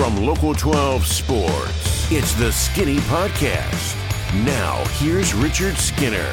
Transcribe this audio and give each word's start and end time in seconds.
From 0.00 0.16
Local 0.16 0.54
12 0.54 1.06
Sports, 1.06 2.10
it's 2.10 2.32
the 2.32 2.50
Skinny 2.50 2.96
Podcast. 3.00 3.94
Now, 4.46 4.82
here's 4.94 5.34
Richard 5.34 5.76
Skinner. 5.76 6.32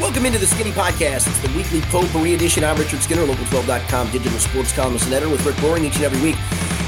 Welcome 0.00 0.24
into 0.24 0.38
the 0.38 0.46
Skinny 0.46 0.70
Podcast. 0.70 1.28
It's 1.28 1.38
the 1.40 1.54
weekly 1.54 1.82
potpourri 1.82 2.32
edition. 2.32 2.64
I'm 2.64 2.78
Richard 2.78 3.02
Skinner, 3.02 3.26
local12.com 3.26 4.10
digital 4.10 4.38
sports 4.38 4.72
columnist 4.72 5.04
and 5.04 5.12
editor 5.12 5.30
with 5.30 5.44
Rick 5.44 5.56
Broering 5.56 5.84
each 5.84 5.96
and 5.96 6.04
every 6.04 6.22
week. 6.22 6.36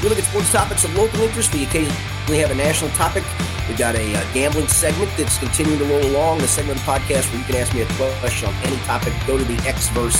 We 0.01 0.09
look 0.09 0.17
at 0.17 0.23
sports 0.23 0.51
topics 0.51 0.83
of 0.85 0.95
local 0.95 1.21
interest. 1.21 1.53
We 1.53 1.65
occasionally 1.65 2.39
have 2.39 2.49
a 2.49 2.55
national 2.55 2.89
topic. 2.95 3.23
We've 3.67 3.77
got 3.77 3.95
a 3.95 4.15
uh, 4.15 4.33
gambling 4.33 4.67
segment 4.67 5.11
that's 5.17 5.37
continuing 5.37 5.77
to 5.79 5.85
roll 5.85 6.05
along. 6.05 6.39
The 6.39 6.47
segment 6.47 6.79
of 6.79 6.85
the 6.85 6.91
podcast 6.91 7.29
where 7.31 7.39
you 7.39 7.45
can 7.45 7.55
ask 7.57 7.73
me 7.73 7.81
a 7.81 8.19
question 8.19 8.47
on 8.47 8.55
any 8.63 8.77
topic. 8.85 9.13
Go 9.27 9.37
to 9.37 9.43
the 9.43 9.57
Xverse, 9.57 10.15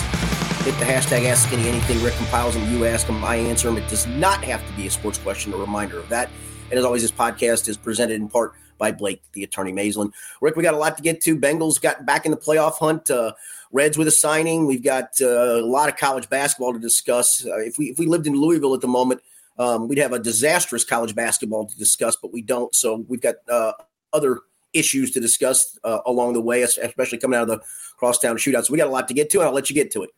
hit 0.65 0.77
the 0.79 0.85
hashtag 0.85 1.25
Ask 1.25 1.47
Skinny 1.47 1.67
Anything. 1.69 2.03
Rick 2.03 2.15
compiles 2.15 2.55
them. 2.55 2.69
You 2.69 2.85
ask 2.85 3.07
them. 3.07 3.23
I 3.23 3.37
answer 3.37 3.69
them. 3.69 3.77
It 3.77 3.87
does 3.87 4.05
not 4.05 4.43
have 4.43 4.65
to 4.67 4.73
be 4.73 4.87
a 4.87 4.91
sports 4.91 5.17
question. 5.17 5.53
A 5.53 5.57
reminder 5.57 5.97
of 5.97 6.09
that. 6.09 6.29
And 6.69 6.77
as 6.77 6.83
always, 6.83 7.03
this 7.03 7.11
podcast 7.11 7.69
is 7.69 7.77
presented 7.77 8.15
in 8.15 8.27
part 8.27 8.53
by 8.77 8.91
Blake, 8.91 9.21
the 9.31 9.43
attorney 9.43 9.71
Maislin. 9.71 10.11
Rick, 10.41 10.57
we 10.57 10.63
got 10.63 10.73
a 10.73 10.77
lot 10.77 10.97
to 10.97 11.03
get 11.03 11.21
to. 11.21 11.37
Bengals 11.37 11.81
got 11.81 12.05
back 12.05 12.25
in 12.25 12.31
the 12.31 12.37
playoff 12.37 12.77
hunt. 12.79 13.09
Uh, 13.09 13.31
Reds 13.71 13.97
with 13.97 14.07
a 14.07 14.11
signing. 14.11 14.65
We've 14.67 14.83
got 14.83 15.11
uh, 15.21 15.61
a 15.61 15.65
lot 15.65 15.89
of 15.89 15.95
college 15.97 16.29
basketball 16.29 16.73
to 16.73 16.79
discuss. 16.79 17.45
Uh, 17.45 17.59
if 17.59 17.77
we 17.77 17.85
if 17.85 17.99
we 17.99 18.07
lived 18.07 18.27
in 18.27 18.33
Louisville 18.33 18.73
at 18.73 18.81
the 18.81 18.87
moment, 18.87 19.21
um, 19.57 19.87
we'd 19.87 19.97
have 19.97 20.13
a 20.13 20.19
disastrous 20.19 20.83
college 20.83 21.15
basketball 21.15 21.65
to 21.65 21.77
discuss, 21.77 22.15
but 22.15 22.31
we 22.31 22.41
don't. 22.41 22.73
So 22.75 23.05
we've 23.07 23.21
got 23.21 23.35
uh, 23.49 23.73
other 24.13 24.41
issues 24.73 25.11
to 25.11 25.19
discuss 25.19 25.77
uh, 25.83 25.99
along 26.05 26.33
the 26.33 26.41
way, 26.41 26.61
especially 26.61 27.17
coming 27.17 27.37
out 27.37 27.43
of 27.43 27.59
the 27.59 27.61
crosstown 27.97 28.37
shootout. 28.37 28.65
So 28.65 28.73
we 28.73 28.77
got 28.77 28.87
a 28.87 28.91
lot 28.91 29.07
to 29.07 29.13
get 29.13 29.29
to, 29.31 29.39
and 29.39 29.47
I'll 29.47 29.53
let 29.53 29.69
you 29.69 29.73
get 29.73 29.91
to 29.91 30.03
it. 30.03 30.09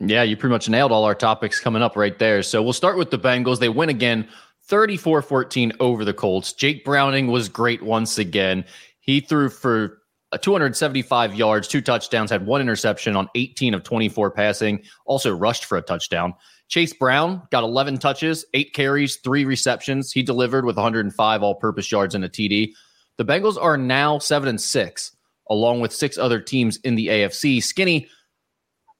Yeah, 0.00 0.24
you 0.24 0.36
pretty 0.36 0.52
much 0.52 0.68
nailed 0.68 0.90
all 0.90 1.04
our 1.04 1.14
topics 1.14 1.60
coming 1.60 1.82
up 1.82 1.96
right 1.96 2.18
there. 2.18 2.42
So 2.42 2.62
we'll 2.62 2.72
start 2.72 2.98
with 2.98 3.10
the 3.10 3.18
Bengals. 3.18 3.60
They 3.60 3.68
win 3.68 3.88
again 3.88 4.28
34 4.64 5.22
14 5.22 5.72
over 5.78 6.04
the 6.04 6.14
Colts. 6.14 6.52
Jake 6.52 6.84
Browning 6.84 7.28
was 7.28 7.48
great 7.48 7.82
once 7.82 8.18
again. 8.18 8.64
He 8.98 9.20
threw 9.20 9.48
for 9.50 10.00
275 10.40 11.34
yards, 11.34 11.68
two 11.68 11.80
touchdowns, 11.80 12.30
had 12.30 12.46
one 12.46 12.60
interception 12.60 13.14
on 13.14 13.28
18 13.36 13.74
of 13.74 13.84
24 13.84 14.30
passing, 14.32 14.82
also 15.06 15.34
rushed 15.34 15.66
for 15.66 15.78
a 15.78 15.82
touchdown. 15.82 16.34
Chase 16.68 16.92
Brown 16.92 17.42
got 17.50 17.62
11 17.62 17.98
touches, 17.98 18.44
eight 18.54 18.72
carries, 18.72 19.16
three 19.16 19.44
receptions. 19.44 20.12
He 20.12 20.22
delivered 20.22 20.64
with 20.64 20.76
105 20.76 21.42
all 21.42 21.54
purpose 21.54 21.90
yards 21.92 22.14
and 22.14 22.24
a 22.24 22.28
TD. 22.28 22.72
The 23.16 23.24
Bengals 23.24 23.60
are 23.60 23.76
now 23.76 24.18
seven 24.18 24.48
and 24.48 24.60
six, 24.60 25.14
along 25.48 25.80
with 25.80 25.92
six 25.92 26.18
other 26.18 26.40
teams 26.40 26.78
in 26.78 26.94
the 26.94 27.08
AFC. 27.08 27.62
Skinny, 27.62 28.08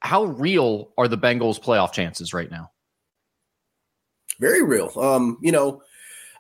how 0.01 0.25
real 0.25 0.93
are 0.99 1.09
the 1.09 1.19
Bengals' 1.19 1.61
playoff 1.61 1.93
chances 1.93 2.35
right 2.35 2.51
now? 2.51 2.71
Very 4.41 4.63
real. 4.63 4.93
Um, 4.97 5.39
you 5.41 5.53
know, 5.53 5.81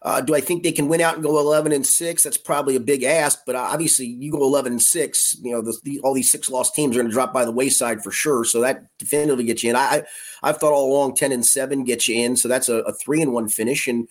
uh, 0.05 0.21
do 0.21 0.35
I 0.35 0.41
think 0.41 0.63
they 0.63 0.73
can 0.73 0.89
win 0.89 1.01
out 1.01 1.15
and 1.15 1.23
go 1.23 1.39
11 1.39 1.73
and 1.73 1.87
six? 1.87 2.23
That's 2.23 2.37
probably 2.37 2.77
a 2.77 2.81
big 2.81 3.05
ask, 3.05 3.41
but 3.47 3.57
obviously 3.57 4.05
you 4.05 4.31
go 4.31 4.43
11 4.43 4.73
and 4.73 4.83
six, 4.83 5.35
you 5.43 5.51
know, 5.51 5.63
the, 5.63 5.79
the, 5.83 5.99
all 6.01 6.13
these 6.13 6.31
six 6.31 6.51
lost 6.51 6.75
teams 6.75 6.95
are 6.95 7.01
going 7.01 7.09
to 7.09 7.13
drop 7.13 7.33
by 7.33 7.47
the 7.47 7.51
wayside 7.51 8.05
for 8.05 8.11
sure. 8.11 8.45
So 8.45 8.61
that 8.61 8.85
definitively 8.99 9.45
gets 9.45 9.65
you 9.65 9.71
in. 9.71 9.77
I, 9.77 10.03
I've 10.43 10.59
thought 10.59 10.75
all 10.75 10.93
along 10.93 11.15
10 11.15 11.33
and 11.33 11.45
seven 11.45 11.85
gets 11.85 12.07
you 12.07 12.23
in. 12.23 12.37
So 12.37 12.49
that's 12.49 12.69
a, 12.69 12.81
a 12.81 12.93
three 12.93 13.23
and 13.23 13.33
one 13.33 13.49
finish. 13.49 13.89
And, 13.89 14.07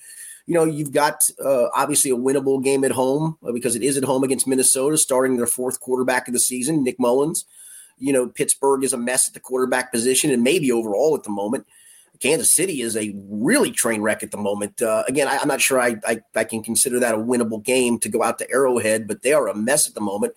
you 0.47 0.55
know, 0.55 0.63
you've 0.63 0.93
got 0.93 1.21
uh, 1.43 1.67
obviously 1.75 2.09
a 2.09 2.17
winnable 2.17 2.63
game 2.63 2.83
at 2.83 2.91
home 2.91 3.37
uh, 3.47 3.51
because 3.51 3.75
it 3.75 3.83
is 3.83 3.95
at 3.95 4.03
home 4.03 4.23
against 4.23 4.47
Minnesota, 4.47 4.97
starting 4.97 5.37
their 5.37 5.45
fourth 5.45 5.79
quarterback 5.79 6.27
of 6.27 6.33
the 6.33 6.39
season, 6.39 6.83
Nick 6.83 6.99
Mullens. 6.99 7.45
You 7.99 8.13
know, 8.13 8.27
Pittsburgh 8.29 8.83
is 8.83 8.93
a 8.93 8.97
mess 8.97 9.27
at 9.27 9.35
the 9.35 9.39
quarterback 9.39 9.91
position 9.91 10.31
and 10.31 10.41
maybe 10.41 10.71
overall 10.71 11.15
at 11.15 11.21
the 11.21 11.29
moment. 11.29 11.67
Kansas 12.23 12.55
City 12.55 12.81
is 12.81 12.95
a 12.95 13.13
really 13.27 13.69
train 13.69 14.01
wreck 14.01 14.23
at 14.23 14.31
the 14.31 14.37
moment. 14.37 14.81
Uh, 14.81 15.03
again, 15.09 15.27
I, 15.27 15.41
am 15.41 15.49
not 15.49 15.59
sure 15.59 15.81
I, 15.81 15.97
I, 16.05 16.21
I 16.33 16.45
can 16.45 16.63
consider 16.63 16.97
that 17.01 17.13
a 17.13 17.17
winnable 17.17 17.61
game 17.61 17.99
to 17.99 18.07
go 18.07 18.23
out 18.23 18.39
to 18.39 18.49
Arrowhead, 18.49 19.09
but 19.09 19.23
they 19.23 19.33
are 19.33 19.49
a 19.49 19.53
mess 19.53 19.89
at 19.89 19.93
the 19.93 19.99
moment. 19.99 20.33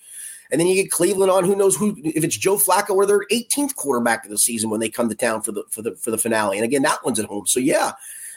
And 0.51 0.61
then 0.61 0.67
you 0.67 0.75
get 0.75 0.91
Cleveland 0.91 1.31
on. 1.31 1.45
Who 1.45 1.55
knows 1.55 1.77
who 1.77 1.96
if 2.02 2.25
it's 2.25 2.36
Joe 2.36 2.57
Flacco 2.57 2.91
or 2.91 3.07
their 3.07 3.25
18th 3.30 3.77
quarterback 3.77 4.25
of 4.25 4.30
the 4.33 4.39
season 4.39 4.69
when 4.69 4.80
they 4.80 4.89
come 4.89 5.08
to 5.08 5.14
town 5.14 5.42
for 5.42 5.52
the 5.52 5.63
for 5.70 5.80
the 5.80 5.95
for 5.95 6.11
the 6.11 6.19
finale. 6.19 6.57
And 6.57 6.64
again, 6.64 6.83
that 6.83 7.05
one's 7.05 7.20
at 7.20 7.27
home. 7.27 7.46
So 7.46 7.61
yeah, 7.61 7.92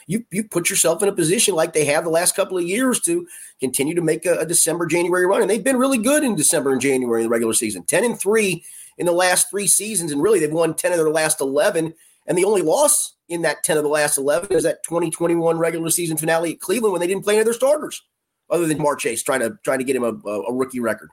you 0.06 0.24
you 0.30 0.44
put 0.44 0.70
yourself 0.70 1.02
in 1.02 1.08
a 1.08 1.12
position 1.12 1.56
like 1.56 1.72
they 1.72 1.84
have 1.86 2.04
the 2.04 2.10
last 2.10 2.36
couple 2.36 2.56
of 2.56 2.64
years 2.64 3.00
to 3.00 3.26
continue 3.58 3.96
to 3.96 4.02
make 4.02 4.26
a, 4.26 4.38
a 4.38 4.46
December 4.46 4.86
January 4.86 5.26
run. 5.26 5.40
And 5.40 5.50
they've 5.50 5.62
been 5.62 5.76
really 5.76 5.98
good 5.98 6.22
in 6.22 6.36
December 6.36 6.70
and 6.70 6.80
January 6.80 7.22
in 7.22 7.26
the 7.26 7.30
regular 7.30 7.54
season. 7.54 7.82
10 7.84 8.04
and 8.04 8.18
three 8.18 8.64
in 8.96 9.06
the 9.06 9.12
last 9.12 9.50
three 9.50 9.66
seasons, 9.66 10.12
and 10.12 10.22
really 10.22 10.40
they've 10.40 10.52
won 10.52 10.74
10 10.74 10.92
of 10.92 10.98
their 10.98 11.10
last 11.10 11.40
11. 11.40 11.94
And 12.26 12.38
the 12.38 12.44
only 12.44 12.62
loss 12.62 13.14
in 13.30 13.42
that 13.42 13.62
10 13.62 13.78
of 13.78 13.84
the 13.84 13.88
last 13.88 14.18
11 14.18 14.52
is 14.52 14.64
that 14.64 14.82
2021 14.82 15.58
regular 15.58 15.88
season 15.88 16.16
finale 16.16 16.52
at 16.52 16.60
Cleveland 16.60 16.92
when 16.92 17.00
they 17.00 17.06
didn't 17.06 17.22
play 17.22 17.34
any 17.34 17.40
of 17.40 17.46
their 17.46 17.54
starters 17.54 18.02
other 18.50 18.66
than 18.66 18.78
Ja'Marr 18.78 18.98
Chase 18.98 19.22
trying 19.22 19.40
to 19.40 19.56
trying 19.64 19.78
to 19.78 19.84
get 19.84 19.96
him 19.96 20.02
a, 20.02 20.12
a 20.28 20.52
rookie 20.52 20.80
record. 20.80 21.10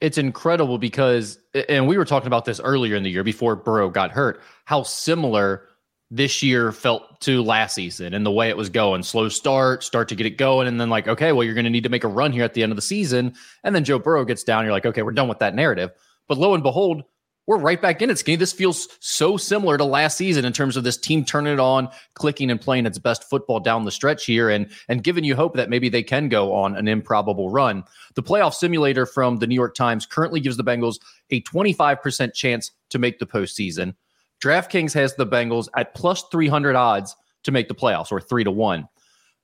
It's 0.00 0.16
incredible 0.16 0.78
because 0.78 1.40
and 1.68 1.88
we 1.88 1.98
were 1.98 2.04
talking 2.04 2.28
about 2.28 2.44
this 2.44 2.60
earlier 2.60 2.94
in 2.94 3.02
the 3.02 3.10
year 3.10 3.24
before 3.24 3.56
Burrow 3.56 3.90
got 3.90 4.12
hurt, 4.12 4.40
how 4.64 4.84
similar 4.84 5.68
this 6.10 6.42
year 6.42 6.72
felt 6.72 7.20
to 7.20 7.42
last 7.42 7.74
season 7.74 8.14
and 8.14 8.24
the 8.24 8.30
way 8.30 8.48
it 8.48 8.56
was 8.56 8.70
going. 8.70 9.02
Slow 9.02 9.28
start, 9.28 9.82
start 9.82 10.08
to 10.08 10.14
get 10.14 10.24
it 10.24 10.38
going, 10.38 10.66
and 10.66 10.80
then 10.80 10.88
like, 10.88 11.08
okay, 11.08 11.32
well, 11.32 11.44
you're 11.44 11.54
going 11.54 11.64
to 11.64 11.70
need 11.70 11.82
to 11.82 11.90
make 11.90 12.04
a 12.04 12.08
run 12.08 12.32
here 12.32 12.44
at 12.44 12.54
the 12.54 12.62
end 12.62 12.72
of 12.72 12.76
the 12.76 12.82
season. 12.82 13.34
And 13.64 13.74
then 13.74 13.84
Joe 13.84 13.98
Burrow 13.98 14.24
gets 14.24 14.42
down. 14.42 14.64
You're 14.64 14.72
like, 14.72 14.86
okay, 14.86 15.02
we're 15.02 15.12
done 15.12 15.28
with 15.28 15.40
that 15.40 15.54
narrative. 15.54 15.90
But 16.26 16.38
lo 16.38 16.54
and 16.54 16.62
behold, 16.62 17.02
we're 17.48 17.56
right 17.56 17.80
back 17.80 18.02
in 18.02 18.10
it, 18.10 18.18
Skinny. 18.18 18.36
This 18.36 18.52
feels 18.52 18.88
so 19.00 19.38
similar 19.38 19.78
to 19.78 19.84
last 19.84 20.18
season 20.18 20.44
in 20.44 20.52
terms 20.52 20.76
of 20.76 20.84
this 20.84 20.98
team 20.98 21.24
turning 21.24 21.54
it 21.54 21.58
on, 21.58 21.88
clicking 22.12 22.50
and 22.50 22.60
playing 22.60 22.84
its 22.84 22.98
best 22.98 23.24
football 23.24 23.58
down 23.58 23.86
the 23.86 23.90
stretch 23.90 24.26
here, 24.26 24.50
and 24.50 24.70
and 24.88 25.02
giving 25.02 25.24
you 25.24 25.34
hope 25.34 25.56
that 25.56 25.70
maybe 25.70 25.88
they 25.88 26.02
can 26.02 26.28
go 26.28 26.52
on 26.52 26.76
an 26.76 26.86
improbable 26.86 27.48
run. 27.48 27.84
The 28.16 28.22
playoff 28.22 28.52
simulator 28.52 29.06
from 29.06 29.38
the 29.38 29.46
New 29.46 29.54
York 29.54 29.74
Times 29.74 30.04
currently 30.04 30.40
gives 30.40 30.58
the 30.58 30.62
Bengals 30.62 30.98
a 31.30 31.40
25% 31.40 32.34
chance 32.34 32.70
to 32.90 32.98
make 32.98 33.18
the 33.18 33.26
postseason. 33.26 33.94
DraftKings 34.42 34.92
has 34.92 35.16
the 35.16 35.26
Bengals 35.26 35.68
at 35.74 35.94
plus 35.94 36.24
300 36.30 36.76
odds 36.76 37.16
to 37.44 37.50
make 37.50 37.68
the 37.68 37.74
playoffs, 37.74 38.12
or 38.12 38.20
three 38.20 38.44
to 38.44 38.50
one. 38.50 38.86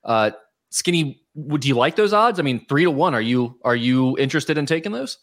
Uh, 0.05 0.33
Skinny, 0.69 1.23
would 1.35 1.65
you 1.65 1.75
like 1.75 1.97
those 1.97 2.13
odds? 2.13 2.39
I 2.39 2.43
mean, 2.43 2.67
three 2.69 2.85
to 2.85 2.91
one. 2.91 3.15
Are 3.15 3.23
you 3.23 3.59
are 3.65 3.75
you 3.75 4.19
interested 4.19 4.59
in 4.59 4.67
taking 4.67 4.93
those? 4.93 5.17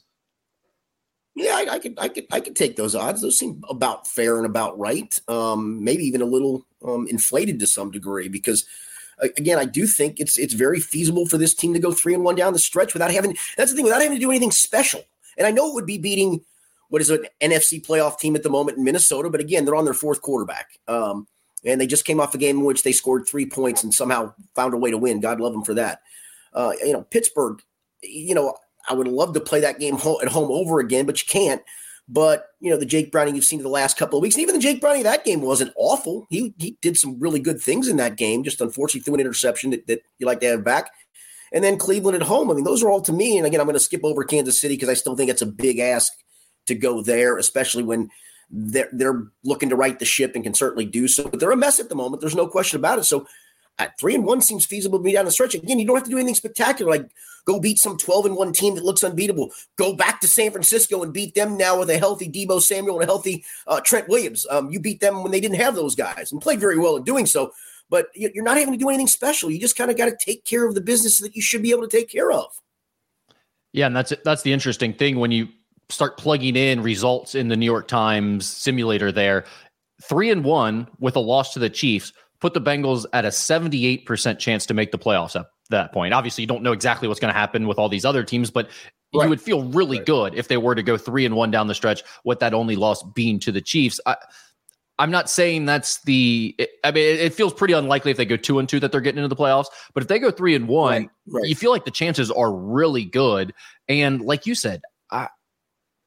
Yeah, 1.35 1.55
I, 1.55 1.75
I, 1.75 1.79
could, 1.79 1.97
I 1.97 2.09
could, 2.09 2.25
I 2.31 2.39
could 2.41 2.55
take 2.55 2.75
those 2.75 2.93
odds. 2.93 3.21
Those 3.21 3.39
seem 3.39 3.63
about 3.69 4.05
fair 4.05 4.37
and 4.37 4.45
about 4.45 4.77
right. 4.77 5.17
Um, 5.29 5.83
maybe 5.83 6.03
even 6.03 6.21
a 6.21 6.25
little 6.25 6.65
um, 6.85 7.07
inflated 7.07 7.59
to 7.59 7.67
some 7.67 7.89
degree 7.89 8.27
because, 8.27 8.65
again, 9.21 9.57
I 9.57 9.65
do 9.65 9.87
think 9.87 10.19
it's 10.19 10.37
it's 10.37 10.53
very 10.53 10.81
feasible 10.81 11.25
for 11.25 11.37
this 11.37 11.53
team 11.53 11.73
to 11.73 11.79
go 11.79 11.93
three 11.93 12.13
and 12.13 12.23
one 12.23 12.35
down 12.35 12.53
the 12.53 12.59
stretch 12.59 12.93
without 12.93 13.11
having. 13.11 13.37
That's 13.55 13.71
the 13.71 13.77
thing, 13.77 13.85
without 13.85 14.01
having 14.01 14.17
to 14.17 14.21
do 14.21 14.29
anything 14.29 14.51
special. 14.51 15.03
And 15.37 15.47
I 15.47 15.51
know 15.51 15.69
it 15.69 15.73
would 15.73 15.85
be 15.85 15.97
beating 15.97 16.41
what 16.89 17.01
is 17.01 17.09
an 17.09 17.25
NFC 17.39 17.85
playoff 17.85 18.19
team 18.19 18.35
at 18.35 18.43
the 18.43 18.49
moment 18.49 18.77
in 18.77 18.83
Minnesota, 18.83 19.29
but 19.29 19.39
again, 19.39 19.63
they're 19.63 19.75
on 19.75 19.85
their 19.85 19.93
fourth 19.93 20.21
quarterback. 20.21 20.77
Um, 20.89 21.25
and 21.63 21.79
they 21.79 21.87
just 21.87 22.05
came 22.05 22.19
off 22.19 22.35
a 22.35 22.37
game 22.37 22.57
in 22.57 22.65
which 22.65 22.83
they 22.83 22.91
scored 22.91 23.25
three 23.25 23.45
points 23.45 23.83
and 23.83 23.93
somehow 23.93 24.33
found 24.55 24.73
a 24.73 24.77
way 24.77 24.91
to 24.91 24.97
win. 24.97 25.21
God 25.21 25.39
love 25.39 25.53
them 25.53 25.63
for 25.63 25.75
that. 25.75 26.01
Uh, 26.53 26.73
you 26.83 26.91
know, 26.91 27.03
Pittsburgh. 27.03 27.61
You 28.03 28.33
know, 28.33 28.55
I 28.89 28.93
would 28.93 29.07
love 29.07 29.33
to 29.33 29.39
play 29.39 29.61
that 29.61 29.79
game 29.79 29.95
at 29.95 30.01
home 30.01 30.51
over 30.51 30.79
again, 30.79 31.05
but 31.05 31.21
you 31.21 31.27
can't. 31.27 31.61
But 32.07 32.47
you 32.59 32.69
know 32.69 32.77
the 32.77 32.85
Jake 32.85 33.11
Browning 33.11 33.35
you've 33.35 33.45
seen 33.45 33.61
the 33.61 33.69
last 33.69 33.95
couple 33.97 34.17
of 34.17 34.21
weeks, 34.21 34.35
and 34.35 34.41
even 34.41 34.55
the 34.55 34.61
Jake 34.61 34.81
Browning 34.81 35.03
that 35.03 35.23
game 35.23 35.41
wasn't 35.41 35.71
awful. 35.77 36.27
He 36.29 36.53
he 36.57 36.77
did 36.81 36.97
some 36.97 37.19
really 37.19 37.39
good 37.39 37.61
things 37.61 37.87
in 37.87 37.97
that 37.97 38.17
game. 38.17 38.43
Just 38.43 38.59
unfortunately 38.59 39.01
threw 39.01 39.13
an 39.13 39.21
interception 39.21 39.69
that, 39.69 39.87
that 39.87 40.01
you 40.19 40.25
like 40.25 40.41
to 40.41 40.47
have 40.47 40.63
back. 40.63 40.91
And 41.53 41.63
then 41.63 41.77
Cleveland 41.77 42.15
at 42.15 42.27
home. 42.27 42.49
I 42.49 42.53
mean, 42.53 42.63
those 42.63 42.81
are 42.81 42.89
all 42.89 43.01
to 43.01 43.13
me. 43.13 43.37
And 43.37 43.45
again, 43.45 43.59
I'm 43.59 43.65
going 43.65 43.75
to 43.75 43.79
skip 43.79 44.01
over 44.03 44.23
Kansas 44.23 44.59
City 44.59 44.75
because 44.75 44.89
I 44.89 44.93
still 44.93 45.15
think 45.15 45.29
it's 45.29 45.41
a 45.41 45.45
big 45.45 45.79
ask 45.79 46.11
to 46.67 46.75
go 46.75 47.01
there, 47.01 47.37
especially 47.37 47.83
when 47.83 48.09
they're, 48.49 48.89
they're 48.93 49.27
looking 49.43 49.69
to 49.69 49.75
right 49.75 49.99
the 49.99 50.05
ship 50.05 50.33
and 50.35 50.43
can 50.43 50.53
certainly 50.53 50.85
do 50.85 51.07
so. 51.07 51.27
But 51.27 51.39
they're 51.39 51.51
a 51.51 51.57
mess 51.57 51.79
at 51.79 51.89
the 51.89 51.95
moment. 51.95 52.21
There's 52.21 52.35
no 52.35 52.47
question 52.47 52.79
about 52.79 52.99
it. 52.99 53.03
So 53.03 53.27
at 53.79 53.99
three 53.99 54.15
and 54.15 54.25
one 54.25 54.41
seems 54.41 54.65
feasible 54.65 54.99
to 54.99 55.03
be 55.03 55.13
down 55.13 55.25
the 55.25 55.31
stretch. 55.31 55.55
Again, 55.55 55.79
you 55.79 55.87
don't 55.87 55.95
have 55.95 56.05
to 56.05 56.09
do 56.09 56.17
anything 56.17 56.35
spectacular. 56.35 56.91
Like 56.91 57.09
Go 57.45 57.59
beat 57.59 57.79
some 57.79 57.97
12 57.97 58.27
and 58.27 58.35
1 58.35 58.53
team 58.53 58.75
that 58.75 58.85
looks 58.85 59.03
unbeatable. 59.03 59.51
Go 59.75 59.95
back 59.95 60.21
to 60.21 60.27
San 60.27 60.51
Francisco 60.51 61.01
and 61.03 61.13
beat 61.13 61.33
them 61.33 61.57
now 61.57 61.79
with 61.79 61.89
a 61.89 61.97
healthy 61.97 62.29
Deebo 62.29 62.61
Samuel 62.61 62.95
and 62.95 63.03
a 63.03 63.07
healthy 63.07 63.43
uh, 63.67 63.81
Trent 63.81 64.07
Williams. 64.07 64.45
Um, 64.49 64.69
you 64.69 64.79
beat 64.79 64.99
them 64.99 65.23
when 65.23 65.31
they 65.31 65.39
didn't 65.39 65.57
have 65.57 65.75
those 65.75 65.95
guys 65.95 66.31
and 66.31 66.41
played 66.41 66.59
very 66.59 66.77
well 66.77 66.97
in 66.97 67.03
doing 67.03 67.25
so. 67.25 67.51
But 67.89 68.07
you're 68.15 68.45
not 68.45 68.57
having 68.57 68.73
to 68.73 68.77
do 68.77 68.87
anything 68.87 69.07
special. 69.07 69.51
You 69.51 69.59
just 69.59 69.75
kind 69.75 69.91
of 69.91 69.97
got 69.97 70.05
to 70.05 70.17
take 70.17 70.45
care 70.45 70.65
of 70.65 70.75
the 70.75 70.81
business 70.81 71.19
that 71.19 71.35
you 71.35 71.41
should 71.41 71.61
be 71.61 71.71
able 71.71 71.81
to 71.81 71.89
take 71.89 72.09
care 72.09 72.31
of. 72.31 72.45
Yeah, 73.73 73.87
and 73.87 73.95
that's 73.95 74.13
that's 74.23 74.43
the 74.43 74.53
interesting 74.53 74.93
thing 74.93 75.19
when 75.19 75.31
you 75.31 75.49
start 75.89 76.17
plugging 76.17 76.55
in 76.55 76.81
results 76.81 77.35
in 77.35 77.49
the 77.49 77.57
New 77.57 77.65
York 77.65 77.89
Times 77.89 78.47
simulator 78.47 79.11
there. 79.11 79.43
3 80.03 80.31
and 80.31 80.45
1 80.45 80.87
with 80.99 81.17
a 81.17 81.19
loss 81.19 81.53
to 81.53 81.59
the 81.59 81.69
Chiefs 81.69 82.13
put 82.41 82.53
the 82.53 82.61
Bengals 82.61 83.05
at 83.13 83.23
a 83.23 83.29
78% 83.29 84.39
chance 84.39 84.65
to 84.65 84.73
make 84.73 84.91
the 84.91 84.97
playoffs 84.97 85.39
at 85.39 85.45
that 85.69 85.93
point. 85.93 86.13
Obviously, 86.13 86.41
you 86.41 86.47
don't 86.47 86.63
know 86.63 86.73
exactly 86.73 87.07
what's 87.07 87.19
going 87.19 87.33
to 87.33 87.39
happen 87.39 87.67
with 87.67 87.77
all 87.77 87.87
these 87.87 88.03
other 88.03 88.23
teams, 88.23 88.51
but 88.51 88.67
right. 89.13 89.23
you 89.23 89.29
would 89.29 89.41
feel 89.41 89.63
really 89.63 89.97
right. 89.97 90.05
good 90.05 90.35
if 90.35 90.47
they 90.47 90.57
were 90.57 90.75
to 90.75 90.83
go 90.83 90.97
three 90.97 91.25
and 91.25 91.35
one 91.35 91.51
down 91.51 91.67
the 91.67 91.75
stretch 91.75 92.03
with 92.25 92.39
that 92.39 92.53
only 92.53 92.75
loss 92.75 93.03
being 93.13 93.39
to 93.39 93.51
the 93.51 93.61
Chiefs. 93.61 94.01
I, 94.05 94.17
I'm 94.99 95.11
not 95.11 95.29
saying 95.29 95.65
that's 95.65 96.01
the. 96.03 96.55
I 96.83 96.91
mean, 96.91 97.17
it 97.17 97.33
feels 97.33 97.53
pretty 97.53 97.73
unlikely 97.73 98.11
if 98.11 98.17
they 98.17 98.25
go 98.25 98.37
two 98.37 98.59
and 98.59 98.67
two 98.67 98.79
that 98.81 98.91
they're 98.91 99.01
getting 99.01 99.23
into 99.23 99.33
the 99.33 99.41
playoffs. 99.41 99.67
But 99.93 100.03
if 100.03 100.09
they 100.09 100.19
go 100.19 100.29
three 100.29 100.53
and 100.53 100.67
one, 100.67 101.09
right. 101.27 101.45
you 101.45 101.55
feel 101.55 101.71
like 101.71 101.85
the 101.85 101.91
chances 101.91 102.29
are 102.29 102.53
really 102.53 103.05
good. 103.05 103.53
And 103.87 104.21
like 104.21 104.45
you 104.45 104.53
said, 104.53 104.81
I, 105.09 105.29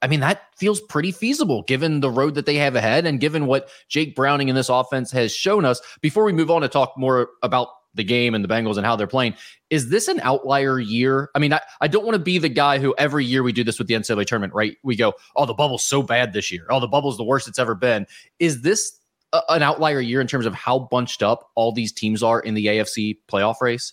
I 0.04 0.06
mean, 0.06 0.20
that 0.20 0.42
feels 0.58 0.82
pretty 0.82 1.12
feasible 1.12 1.62
given 1.62 2.00
the 2.00 2.10
road 2.10 2.34
that 2.34 2.44
they 2.44 2.56
have 2.56 2.76
ahead 2.76 3.06
and 3.06 3.18
given 3.18 3.46
what 3.46 3.70
Jake 3.88 4.14
Browning 4.14 4.50
in 4.50 4.54
this 4.54 4.68
offense 4.68 5.10
has 5.12 5.34
shown 5.34 5.64
us. 5.64 5.80
Before 6.02 6.24
we 6.24 6.32
move 6.34 6.50
on 6.50 6.60
to 6.60 6.68
talk 6.68 6.92
more 6.98 7.30
about 7.42 7.68
the 7.94 8.04
game 8.04 8.34
and 8.34 8.44
the 8.44 8.48
Bengals 8.48 8.76
and 8.76 8.84
how 8.84 8.96
they're 8.96 9.06
playing. 9.06 9.34
Is 9.70 9.88
this 9.88 10.08
an 10.08 10.20
outlier 10.20 10.78
year? 10.78 11.30
I 11.34 11.38
mean, 11.38 11.52
I, 11.52 11.60
I 11.80 11.88
don't 11.88 12.04
want 12.04 12.16
to 12.16 12.22
be 12.22 12.38
the 12.38 12.48
guy 12.48 12.78
who 12.80 12.94
every 12.98 13.24
year 13.24 13.42
we 13.42 13.52
do 13.52 13.64
this 13.64 13.78
with 13.78 13.88
the 13.88 13.94
NCAA 13.94 14.26
tournament, 14.26 14.52
right? 14.52 14.76
We 14.82 14.96
go, 14.96 15.14
oh, 15.36 15.46
the 15.46 15.54
bubble's 15.54 15.84
so 15.84 16.02
bad 16.02 16.32
this 16.32 16.52
year. 16.52 16.66
Oh, 16.68 16.80
the 16.80 16.88
bubble's 16.88 17.16
the 17.16 17.24
worst 17.24 17.48
it's 17.48 17.58
ever 17.58 17.74
been. 17.74 18.06
Is 18.40 18.62
this 18.62 18.98
a, 19.32 19.40
an 19.48 19.62
outlier 19.62 20.00
year 20.00 20.20
in 20.20 20.26
terms 20.26 20.44
of 20.44 20.54
how 20.54 20.80
bunched 20.90 21.22
up 21.22 21.50
all 21.54 21.72
these 21.72 21.92
teams 21.92 22.22
are 22.22 22.40
in 22.40 22.54
the 22.54 22.66
AFC 22.66 23.18
playoff 23.30 23.60
race? 23.60 23.92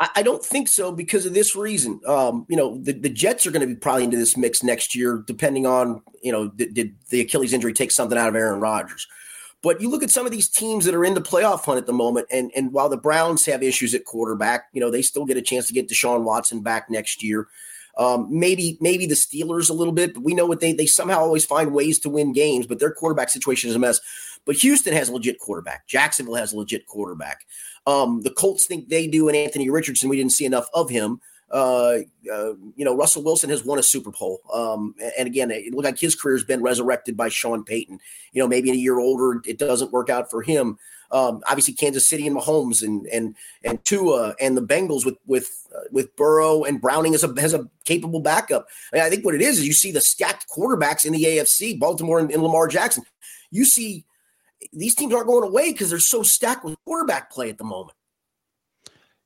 I 0.00 0.22
don't 0.22 0.44
think 0.44 0.68
so 0.68 0.92
because 0.92 1.26
of 1.26 1.34
this 1.34 1.56
reason. 1.56 2.00
Um, 2.06 2.46
you 2.48 2.56
know, 2.56 2.78
the, 2.78 2.92
the 2.92 3.08
Jets 3.08 3.46
are 3.46 3.50
going 3.50 3.66
to 3.68 3.74
be 3.74 3.74
probably 3.74 4.04
into 4.04 4.16
this 4.16 4.36
mix 4.36 4.62
next 4.62 4.94
year, 4.94 5.24
depending 5.26 5.66
on, 5.66 6.02
you 6.22 6.30
know, 6.30 6.48
did, 6.48 6.74
did 6.74 6.94
the 7.10 7.20
Achilles 7.20 7.52
injury 7.52 7.72
take 7.72 7.90
something 7.90 8.16
out 8.16 8.28
of 8.28 8.36
Aaron 8.36 8.60
Rodgers? 8.60 9.08
But 9.60 9.80
you 9.80 9.90
look 9.90 10.04
at 10.04 10.12
some 10.12 10.24
of 10.24 10.30
these 10.30 10.48
teams 10.48 10.84
that 10.84 10.94
are 10.94 11.04
in 11.04 11.14
the 11.14 11.20
playoff 11.20 11.64
hunt 11.64 11.78
at 11.78 11.86
the 11.86 11.92
moment, 11.92 12.28
and 12.30 12.52
and 12.54 12.72
while 12.72 12.88
the 12.88 12.96
Browns 12.96 13.44
have 13.46 13.60
issues 13.60 13.92
at 13.92 14.04
quarterback, 14.04 14.66
you 14.72 14.80
know 14.80 14.88
they 14.88 15.02
still 15.02 15.24
get 15.24 15.36
a 15.36 15.42
chance 15.42 15.66
to 15.66 15.72
get 15.72 15.88
Deshaun 15.88 16.22
Watson 16.22 16.62
back 16.62 16.88
next 16.88 17.24
year. 17.24 17.48
Um, 17.96 18.28
maybe 18.30 18.78
maybe 18.80 19.06
the 19.06 19.16
Steelers 19.16 19.68
a 19.68 19.72
little 19.72 19.92
bit, 19.92 20.14
but 20.14 20.22
we 20.22 20.32
know 20.32 20.46
what 20.46 20.60
they 20.60 20.72
they 20.72 20.86
somehow 20.86 21.18
always 21.18 21.44
find 21.44 21.74
ways 21.74 21.98
to 22.00 22.08
win 22.08 22.32
games. 22.32 22.68
But 22.68 22.78
their 22.78 22.92
quarterback 22.92 23.30
situation 23.30 23.68
is 23.68 23.74
a 23.74 23.80
mess. 23.80 24.00
But 24.44 24.54
Houston 24.56 24.94
has 24.94 25.08
a 25.08 25.12
legit 25.12 25.40
quarterback. 25.40 25.88
Jacksonville 25.88 26.36
has 26.36 26.52
a 26.52 26.56
legit 26.56 26.86
quarterback. 26.86 27.44
Um, 27.86 28.22
the 28.22 28.30
Colts 28.30 28.66
think 28.66 28.88
they 28.88 29.06
do, 29.06 29.28
and 29.28 29.36
Anthony 29.36 29.70
Richardson, 29.70 30.08
we 30.08 30.16
didn't 30.16 30.32
see 30.32 30.44
enough 30.44 30.68
of 30.74 30.90
him. 30.90 31.20
Uh, 31.50 32.00
uh, 32.30 32.52
you 32.76 32.84
know, 32.84 32.94
Russell 32.94 33.22
Wilson 33.22 33.48
has 33.48 33.64
won 33.64 33.78
a 33.78 33.82
Super 33.82 34.10
Bowl. 34.10 34.40
Um, 34.52 34.94
and 35.18 35.26
again, 35.26 35.50
it 35.50 35.72
looked 35.72 35.84
like 35.84 35.98
his 35.98 36.14
career 36.14 36.36
has 36.36 36.44
been 36.44 36.62
resurrected 36.62 37.16
by 37.16 37.30
Sean 37.30 37.64
Payton. 37.64 37.98
You 38.32 38.42
know, 38.42 38.48
maybe 38.48 38.70
a 38.70 38.74
year 38.74 38.98
older, 38.98 39.40
it 39.46 39.58
doesn't 39.58 39.92
work 39.92 40.10
out 40.10 40.30
for 40.30 40.42
him. 40.42 40.78
Um, 41.10 41.42
obviously, 41.46 41.72
Kansas 41.72 42.06
City 42.06 42.26
and 42.26 42.36
Mahomes 42.36 42.82
and 42.82 43.06
and 43.06 43.34
and 43.64 43.82
Tua 43.84 44.34
and 44.40 44.56
the 44.56 44.62
Bengals 44.62 45.06
with 45.06 45.16
with 45.26 45.66
uh, 45.74 45.84
with 45.90 46.14
Burrow 46.16 46.64
and 46.64 46.80
Browning 46.82 47.14
as 47.14 47.24
a 47.24 47.32
as 47.38 47.54
a 47.54 47.66
capable 47.84 48.20
backup. 48.20 48.66
I, 48.92 48.96
mean, 48.96 49.04
I 49.04 49.10
think 49.10 49.24
what 49.24 49.34
it 49.34 49.40
is 49.40 49.58
is 49.58 49.66
you 49.66 49.72
see 49.72 49.90
the 49.90 50.02
stacked 50.02 50.46
quarterbacks 50.50 51.06
in 51.06 51.14
the 51.14 51.24
AFC, 51.24 51.78
Baltimore 51.78 52.18
and, 52.18 52.30
and 52.30 52.42
Lamar 52.42 52.68
Jackson. 52.68 53.04
You 53.50 53.64
see 53.64 54.04
these 54.72 54.94
teams 54.94 55.14
aren't 55.14 55.26
going 55.26 55.48
away 55.48 55.72
because 55.72 55.90
they're 55.90 55.98
so 55.98 56.22
stacked 56.22 56.64
with 56.64 56.76
quarterback 56.84 57.30
play 57.30 57.48
at 57.50 57.58
the 57.58 57.64
moment. 57.64 57.94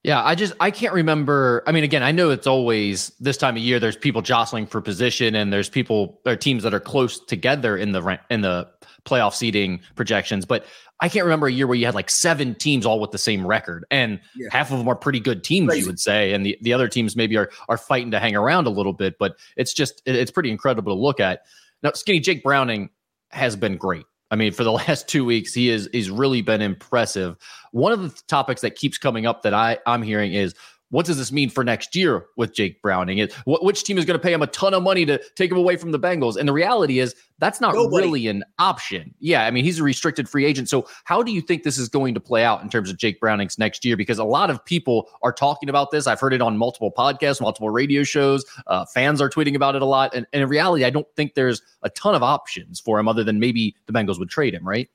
Yeah, 0.05 0.21
I 0.23 0.35
just 0.35 0.53
I 0.59 0.73
can't 0.73 0.95
remember. 0.95 1.63
I 1.65 1.71
mean, 1.71 1.85
again, 1.85 2.03
I 2.03 2.11
know 2.11 2.31
it's 2.31 2.49
always 2.49 3.11
this 3.21 3.37
time 3.37 3.57
of 3.57 3.63
year. 3.63 3.79
There's 3.79 3.97
people 3.97 4.21
jostling 4.21 4.67
for 4.67 4.81
position, 4.81 5.37
and 5.37 5.53
there's 5.53 5.69
people 5.69 6.21
or 6.27 6.35
teams 6.35 6.65
that 6.65 6.75
are 6.75 6.81
close 6.81 7.21
together 7.25 7.77
in 7.77 7.93
the 7.93 8.19
in 8.29 8.41
the 8.41 8.69
playoff 9.05 9.33
seeding 9.35 9.81
projections. 9.95 10.45
But 10.45 10.67
I 10.99 11.09
can't 11.09 11.25
remember 11.25 11.47
a 11.47 11.53
year 11.53 11.69
where 11.69 11.77
you 11.77 11.87
had 11.87 11.95
like 11.95 12.11
seven 12.11 12.57
teams 12.57 12.85
all 12.85 12.99
with 12.99 13.13
the 13.13 13.19
same 13.19 13.47
record, 13.47 13.85
and 13.93 14.21
yeah. 14.35 14.49
half 14.51 14.73
of 14.73 14.79
them 14.79 14.89
are 14.89 14.97
pretty 14.97 15.21
good 15.21 15.45
teams, 15.45 15.69
Crazy. 15.69 15.83
you 15.83 15.87
would 15.87 16.01
say, 16.01 16.33
and 16.33 16.45
the, 16.45 16.59
the 16.63 16.73
other 16.73 16.89
teams 16.89 17.15
maybe 17.15 17.37
are 17.37 17.51
are 17.69 17.79
fighting 17.79 18.11
to 18.11 18.19
hang 18.19 18.35
around 18.35 18.67
a 18.67 18.71
little 18.71 18.93
bit. 18.93 19.19
But 19.21 19.37
it's 19.57 19.73
just 19.73 20.03
it's 20.05 20.33
pretty 20.33 20.51
incredible 20.51 20.97
to 20.97 21.01
look 21.01 21.21
at. 21.21 21.43
Now, 21.85 21.93
skinny 21.93 22.19
Jake 22.19 22.43
Browning 22.43 22.91
has 23.31 23.55
been 23.55 23.77
great. 23.77 24.05
I 24.33 24.37
mean, 24.37 24.53
for 24.53 24.65
the 24.65 24.73
last 24.89 25.07
two 25.07 25.25
weeks, 25.25 25.55
he 25.55 25.71
is 25.71 25.89
he's 25.93 26.11
really 26.11 26.43
been 26.43 26.63
impressive. 26.63 27.37
One 27.71 27.93
of 27.93 28.03
the 28.03 28.23
topics 28.27 28.63
that 28.63 28.75
keeps 28.75 28.99
coming 28.99 29.27
up 29.27 29.43
that 29.43 29.55
I 29.55 29.79
I'm 29.87 30.03
hearing 30.03 30.33
is 30.33 30.55
what 30.93 31.07
does 31.07 31.17
this 31.17 31.33
mean 31.33 31.49
for 31.49 31.65
next 31.65 31.97
year 31.97 32.27
with 32.37 32.55
Jake 32.55 32.83
Browning? 32.83 33.17
It, 33.17 33.33
which 33.47 33.83
team 33.83 33.97
is 33.97 34.05
going 34.05 34.19
to 34.19 34.23
pay 34.23 34.33
him 34.33 34.43
a 34.43 34.47
ton 34.47 34.75
of 34.75 34.83
money 34.83 35.07
to 35.07 35.19
take 35.37 35.51
him 35.51 35.57
away 35.57 35.77
from 35.77 35.91
the 35.91 35.99
Bengals? 35.99 36.37
And 36.37 36.47
the 36.47 36.53
reality 36.53 36.99
is 36.99 37.15
that's 37.39 37.63
not 37.63 37.75
Nobody. 37.75 38.07
really 38.07 38.27
an 38.27 38.45
option. 38.59 39.15
Yeah, 39.19 39.47
I 39.47 39.51
mean 39.51 39.65
he's 39.65 39.79
a 39.79 39.83
restricted 39.83 40.29
free 40.29 40.45
agent. 40.45 40.69
So 40.69 40.87
how 41.05 41.23
do 41.23 41.33
you 41.33 41.41
think 41.41 41.63
this 41.63 41.79
is 41.79 41.89
going 41.89 42.13
to 42.13 42.21
play 42.21 42.45
out 42.45 42.63
in 42.63 42.69
terms 42.69 42.91
of 42.91 42.99
Jake 42.99 43.21
Browning's 43.21 43.59
next 43.59 43.87
year? 43.87 43.97
Because 43.97 44.19
a 44.19 44.25
lot 44.25 44.51
of 44.51 44.63
people 44.67 45.09
are 45.23 45.33
talking 45.33 45.71
about 45.71 45.93
this. 45.93 46.07
I've 46.07 46.21
heard 46.21 46.35
it 46.35 46.43
on 46.43 46.59
multiple 46.59 46.93
podcasts, 46.93 47.41
multiple 47.41 47.71
radio 47.71 48.03
shows. 48.03 48.45
Uh, 48.67 48.85
fans 48.85 49.23
are 49.23 49.31
tweeting 49.31 49.57
about 49.57 49.75
it 49.75 49.81
a 49.81 49.87
lot. 49.87 50.15
And, 50.15 50.27
and 50.35 50.43
in 50.43 50.49
reality, 50.51 50.85
I 50.85 50.91
don't 50.91 51.09
think 51.17 51.35
there's 51.35 51.63
a 51.83 51.89
ton 51.89 52.15
of 52.15 52.23
options 52.23 52.81
for 52.81 53.01
him 53.01 53.09
other 53.09 53.25
than 53.25 53.41
maybe 53.41 53.75
the 53.87 53.95
Bengals 53.95 54.19
would 54.19 54.29
trade 54.29 54.53
him, 54.53 54.69
right? 54.69 54.91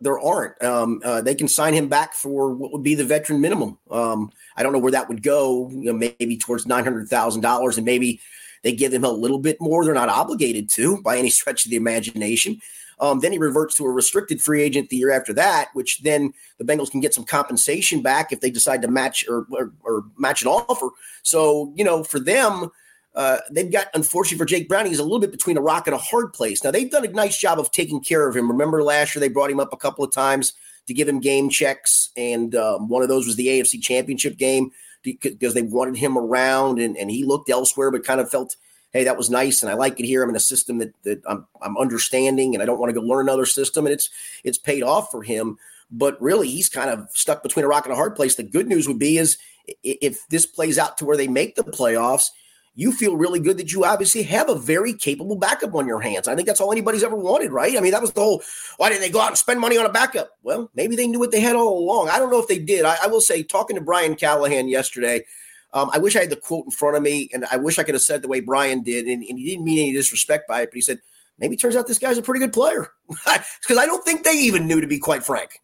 There 0.00 0.18
aren't. 0.18 0.62
Um, 0.62 1.00
uh, 1.04 1.20
they 1.20 1.34
can 1.34 1.48
sign 1.48 1.74
him 1.74 1.88
back 1.88 2.14
for 2.14 2.52
what 2.52 2.72
would 2.72 2.82
be 2.82 2.94
the 2.94 3.04
veteran 3.04 3.40
minimum. 3.40 3.78
Um, 3.90 4.30
I 4.56 4.62
don't 4.62 4.72
know 4.72 4.78
where 4.78 4.92
that 4.92 5.08
would 5.08 5.22
go. 5.22 5.68
You 5.70 5.92
know, 5.92 6.12
maybe 6.18 6.36
towards 6.36 6.66
nine 6.66 6.84
hundred 6.84 7.08
thousand 7.08 7.42
dollars, 7.42 7.76
and 7.76 7.84
maybe 7.84 8.20
they 8.62 8.72
give 8.72 8.92
him 8.92 9.04
a 9.04 9.10
little 9.10 9.38
bit 9.38 9.60
more. 9.60 9.84
They're 9.84 9.94
not 9.94 10.08
obligated 10.08 10.70
to 10.70 11.00
by 11.02 11.18
any 11.18 11.30
stretch 11.30 11.64
of 11.64 11.70
the 11.70 11.76
imagination. 11.76 12.60
Um, 13.00 13.20
then 13.20 13.32
he 13.32 13.38
reverts 13.38 13.74
to 13.76 13.84
a 13.84 13.90
restricted 13.90 14.40
free 14.40 14.62
agent 14.62 14.88
the 14.88 14.96
year 14.96 15.10
after 15.10 15.32
that, 15.34 15.68
which 15.74 16.02
then 16.02 16.32
the 16.58 16.64
Bengals 16.64 16.92
can 16.92 17.00
get 17.00 17.12
some 17.12 17.24
compensation 17.24 18.02
back 18.02 18.32
if 18.32 18.40
they 18.40 18.50
decide 18.50 18.82
to 18.82 18.88
match 18.88 19.24
or, 19.28 19.46
or, 19.50 19.72
or 19.82 20.04
match 20.16 20.42
an 20.42 20.48
offer. 20.48 20.90
So 21.22 21.72
you 21.76 21.84
know, 21.84 22.04
for 22.04 22.20
them 22.20 22.70
uh, 23.14 23.38
they've 23.50 23.70
got, 23.70 23.86
unfortunately 23.94 24.38
for 24.38 24.44
Jake 24.44 24.68
Browning, 24.68 24.90
he's 24.90 24.98
a 24.98 25.04
little 25.04 25.20
bit 25.20 25.30
between 25.30 25.56
a 25.56 25.60
rock 25.60 25.86
and 25.86 25.94
a 25.94 25.98
hard 25.98 26.32
place. 26.32 26.64
Now, 26.64 26.72
they've 26.72 26.90
done 26.90 27.04
a 27.04 27.08
nice 27.08 27.38
job 27.38 27.60
of 27.60 27.70
taking 27.70 28.00
care 28.00 28.28
of 28.28 28.36
him. 28.36 28.50
Remember 28.50 28.82
last 28.82 29.14
year, 29.14 29.20
they 29.20 29.28
brought 29.28 29.50
him 29.50 29.60
up 29.60 29.72
a 29.72 29.76
couple 29.76 30.04
of 30.04 30.10
times 30.10 30.52
to 30.86 30.94
give 30.94 31.08
him 31.08 31.20
game 31.20 31.48
checks. 31.48 32.10
And 32.16 32.54
um, 32.56 32.88
one 32.88 33.02
of 33.02 33.08
those 33.08 33.26
was 33.26 33.36
the 33.36 33.46
AFC 33.46 33.80
championship 33.80 34.36
game 34.36 34.72
because 35.02 35.54
they 35.54 35.62
wanted 35.62 35.96
him 35.96 36.18
around 36.18 36.78
and, 36.78 36.96
and 36.96 37.10
he 37.10 37.24
looked 37.24 37.50
elsewhere, 37.50 37.90
but 37.90 38.04
kind 38.04 38.20
of 38.20 38.30
felt, 38.30 38.56
hey, 38.92 39.04
that 39.04 39.16
was 39.16 39.30
nice. 39.30 39.62
And 39.62 39.70
I 39.70 39.74
like 39.74 40.00
it 40.00 40.06
here. 40.06 40.22
I'm 40.22 40.30
in 40.30 40.36
a 40.36 40.40
system 40.40 40.78
that, 40.78 40.94
that 41.04 41.22
I'm, 41.26 41.46
I'm 41.62 41.76
understanding 41.76 42.54
and 42.54 42.62
I 42.62 42.66
don't 42.66 42.80
want 42.80 42.92
to 42.92 42.98
go 42.98 43.06
learn 43.06 43.26
another 43.26 43.46
system. 43.46 43.86
And 43.86 43.92
it's, 43.92 44.10
it's 44.42 44.58
paid 44.58 44.82
off 44.82 45.10
for 45.10 45.22
him. 45.22 45.58
But 45.90 46.20
really, 46.20 46.48
he's 46.48 46.68
kind 46.68 46.90
of 46.90 47.08
stuck 47.12 47.42
between 47.42 47.64
a 47.64 47.68
rock 47.68 47.84
and 47.84 47.92
a 47.92 47.96
hard 47.96 48.16
place. 48.16 48.34
The 48.34 48.42
good 48.42 48.66
news 48.66 48.88
would 48.88 48.98
be 48.98 49.18
is 49.18 49.38
if 49.84 50.26
this 50.28 50.46
plays 50.46 50.78
out 50.78 50.98
to 50.98 51.04
where 51.04 51.16
they 51.16 51.28
make 51.28 51.54
the 51.54 51.62
playoffs– 51.62 52.30
you 52.74 52.92
feel 52.92 53.16
really 53.16 53.40
good 53.40 53.56
that 53.58 53.72
you 53.72 53.84
obviously 53.84 54.22
have 54.22 54.48
a 54.48 54.58
very 54.58 54.92
capable 54.92 55.36
backup 55.36 55.74
on 55.74 55.86
your 55.86 56.00
hands. 56.00 56.26
I 56.26 56.34
think 56.34 56.46
that's 56.46 56.60
all 56.60 56.72
anybody's 56.72 57.04
ever 57.04 57.16
wanted, 57.16 57.52
right? 57.52 57.76
I 57.76 57.80
mean, 57.80 57.92
that 57.92 58.02
was 58.02 58.12
the 58.12 58.20
whole 58.20 58.42
why 58.78 58.88
didn't 58.88 59.02
they 59.02 59.10
go 59.10 59.20
out 59.20 59.28
and 59.28 59.38
spend 59.38 59.60
money 59.60 59.78
on 59.78 59.86
a 59.86 59.92
backup? 59.92 60.30
Well, 60.42 60.70
maybe 60.74 60.96
they 60.96 61.06
knew 61.06 61.20
what 61.20 61.30
they 61.30 61.40
had 61.40 61.56
all 61.56 61.78
along. 61.78 62.08
I 62.08 62.18
don't 62.18 62.30
know 62.30 62.40
if 62.40 62.48
they 62.48 62.58
did. 62.58 62.84
I, 62.84 62.96
I 63.04 63.06
will 63.06 63.20
say, 63.20 63.42
talking 63.42 63.76
to 63.76 63.82
Brian 63.82 64.16
Callahan 64.16 64.68
yesterday, 64.68 65.24
um, 65.72 65.90
I 65.92 65.98
wish 65.98 66.16
I 66.16 66.20
had 66.20 66.30
the 66.30 66.36
quote 66.36 66.66
in 66.66 66.70
front 66.70 66.96
of 66.96 67.02
me, 67.02 67.28
and 67.32 67.44
I 67.50 67.56
wish 67.56 67.78
I 67.78 67.82
could 67.82 67.94
have 67.94 68.02
said 68.02 68.22
the 68.22 68.28
way 68.28 68.40
Brian 68.40 68.82
did, 68.82 69.06
and, 69.06 69.22
and 69.24 69.38
he 69.38 69.50
didn't 69.50 69.64
mean 69.64 69.80
any 69.80 69.92
disrespect 69.92 70.48
by 70.48 70.62
it, 70.62 70.70
but 70.70 70.76
he 70.76 70.80
said, 70.80 71.00
maybe 71.38 71.54
it 71.54 71.60
turns 71.60 71.74
out 71.74 71.86
this 71.86 71.98
guy's 71.98 72.18
a 72.18 72.22
pretty 72.22 72.40
good 72.40 72.52
player. 72.52 72.90
Because 73.62 73.78
I 73.78 73.86
don't 73.86 74.04
think 74.04 74.24
they 74.24 74.32
even 74.32 74.66
knew, 74.66 74.80
to 74.80 74.86
be 74.86 74.98
quite 74.98 75.24
frank 75.24 75.60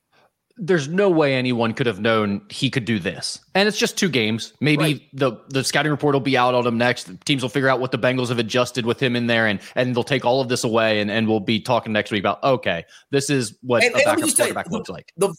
there's 0.63 0.89
no 0.89 1.09
way 1.09 1.35
anyone 1.35 1.73
could 1.73 1.87
have 1.87 2.01
known 2.01 2.43
he 2.51 2.69
could 2.69 2.85
do 2.85 2.99
this. 2.99 3.41
And 3.55 3.67
it's 3.67 3.79
just 3.79 3.97
two 3.97 4.11
games. 4.11 4.53
Maybe 4.61 4.83
right. 4.83 5.09
the 5.15 5.33
the 5.49 5.65
scouting 5.65 5.91
report 5.91 6.15
will 6.15 6.21
be 6.21 6.37
out 6.37 6.55
on 6.55 6.67
him 6.67 6.77
next. 6.77 7.05
The 7.05 7.17
teams 7.25 7.43
will 7.43 7.49
figure 7.49 7.71
out 7.71 7.81
what 7.81 7.93
the 7.93 7.99
Bengals 7.99 8.29
have 8.29 8.39
adjusted 8.39 8.85
with 8.85 9.03
him 9.03 9.17
in 9.17 9.27
there 9.27 9.47
and 9.47 9.59
and 9.75 9.97
they'll 9.97 10.05
take 10.05 10.27
all 10.27 10.43
of 10.43 10.49
this 10.49 10.63
away 10.63 11.01
and, 11.01 11.11
and 11.11 11.27
we'll 11.27 11.41
be 11.41 11.61
talking 11.61 11.93
next 11.93 12.11
week 12.11 12.21
about 12.21 12.45
okay, 12.45 12.85
this 13.11 13.31
is 13.31 13.57
what 13.63 13.83
and, 13.83 13.95
a 13.95 13.99
backup 14.05 14.37
quarterback 14.37 14.71
looks 14.71 14.91
like. 14.91 15.13
The, 15.17 15.35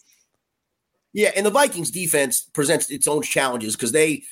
yeah, 1.13 1.31
and 1.35 1.45
the 1.45 1.51
Vikings 1.51 1.91
defense 1.91 2.41
presents 2.53 2.89
its 2.89 3.07
own 3.07 3.21
challenges 3.21 3.75
because 3.75 3.91
they 3.91 4.23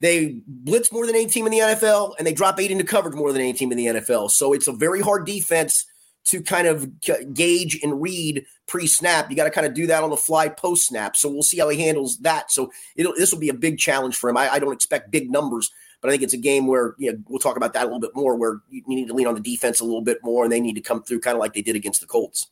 they 0.00 0.40
blitz 0.46 0.92
more 0.92 1.06
than 1.06 1.16
any 1.16 1.26
team 1.26 1.46
in 1.46 1.52
the 1.52 1.58
NFL 1.58 2.14
and 2.18 2.26
they 2.26 2.34
drop 2.34 2.60
eight 2.60 2.70
into 2.70 2.84
coverage 2.84 3.14
more 3.14 3.32
than 3.32 3.42
any 3.42 3.52
team 3.52 3.72
in 3.72 3.78
the 3.78 3.86
NFL. 3.86 4.30
So 4.30 4.52
it's 4.52 4.68
a 4.68 4.72
very 4.72 5.00
hard 5.00 5.26
defense 5.26 5.86
to 6.26 6.42
kind 6.42 6.66
of 6.66 6.88
gauge 7.32 7.78
and 7.82 8.02
read 8.02 8.44
pre-snap. 8.66 9.30
You 9.30 9.36
got 9.36 9.44
to 9.44 9.50
kind 9.50 9.66
of 9.66 9.74
do 9.74 9.86
that 9.86 10.02
on 10.02 10.10
the 10.10 10.16
fly 10.16 10.48
post-snap. 10.48 11.16
So 11.16 11.28
we'll 11.28 11.42
see 11.42 11.58
how 11.58 11.68
he 11.68 11.80
handles 11.80 12.18
that. 12.18 12.50
So 12.50 12.70
this 12.96 13.32
will 13.32 13.38
be 13.38 13.48
a 13.48 13.54
big 13.54 13.78
challenge 13.78 14.16
for 14.16 14.28
him. 14.28 14.36
I, 14.36 14.54
I, 14.54 14.58
don't 14.58 14.72
expect 14.72 15.12
big 15.12 15.30
numbers, 15.30 15.70
but 16.00 16.08
I 16.08 16.12
think 16.12 16.24
it's 16.24 16.34
a 16.34 16.38
game 16.38 16.66
where 16.66 16.94
you 16.98 17.12
know, 17.12 17.18
we'll 17.28 17.38
talk 17.38 17.56
about 17.56 17.72
that 17.74 17.82
a 17.82 17.86
little 17.86 18.00
bit 18.00 18.14
more, 18.14 18.34
where 18.36 18.60
you 18.70 18.82
need 18.86 19.06
to 19.06 19.14
lean 19.14 19.28
on 19.28 19.34
the 19.34 19.40
defense 19.40 19.80
a 19.80 19.84
little 19.84 20.02
bit 20.02 20.18
more, 20.22 20.42
and 20.42 20.52
they 20.52 20.60
need 20.60 20.74
to 20.74 20.80
come 20.80 21.02
through 21.02 21.20
kind 21.20 21.36
of 21.36 21.40
like 21.40 21.54
they 21.54 21.62
did 21.62 21.76
against 21.76 22.00
the 22.00 22.06
Colts. 22.06 22.48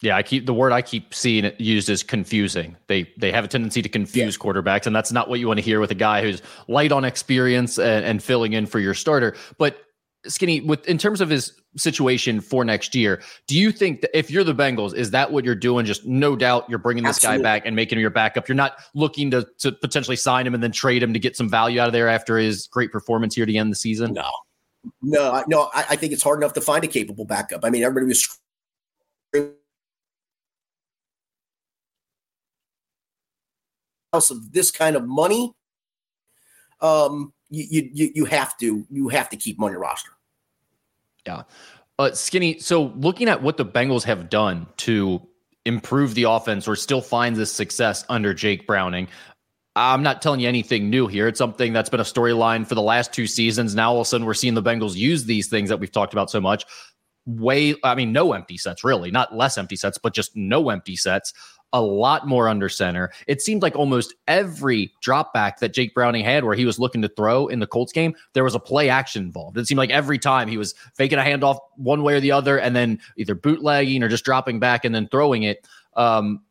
Yeah, 0.00 0.16
I 0.16 0.22
keep 0.22 0.44
the 0.44 0.52
word 0.52 0.72
I 0.72 0.82
keep 0.82 1.14
seeing 1.14 1.44
it 1.44 1.58
used 1.60 1.88
is 1.88 2.02
confusing. 2.02 2.76
They 2.88 3.10
they 3.16 3.30
have 3.30 3.44
a 3.44 3.48
tendency 3.48 3.80
to 3.80 3.88
confuse 3.88 4.36
yeah. 4.36 4.44
quarterbacks, 4.44 4.86
and 4.86 4.94
that's 4.94 5.12
not 5.12 5.30
what 5.30 5.40
you 5.40 5.46
want 5.46 5.58
to 5.58 5.64
hear 5.64 5.80
with 5.80 5.92
a 5.92 5.96
guy 5.96 6.20
who's 6.20 6.42
light 6.68 6.92
on 6.92 7.04
experience 7.04 7.78
and, 7.78 8.04
and 8.04 8.22
filling 8.22 8.52
in 8.52 8.66
for 8.66 8.80
your 8.80 8.92
starter. 8.92 9.34
But 9.56 9.83
Skinny, 10.26 10.60
with 10.60 10.86
in 10.86 10.98
terms 10.98 11.20
of 11.20 11.28
his 11.28 11.52
situation 11.76 12.40
for 12.40 12.64
next 12.64 12.94
year, 12.94 13.22
do 13.46 13.58
you 13.58 13.72
think 13.72 14.00
that 14.00 14.16
if 14.16 14.30
you're 14.30 14.44
the 14.44 14.54
Bengals, 14.54 14.94
is 14.94 15.10
that 15.10 15.32
what 15.32 15.44
you're 15.44 15.54
doing? 15.54 15.84
Just 15.86 16.06
no 16.06 16.36
doubt, 16.36 16.68
you're 16.68 16.78
bringing 16.78 17.04
this 17.04 17.16
Absolutely. 17.16 17.38
guy 17.38 17.42
back 17.42 17.66
and 17.66 17.76
making 17.76 17.98
him 17.98 18.00
your 18.00 18.10
backup. 18.10 18.48
You're 18.48 18.56
not 18.56 18.78
looking 18.94 19.30
to 19.32 19.46
to 19.58 19.72
potentially 19.72 20.16
sign 20.16 20.46
him 20.46 20.54
and 20.54 20.62
then 20.62 20.72
trade 20.72 21.02
him 21.02 21.12
to 21.12 21.18
get 21.18 21.36
some 21.36 21.48
value 21.48 21.80
out 21.80 21.86
of 21.88 21.92
there 21.92 22.08
after 22.08 22.38
his 22.38 22.66
great 22.68 22.92
performance 22.92 23.34
here 23.34 23.46
to 23.46 23.54
end 23.54 23.70
the 23.70 23.76
season. 23.76 24.14
No, 24.14 24.30
no, 25.02 25.44
no. 25.46 25.70
I, 25.74 25.84
I 25.90 25.96
think 25.96 26.12
it's 26.12 26.22
hard 26.22 26.38
enough 26.38 26.54
to 26.54 26.60
find 26.60 26.84
a 26.84 26.88
capable 26.88 27.24
backup. 27.24 27.64
I 27.64 27.70
mean, 27.70 27.82
everybody 27.82 28.06
was. 28.06 28.38
House 34.12 34.30
of 34.30 34.52
this 34.52 34.70
kind 34.70 34.94
of 34.94 35.04
money, 35.04 35.52
um, 36.80 37.32
you, 37.50 37.90
you 37.92 38.12
you 38.14 38.24
have 38.26 38.56
to 38.58 38.86
you 38.88 39.08
have 39.08 39.28
to 39.30 39.36
keep 39.36 39.58
him 39.58 39.64
on 39.64 39.72
your 39.72 39.80
roster. 39.80 40.12
Yeah, 41.26 41.42
uh, 41.98 42.12
Skinny. 42.12 42.58
So 42.58 42.92
looking 42.96 43.28
at 43.28 43.42
what 43.42 43.56
the 43.56 43.64
Bengals 43.64 44.04
have 44.04 44.28
done 44.28 44.66
to 44.78 45.26
improve 45.64 46.14
the 46.14 46.24
offense 46.24 46.68
or 46.68 46.76
still 46.76 47.00
find 47.00 47.36
this 47.36 47.52
success 47.52 48.04
under 48.08 48.34
Jake 48.34 48.66
Browning. 48.66 49.08
I'm 49.76 50.02
not 50.02 50.22
telling 50.22 50.40
you 50.40 50.48
anything 50.48 50.88
new 50.88 51.06
here. 51.08 51.26
It's 51.26 51.38
something 51.38 51.72
that's 51.72 51.90
been 51.90 52.00
a 52.00 52.04
storyline 52.04 52.66
for 52.66 52.74
the 52.74 52.82
last 52.82 53.12
two 53.12 53.26
seasons. 53.26 53.74
Now 53.74 53.92
all 53.92 54.00
of 54.00 54.06
a 54.06 54.08
sudden 54.08 54.26
we're 54.26 54.34
seeing 54.34 54.54
the 54.54 54.62
Bengals 54.62 54.94
use 54.94 55.24
these 55.24 55.48
things 55.48 55.68
that 55.68 55.80
we've 55.80 55.90
talked 55.90 56.12
about 56.12 56.30
so 56.30 56.40
much. 56.40 56.64
Way, 57.26 57.74
I 57.82 57.94
mean, 57.94 58.12
no 58.12 58.34
empty 58.34 58.58
sets, 58.58 58.84
really, 58.84 59.10
not 59.10 59.34
less 59.34 59.56
empty 59.56 59.76
sets, 59.76 59.98
but 59.98 60.14
just 60.14 60.36
no 60.36 60.68
empty 60.68 60.94
sets 60.94 61.32
a 61.74 61.82
lot 61.82 62.26
more 62.26 62.48
under 62.48 62.68
center. 62.68 63.10
It 63.26 63.42
seemed 63.42 63.60
like 63.60 63.74
almost 63.74 64.14
every 64.28 64.92
drop 65.02 65.34
back 65.34 65.58
that 65.58 65.74
Jake 65.74 65.92
Browning 65.92 66.24
had 66.24 66.44
where 66.44 66.54
he 66.54 66.64
was 66.64 66.78
looking 66.78 67.02
to 67.02 67.08
throw 67.08 67.48
in 67.48 67.58
the 67.58 67.66
Colts 67.66 67.92
game, 67.92 68.14
there 68.32 68.44
was 68.44 68.54
a 68.54 68.60
play 68.60 68.88
action 68.88 69.24
involved. 69.24 69.58
It 69.58 69.66
seemed 69.66 69.78
like 69.78 69.90
every 69.90 70.18
time 70.18 70.46
he 70.46 70.56
was 70.56 70.72
faking 70.94 71.18
a 71.18 71.22
handoff 71.22 71.58
one 71.76 72.04
way 72.04 72.14
or 72.14 72.20
the 72.20 72.30
other 72.30 72.58
and 72.58 72.76
then 72.76 73.00
either 73.16 73.34
bootlegging 73.34 74.04
or 74.04 74.08
just 74.08 74.24
dropping 74.24 74.60
back 74.60 74.84
and 74.84 74.94
then 74.94 75.08
throwing 75.08 75.42
it. 75.42 75.66
Um, 75.96 76.42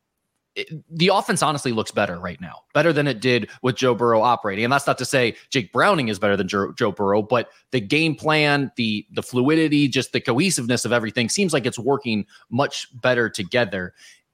it, 0.56 0.70
the 0.90 1.08
offense 1.08 1.42
honestly 1.42 1.72
looks 1.72 1.90
better 1.90 2.20
right 2.20 2.40
now, 2.40 2.60
better 2.74 2.92
than 2.92 3.08
it 3.08 3.22
did 3.22 3.50
with 3.62 3.78
Joe 3.78 3.96
Burrow 3.96 4.22
operating. 4.22 4.66
And 4.66 4.74
that's 4.74 4.86
not 4.86 4.98
to 5.00 5.06
say 5.06 5.36
Jake 5.50 5.72
Browning 5.72 6.10
is 6.10 6.20
better 6.20 6.38
than 6.38 6.48
Joe, 6.50 6.74
Joe 6.74 6.92
Burrow, 6.92 7.22
but 7.22 7.50
the 7.72 7.80
game 7.80 8.14
plan, 8.14 8.72
the 8.76 9.08
the 9.14 9.24
fluidity, 9.24 9.88
just 9.88 10.12
the 10.12 10.22
cohesiveness 10.22 10.86
of 10.86 10.92
everything 10.92 11.30
seems 11.30 11.54
like 11.54 11.66
it's 11.66 11.80
working 11.80 12.26
much 12.50 12.88
better 13.02 13.30
together. 13.30 13.94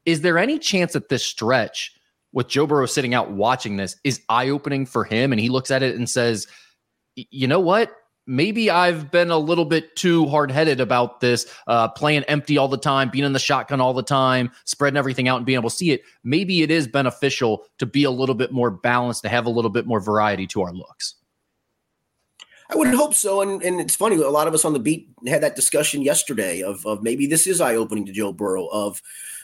Is 0.10 0.22
there 0.22 0.40
any 0.40 0.58
chance 0.58 0.94
that 0.94 1.10
this 1.10 1.24
stretch 1.24 1.94
with 2.34 2.48
Joe 2.48 2.66
Burrow 2.66 2.88
sitting 2.88 3.14
out 3.14 3.32
watching 3.32 3.78
this 3.78 3.96
is 4.04 4.22
eye 4.28 4.50
opening 4.50 4.88
for 4.88 5.04
him 5.04 5.32
and 5.32 5.40
he 5.40 5.50
looks 5.50 5.70
at 5.70 5.84
it 5.84 5.96
and 5.96 6.10
says, 6.10 6.48
you 7.16 7.48
know 7.48 7.60
what? 7.60 7.92
Maybe 8.26 8.72
I've 8.72 9.12
been 9.12 9.30
a 9.30 9.38
little 9.38 9.66
bit 9.66 9.96
too 9.96 10.28
hard 10.28 10.52
headed 10.52 10.80
about 10.80 11.20
this, 11.20 11.52
uh, 11.68 11.90
playing 11.90 12.24
empty 12.24 12.58
all 12.58 12.68
the 12.68 12.78
time, 12.78 13.10
being 13.10 13.24
in 13.24 13.34
the 13.34 13.40
shotgun 13.40 13.82
all 13.82 13.94
the 13.94 14.04
time, 14.04 14.52
spreading 14.66 14.98
everything 14.98 15.28
out 15.28 15.38
and 15.38 15.46
being 15.46 15.58
able 15.60 15.70
to 15.70 15.76
see 15.76 15.92
it. 15.92 16.02
Maybe 16.24 16.64
it 16.64 16.72
is 16.72 16.88
beneficial 16.88 17.66
to 17.78 17.86
be 17.86 18.04
a 18.04 18.12
little 18.12 18.36
bit 18.36 18.52
more 18.52 18.72
balanced, 18.72 19.24
to 19.24 19.30
have 19.30 19.46
a 19.46 19.50
little 19.50 19.72
bit 19.72 19.86
more 19.86 20.00
variety 20.00 20.48
to 20.48 20.62
our 20.62 20.74
looks. 20.74 21.16
I 22.70 22.76
would 22.76 22.94
hope 22.94 23.16
so. 23.16 23.42
And, 23.42 23.64
and 23.64 23.82
it's 23.82 23.96
funny, 23.96 24.16
a 24.16 24.30
lot 24.30 24.48
of 24.48 24.54
us 24.54 24.64
on 24.64 24.74
the 24.74 24.80
beat 24.80 25.10
had 25.28 25.42
that 25.42 25.56
discussion 25.56 26.02
yesterday 26.02 26.62
of, 26.62 26.86
of 26.86 27.02
maybe 27.02 27.26
this 27.26 27.48
is 27.48 27.62
eye 27.62 27.76
opening 27.76 28.06
to 28.06 28.12
Joe 28.12 28.32
Burrow, 28.32 28.68
of, 28.68 29.02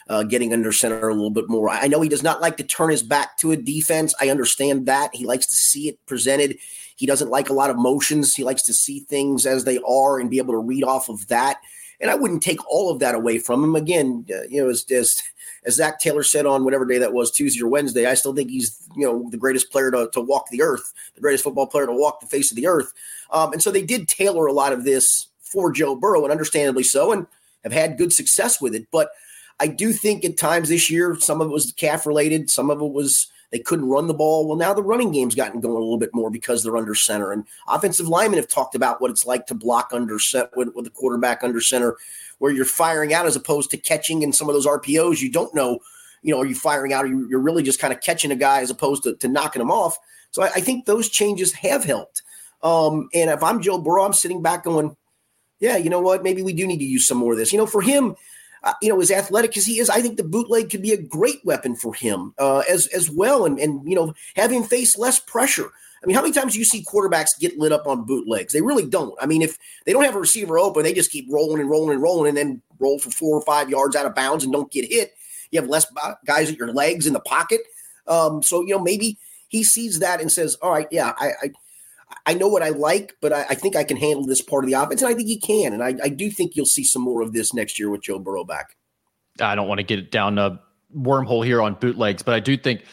uh, 0.08 0.22
getting 0.22 0.52
under 0.52 0.70
center 0.70 1.08
a 1.08 1.14
little 1.14 1.30
bit 1.30 1.48
more. 1.48 1.68
I 1.68 1.88
know 1.88 2.00
he 2.00 2.08
does 2.08 2.22
not 2.22 2.40
like 2.40 2.56
to 2.58 2.62
turn 2.62 2.90
his 2.90 3.02
back 3.02 3.36
to 3.38 3.50
a 3.50 3.56
defense. 3.56 4.14
I 4.20 4.30
understand 4.30 4.86
that. 4.86 5.10
He 5.12 5.26
likes 5.26 5.46
to 5.46 5.56
see 5.56 5.88
it 5.88 5.98
presented. 6.06 6.58
He 6.94 7.06
doesn't 7.06 7.30
like 7.30 7.50
a 7.50 7.54
lot 7.54 7.70
of 7.70 7.76
motions. 7.76 8.34
He 8.34 8.44
likes 8.44 8.62
to 8.62 8.72
see 8.72 9.00
things 9.00 9.46
as 9.46 9.64
they 9.64 9.78
are 9.86 10.20
and 10.20 10.30
be 10.30 10.38
able 10.38 10.54
to 10.54 10.58
read 10.58 10.84
off 10.84 11.08
of 11.08 11.26
that. 11.26 11.60
And 12.00 12.10
I 12.10 12.14
wouldn't 12.14 12.42
take 12.42 12.64
all 12.70 12.90
of 12.90 12.98
that 13.00 13.14
away 13.14 13.38
from 13.38 13.64
him. 13.64 13.74
Again, 13.74 14.26
uh, 14.30 14.42
you 14.48 14.62
know, 14.62 14.68
as, 14.68 14.84
as 14.90 15.22
as 15.64 15.74
Zac 15.74 15.98
Taylor 15.98 16.22
said 16.22 16.46
on 16.46 16.64
whatever 16.64 16.84
day 16.84 16.98
that 16.98 17.12
was, 17.12 17.30
Tuesday 17.30 17.62
or 17.62 17.68
Wednesday, 17.68 18.06
I 18.06 18.14
still 18.14 18.34
think 18.34 18.50
he's 18.50 18.86
you 18.96 19.04
know 19.06 19.28
the 19.30 19.36
greatest 19.36 19.70
player 19.70 19.90
to, 19.90 20.08
to 20.12 20.20
walk 20.20 20.48
the 20.50 20.62
earth, 20.62 20.92
the 21.14 21.20
greatest 21.20 21.44
football 21.44 21.66
player 21.66 21.86
to 21.86 21.92
walk 21.92 22.20
the 22.20 22.26
face 22.26 22.50
of 22.50 22.56
the 22.56 22.66
earth. 22.66 22.92
Um, 23.30 23.52
and 23.52 23.62
so 23.62 23.70
they 23.70 23.82
did 23.82 24.08
tailor 24.08 24.46
a 24.46 24.52
lot 24.52 24.72
of 24.72 24.84
this 24.84 25.26
for 25.40 25.72
Joe 25.72 25.96
Burrow, 25.96 26.22
and 26.22 26.32
understandably 26.32 26.84
so, 26.84 27.12
and 27.12 27.26
have 27.64 27.72
had 27.72 27.98
good 27.98 28.12
success 28.12 28.60
with 28.60 28.74
it. 28.74 28.86
But 28.90 29.10
I 29.58 29.66
do 29.66 29.92
think 29.92 30.24
at 30.24 30.36
times 30.36 30.68
this 30.68 30.90
year, 30.90 31.16
some 31.18 31.40
of 31.40 31.48
it 31.48 31.52
was 31.52 31.72
calf 31.72 32.06
related, 32.06 32.50
some 32.50 32.70
of 32.70 32.80
it 32.80 32.92
was 32.92 33.26
they 33.52 33.58
couldn't 33.58 33.88
run 33.88 34.06
the 34.06 34.14
ball. 34.14 34.46
Well, 34.46 34.56
now 34.56 34.74
the 34.74 34.82
running 34.82 35.12
game's 35.12 35.34
gotten 35.34 35.60
going 35.60 35.76
a 35.76 35.80
little 35.80 35.98
bit 35.98 36.14
more 36.14 36.30
because 36.30 36.62
they're 36.62 36.76
under 36.76 36.94
center. 36.94 37.32
And 37.32 37.44
offensive 37.68 38.08
linemen 38.08 38.38
have 38.38 38.48
talked 38.48 38.74
about 38.74 39.00
what 39.00 39.10
it's 39.10 39.26
like 39.26 39.46
to 39.46 39.54
block 39.54 39.90
under 39.92 40.18
set 40.18 40.50
with, 40.56 40.74
with 40.74 40.84
the 40.84 40.90
quarterback 40.90 41.42
under 41.42 41.60
center, 41.60 41.96
where 42.38 42.52
you're 42.52 42.64
firing 42.64 43.14
out 43.14 43.26
as 43.26 43.36
opposed 43.36 43.70
to 43.70 43.76
catching 43.76 44.22
in 44.22 44.32
some 44.32 44.48
of 44.48 44.54
those 44.54 44.66
RPOs. 44.66 45.20
You 45.20 45.30
don't 45.30 45.54
know, 45.54 45.78
you 46.22 46.34
know, 46.34 46.40
are 46.40 46.46
you 46.46 46.54
firing 46.54 46.92
out 46.92 47.04
or 47.04 47.08
you're 47.08 47.40
really 47.40 47.62
just 47.62 47.80
kind 47.80 47.92
of 47.92 48.00
catching 48.00 48.30
a 48.30 48.36
guy 48.36 48.60
as 48.60 48.70
opposed 48.70 49.04
to, 49.04 49.14
to 49.16 49.28
knocking 49.28 49.62
him 49.62 49.70
off. 49.70 49.96
So 50.32 50.42
I, 50.42 50.46
I 50.56 50.60
think 50.60 50.84
those 50.84 51.08
changes 51.08 51.52
have 51.52 51.84
helped. 51.84 52.22
Um, 52.62 53.08
and 53.14 53.30
if 53.30 53.42
I'm 53.42 53.62
Joe 53.62 53.78
Burrow, 53.78 54.04
I'm 54.04 54.12
sitting 54.12 54.42
back 54.42 54.64
going, 54.64 54.96
yeah, 55.60 55.76
you 55.76 55.88
know 55.88 56.00
what? 56.00 56.22
Maybe 56.22 56.42
we 56.42 56.52
do 56.52 56.66
need 56.66 56.78
to 56.78 56.84
use 56.84 57.06
some 57.06 57.18
more 57.18 57.32
of 57.32 57.38
this. 57.38 57.52
You 57.52 57.58
know, 57.58 57.66
for 57.66 57.80
him, 57.80 58.16
uh, 58.66 58.74
you 58.82 58.88
know, 58.88 59.00
as 59.00 59.12
athletic 59.12 59.56
as 59.56 59.64
he 59.64 59.78
is, 59.78 59.88
I 59.88 60.02
think 60.02 60.16
the 60.16 60.24
bootleg 60.24 60.70
could 60.70 60.82
be 60.82 60.92
a 60.92 61.00
great 61.00 61.40
weapon 61.44 61.76
for 61.76 61.94
him 61.94 62.34
uh, 62.38 62.64
as 62.68 62.88
as 62.88 63.08
well, 63.08 63.46
and 63.46 63.58
and 63.58 63.88
you 63.88 63.94
know, 63.94 64.12
have 64.34 64.50
him 64.50 64.64
face 64.64 64.98
less 64.98 65.20
pressure. 65.20 65.70
I 66.02 66.06
mean, 66.06 66.16
how 66.16 66.22
many 66.22 66.34
times 66.34 66.52
do 66.52 66.58
you 66.58 66.64
see 66.64 66.84
quarterbacks 66.84 67.38
get 67.38 67.58
lit 67.58 67.72
up 67.72 67.86
on 67.86 68.04
bootlegs? 68.04 68.52
They 68.52 68.60
really 68.60 68.86
don't. 68.86 69.14
I 69.20 69.26
mean, 69.26 69.40
if 69.40 69.56
they 69.84 69.92
don't 69.92 70.04
have 70.04 70.16
a 70.16 70.20
receiver 70.20 70.58
open, 70.58 70.82
they 70.82 70.92
just 70.92 71.12
keep 71.12 71.26
rolling 71.30 71.60
and 71.60 71.70
rolling 71.70 71.94
and 71.94 72.02
rolling, 72.02 72.28
and 72.28 72.36
then 72.36 72.60
roll 72.78 72.98
for 72.98 73.10
four 73.10 73.38
or 73.38 73.42
five 73.42 73.70
yards 73.70 73.96
out 73.96 74.04
of 74.04 74.14
bounds 74.14 74.44
and 74.44 74.52
don't 74.52 74.70
get 74.70 74.90
hit. 74.90 75.14
You 75.52 75.60
have 75.60 75.70
less 75.70 75.86
guys 76.26 76.50
at 76.50 76.58
your 76.58 76.72
legs 76.72 77.06
in 77.06 77.12
the 77.12 77.20
pocket. 77.20 77.60
Um, 78.08 78.42
so 78.42 78.62
you 78.62 78.74
know, 78.74 78.82
maybe 78.82 79.18
he 79.48 79.62
sees 79.62 80.00
that 80.00 80.20
and 80.20 80.30
says, 80.30 80.56
"All 80.56 80.72
right, 80.72 80.88
yeah, 80.90 81.12
I, 81.18 81.30
I 81.42 81.50
I 82.24 82.34
know 82.34 82.48
what 82.48 82.62
I 82.62 82.70
like, 82.70 83.14
but 83.20 83.32
I, 83.32 83.46
I, 83.50 83.54
think 83.54 83.74
I 83.74 83.84
can 83.84 83.96
handle 83.96 84.24
this 84.24 84.40
part 84.40 84.64
of 84.64 84.70
the 84.70 84.80
offense, 84.80 85.02
and 85.02 85.10
I 85.10 85.14
think 85.14 85.28
he 85.28 85.40
can. 85.40 85.72
And 85.72 85.82
I, 85.82 85.94
I, 86.04 86.08
do 86.08 86.30
think 86.30 86.54
you'll 86.54 86.66
see 86.66 86.84
some 86.84 87.02
more 87.02 87.20
of 87.20 87.32
this 87.32 87.52
next 87.52 87.78
year 87.78 87.90
with 87.90 88.02
Joe 88.02 88.18
Burrow 88.18 88.44
back. 88.44 88.76
I 89.40 89.54
don't 89.54 89.68
want 89.68 89.78
to 89.78 89.84
get 89.84 90.10
down 90.10 90.38
a 90.38 90.60
wormhole 90.96 91.44
here 91.44 91.60
on 91.60 91.74
bootlegs, 91.74 92.22
but 92.22 92.34
I 92.34 92.40
do 92.40 92.56
think 92.56 92.84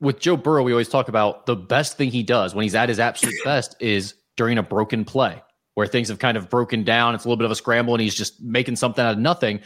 with 0.00 0.20
Joe 0.20 0.36
Burrow, 0.36 0.62
we 0.62 0.72
always 0.72 0.88
talk 0.88 1.08
about 1.08 1.46
the 1.46 1.56
best 1.56 1.96
thing 1.96 2.10
he 2.10 2.22
does 2.22 2.54
when 2.54 2.62
he's 2.62 2.74
at 2.74 2.88
his 2.88 3.00
absolute 3.00 3.36
best 3.44 3.74
is 3.80 4.14
during 4.36 4.58
a 4.58 4.62
broken 4.62 5.04
play 5.04 5.42
where 5.74 5.86
things 5.86 6.08
have 6.08 6.18
kind 6.18 6.36
of 6.36 6.50
broken 6.50 6.84
down. 6.84 7.14
It's 7.14 7.24
a 7.24 7.28
little 7.28 7.38
bit 7.38 7.46
of 7.46 7.50
a 7.50 7.56
scramble, 7.56 7.94
and 7.94 8.02
he's 8.02 8.14
just 8.14 8.42
making 8.42 8.76
something 8.76 9.04
out 9.04 9.12
of 9.12 9.18
nothing 9.18 9.60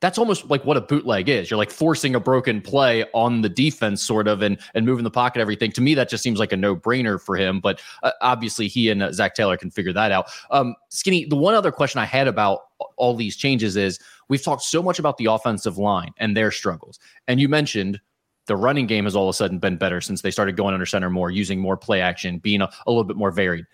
that's 0.00 0.18
almost 0.18 0.50
like 0.50 0.64
what 0.64 0.76
a 0.76 0.80
bootleg 0.80 1.28
is. 1.28 1.50
You're 1.50 1.56
like 1.56 1.70
forcing 1.70 2.14
a 2.14 2.20
broken 2.20 2.60
play 2.60 3.04
on 3.14 3.40
the 3.40 3.48
defense, 3.48 4.02
sort 4.02 4.28
of, 4.28 4.42
and 4.42 4.58
and 4.74 4.84
moving 4.84 5.04
the 5.04 5.10
pocket, 5.10 5.40
everything. 5.40 5.72
To 5.72 5.80
me, 5.80 5.94
that 5.94 6.08
just 6.08 6.22
seems 6.22 6.38
like 6.38 6.52
a 6.52 6.56
no 6.56 6.76
brainer 6.76 7.20
for 7.20 7.36
him. 7.36 7.60
But 7.60 7.80
uh, 8.02 8.12
obviously, 8.20 8.68
he 8.68 8.90
and 8.90 9.02
uh, 9.02 9.12
Zac 9.12 9.34
Taylor 9.34 9.56
can 9.56 9.70
figure 9.70 9.92
that 9.94 10.12
out. 10.12 10.30
Um, 10.50 10.74
Skinny, 10.90 11.24
the 11.24 11.36
one 11.36 11.54
other 11.54 11.72
question 11.72 11.98
I 11.98 12.04
had 12.04 12.28
about 12.28 12.60
all 12.96 13.14
these 13.14 13.36
changes 13.36 13.76
is 13.76 13.98
we've 14.28 14.42
talked 14.42 14.62
so 14.62 14.82
much 14.82 14.98
about 14.98 15.16
the 15.16 15.26
offensive 15.26 15.78
line 15.78 16.12
and 16.18 16.36
their 16.36 16.50
struggles, 16.50 16.98
and 17.26 17.40
you 17.40 17.48
mentioned 17.48 18.00
the 18.46 18.56
running 18.56 18.86
game 18.86 19.04
has 19.04 19.16
all 19.16 19.28
of 19.28 19.32
a 19.32 19.36
sudden 19.36 19.58
been 19.58 19.76
better 19.76 20.00
since 20.00 20.22
they 20.22 20.30
started 20.30 20.56
going 20.56 20.72
under 20.72 20.86
center 20.86 21.10
more, 21.10 21.30
using 21.30 21.58
more 21.58 21.76
play 21.76 22.00
action, 22.00 22.38
being 22.38 22.60
a, 22.60 22.70
a 22.86 22.90
little 22.90 23.02
bit 23.02 23.16
more 23.16 23.30
varied. 23.30 23.64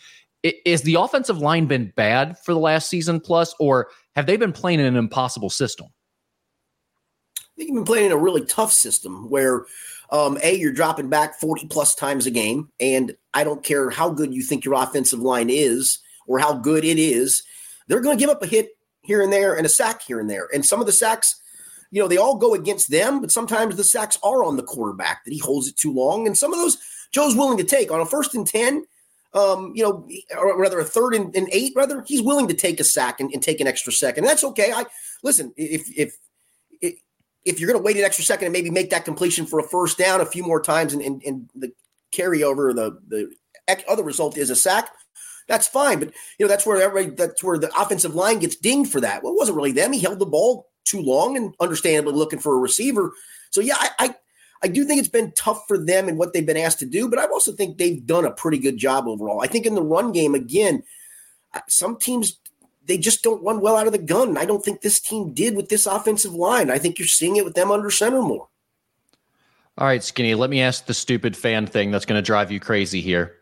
Is 0.43 0.83
the 0.83 0.95
offensive 0.95 1.39
line 1.39 1.67
been 1.67 1.93
bad 1.95 2.39
for 2.39 2.53
the 2.53 2.59
last 2.59 2.89
season 2.89 3.21
plus, 3.21 3.55
or 3.61 3.89
have 4.17 4.27
they 4.27 4.37
been 4.37 4.53
playing 4.53 4.81
in 4.81 4.87
an 4.87 4.97
impossible 4.97 5.51
system? 5.51 5.89
Think 7.57 7.69
you've 7.69 7.77
been 7.77 7.85
playing 7.85 8.07
in 8.07 8.13
a 8.13 8.17
really 8.17 8.45
tough 8.45 8.73
system 8.73 9.29
where 9.29 9.67
um, 10.11 10.39
a 10.43 10.57
you're 10.57 10.73
dropping 10.73 11.09
back 11.09 11.39
40 11.41 11.67
plus 11.69 11.95
times 11.95 12.27
a 12.27 12.31
game 12.31 12.69
and 12.81 13.15
i 13.35 13.45
don't 13.45 13.65
care 13.65 13.91
how 13.91 14.11
good 14.11 14.35
you 14.35 14.43
think 14.43 14.65
your 14.65 14.75
offensive 14.75 15.21
line 15.21 15.51
is 15.51 15.99
or 16.27 16.39
how 16.39 16.55
good 16.55 16.85
it 16.85 16.99
is 16.99 17.43
they're 17.89 18.01
going 18.01 18.17
to 18.17 18.21
give 18.21 18.31
up 18.31 18.43
a 18.43 18.47
hit 18.47 18.71
here 19.03 19.23
and 19.23 19.33
there 19.33 19.55
and 19.55 19.67
a 19.67 19.71
sack 19.71 20.03
here 20.03 20.21
and 20.21 20.31
there 20.31 20.49
and 20.53 20.65
some 20.65 20.81
of 20.81 20.87
the 20.87 20.93
sacks 20.93 21.41
you 21.91 22.01
know 22.01 22.09
they 22.09 22.17
all 22.17 22.37
go 22.37 22.55
against 22.55 22.91
them 22.91 23.21
but 23.21 23.31
sometimes 23.31 23.77
the 23.77 23.85
sacks 23.85 24.19
are 24.23 24.45
on 24.45 24.57
the 24.57 24.63
quarterback 24.63 25.25
that 25.25 25.33
he 25.33 25.39
holds 25.39 25.69
it 25.69 25.77
too 25.77 25.93
long 25.93 26.27
and 26.27 26.37
some 26.37 26.53
of 26.53 26.59
those 26.59 26.79
joe's 27.13 27.37
willing 27.37 27.59
to 27.59 27.65
take 27.65 27.91
on 27.91 28.01
a 28.01 28.07
first 28.07 28.35
and 28.35 28.47
10 28.47 28.85
um, 29.35 29.73
you 29.75 29.83
know, 29.83 30.07
or 30.37 30.59
rather 30.59 30.79
a 30.79 30.85
third 30.85 31.15
and, 31.15 31.35
and, 31.35 31.49
eight, 31.53 31.73
rather, 31.75 32.05
he's 32.07 32.21
willing 32.21 32.49
to 32.49 32.55
take 32.55 32.81
a 32.81 32.85
sack 32.85 33.19
and, 33.19 33.33
and 33.33 33.43
take 33.43 33.63
an 33.63 33.67
extra 33.67 33.91
second. 33.91 34.25
That's 34.25 34.45
okay. 34.45 34.73
I 34.73 34.85
listen, 35.23 35.55
if 35.57 35.89
if 35.97 36.19
if 37.45 37.59
you're 37.59 37.69
going 37.69 37.81
to 37.81 37.85
wait 37.85 37.97
an 37.97 38.05
extra 38.05 38.25
second 38.25 38.47
and 38.47 38.53
maybe 38.53 38.71
make 38.71 38.91
that 38.91 39.05
completion 39.05 39.47
for 39.47 39.59
a 39.59 39.69
first 39.69 39.99
down 39.99 40.21
a 40.21 40.27
few 40.27 40.43
more 40.43 40.61
times 40.61 40.93
and, 40.93 41.03
and, 41.03 41.23
and 41.25 41.51
the 41.55 41.73
carryover, 42.13 42.75
the, 42.75 42.99
the 43.09 43.35
other 43.89 44.03
result 44.03 44.37
is 44.37 44.51
a 44.51 44.57
sack, 44.57 44.91
that's 45.49 45.67
fine. 45.67 45.99
But, 45.99 46.13
you 46.39 46.47
know, 46.47 46.49
that's 46.49 46.65
where 46.65 46.81
everybody, 46.81 47.17
that's 47.17 47.43
where 47.43 47.59
the 47.59 47.73
offensive 47.81 48.15
line 48.15 48.39
gets 48.39 48.57
dinged 48.57 48.93
for 48.93 49.01
that. 49.01 49.23
Well, 49.23 49.33
it 49.33 49.39
wasn't 49.39 49.57
really 49.57 49.73
them. 49.73 49.93
He 49.93 50.01
held 50.01 50.19
the 50.19 50.27
ball 50.27 50.69
too 50.85 51.01
long 51.01 51.37
and 51.37 51.55
understandably 51.61 52.15
looking 52.15 52.39
for 52.39 52.55
a 52.55 52.61
receiver. 52.61 53.13
So, 53.51 53.61
yeah, 53.61 53.77
I, 53.79 53.91
I, 53.99 54.15
I 54.65 54.69
do 54.69 54.85
think 54.85 55.01
it's 55.01 55.09
been 55.09 55.33
tough 55.33 55.65
for 55.67 55.77
them 55.77 56.09
and 56.09 56.17
what 56.17 56.33
they've 56.33 56.47
been 56.47 56.57
asked 56.57 56.79
to 56.79 56.87
do, 56.87 57.09
but 57.09 57.19
I 57.19 57.25
also 57.25 57.53
think 57.53 57.79
they've 57.79 58.05
done 58.07 58.25
a 58.25 58.31
pretty 58.31 58.59
good 58.59 58.77
job 58.77 59.09
overall. 59.09 59.43
I 59.43 59.49
think 59.49 59.67
in 59.67 59.75
the 59.75 59.83
run 59.83 60.13
game, 60.13 60.37
again, 60.37 60.85
uh, 61.55 61.61
some 61.69 61.99
teams 61.99 62.39
they 62.87 62.99
just 62.99 63.23
don't 63.23 63.43
run 63.45 63.61
well 63.61 63.77
out 63.77 63.87
of 63.87 63.93
the 63.93 63.99
gun. 63.99 64.37
I 64.37 64.45
don't 64.45 64.65
think 64.65 64.81
this 64.81 65.01
team 65.01 65.33
did 65.33 65.57
with 65.57 65.69
this 65.69 65.87
offensive 65.87 66.35
line. 66.35 66.71
I 66.71 66.79
think 66.79 66.99
you're 66.99 67.09
seeing 67.09 67.37
it 67.37 67.45
with 67.45 67.55
them 67.55 67.71
under 67.71 67.91
center 67.91 68.23
more. 68.23 68.49
All 69.79 69.87
right, 69.87 70.03
Skinny, 70.03 70.35
let 70.35 70.51
me 70.51 70.61
ask 70.61 70.85
the 70.87 70.95
stupid 70.95 71.37
fan 71.37 71.67
thing 71.67 71.91
that's 71.91 72.05
going 72.05 72.19
to 72.19 72.25
drive 72.25 72.51
you 72.51 72.61
crazy 72.61 73.01
here. 73.01 73.37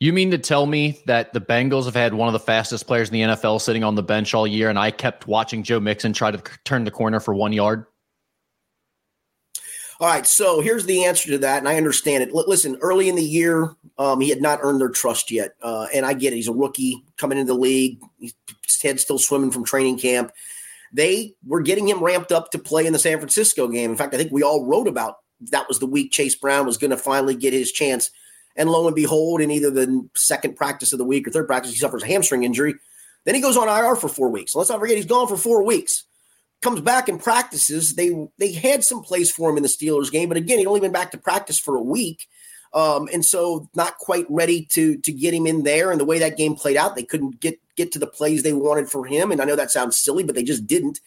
You 0.00 0.12
mean 0.12 0.32
to 0.32 0.38
tell 0.38 0.66
me 0.66 1.00
that 1.06 1.32
the 1.32 1.40
Bengals 1.40 1.84
have 1.84 1.94
had 1.94 2.12
one 2.12 2.28
of 2.28 2.32
the 2.32 2.40
fastest 2.40 2.86
players 2.86 3.08
in 3.08 3.14
the 3.14 3.20
NFL 3.20 3.60
sitting 3.60 3.84
on 3.84 3.94
the 3.94 4.02
bench 4.02 4.34
all 4.34 4.46
year, 4.46 4.68
and 4.68 4.78
I 4.78 4.90
kept 4.90 5.28
watching 5.28 5.62
Joe 5.62 5.80
Mixon 5.80 6.12
try 6.12 6.30
to 6.30 6.42
turn 6.64 6.84
the 6.84 6.90
corner 6.90 7.20
for 7.20 7.34
one 7.34 7.52
yard? 7.52 7.86
All 10.02 10.08
right, 10.08 10.26
so 10.26 10.60
here's 10.60 10.84
the 10.84 11.04
answer 11.04 11.30
to 11.30 11.38
that, 11.38 11.58
and 11.58 11.68
I 11.68 11.76
understand 11.76 12.24
it. 12.24 12.30
L- 12.30 12.42
listen, 12.48 12.76
early 12.80 13.08
in 13.08 13.14
the 13.14 13.22
year, 13.22 13.76
um, 13.98 14.20
he 14.20 14.30
had 14.30 14.42
not 14.42 14.58
earned 14.60 14.80
their 14.80 14.88
trust 14.88 15.30
yet, 15.30 15.54
uh, 15.62 15.86
and 15.94 16.04
I 16.04 16.12
get 16.12 16.32
it. 16.32 16.36
He's 16.36 16.48
a 16.48 16.52
rookie 16.52 17.04
coming 17.18 17.38
into 17.38 17.52
the 17.52 17.58
league. 17.60 18.00
His 18.18 18.34
head's 18.82 19.02
still 19.02 19.20
swimming 19.20 19.52
from 19.52 19.64
training 19.64 19.98
camp. 19.98 20.32
They 20.92 21.36
were 21.46 21.60
getting 21.60 21.88
him 21.88 22.02
ramped 22.02 22.32
up 22.32 22.50
to 22.50 22.58
play 22.58 22.84
in 22.84 22.92
the 22.92 22.98
San 22.98 23.18
Francisco 23.18 23.68
game. 23.68 23.92
In 23.92 23.96
fact, 23.96 24.12
I 24.12 24.16
think 24.16 24.32
we 24.32 24.42
all 24.42 24.66
wrote 24.66 24.88
about 24.88 25.18
that 25.52 25.68
was 25.68 25.78
the 25.78 25.86
week 25.86 26.10
Chase 26.10 26.34
Brown 26.34 26.66
was 26.66 26.78
going 26.78 26.90
to 26.90 26.96
finally 26.96 27.36
get 27.36 27.52
his 27.52 27.70
chance. 27.70 28.10
And 28.56 28.70
lo 28.70 28.88
and 28.88 28.96
behold, 28.96 29.40
in 29.40 29.52
either 29.52 29.70
the 29.70 30.08
second 30.16 30.56
practice 30.56 30.92
of 30.92 30.98
the 30.98 31.04
week 31.04 31.28
or 31.28 31.30
third 31.30 31.46
practice, 31.46 31.70
he 31.70 31.78
suffers 31.78 32.02
a 32.02 32.08
hamstring 32.08 32.42
injury. 32.42 32.74
Then 33.24 33.36
he 33.36 33.40
goes 33.40 33.56
on 33.56 33.68
IR 33.68 33.94
for 33.94 34.08
four 34.08 34.30
weeks. 34.30 34.56
let's 34.56 34.68
not 34.68 34.80
forget 34.80 34.96
he's 34.96 35.06
gone 35.06 35.28
for 35.28 35.36
four 35.36 35.62
weeks 35.62 36.06
comes 36.62 36.80
back 36.80 37.08
and 37.08 37.20
practices. 37.20 37.94
They 37.94 38.10
they 38.38 38.52
had 38.52 38.84
some 38.84 39.02
place 39.02 39.30
for 39.30 39.50
him 39.50 39.56
in 39.56 39.62
the 39.62 39.68
Steelers 39.68 40.10
game, 40.10 40.28
but 40.28 40.38
again, 40.38 40.58
he'd 40.58 40.66
only 40.66 40.80
been 40.80 40.92
back 40.92 41.10
to 41.10 41.18
practice 41.18 41.58
for 41.58 41.76
a 41.76 41.82
week. 41.82 42.28
Um, 42.74 43.08
and 43.12 43.22
so 43.22 43.68
not 43.74 43.98
quite 43.98 44.24
ready 44.30 44.64
to 44.72 44.96
to 44.96 45.12
get 45.12 45.34
him 45.34 45.46
in 45.46 45.64
there. 45.64 45.90
And 45.90 46.00
the 46.00 46.06
way 46.06 46.18
that 46.20 46.38
game 46.38 46.54
played 46.54 46.76
out, 46.76 46.96
they 46.96 47.02
couldn't 47.02 47.40
get 47.40 47.60
get 47.76 47.92
to 47.92 47.98
the 47.98 48.06
plays 48.06 48.42
they 48.42 48.54
wanted 48.54 48.88
for 48.88 49.04
him. 49.04 49.30
And 49.30 49.42
I 49.42 49.44
know 49.44 49.56
that 49.56 49.70
sounds 49.70 49.98
silly, 49.98 50.24
but 50.24 50.34
they 50.34 50.44
just 50.44 50.66
didn't. 50.66 51.00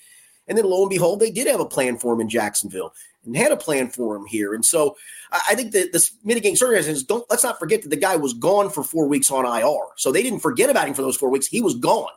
And 0.48 0.58
then 0.58 0.66
lo 0.66 0.82
and 0.82 0.90
behold, 0.90 1.20
they 1.20 1.32
did 1.32 1.48
have 1.48 1.60
a 1.60 1.66
plan 1.66 1.98
for 1.98 2.14
him 2.14 2.22
in 2.22 2.30
Jacksonville 2.30 2.94
and 3.26 3.36
had 3.36 3.52
a 3.52 3.58
plan 3.58 3.90
for 3.90 4.16
him 4.16 4.26
here. 4.26 4.54
And 4.54 4.64
so 4.64 4.96
I 5.32 5.56
think 5.56 5.72
that 5.72 5.92
this 5.92 6.16
mitigating 6.24 6.56
circumstances 6.56 7.04
don't 7.04 7.26
let's 7.30 7.44
not 7.44 7.58
forget 7.58 7.82
that 7.82 7.90
the 7.90 7.96
guy 7.96 8.16
was 8.16 8.34
gone 8.34 8.70
for 8.70 8.84
four 8.84 9.08
weeks 9.08 9.32
on 9.32 9.46
IR. 9.46 9.88
So 9.98 10.12
they 10.12 10.22
didn't 10.22 10.42
forget 10.42 10.70
about 10.70 10.88
him 10.88 10.94
for 10.94 11.02
those 11.02 11.18
four 11.18 11.30
weeks. 11.30 11.48
He 11.48 11.62
was 11.62 11.76
gone. 11.76 12.12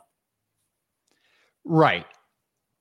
Right. 1.64 2.06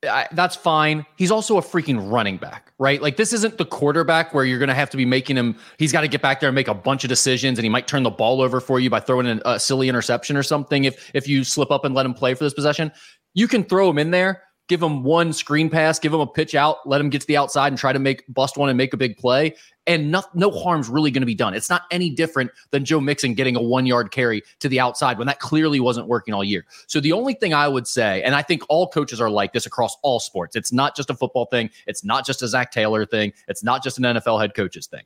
I, 0.07 0.27
that's 0.31 0.55
fine. 0.55 1.05
He's 1.15 1.31
also 1.31 1.57
a 1.57 1.61
freaking 1.61 2.11
running 2.11 2.37
back, 2.37 2.71
right? 2.79 3.01
Like 3.01 3.17
this 3.17 3.33
isn't 3.33 3.57
the 3.57 3.65
quarterback 3.65 4.33
where 4.33 4.45
you're 4.45 4.59
going 4.59 4.69
to 4.69 4.75
have 4.75 4.89
to 4.91 4.97
be 4.97 5.05
making 5.05 5.37
him. 5.37 5.57
He's 5.77 5.91
got 5.91 6.01
to 6.01 6.07
get 6.07 6.21
back 6.21 6.39
there 6.39 6.49
and 6.49 6.55
make 6.55 6.67
a 6.67 6.73
bunch 6.73 7.03
of 7.03 7.09
decisions, 7.09 7.57
and 7.57 7.63
he 7.63 7.69
might 7.69 7.87
turn 7.87 8.03
the 8.03 8.09
ball 8.09 8.41
over 8.41 8.59
for 8.59 8.79
you 8.79 8.89
by 8.89 8.99
throwing 8.99 9.27
in 9.27 9.41
a 9.45 9.59
silly 9.59 9.89
interception 9.89 10.37
or 10.37 10.43
something. 10.43 10.85
If 10.85 11.11
if 11.13 11.27
you 11.27 11.43
slip 11.43 11.71
up 11.71 11.85
and 11.85 11.93
let 11.93 12.05
him 12.05 12.13
play 12.13 12.33
for 12.33 12.43
this 12.43 12.53
possession, 12.53 12.91
you 13.33 13.47
can 13.47 13.63
throw 13.63 13.89
him 13.89 13.99
in 13.99 14.11
there 14.11 14.43
give 14.67 14.81
him 14.81 15.03
one 15.03 15.33
screen 15.33 15.69
pass, 15.69 15.97
give 15.99 16.13
him 16.13 16.19
a 16.19 16.27
pitch 16.27 16.55
out, 16.55 16.85
let 16.85 16.99
him 16.99 17.09
get 17.09 17.21
to 17.21 17.27
the 17.27 17.37
outside 17.37 17.67
and 17.69 17.77
try 17.77 17.93
to 17.93 17.99
make 17.99 18.23
bust 18.33 18.57
one 18.57 18.69
and 18.69 18.77
make 18.77 18.93
a 18.93 18.97
big 18.97 19.17
play. 19.17 19.55
And 19.85 20.11
no, 20.11 20.23
no 20.33 20.51
harm's 20.51 20.89
really 20.89 21.11
going 21.11 21.21
to 21.21 21.27
be 21.27 21.35
done. 21.35 21.53
It's 21.53 21.69
not 21.69 21.83
any 21.91 22.09
different 22.09 22.51
than 22.71 22.83
Joe 22.83 22.99
Mixon 22.99 23.33
getting 23.33 23.55
a 23.55 23.61
one 23.61 23.85
yard 23.85 24.11
carry 24.11 24.43
to 24.59 24.67
the 24.67 24.79
outside 24.79 25.17
when 25.17 25.27
that 25.27 25.39
clearly 25.39 25.79
wasn't 25.79 26.07
working 26.07 26.33
all 26.33 26.43
year. 26.43 26.65
So 26.87 26.99
the 26.99 27.13
only 27.13 27.33
thing 27.33 27.53
I 27.53 27.69
would 27.69 27.87
say, 27.87 28.21
and 28.23 28.35
I 28.35 28.41
think 28.41 28.63
all 28.67 28.89
coaches 28.89 29.21
are 29.21 29.29
like 29.29 29.53
this 29.53 29.65
across 29.65 29.95
all 30.03 30.19
sports, 30.19 30.57
it's 30.57 30.73
not 30.73 30.95
just 30.95 31.09
a 31.09 31.15
football 31.15 31.45
thing, 31.45 31.69
it's 31.87 32.03
not 32.03 32.25
just 32.25 32.41
a 32.41 32.47
Zac 32.47 32.71
Taylor 32.71 33.05
thing, 33.05 33.31
it's 33.47 33.63
not 33.63 33.81
just 33.81 33.97
an 33.97 34.03
NFL 34.03 34.41
head 34.41 34.53
coaches 34.53 34.87
thing. 34.87 35.03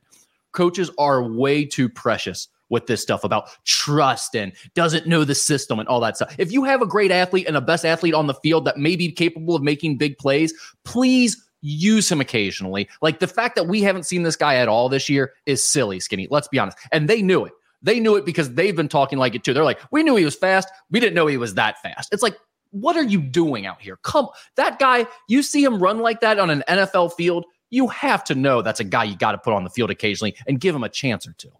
Coaches 0.51 0.89
are 0.97 1.23
way 1.23 1.63
too 1.63 1.87
precious 1.87 2.47
with 2.71 2.87
this 2.87 3.01
stuff 3.01 3.23
about 3.23 3.49
trust 3.65 4.35
and 4.35 4.53
doesn't 4.73 5.05
know 5.05 5.23
the 5.23 5.35
system 5.35 5.77
and 5.77 5.87
all 5.87 5.99
that 5.99 6.15
stuff. 6.15 6.33
If 6.39 6.51
you 6.51 6.63
have 6.63 6.81
a 6.81 6.87
great 6.87 7.11
athlete 7.11 7.47
and 7.47 7.55
a 7.55 7.61
best 7.61 7.85
athlete 7.85 8.15
on 8.15 8.27
the 8.27 8.33
field 8.33 8.65
that 8.65 8.77
may 8.77 8.95
be 8.95 9.11
capable 9.11 9.55
of 9.55 9.61
making 9.61 9.97
big 9.97 10.17
plays, 10.17 10.53
please 10.83 11.37
use 11.61 12.11
him 12.11 12.19
occasionally. 12.19 12.89
Like 13.01 13.19
the 13.19 13.27
fact 13.27 13.55
that 13.55 13.67
we 13.67 13.81
haven't 13.81 14.07
seen 14.07 14.23
this 14.23 14.35
guy 14.35 14.55
at 14.55 14.67
all 14.67 14.89
this 14.89 15.09
year 15.09 15.33
is 15.45 15.63
silly, 15.63 15.99
skinny. 15.99 16.27
Let's 16.31 16.47
be 16.47 16.57
honest. 16.57 16.77
And 16.91 17.07
they 17.07 17.21
knew 17.21 17.45
it. 17.45 17.53
They 17.83 17.99
knew 17.99 18.15
it 18.15 18.25
because 18.25 18.53
they've 18.53 18.75
been 18.75 18.87
talking 18.87 19.17
like 19.17 19.35
it 19.35 19.43
too. 19.43 19.53
They're 19.53 19.63
like, 19.63 19.79
we 19.91 20.03
knew 20.03 20.15
he 20.15 20.25
was 20.25 20.35
fast. 20.35 20.69
We 20.89 20.99
didn't 20.99 21.15
know 21.15 21.27
he 21.27 21.37
was 21.37 21.55
that 21.55 21.81
fast. 21.81 22.13
It's 22.13 22.23
like, 22.23 22.37
what 22.71 22.95
are 22.95 23.03
you 23.03 23.21
doing 23.21 23.65
out 23.65 23.81
here? 23.81 23.97
Come, 23.97 24.27
that 24.55 24.79
guy, 24.79 25.05
you 25.27 25.43
see 25.43 25.63
him 25.63 25.81
run 25.81 25.99
like 25.99 26.21
that 26.21 26.39
on 26.39 26.49
an 26.49 26.63
NFL 26.67 27.13
field, 27.13 27.45
you 27.69 27.87
have 27.87 28.23
to 28.25 28.35
know 28.35 28.61
that's 28.61 28.79
a 28.79 28.85
guy 28.85 29.03
you 29.03 29.15
got 29.15 29.31
to 29.31 29.37
put 29.37 29.53
on 29.53 29.63
the 29.63 29.69
field 29.69 29.89
occasionally 29.89 30.35
and 30.47 30.59
give 30.59 30.75
him 30.75 30.83
a 30.83 30.89
chance 30.89 31.27
or 31.27 31.33
two. 31.33 31.51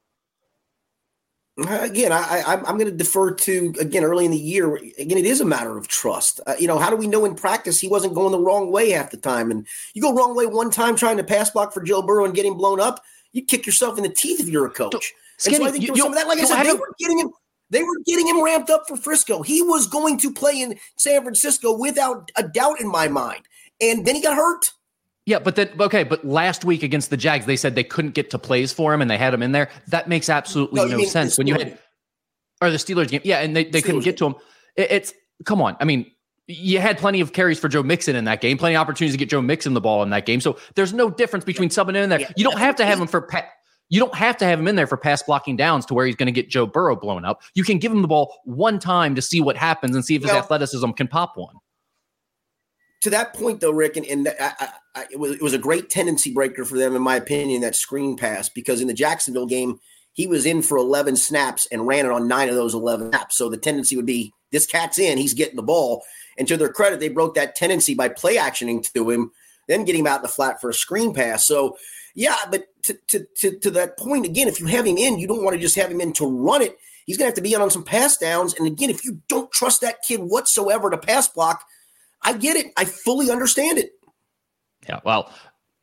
Again, 1.57 2.13
I, 2.13 2.43
I, 2.47 2.53
am 2.53 2.77
going 2.77 2.85
to 2.85 2.91
defer 2.91 3.33
to 3.33 3.73
again 3.79 4.05
early 4.05 4.23
in 4.23 4.31
the 4.31 4.37
year. 4.37 4.75
Again, 4.75 5.17
it 5.17 5.25
is 5.25 5.41
a 5.41 5.45
matter 5.45 5.77
of 5.77 5.87
trust. 5.87 6.39
Uh, 6.47 6.55
you 6.57 6.65
know, 6.65 6.79
how 6.79 6.89
do 6.89 6.95
we 6.95 7.07
know 7.07 7.25
in 7.25 7.35
practice 7.35 7.79
he 7.79 7.89
wasn't 7.89 8.15
going 8.15 8.31
the 8.31 8.39
wrong 8.39 8.71
way 8.71 8.91
half 8.91 9.11
the 9.11 9.17
time? 9.17 9.51
And 9.51 9.67
you 9.93 10.01
go 10.01 10.13
wrong 10.13 10.33
way 10.33 10.45
one 10.45 10.71
time 10.71 10.95
trying 10.95 11.17
to 11.17 11.25
pass 11.25 11.49
block 11.49 11.73
for 11.73 11.83
Joe 11.83 12.01
Burrow 12.01 12.23
and 12.23 12.33
getting 12.33 12.53
blown 12.53 12.79
up, 12.79 13.03
you 13.33 13.43
kick 13.43 13.65
yourself 13.65 13.97
in 13.97 14.03
the 14.03 14.09
teeth 14.09 14.39
if 14.39 14.47
you're 14.47 14.65
a 14.65 14.71
coach. 14.71 15.13
And 15.45 15.55
so 15.55 15.65
I 15.65 15.71
think 15.71 15.83
you, 15.83 15.95
some 15.97 16.13
of 16.13 16.15
that. 16.15 16.27
Like 16.27 16.39
I 16.39 16.45
said, 16.45 16.63
they 16.63 16.73
were 16.73 16.95
getting 16.97 17.19
him. 17.19 17.31
They 17.69 17.83
were 17.83 17.99
getting 18.05 18.27
him 18.27 18.43
ramped 18.43 18.69
up 18.69 18.83
for 18.87 18.97
Frisco. 18.97 19.41
He 19.41 19.61
was 19.61 19.87
going 19.87 20.17
to 20.19 20.33
play 20.33 20.61
in 20.61 20.77
San 20.97 21.21
Francisco 21.21 21.77
without 21.77 22.31
a 22.37 22.43
doubt 22.43 22.81
in 22.81 22.89
my 22.89 23.07
mind. 23.07 23.43
And 23.79 24.05
then 24.05 24.15
he 24.15 24.21
got 24.21 24.35
hurt. 24.35 24.71
Yeah, 25.31 25.39
but 25.39 25.55
then 25.55 25.69
okay, 25.79 26.03
but 26.03 26.25
last 26.25 26.65
week 26.65 26.83
against 26.83 27.09
the 27.09 27.15
Jags, 27.15 27.45
they 27.45 27.55
said 27.55 27.73
they 27.73 27.85
couldn't 27.85 28.15
get 28.15 28.31
to 28.31 28.37
plays 28.37 28.73
for 28.73 28.93
him 28.93 29.01
and 29.01 29.09
they 29.09 29.17
had 29.17 29.33
him 29.33 29.41
in 29.41 29.53
there. 29.53 29.69
That 29.87 30.09
makes 30.09 30.27
absolutely 30.27 30.81
no, 30.81 30.97
no 30.97 31.05
sense. 31.05 31.37
When 31.37 31.47
you 31.47 31.53
had 31.53 31.79
or 32.59 32.69
the 32.69 32.75
Steelers 32.75 33.07
game, 33.07 33.21
yeah, 33.23 33.39
and 33.39 33.55
they, 33.55 33.63
they 33.63 33.81
couldn't 33.81 34.01
get 34.01 34.17
to 34.17 34.25
him. 34.25 34.35
It, 34.75 34.91
it's 34.91 35.13
come 35.45 35.61
on. 35.61 35.77
I 35.79 35.85
mean, 35.85 36.11
you 36.47 36.79
had 36.79 36.97
plenty 36.97 37.21
of 37.21 37.31
carries 37.31 37.57
for 37.57 37.69
Joe 37.69 37.81
Mixon 37.81 38.17
in 38.17 38.25
that 38.25 38.41
game, 38.41 38.57
plenty 38.57 38.75
of 38.75 38.81
opportunities 38.81 39.13
to 39.13 39.17
get 39.17 39.29
Joe 39.29 39.41
Mixon 39.41 39.73
the 39.73 39.79
ball 39.79 40.03
in 40.03 40.09
that 40.09 40.25
game. 40.25 40.41
So 40.41 40.57
there's 40.75 40.91
no 40.91 41.09
difference 41.09 41.45
between 41.45 41.69
yeah. 41.69 41.75
subbing 41.75 41.95
in 41.95 42.09
there. 42.09 42.19
Yeah, 42.19 42.31
you 42.35 42.43
don't 42.43 42.59
have 42.59 42.75
to 42.75 42.85
have 42.85 42.99
him 42.99 43.07
for 43.07 43.21
pa- 43.21 43.47
you 43.87 44.01
don't 44.01 44.15
have 44.15 44.35
to 44.35 44.45
have 44.45 44.59
him 44.59 44.67
in 44.67 44.75
there 44.75 44.85
for 44.85 44.97
pass 44.97 45.23
blocking 45.23 45.55
downs 45.55 45.85
to 45.85 45.93
where 45.93 46.05
he's 46.05 46.17
going 46.17 46.27
to 46.27 46.33
get 46.33 46.49
Joe 46.49 46.65
Burrow 46.65 46.97
blown 46.97 47.23
up. 47.23 47.41
You 47.53 47.63
can 47.63 47.77
give 47.77 47.93
him 47.93 48.01
the 48.01 48.09
ball 48.09 48.35
one 48.43 48.79
time 48.79 49.15
to 49.15 49.21
see 49.21 49.39
what 49.39 49.55
happens 49.55 49.95
and 49.95 50.03
see 50.03 50.15
if 50.15 50.23
his 50.23 50.31
well, 50.31 50.41
athleticism 50.41 50.91
can 50.91 51.07
pop 51.07 51.37
one 51.37 51.55
to 53.01 53.09
that 53.09 53.33
point, 53.33 53.59
though, 53.59 53.71
Rick, 53.71 53.97
and, 53.97 54.05
and 54.05 54.27
I, 54.39 54.69
I, 54.95 55.05
it, 55.11 55.19
was, 55.19 55.31
it 55.31 55.41
was 55.41 55.53
a 55.53 55.59
great 55.59 55.89
tendency 55.89 56.31
breaker 56.31 56.63
for 56.63 56.77
them, 56.77 56.95
in 56.95 57.01
my 57.01 57.15
opinion, 57.15 57.61
that 57.61 57.75
screen 57.75 58.15
pass, 58.15 58.47
because 58.47 58.79
in 58.79 58.87
the 58.87 58.93
Jacksonville 58.93 59.47
game, 59.47 59.79
he 60.13 60.27
was 60.27 60.45
in 60.45 60.61
for 60.61 60.77
11 60.77 61.15
snaps 61.15 61.67
and 61.71 61.87
ran 61.87 62.05
it 62.05 62.11
on 62.11 62.27
nine 62.27 62.47
of 62.47 62.55
those 62.55 62.75
11 62.75 63.09
snaps. 63.09 63.37
So 63.37 63.49
the 63.49 63.57
tendency 63.57 63.95
would 63.95 64.05
be 64.05 64.33
this 64.51 64.67
cat's 64.67 64.99
in, 64.99 65.17
he's 65.17 65.33
getting 65.33 65.55
the 65.55 65.63
ball. 65.63 66.03
And 66.37 66.47
to 66.47 66.57
their 66.57 66.71
credit, 66.71 66.99
they 66.99 67.09
broke 67.09 67.35
that 67.35 67.55
tendency 67.55 67.95
by 67.95 68.09
play 68.09 68.35
actioning 68.35 68.91
to 68.93 69.09
him, 69.09 69.31
then 69.67 69.83
getting 69.83 70.01
him 70.01 70.07
out 70.07 70.17
in 70.17 70.23
the 70.23 70.27
flat 70.27 70.61
for 70.61 70.69
a 70.69 70.73
screen 70.73 71.13
pass. 71.13 71.47
So, 71.47 71.77
yeah, 72.13 72.37
but 72.51 72.65
to, 72.83 72.99
to, 73.07 73.25
to, 73.37 73.59
to 73.59 73.71
that 73.71 73.97
point, 73.97 74.25
again, 74.25 74.47
if 74.47 74.59
you 74.59 74.67
have 74.67 74.85
him 74.85 74.97
in, 74.97 75.17
you 75.17 75.27
don't 75.27 75.43
want 75.43 75.55
to 75.55 75.61
just 75.61 75.75
have 75.77 75.89
him 75.89 76.01
in 76.01 76.13
to 76.13 76.27
run 76.27 76.61
it. 76.61 76.77
He's 77.05 77.17
going 77.17 77.25
to 77.25 77.29
have 77.29 77.35
to 77.35 77.41
be 77.41 77.53
in 77.53 77.61
on 77.61 77.71
some 77.71 77.83
pass 77.83 78.17
downs. 78.17 78.53
And 78.53 78.67
again, 78.67 78.89
if 78.89 79.03
you 79.03 79.21
don't 79.27 79.51
trust 79.51 79.81
that 79.81 80.03
kid 80.03 80.19
whatsoever 80.19 80.91
to 80.91 80.99
pass 80.99 81.27
block– 81.27 81.63
I 82.23 82.33
get 82.33 82.57
it. 82.57 82.67
I 82.77 82.85
fully 82.85 83.31
understand 83.31 83.77
it. 83.77 83.91
Yeah. 84.87 84.99
Well, 85.03 85.31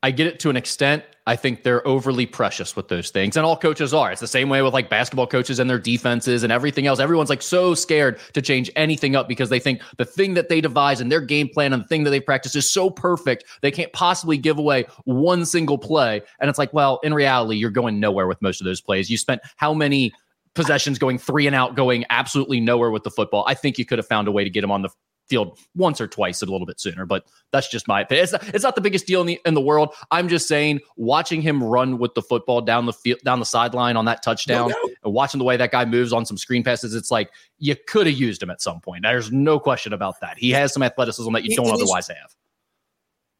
I 0.03 0.13
get 0.13 0.27
it 0.29 0.39
to 0.41 0.51
an 0.51 0.57
extent. 0.57 1.03
I 1.27 1.37
think 1.37 1.63
they're 1.63 1.87
overly 1.87 2.25
precious 2.25 2.75
with 2.75 2.89
those 2.89 3.11
things. 3.11 3.37
And 3.37 3.45
all 3.45 3.57
coaches 3.57 3.93
are. 3.93 4.11
It's 4.11 4.21
the 4.21 4.27
same 4.27 4.49
way 4.49 4.63
with 4.63 4.73
like 4.73 4.89
basketball 4.89 5.27
coaches 5.27 5.59
and 5.59 5.69
their 5.69 5.79
defenses 5.79 6.43
and 6.43 6.51
everything 6.51 6.87
else. 6.87 7.01
Everyone's 7.01 7.29
like 7.29 7.43
so 7.43 7.75
scared 7.75 8.19
to 8.33 8.41
change 8.41 8.71
anything 8.77 9.15
up 9.15 9.29
because 9.29 9.51
they 9.51 9.59
think 9.59 9.83
the 9.99 10.07
thing 10.07 10.35
that 10.35 10.49
they 10.49 10.61
devise 10.63 11.01
and 11.01 11.13
their 11.13 11.21
game 11.21 11.49
plan 11.49 11.73
and 11.75 11.83
the 11.83 11.87
thing 11.87 12.05
that 12.05 12.11
they 12.11 12.21
practice 12.21 12.57
is 12.57 12.71
so 12.71 12.89
perfect. 12.89 13.45
They 13.61 13.71
can't 13.71 13.93
possibly 13.93 14.39
give 14.39 14.59
away 14.59 14.87
one 15.05 15.45
single 15.45 15.77
play. 15.77 16.23
And 16.41 16.49
it's 16.49 16.59
like, 16.59 16.73
well, 16.73 17.01
in 17.03 17.13
reality, 17.13 17.59
you're 17.59 17.71
going 17.71 18.01
nowhere 18.01 18.27
with 18.27 18.41
most 18.41 18.61
of 18.61 18.65
those 18.65 18.81
plays. 18.81 19.11
You 19.11 19.19
spent 19.19 19.43
how 19.57 19.75
many 19.75 20.15
possessions 20.55 20.99
going 20.99 21.19
three 21.19 21.47
and 21.47 21.55
out, 21.55 21.77
going 21.77 22.07
absolutely 22.09 22.61
nowhere 22.61 22.91
with 22.91 23.03
the 23.03 23.11
football. 23.11 23.45
I 23.47 23.55
think 23.55 23.79
you 23.79 23.85
could 23.85 23.99
have 23.99 24.07
found 24.07 24.29
a 24.29 24.33
way 24.33 24.45
to 24.45 24.51
get 24.51 24.65
him 24.65 24.71
on 24.71 24.83
the 24.83 24.89
field 25.29 25.59
once 25.75 26.01
or 26.01 26.07
twice 26.07 26.43
a 26.43 26.47
little 26.47 26.67
bit 26.67 26.81
sooner, 26.81 27.07
but 27.07 27.25
that's 27.53 27.69
just 27.69 27.87
my 27.89 28.01
opinion. 28.01 28.25
It's 28.25 28.33
not, 28.33 28.49
it's 28.55 28.65
not 28.65 28.75
the 28.75 28.81
biggest 28.81 29.07
deal 29.07 29.21
in 29.21 29.27
the 29.27 29.41
in 29.45 29.55
the 29.55 29.61
world. 29.61 29.95
I'm 30.11 30.29
just 30.29 30.49
saying, 30.49 30.81
watching 30.97 31.43
him 31.43 31.63
run 31.63 31.99
with 31.99 32.15
the 32.15 32.23
football 32.23 32.61
down 32.61 32.87
the 32.87 32.93
field, 32.93 33.21
down 33.25 33.39
the 33.39 33.47
sideline 33.47 33.97
on 33.97 34.05
that 34.07 34.23
touchdown, 34.23 34.71
no 34.71 34.91
and 35.05 35.13
watching 35.13 35.39
the 35.39 35.45
way 35.45 35.57
that 35.57 35.71
guy 35.71 35.85
moves 35.85 36.13
on 36.13 36.27
some 36.27 36.37
screen 36.37 36.65
passes, 36.65 36.95
it's 36.95 37.11
like 37.11 37.31
you 37.59 37.77
could 37.87 38.07
have 38.07 38.17
used 38.17 38.43
him 38.43 38.51
at 38.51 38.61
some 38.61 38.81
point. 38.81 39.03
There's 39.03 39.31
no 39.33 39.59
question 39.59 39.93
about 39.93 40.21
that. 40.21 40.39
He 40.39 40.51
has 40.51 40.73
some 40.73 40.83
athleticism 40.83 41.33
that 41.33 41.45
you 41.45 41.57
don't 41.57 41.67
it 41.67 41.75
otherwise 41.75 42.09
have. 42.09 42.35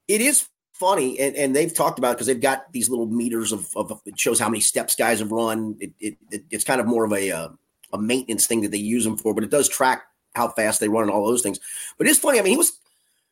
It 0.07 0.21
is 0.21 0.49
funny, 0.73 1.19
and, 1.19 1.37
and 1.37 1.57
they've 1.57 1.75
talked 1.75 1.99
about 1.99 2.13
because 2.17 2.27
they've 2.27 2.41
got 2.41 2.73
these 2.73 2.89
little 2.89 3.07
meters 3.07 3.53
of, 3.53 3.69
of 3.77 4.01
it 4.07 4.19
shows 4.19 4.39
how 4.39 4.49
many 4.49 4.61
steps 4.61 4.95
guys 4.95 5.19
have 5.19 5.33
run. 5.33 5.77
It, 5.81 5.93
it, 6.01 6.17
it 6.31 6.45
it's 6.51 6.65
kind 6.65 6.81
of 6.81 6.87
more 6.87 7.05
of 7.05 7.13
a 7.13 7.31
uh, 7.31 7.49
a 7.93 7.99
maintenance 7.99 8.47
thing 8.47 8.63
that 8.63 8.71
they 8.71 8.79
use 8.79 9.05
them 9.05 9.17
for, 9.17 9.35
but 9.35 9.45
it 9.45 9.51
does 9.51 9.69
track 9.69 10.05
how 10.39 10.49
fast 10.49 10.81
they 10.81 10.89
run 10.89 11.03
and 11.03 11.11
all 11.11 11.27
those 11.27 11.43
things. 11.43 11.61
But 11.99 12.07
it's 12.07 12.19
funny. 12.19 12.39
I 12.39 12.43
mean, 12.43 12.53
he 12.53 12.57
was. 12.57 12.73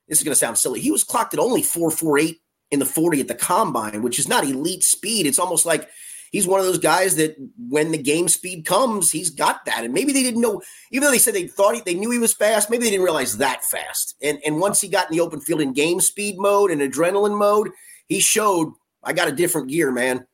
This 0.09 0.19
is 0.19 0.25
going 0.25 0.33
to 0.33 0.39
sound 0.39 0.59
silly. 0.59 0.81
He 0.81 0.93
was 0.93 1.03
clocked 1.03 1.35
at 1.35 1.41
only 1.41 1.63
four 1.63 1.91
four 1.91 2.19
eight 2.19 2.41
in 2.71 2.79
the 2.79 2.87
forty 2.87 3.21
at 3.21 3.29
the 3.29 3.35
combine, 3.35 4.03
which 4.03 4.19
is 4.19 4.29
not 4.29 4.45
elite 4.45 4.85
speed. 4.85 5.27
It's 5.27 5.39
almost 5.39 5.67
like 5.67 5.89
he's 6.31 6.47
one 6.47 6.61
of 6.61 6.67
those 6.67 6.79
guys 6.79 7.17
that 7.17 7.35
when 7.69 7.93
the 7.93 7.99
game 7.99 8.29
speed 8.29 8.67
comes, 8.67 9.11
he's 9.11 9.31
got 9.31 9.65
that. 9.65 9.85
And 9.85 9.95
maybe 9.95 10.13
they 10.13 10.23
didn't 10.23 10.41
know, 10.41 10.63
even 10.93 11.05
though 11.05 11.11
they 11.11 11.19
said 11.19 11.35
they 11.35 11.49
thought 11.49 11.75
he, 11.75 11.81
they 11.81 11.95
knew 11.95 12.11
he 12.11 12.19
was 12.19 12.35
fast, 12.35 12.71
maybe 12.71 12.85
they 12.85 12.91
didn't 12.91 13.05
realize 13.05 13.39
that 13.39 13.65
fast. 13.65 14.15
And 14.23 14.39
and 14.45 14.61
once 14.61 14.81
he 14.81 14.89
got 14.89 15.11
in 15.11 15.17
the 15.17 15.23
open 15.23 15.41
field 15.41 15.61
in 15.61 15.73
game 15.73 16.01
speed 16.01 16.37
mode 16.39 16.71
and 16.71 16.81
adrenaline 16.81 17.39
mode, 17.39 17.71
he 18.07 18.21
showed 18.21 18.73
I 19.03 19.13
got 19.13 19.29
a 19.29 19.33
different 19.33 19.69
gear, 19.69 19.91
man. 19.91 20.27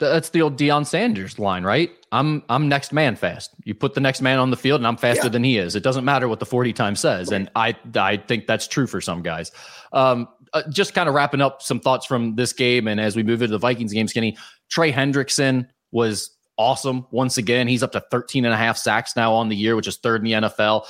That's 0.00 0.30
the 0.30 0.42
old 0.42 0.58
Deion 0.58 0.86
Sanders 0.86 1.38
line, 1.38 1.62
right? 1.62 1.90
I'm 2.14 2.44
I'm 2.48 2.68
next 2.68 2.92
man 2.92 3.16
fast. 3.16 3.50
You 3.64 3.74
put 3.74 3.94
the 3.94 4.00
next 4.00 4.22
man 4.22 4.38
on 4.38 4.50
the 4.50 4.56
field, 4.56 4.80
and 4.80 4.86
I'm 4.86 4.96
faster 4.96 5.24
yeah. 5.24 5.30
than 5.30 5.42
he 5.42 5.58
is. 5.58 5.74
It 5.74 5.82
doesn't 5.82 6.04
matter 6.04 6.28
what 6.28 6.38
the 6.38 6.46
40 6.46 6.72
time 6.72 6.94
says, 6.94 7.32
and 7.32 7.50
I 7.56 7.74
I 7.96 8.18
think 8.18 8.46
that's 8.46 8.68
true 8.68 8.86
for 8.86 9.00
some 9.00 9.20
guys. 9.20 9.50
Um, 9.92 10.28
uh, 10.52 10.62
just 10.70 10.94
kind 10.94 11.08
of 11.08 11.14
wrapping 11.16 11.40
up 11.40 11.60
some 11.60 11.80
thoughts 11.80 12.06
from 12.06 12.36
this 12.36 12.52
game, 12.52 12.86
and 12.86 13.00
as 13.00 13.16
we 13.16 13.24
move 13.24 13.42
into 13.42 13.50
the 13.50 13.58
Vikings 13.58 13.92
game, 13.92 14.06
Skinny 14.06 14.38
Trey 14.70 14.92
Hendrickson 14.92 15.66
was 15.90 16.30
awesome 16.56 17.04
once 17.10 17.36
again. 17.36 17.66
He's 17.66 17.82
up 17.82 17.90
to 17.92 18.00
13 18.12 18.44
and 18.44 18.54
a 18.54 18.56
half 18.56 18.76
sacks 18.76 19.16
now 19.16 19.32
on 19.34 19.48
the 19.48 19.56
year, 19.56 19.74
which 19.74 19.88
is 19.88 19.96
third 19.96 20.20
in 20.20 20.24
the 20.24 20.48
NFL. 20.48 20.86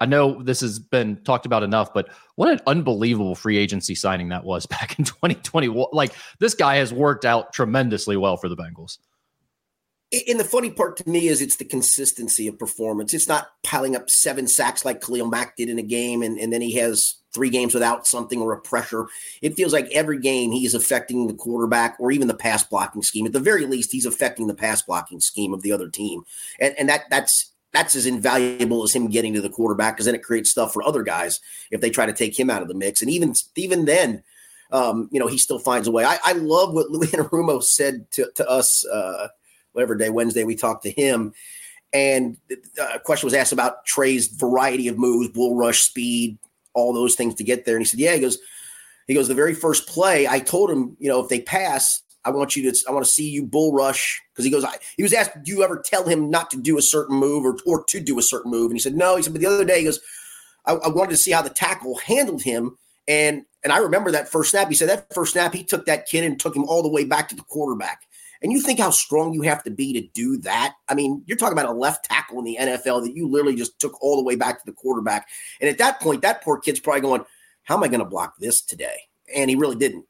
I 0.00 0.06
know 0.06 0.42
this 0.42 0.60
has 0.62 0.80
been 0.80 1.22
talked 1.22 1.46
about 1.46 1.62
enough, 1.62 1.94
but 1.94 2.08
what 2.34 2.50
an 2.50 2.60
unbelievable 2.66 3.36
free 3.36 3.56
agency 3.56 3.94
signing 3.94 4.30
that 4.30 4.42
was 4.42 4.66
back 4.78 4.98
in 4.98 5.04
2020. 5.04 5.68
Like 5.92 6.12
this 6.40 6.54
guy 6.54 6.76
has 6.76 6.92
worked 6.92 7.24
out 7.24 7.52
tremendously 7.52 8.16
well 8.16 8.36
for 8.36 8.48
the 8.48 8.56
Bengals. 8.56 8.98
And 10.28 10.38
the 10.38 10.44
funny 10.44 10.70
part 10.70 10.96
to 10.98 11.08
me 11.08 11.28
is 11.28 11.40
it's 11.40 11.56
the 11.56 11.64
consistency 11.64 12.46
of 12.46 12.58
performance. 12.58 13.14
It's 13.14 13.28
not 13.28 13.48
piling 13.62 13.96
up 13.96 14.10
seven 14.10 14.46
sacks 14.46 14.84
like 14.84 15.00
Khalil 15.00 15.26
Mack 15.26 15.56
did 15.56 15.68
in 15.68 15.78
a 15.78 15.82
game, 15.82 16.22
and, 16.22 16.38
and 16.38 16.52
then 16.52 16.60
he 16.60 16.74
has 16.74 17.16
three 17.32 17.50
games 17.50 17.74
without 17.74 18.06
something 18.06 18.40
or 18.40 18.52
a 18.52 18.60
pressure. 18.60 19.06
It 19.42 19.56
feels 19.56 19.72
like 19.72 19.88
every 19.90 20.20
game 20.20 20.52
he 20.52 20.64
is 20.64 20.74
affecting 20.74 21.26
the 21.26 21.34
quarterback 21.34 21.96
or 21.98 22.12
even 22.12 22.28
the 22.28 22.34
pass 22.34 22.62
blocking 22.62 23.02
scheme. 23.02 23.26
At 23.26 23.32
the 23.32 23.40
very 23.40 23.66
least, 23.66 23.92
he's 23.92 24.06
affecting 24.06 24.46
the 24.46 24.54
pass 24.54 24.82
blocking 24.82 25.20
scheme 25.20 25.52
of 25.52 25.62
the 25.62 25.72
other 25.72 25.88
team, 25.88 26.22
and 26.60 26.74
and 26.78 26.88
that 26.88 27.04
that's 27.10 27.50
that's 27.72 27.96
as 27.96 28.06
invaluable 28.06 28.84
as 28.84 28.94
him 28.94 29.10
getting 29.10 29.34
to 29.34 29.40
the 29.40 29.50
quarterback 29.50 29.96
because 29.96 30.06
then 30.06 30.14
it 30.14 30.22
creates 30.22 30.50
stuff 30.50 30.72
for 30.72 30.84
other 30.84 31.02
guys 31.02 31.40
if 31.72 31.80
they 31.80 31.90
try 31.90 32.06
to 32.06 32.12
take 32.12 32.38
him 32.38 32.48
out 32.48 32.62
of 32.62 32.68
the 32.68 32.74
mix. 32.74 33.02
And 33.02 33.10
even 33.10 33.34
even 33.56 33.84
then, 33.84 34.22
um, 34.70 35.08
you 35.12 35.18
know, 35.20 35.26
he 35.26 35.38
still 35.38 35.58
finds 35.58 35.88
a 35.88 35.90
way. 35.90 36.04
I, 36.04 36.18
I 36.24 36.32
love 36.32 36.72
what 36.72 36.90
Louis 36.90 37.08
Anarumo 37.08 37.62
said 37.62 38.10
to, 38.12 38.30
to 38.36 38.48
us, 38.48 38.86
uh, 38.86 39.28
whatever 39.74 39.94
day, 39.94 40.08
Wednesday, 40.08 40.44
we 40.44 40.56
talked 40.56 40.84
to 40.84 40.90
him. 40.90 41.32
And 41.92 42.38
uh, 42.50 42.94
a 42.94 42.98
question 42.98 43.26
was 43.26 43.34
asked 43.34 43.52
about 43.52 43.84
Trey's 43.84 44.26
variety 44.26 44.88
of 44.88 44.98
moves, 44.98 45.28
bull 45.28 45.54
rush, 45.54 45.82
speed, 45.82 46.38
all 46.72 46.92
those 46.92 47.14
things 47.14 47.34
to 47.36 47.44
get 47.44 47.64
there. 47.64 47.76
And 47.76 47.82
he 47.82 47.88
said, 47.88 48.00
Yeah, 48.00 48.14
he 48.14 48.20
goes, 48.20 48.38
he 49.06 49.14
goes, 49.14 49.28
the 49.28 49.34
very 49.34 49.54
first 49.54 49.86
play, 49.86 50.26
I 50.26 50.40
told 50.40 50.70
him, 50.70 50.96
you 50.98 51.08
know, 51.08 51.20
if 51.22 51.28
they 51.28 51.40
pass, 51.40 52.02
I 52.24 52.30
want 52.30 52.56
you 52.56 52.70
to, 52.70 52.78
I 52.88 52.92
want 52.92 53.04
to 53.04 53.10
see 53.10 53.28
you 53.28 53.44
bull 53.44 53.72
rush. 53.72 54.22
Cause 54.34 54.44
he 54.44 54.50
goes, 54.50 54.64
I, 54.64 54.76
he 54.96 55.02
was 55.02 55.12
asked, 55.12 55.42
do 55.42 55.52
you 55.52 55.62
ever 55.62 55.82
tell 55.84 56.04
him 56.08 56.30
not 56.30 56.50
to 56.50 56.60
do 56.60 56.78
a 56.78 56.82
certain 56.82 57.16
move 57.16 57.44
or, 57.44 57.56
or 57.66 57.84
to 57.84 58.00
do 58.00 58.18
a 58.18 58.22
certain 58.22 58.50
move? 58.50 58.70
And 58.70 58.74
he 58.74 58.80
said, 58.80 58.96
no. 58.96 59.16
He 59.16 59.22
said, 59.22 59.34
but 59.34 59.40
the 59.40 59.46
other 59.46 59.64
day 59.64 59.80
he 59.80 59.84
goes, 59.84 60.00
I, 60.64 60.72
I 60.72 60.88
wanted 60.88 61.10
to 61.10 61.16
see 61.18 61.32
how 61.32 61.42
the 61.42 61.50
tackle 61.50 61.98
handled 61.98 62.42
him. 62.42 62.76
And, 63.06 63.44
and 63.62 63.72
I 63.72 63.78
remember 63.78 64.10
that 64.12 64.30
first 64.30 64.52
snap. 64.52 64.68
He 64.68 64.74
said 64.74 64.88
that 64.88 65.12
first 65.12 65.34
snap, 65.34 65.52
he 65.52 65.62
took 65.62 65.84
that 65.86 66.06
kid 66.06 66.24
and 66.24 66.40
took 66.40 66.56
him 66.56 66.64
all 66.64 66.82
the 66.82 66.88
way 66.88 67.04
back 67.04 67.28
to 67.28 67.36
the 67.36 67.42
quarterback. 67.42 68.02
And 68.44 68.52
you 68.52 68.60
think 68.60 68.78
how 68.78 68.90
strong 68.90 69.32
you 69.32 69.42
have 69.42 69.64
to 69.64 69.70
be 69.70 69.94
to 69.94 70.06
do 70.14 70.36
that? 70.42 70.74
I 70.88 70.94
mean, 70.94 71.22
you're 71.26 71.38
talking 71.38 71.58
about 71.58 71.68
a 71.68 71.72
left 71.72 72.04
tackle 72.04 72.38
in 72.38 72.44
the 72.44 72.58
NFL 72.60 73.02
that 73.04 73.16
you 73.16 73.26
literally 73.26 73.56
just 73.56 73.80
took 73.80 74.00
all 74.02 74.16
the 74.16 74.22
way 74.22 74.36
back 74.36 74.58
to 74.58 74.66
the 74.66 74.72
quarterback. 74.72 75.26
And 75.60 75.70
at 75.70 75.78
that 75.78 76.00
point, 76.00 76.22
that 76.22 76.42
poor 76.42 76.58
kid's 76.58 76.78
probably 76.78 77.00
going, 77.00 77.24
How 77.62 77.76
am 77.76 77.82
I 77.82 77.88
going 77.88 78.00
to 78.00 78.06
block 78.06 78.34
this 78.38 78.60
today? 78.60 78.96
And 79.34 79.48
he 79.48 79.56
really 79.56 79.76
didn't 79.76 80.04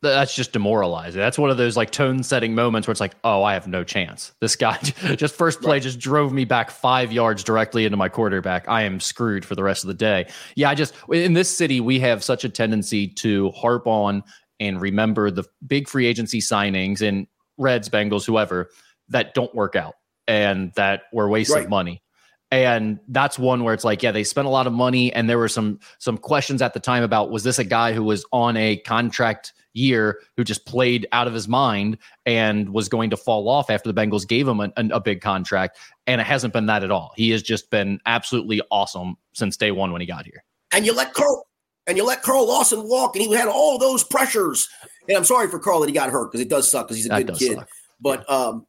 that's 0.00 0.34
just 0.34 0.52
demoralizing. 0.52 1.18
That's 1.18 1.38
one 1.38 1.50
of 1.50 1.56
those 1.56 1.76
like 1.76 1.90
tone 1.90 2.22
setting 2.22 2.54
moments 2.54 2.86
where 2.86 2.92
it's 2.92 3.00
like, 3.00 3.16
oh, 3.24 3.42
I 3.42 3.54
have 3.54 3.66
no 3.66 3.82
chance. 3.82 4.32
This 4.40 4.54
guy 4.54 4.78
just 5.16 5.34
first 5.34 5.60
play 5.60 5.72
right. 5.72 5.82
just 5.82 5.98
drove 5.98 6.32
me 6.32 6.44
back 6.44 6.70
five 6.70 7.12
yards 7.12 7.42
directly 7.42 7.84
into 7.84 7.96
my 7.96 8.08
quarterback. 8.08 8.68
I 8.68 8.82
am 8.82 9.00
screwed 9.00 9.44
for 9.44 9.56
the 9.56 9.64
rest 9.64 9.82
of 9.82 9.88
the 9.88 9.94
day. 9.94 10.28
Yeah, 10.54 10.70
I 10.70 10.74
just 10.74 10.94
in 11.12 11.32
this 11.32 11.54
city 11.54 11.80
we 11.80 11.98
have 12.00 12.22
such 12.22 12.44
a 12.44 12.48
tendency 12.48 13.08
to 13.08 13.50
harp 13.50 13.86
on 13.86 14.22
and 14.60 14.80
remember 14.80 15.30
the 15.30 15.44
big 15.66 15.88
free 15.88 16.06
agency 16.06 16.40
signings 16.40 17.00
and 17.00 17.26
Reds, 17.58 17.88
Bengals, 17.88 18.24
whoever 18.24 18.70
that 19.08 19.34
don't 19.34 19.54
work 19.54 19.76
out 19.76 19.94
and 20.26 20.72
that 20.74 21.02
were 21.12 21.28
waste 21.28 21.50
right. 21.50 21.64
of 21.64 21.70
money. 21.70 22.02
And 22.50 22.98
that's 23.08 23.38
one 23.38 23.62
where 23.62 23.74
it's 23.74 23.84
like 23.84 24.02
yeah 24.02 24.10
they 24.10 24.24
spent 24.24 24.46
a 24.46 24.50
lot 24.50 24.66
of 24.66 24.72
money 24.72 25.12
and 25.12 25.28
there 25.28 25.36
were 25.36 25.48
some 25.48 25.80
some 25.98 26.16
questions 26.16 26.62
at 26.62 26.72
the 26.72 26.80
time 26.80 27.02
about 27.02 27.30
was 27.30 27.42
this 27.42 27.58
a 27.58 27.64
guy 27.64 27.92
who 27.92 28.02
was 28.02 28.24
on 28.32 28.56
a 28.56 28.78
contract 28.78 29.52
year 29.74 30.20
who 30.36 30.44
just 30.44 30.64
played 30.66 31.06
out 31.12 31.26
of 31.26 31.34
his 31.34 31.46
mind 31.46 31.98
and 32.24 32.70
was 32.70 32.88
going 32.88 33.10
to 33.10 33.16
fall 33.16 33.48
off 33.48 33.70
after 33.70 33.90
the 33.90 33.98
Bengals 33.98 34.26
gave 34.26 34.48
him 34.48 34.60
a, 34.60 34.70
a 34.76 35.00
big 35.00 35.20
contract? 35.20 35.78
And 36.06 36.20
it 36.20 36.26
hasn't 36.26 36.52
been 36.52 36.66
that 36.66 36.82
at 36.82 36.90
all. 36.90 37.12
He 37.16 37.30
has 37.30 37.42
just 37.42 37.70
been 37.70 38.00
absolutely 38.06 38.60
awesome 38.70 39.16
since 39.34 39.56
day 39.56 39.70
one 39.70 39.92
when 39.92 40.00
he 40.00 40.06
got 40.06 40.24
here. 40.24 40.42
And 40.72 40.86
you 40.86 40.94
let 40.94 41.14
Carl 41.14 41.46
and 41.86 41.96
you 41.96 42.04
let 42.04 42.22
Carl 42.22 42.46
Lawson 42.46 42.88
walk 42.88 43.16
and 43.16 43.24
he 43.24 43.32
had 43.34 43.48
all 43.48 43.78
those 43.78 44.04
pressures 44.04 44.68
and 45.08 45.16
I'm 45.16 45.24
sorry 45.24 45.48
for 45.48 45.58
Carl 45.58 45.80
that 45.80 45.88
he 45.88 45.92
got 45.92 46.10
hurt 46.10 46.30
because 46.30 46.40
it 46.40 46.48
does 46.48 46.70
suck 46.70 46.86
because 46.86 46.98
he's 46.98 47.06
a 47.06 47.10
that 47.10 47.26
good 47.26 47.36
kid 47.36 47.54
suck. 47.56 47.68
but 48.00 48.24
yeah. 48.28 48.36
um 48.36 48.66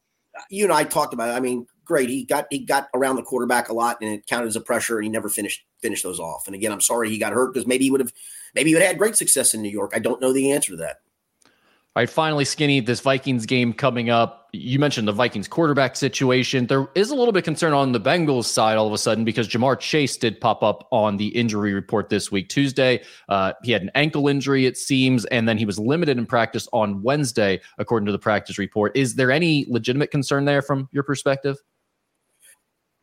you 0.48 0.64
and 0.64 0.72
I 0.72 0.84
talked 0.84 1.12
about 1.12 1.30
it. 1.30 1.32
I 1.32 1.40
mean, 1.40 1.66
great. 1.84 2.08
He 2.08 2.24
got 2.24 2.46
he 2.50 2.60
got 2.60 2.88
around 2.94 3.16
the 3.16 3.22
quarterback 3.22 3.68
a 3.68 3.72
lot, 3.72 3.98
and 4.00 4.10
it 4.10 4.26
counted 4.26 4.46
as 4.46 4.56
a 4.56 4.60
pressure, 4.60 4.98
and 4.98 5.04
he 5.04 5.10
never 5.10 5.28
finished 5.28 5.64
finished 5.82 6.02
those 6.02 6.20
off. 6.20 6.46
And 6.46 6.54
again, 6.54 6.72
I'm 6.72 6.80
sorry 6.80 7.10
he 7.10 7.18
got 7.18 7.32
hurt 7.32 7.52
because 7.52 7.66
maybe 7.66 7.84
he 7.84 7.90
would 7.90 8.00
have 8.00 8.12
maybe 8.54 8.70
he 8.70 8.74
would 8.74 8.82
have 8.82 8.92
had 8.92 8.98
great 8.98 9.16
success 9.16 9.54
in 9.54 9.62
New 9.62 9.70
York. 9.70 9.92
I 9.94 9.98
don't 9.98 10.20
know 10.20 10.32
the 10.32 10.52
answer 10.52 10.72
to 10.72 10.76
that. 10.76 11.00
All 11.44 12.02
right, 12.02 12.08
finally, 12.08 12.44
Skinny, 12.44 12.80
this 12.80 13.00
Vikings 13.00 13.46
game 13.46 13.72
coming 13.72 14.10
up. 14.10 14.39
You 14.52 14.78
mentioned 14.80 15.06
the 15.06 15.12
Vikings 15.12 15.46
quarterback 15.46 15.94
situation. 15.94 16.66
There 16.66 16.88
is 16.96 17.10
a 17.10 17.14
little 17.14 17.32
bit 17.32 17.40
of 17.40 17.44
concern 17.44 17.72
on 17.72 17.92
the 17.92 18.00
Bengals 18.00 18.46
side 18.46 18.76
all 18.76 18.86
of 18.86 18.92
a 18.92 18.98
sudden 18.98 19.24
because 19.24 19.48
Ja'Marr 19.48 19.78
Chase 19.78 20.16
did 20.16 20.40
pop 20.40 20.62
up 20.64 20.88
on 20.90 21.16
the 21.16 21.28
injury 21.28 21.72
report 21.72 22.08
this 22.08 22.32
week, 22.32 22.48
Tuesday. 22.48 23.02
Uh, 23.28 23.52
he 23.62 23.70
had 23.70 23.82
an 23.82 23.90
ankle 23.94 24.26
injury, 24.26 24.66
it 24.66 24.76
seems, 24.76 25.24
and 25.26 25.48
then 25.48 25.56
he 25.56 25.64
was 25.64 25.78
limited 25.78 26.18
in 26.18 26.26
practice 26.26 26.68
on 26.72 27.02
Wednesday, 27.02 27.60
according 27.78 28.06
to 28.06 28.12
the 28.12 28.18
practice 28.18 28.58
report. 28.58 28.96
Is 28.96 29.14
there 29.14 29.30
any 29.30 29.66
legitimate 29.68 30.10
concern 30.10 30.44
there 30.46 30.62
from 30.62 30.88
your 30.90 31.04
perspective? 31.04 31.56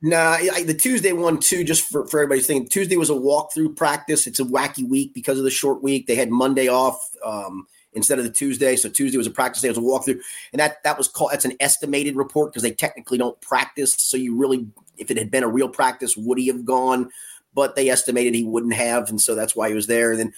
Nah, 0.02 0.38
I, 0.54 0.64
the 0.64 0.76
Tuesday 0.76 1.14
one 1.14 1.40
too. 1.40 1.64
Just 1.64 1.90
for, 1.90 2.06
for 2.08 2.20
everybody's 2.20 2.46
thinking, 2.46 2.70
Tuesday 2.70 2.98
was 2.98 3.10
a 3.10 3.14
walkthrough 3.14 3.76
practice. 3.76 4.28
It's 4.28 4.40
a 4.40 4.46
wacky 4.46 4.88
week 4.88 5.14
because 5.14 5.38
of 5.38 5.44
the 5.44 5.50
short 5.50 5.82
week. 5.82 6.08
They 6.08 6.16
had 6.16 6.30
Monday 6.30 6.68
off 6.68 7.00
um, 7.26 7.66
instead 7.94 8.20
of 8.20 8.26
the 8.26 8.32
Tuesday, 8.32 8.76
so 8.76 8.90
Tuesday 8.90 9.18
was 9.18 9.28
a 9.28 9.32
practice 9.32 9.62
day. 9.62 9.70
It 9.70 9.78
was 9.78 9.78
a 9.78 9.82
walkthrough, 9.82 10.20
and 10.52 10.60
that 10.60 10.84
that 10.84 10.98
was 10.98 11.08
called. 11.08 11.32
That's 11.32 11.46
an 11.46 11.58
estimated 11.60 12.16
report 12.16 12.52
because 12.52 12.64
they 12.64 12.72
technically 12.72 13.18
don't 13.18 13.40
practice. 13.42 13.94
So 13.98 14.18
you 14.18 14.36
really, 14.36 14.68
if 14.98 15.12
it 15.12 15.18
had 15.18 15.32
been 15.32 15.44
a 15.44 15.48
real 15.48 15.70
practice, 15.70 16.16
would 16.18 16.38
he 16.38 16.48
have 16.48 16.66
gone? 16.66 17.10
But 17.54 17.76
they 17.76 17.90
estimated 17.90 18.36
he 18.36 18.44
wouldn't 18.44 18.74
have, 18.74 19.10
and 19.10 19.20
so 19.20 19.36
that's 19.36 19.56
why 19.56 19.70
he 19.70 19.76
was 19.76 19.88
there. 19.88 20.12
And 20.12 20.20
then 20.20 20.34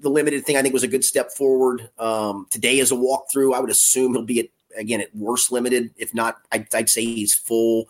the 0.00 0.10
limited 0.10 0.44
thing 0.44 0.56
I 0.56 0.62
think 0.62 0.72
was 0.72 0.84
a 0.84 0.88
good 0.88 1.04
step 1.04 1.32
forward. 1.32 1.90
Um, 1.98 2.46
today 2.50 2.78
is 2.78 2.92
a 2.92 2.96
walkthrough. 2.96 3.54
I 3.54 3.60
would 3.60 3.70
assume 3.70 4.12
he'll 4.12 4.22
be 4.22 4.40
at 4.40 4.48
again 4.76 5.00
at 5.00 5.14
worst 5.14 5.50
limited. 5.50 5.90
If 5.96 6.14
not, 6.14 6.38
I'd, 6.52 6.72
I'd 6.74 6.88
say 6.88 7.04
he's 7.04 7.34
full. 7.34 7.88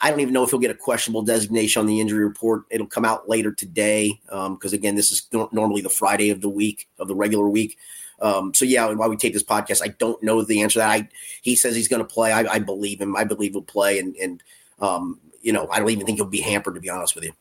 I 0.00 0.10
don't 0.10 0.20
even 0.20 0.32
know 0.32 0.44
if 0.44 0.50
he'll 0.50 0.60
get 0.60 0.70
a 0.70 0.74
questionable 0.74 1.22
designation 1.22 1.80
on 1.80 1.86
the 1.86 2.00
injury 2.00 2.24
report. 2.24 2.62
It'll 2.70 2.86
come 2.86 3.04
out 3.04 3.28
later 3.28 3.52
today 3.52 4.18
because, 4.24 4.72
um, 4.72 4.78
again, 4.78 4.94
this 4.94 5.12
is 5.12 5.28
normally 5.52 5.82
the 5.82 5.90
Friday 5.90 6.30
of 6.30 6.40
the 6.40 6.48
week, 6.48 6.88
of 6.98 7.06
the 7.06 7.14
regular 7.14 7.48
week. 7.48 7.76
Um, 8.20 8.52
so, 8.54 8.64
yeah, 8.64 8.92
while 8.92 9.08
we 9.08 9.16
take 9.16 9.32
this 9.32 9.42
podcast, 9.42 9.82
I 9.82 9.88
don't 9.88 10.22
know 10.22 10.42
the 10.42 10.62
answer 10.62 10.74
to 10.74 10.78
that. 10.80 10.90
I, 10.90 11.08
he 11.42 11.56
says 11.56 11.74
he's 11.74 11.88
going 11.88 12.02
to 12.02 12.08
play. 12.08 12.32
I, 12.32 12.40
I, 12.40 12.58
believe 12.58 13.00
him. 13.00 13.16
I 13.16 13.24
believe 13.24 13.52
he'll 13.52 13.62
play. 13.62 13.98
And, 13.98 14.14
and 14.16 14.42
um, 14.80 15.20
you 15.42 15.52
know, 15.52 15.68
I 15.70 15.78
don't 15.78 15.90
even 15.90 16.06
think 16.06 16.18
he'll 16.18 16.26
be 16.26 16.40
hampered, 16.40 16.74
to 16.74 16.80
be 16.80 16.90
honest 16.90 17.14
with 17.14 17.24
you. 17.24 17.32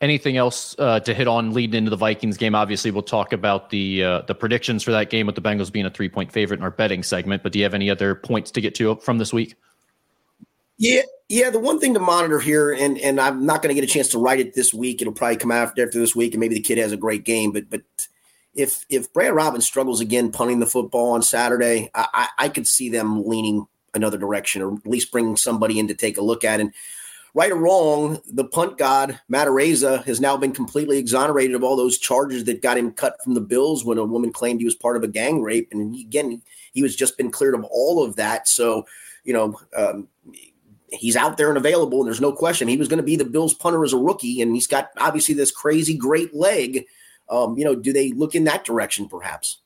Anything 0.00 0.36
else 0.36 0.76
uh, 0.78 1.00
to 1.00 1.14
hit 1.14 1.26
on 1.26 1.52
leading 1.52 1.78
into 1.78 1.90
the 1.90 1.96
Vikings 1.96 2.36
game? 2.36 2.54
Obviously, 2.54 2.90
we'll 2.90 3.02
talk 3.02 3.32
about 3.32 3.70
the 3.70 4.04
uh, 4.04 4.22
the 4.22 4.34
predictions 4.34 4.82
for 4.82 4.90
that 4.90 5.08
game 5.08 5.24
with 5.24 5.36
the 5.36 5.40
Bengals 5.40 5.72
being 5.72 5.86
a 5.86 5.90
three 5.90 6.10
point 6.10 6.30
favorite 6.30 6.60
in 6.60 6.64
our 6.64 6.70
betting 6.70 7.02
segment. 7.02 7.42
But 7.42 7.52
do 7.52 7.58
you 7.58 7.64
have 7.64 7.72
any 7.72 7.88
other 7.88 8.14
points 8.14 8.50
to 8.52 8.60
get 8.60 8.74
to 8.74 8.96
from 8.96 9.16
this 9.16 9.32
week? 9.32 9.54
Yeah, 10.76 11.00
yeah. 11.30 11.48
The 11.48 11.58
one 11.58 11.80
thing 11.80 11.94
to 11.94 12.00
monitor 12.00 12.38
here, 12.40 12.72
and 12.72 12.98
and 12.98 13.18
I'm 13.18 13.46
not 13.46 13.62
going 13.62 13.74
to 13.74 13.80
get 13.80 13.88
a 13.88 13.92
chance 13.92 14.08
to 14.08 14.18
write 14.18 14.38
it 14.38 14.54
this 14.54 14.74
week. 14.74 15.00
It'll 15.00 15.14
probably 15.14 15.38
come 15.38 15.50
after 15.50 15.82
after 15.82 15.98
this 15.98 16.14
week, 16.14 16.34
and 16.34 16.40
maybe 16.40 16.56
the 16.56 16.60
kid 16.60 16.76
has 16.76 16.92
a 16.92 16.98
great 16.98 17.24
game. 17.24 17.52
But 17.52 17.70
but 17.70 17.80
if 18.56 18.84
if 18.88 19.12
Brad 19.12 19.34
Robbins 19.34 19.66
struggles 19.66 20.00
again 20.00 20.32
punting 20.32 20.60
the 20.60 20.66
football 20.66 21.12
on 21.12 21.22
Saturday, 21.22 21.90
I, 21.94 22.28
I, 22.38 22.48
could 22.48 22.66
see 22.66 22.88
them 22.88 23.26
leaning 23.26 23.66
another 23.94 24.18
direction, 24.18 24.62
or 24.62 24.74
at 24.74 24.86
least 24.86 25.12
bringing 25.12 25.36
somebody 25.36 25.78
in 25.78 25.88
to 25.88 25.94
take 25.94 26.16
a 26.16 26.22
look 26.22 26.42
at. 26.42 26.60
And 26.60 26.72
right 27.34 27.52
or 27.52 27.56
wrong, 27.56 28.20
the 28.26 28.44
punt 28.44 28.78
god 28.78 29.20
Matt 29.28 29.46
Araiza 29.46 30.02
has 30.04 30.20
now 30.20 30.36
been 30.36 30.52
completely 30.52 30.98
exonerated 30.98 31.54
of 31.54 31.62
all 31.62 31.76
those 31.76 31.98
charges 31.98 32.44
that 32.44 32.62
got 32.62 32.78
him 32.78 32.92
cut 32.92 33.22
from 33.22 33.34
the 33.34 33.40
Bills 33.40 33.84
when 33.84 33.98
a 33.98 34.04
woman 34.04 34.32
claimed 34.32 34.60
he 34.60 34.66
was 34.66 34.74
part 34.74 34.96
of 34.96 35.02
a 35.02 35.08
gang 35.08 35.42
rape. 35.42 35.68
And 35.70 35.94
again, 35.94 36.42
he 36.72 36.82
was 36.82 36.96
just 36.96 37.18
been 37.18 37.30
cleared 37.30 37.54
of 37.54 37.64
all 37.64 38.02
of 38.02 38.16
that. 38.16 38.48
So 38.48 38.86
you 39.24 39.32
know. 39.32 39.60
Um, 39.76 40.08
he's 40.92 41.16
out 41.16 41.36
there 41.36 41.48
and 41.48 41.58
available, 41.58 41.98
and 41.98 42.06
there's 42.06 42.20
no 42.20 42.32
question 42.32 42.68
he 42.68 42.76
was 42.76 42.86
going 42.86 42.98
to 42.98 43.02
be 43.02 43.16
the 43.16 43.24
Bills 43.24 43.52
punter 43.52 43.84
as 43.84 43.92
a 43.92 43.98
rookie, 43.98 44.40
and 44.40 44.54
he's 44.54 44.68
got 44.68 44.90
obviously 44.98 45.34
this 45.34 45.50
crazy 45.50 45.96
great 45.96 46.32
leg. 46.32 46.86
Um, 47.28 47.56
you 47.58 47.64
know, 47.64 47.74
do 47.74 47.92
they 47.92 48.12
look 48.12 48.34
in 48.34 48.44
that 48.44 48.64
direction 48.64 49.08
perhaps? 49.08 49.60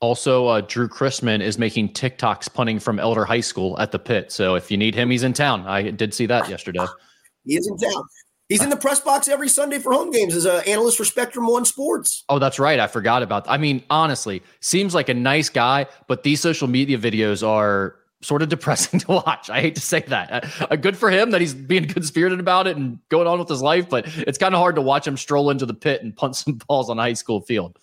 Also, 0.00 0.46
uh, 0.46 0.60
Drue 0.60 0.88
Chrisman 0.88 1.40
is 1.40 1.58
making 1.58 1.92
TikToks 1.92 2.52
punting 2.52 2.78
from 2.78 3.00
Elder 3.00 3.24
High 3.24 3.40
School 3.40 3.78
at 3.80 3.90
the 3.90 3.98
pit. 3.98 4.30
So 4.30 4.54
if 4.54 4.70
you 4.70 4.76
need 4.76 4.94
him, 4.94 5.10
he's 5.10 5.24
in 5.24 5.32
town. 5.32 5.66
I 5.66 5.90
did 5.90 6.14
see 6.14 6.26
that 6.26 6.48
yesterday. 6.48 6.86
he 7.44 7.56
is 7.56 7.66
in 7.66 7.76
town. 7.76 8.04
He's 8.48 8.62
in 8.62 8.70
the 8.70 8.76
press 8.76 9.00
box 9.00 9.28
every 9.28 9.48
Sunday 9.48 9.78
for 9.78 9.92
home 9.92 10.10
games 10.10 10.34
as 10.34 10.46
an 10.46 10.62
analyst 10.66 10.96
for 10.96 11.04
Spectrum 11.04 11.46
One 11.46 11.66
Sports. 11.66 12.24
Oh, 12.30 12.38
that's 12.38 12.58
right. 12.58 12.80
I 12.80 12.86
forgot 12.86 13.22
about. 13.22 13.44
That. 13.44 13.50
I 13.50 13.58
mean, 13.58 13.82
honestly, 13.90 14.42
seems 14.60 14.94
like 14.94 15.10
a 15.10 15.14
nice 15.14 15.50
guy, 15.50 15.86
but 16.06 16.22
these 16.22 16.40
social 16.40 16.66
media 16.66 16.96
videos 16.96 17.46
are 17.46 17.96
sort 18.22 18.42
of 18.42 18.48
depressing 18.48 19.00
to 19.00 19.08
watch. 19.08 19.50
I 19.50 19.60
hate 19.60 19.74
to 19.76 19.80
say 19.80 20.00
that. 20.08 20.50
Uh, 20.60 20.76
good 20.76 20.96
for 20.96 21.10
him 21.10 21.30
that 21.30 21.40
he's 21.40 21.54
being 21.54 21.84
good 21.84 22.04
spirited 22.04 22.40
about 22.40 22.66
it 22.66 22.76
and 22.76 22.98
going 23.08 23.26
on 23.26 23.38
with 23.38 23.48
his 23.48 23.62
life, 23.62 23.88
but 23.88 24.04
it's 24.06 24.38
kind 24.38 24.54
of 24.54 24.60
hard 24.60 24.76
to 24.76 24.82
watch 24.82 25.06
him 25.06 25.16
stroll 25.16 25.50
into 25.50 25.66
the 25.66 25.74
pit 25.74 26.02
and 26.02 26.16
punt 26.16 26.36
some 26.36 26.54
balls 26.68 26.90
on 26.90 26.98
a 26.98 27.02
high 27.02 27.12
school 27.12 27.40
field. 27.40 27.78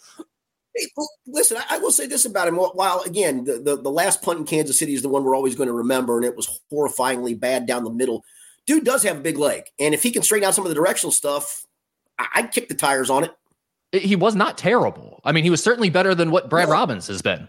Hey, 0.75 0.87
listen, 1.25 1.57
I, 1.69 1.77
will 1.77 1.91
say 1.91 2.05
this 2.05 2.25
about 2.25 2.49
him. 2.49 2.55
While 2.55 3.01
again, 3.05 3.45
the, 3.45 3.59
the, 3.59 3.81
the 3.81 3.91
last 3.91 4.21
punt 4.21 4.39
in 4.39 4.45
Kansas 4.45 4.77
City 4.77 4.93
is 4.93 5.01
the 5.01 5.09
one 5.09 5.23
we're 5.23 5.35
always 5.35 5.55
going 5.55 5.67
to 5.67 5.73
remember, 5.73 6.17
and 6.17 6.25
it 6.25 6.35
was 6.35 6.59
horrifyingly 6.71 7.39
bad 7.39 7.65
down 7.65 7.85
the 7.85 7.89
middle. 7.89 8.25
Dude 8.65 8.83
does 8.83 9.03
have 9.03 9.17
a 9.17 9.21
big 9.21 9.37
leg, 9.37 9.63
and 9.79 9.93
if 9.93 10.03
he 10.03 10.11
can 10.11 10.21
straighten 10.21 10.45
out 10.45 10.53
some 10.53 10.65
of 10.65 10.69
the 10.69 10.75
directional 10.75 11.13
stuff, 11.13 11.65
I, 12.19 12.27
I'd 12.35 12.51
kick 12.51 12.67
the 12.67 12.75
tires 12.75 13.09
on 13.09 13.23
it. 13.23 13.31
He 13.93 14.17
was 14.17 14.35
not 14.35 14.57
terrible. 14.57 15.21
I 15.23 15.31
mean, 15.31 15.45
he 15.45 15.49
was 15.49 15.63
certainly 15.63 15.89
better 15.89 16.13
than 16.13 16.29
what 16.29 16.49
Brad 16.49 16.67
no. 16.67 16.73
Robbins 16.73 17.07
has 17.07 17.21
been. 17.21 17.47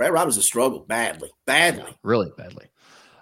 Brad 0.00 0.14
Robbins 0.14 0.36
has 0.36 0.46
struggled 0.46 0.88
badly, 0.88 1.28
badly, 1.44 1.84
yeah, 1.86 1.92
really 2.02 2.30
badly. 2.34 2.64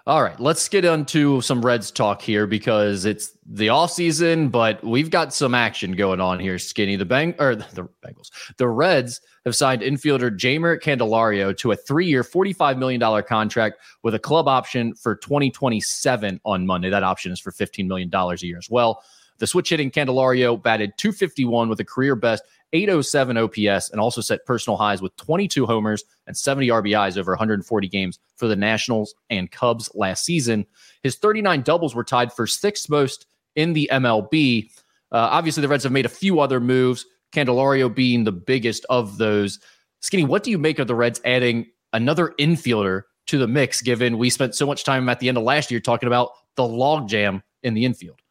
All 0.07 0.23
right, 0.23 0.39
let's 0.39 0.69
get 0.69 0.85
into 0.85 1.41
some 1.41 1.61
Reds 1.61 1.91
talk 1.91 2.21
here 2.21 2.47
because 2.47 3.03
it's 3.03 3.37
the 3.45 3.67
off 3.67 3.91
season, 3.91 4.47
but 4.47 4.81
we've 4.81 5.09
got 5.09 5.33
some 5.33 5.53
action 5.53 5.91
going 5.91 6.21
on 6.21 6.39
here. 6.39 6.57
Skinny, 6.57 6.95
the 6.95 7.03
bang 7.03 7.35
or 7.37 7.57
the 7.57 7.85
Bengals, 8.01 8.29
the 8.55 8.69
Reds 8.69 9.19
have 9.43 9.57
signed 9.57 9.81
infielder 9.81 10.31
Jeimer 10.31 10.79
Candelario 10.79 11.55
to 11.57 11.73
a 11.73 11.75
three-year, 11.75 12.23
forty-five 12.23 12.77
million 12.77 13.01
dollar 13.01 13.23
contract 13.23 13.81
with 14.03 14.15
a 14.15 14.19
club 14.19 14.47
option 14.47 14.95
for 14.95 15.17
twenty 15.17 15.51
twenty-seven 15.51 16.39
on 16.45 16.65
Monday. 16.65 16.89
That 16.89 17.03
option 17.03 17.33
is 17.33 17.41
for 17.41 17.51
fifteen 17.51 17.89
million 17.89 18.07
dollars 18.07 18.41
a 18.41 18.47
year 18.47 18.57
as 18.57 18.69
well. 18.69 19.03
The 19.39 19.47
switch 19.47 19.69
hitting 19.69 19.89
Candelario 19.89 20.61
batted 20.61 20.97
251 20.97 21.69
with 21.69 21.79
a 21.79 21.85
career 21.85 22.15
best 22.15 22.43
807 22.73 23.37
OPS, 23.37 23.89
and 23.89 23.99
also 23.99 24.21
set 24.21 24.45
personal 24.45 24.77
highs 24.77 25.01
with 25.01 25.15
22 25.17 25.65
homers 25.65 26.03
and 26.27 26.37
70 26.37 26.67
RBIs 26.67 27.17
over 27.17 27.31
140 27.31 27.87
games 27.87 28.19
for 28.35 28.47
the 28.47 28.55
Nationals 28.55 29.15
and 29.29 29.51
Cubs 29.51 29.89
last 29.95 30.23
season. 30.23 30.65
His 31.03 31.15
39 31.15 31.61
doubles 31.61 31.95
were 31.95 32.03
tied 32.03 32.31
for 32.31 32.45
sixth 32.45 32.89
most 32.89 33.25
in 33.55 33.73
the 33.73 33.89
MLB. 33.91 34.69
Uh, 35.11 35.17
obviously, 35.17 35.61
the 35.61 35.67
Reds 35.67 35.83
have 35.83 35.91
made 35.91 36.05
a 36.05 36.09
few 36.09 36.39
other 36.39 36.59
moves, 36.59 37.05
Candelario 37.33 37.93
being 37.93 38.23
the 38.23 38.31
biggest 38.31 38.85
of 38.89 39.17
those. 39.17 39.59
Skinny, 40.01 40.23
what 40.23 40.43
do 40.43 40.51
you 40.51 40.57
make 40.57 40.79
of 40.79 40.87
the 40.87 40.95
Reds 40.95 41.19
adding 41.25 41.67
another 41.93 42.33
infielder 42.39 43.03
to 43.27 43.37
the 43.37 43.47
mix, 43.47 43.81
given 43.81 44.17
we 44.17 44.29
spent 44.29 44.55
so 44.55 44.65
much 44.65 44.83
time 44.83 45.09
at 45.09 45.19
the 45.19 45.27
end 45.27 45.37
of 45.37 45.43
last 45.43 45.71
year 45.71 45.79
talking 45.79 46.07
about 46.07 46.31
the 46.55 46.63
logjam 46.63 47.41
in 47.63 47.73
the 47.73 47.85
infield? 47.85 48.21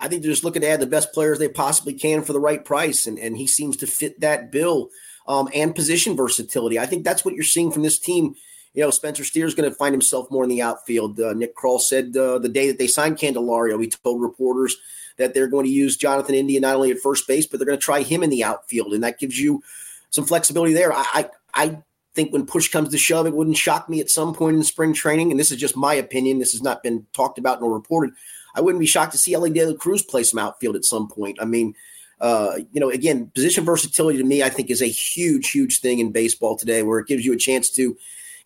I 0.00 0.08
think 0.08 0.22
they're 0.22 0.32
just 0.32 0.44
looking 0.44 0.62
to 0.62 0.68
add 0.68 0.80
the 0.80 0.86
best 0.86 1.12
players 1.12 1.38
they 1.38 1.48
possibly 1.48 1.94
can 1.94 2.22
for 2.22 2.32
the 2.32 2.40
right 2.40 2.64
price, 2.64 3.06
and 3.06 3.18
and 3.18 3.36
he 3.36 3.46
seems 3.46 3.76
to 3.78 3.86
fit 3.86 4.20
that 4.20 4.50
bill. 4.50 4.90
Um, 5.28 5.48
and 5.54 5.76
position 5.76 6.16
versatility. 6.16 6.76
I 6.78 6.86
think 6.86 7.04
that's 7.04 7.24
what 7.24 7.34
you're 7.34 7.44
seeing 7.44 7.70
from 7.70 7.82
this 7.82 8.00
team. 8.00 8.34
You 8.74 8.82
know, 8.82 8.90
Spencer 8.90 9.22
Steer 9.22 9.46
is 9.46 9.54
going 9.54 9.68
to 9.68 9.76
find 9.76 9.92
himself 9.92 10.28
more 10.28 10.42
in 10.42 10.50
the 10.50 10.62
outfield. 10.62 11.20
Uh, 11.20 11.34
Nick 11.34 11.54
Krall 11.54 11.80
said 11.80 12.16
uh, 12.16 12.38
the 12.38 12.48
day 12.48 12.66
that 12.66 12.78
they 12.78 12.88
signed 12.88 13.18
Candelario, 13.18 13.80
he 13.80 13.88
told 13.88 14.22
reporters 14.22 14.76
that 15.18 15.34
they're 15.34 15.46
going 15.46 15.66
to 15.66 15.70
use 15.70 15.96
Jonathan 15.96 16.34
India 16.34 16.58
not 16.58 16.74
only 16.74 16.90
at 16.90 16.98
first 16.98 17.28
base, 17.28 17.46
but 17.46 17.58
they're 17.58 17.66
going 17.66 17.78
to 17.78 17.84
try 17.84 18.02
him 18.02 18.24
in 18.24 18.30
the 18.30 18.42
outfield, 18.42 18.92
and 18.92 19.04
that 19.04 19.20
gives 19.20 19.38
you 19.38 19.62
some 20.08 20.24
flexibility 20.24 20.72
there. 20.72 20.92
I, 20.92 21.04
I, 21.12 21.30
I 21.54 21.78
think 22.14 22.32
when 22.32 22.46
push 22.46 22.68
comes 22.68 22.88
to 22.88 22.98
shove, 22.98 23.26
it 23.26 23.34
wouldn't 23.34 23.56
shock 23.56 23.88
me 23.88 24.00
at 24.00 24.10
some 24.10 24.34
point 24.34 24.56
in 24.56 24.64
spring 24.64 24.94
training, 24.94 25.30
and 25.30 25.38
this 25.38 25.52
is 25.52 25.58
just 25.58 25.76
my 25.76 25.94
opinion. 25.94 26.38
This 26.38 26.52
has 26.52 26.62
not 26.62 26.82
been 26.82 27.06
talked 27.12 27.38
about 27.38 27.60
nor 27.60 27.72
reported. 27.72 28.14
I 28.54 28.60
wouldn't 28.60 28.80
be 28.80 28.86
shocked 28.86 29.12
to 29.12 29.18
see 29.18 29.34
Elly 29.34 29.50
De 29.50 29.64
La 29.64 29.74
Cruz 29.74 30.02
play 30.02 30.22
some 30.22 30.38
outfield 30.38 30.76
at 30.76 30.84
some 30.84 31.08
point. 31.08 31.38
I 31.40 31.44
mean, 31.44 31.74
uh, 32.20 32.58
you 32.72 32.80
know, 32.80 32.90
again, 32.90 33.30
position 33.34 33.64
versatility 33.64 34.18
to 34.18 34.24
me, 34.24 34.42
I 34.42 34.50
think, 34.50 34.70
is 34.70 34.82
a 34.82 34.86
huge, 34.86 35.50
huge 35.50 35.80
thing 35.80 36.00
in 36.00 36.12
baseball 36.12 36.56
today, 36.56 36.82
where 36.82 36.98
it 36.98 37.06
gives 37.06 37.24
you 37.24 37.32
a 37.32 37.38
chance 37.38 37.70
to 37.70 37.96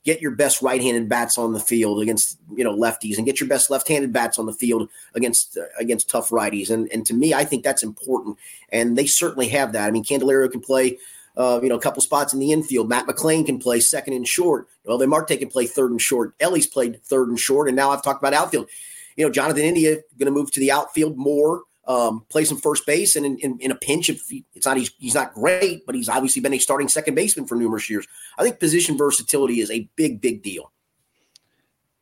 get 0.04 0.20
your 0.20 0.32
best 0.32 0.60
right-handed 0.60 1.08
bats 1.08 1.38
on 1.38 1.54
the 1.54 1.60
field 1.60 2.00
against 2.00 2.38
you 2.54 2.62
know 2.62 2.76
lefties, 2.76 3.16
and 3.16 3.26
get 3.26 3.40
your 3.40 3.48
best 3.48 3.70
left-handed 3.70 4.12
bats 4.12 4.38
on 4.38 4.46
the 4.46 4.52
field 4.52 4.88
against 5.14 5.58
uh, 5.58 5.62
against 5.78 6.08
tough 6.08 6.30
righties. 6.30 6.70
And 6.70 6.88
and 6.92 7.04
to 7.06 7.14
me, 7.14 7.34
I 7.34 7.44
think 7.44 7.64
that's 7.64 7.82
important, 7.82 8.38
and 8.70 8.96
they 8.96 9.06
certainly 9.06 9.48
have 9.48 9.72
that. 9.72 9.88
I 9.88 9.90
mean, 9.90 10.04
Candelario 10.04 10.50
can 10.50 10.60
play. 10.60 10.98
Uh, 11.36 11.58
you 11.60 11.68
know, 11.68 11.74
a 11.74 11.80
couple 11.80 12.00
spots 12.00 12.32
in 12.32 12.38
the 12.38 12.52
infield. 12.52 12.88
Matt 12.88 13.08
McLain 13.08 13.44
can 13.44 13.58
play 13.58 13.80
second 13.80 14.14
and 14.14 14.28
short. 14.28 14.68
Well, 14.84 14.98
then 14.98 15.08
Marte 15.08 15.36
can 15.36 15.48
play 15.48 15.66
third 15.66 15.90
and 15.90 16.00
short. 16.00 16.32
Elly's 16.38 16.68
played 16.68 17.02
third 17.02 17.28
and 17.28 17.40
short, 17.40 17.66
and 17.66 17.74
now 17.74 17.90
I've 17.90 18.04
talked 18.04 18.22
about 18.22 18.34
outfield 18.34 18.68
you 19.16 19.24
know, 19.24 19.30
Jonathan 19.30 19.62
India 19.62 19.96
going 20.18 20.26
to 20.26 20.30
move 20.32 20.50
to 20.52 20.60
the 20.60 20.72
outfield 20.72 21.16
more, 21.16 21.62
um, 21.86 22.24
play 22.28 22.44
some 22.44 22.58
first 22.58 22.86
base, 22.86 23.16
and 23.16 23.26
in, 23.26 23.38
in, 23.38 23.58
in 23.60 23.70
a 23.70 23.74
pinch, 23.74 24.08
if 24.08 24.28
he, 24.28 24.44
it's 24.54 24.66
not 24.66 24.76
he's, 24.76 24.90
he's 24.98 25.14
not 25.14 25.34
great, 25.34 25.84
but 25.86 25.94
he's 25.94 26.08
obviously 26.08 26.40
been 26.40 26.54
a 26.54 26.58
starting 26.58 26.88
second 26.88 27.14
baseman 27.14 27.46
for 27.46 27.56
numerous 27.56 27.88
years. 27.90 28.06
I 28.38 28.42
think 28.42 28.58
position 28.58 28.96
versatility 28.96 29.60
is 29.60 29.70
a 29.70 29.88
big, 29.96 30.20
big 30.20 30.42
deal. 30.42 30.72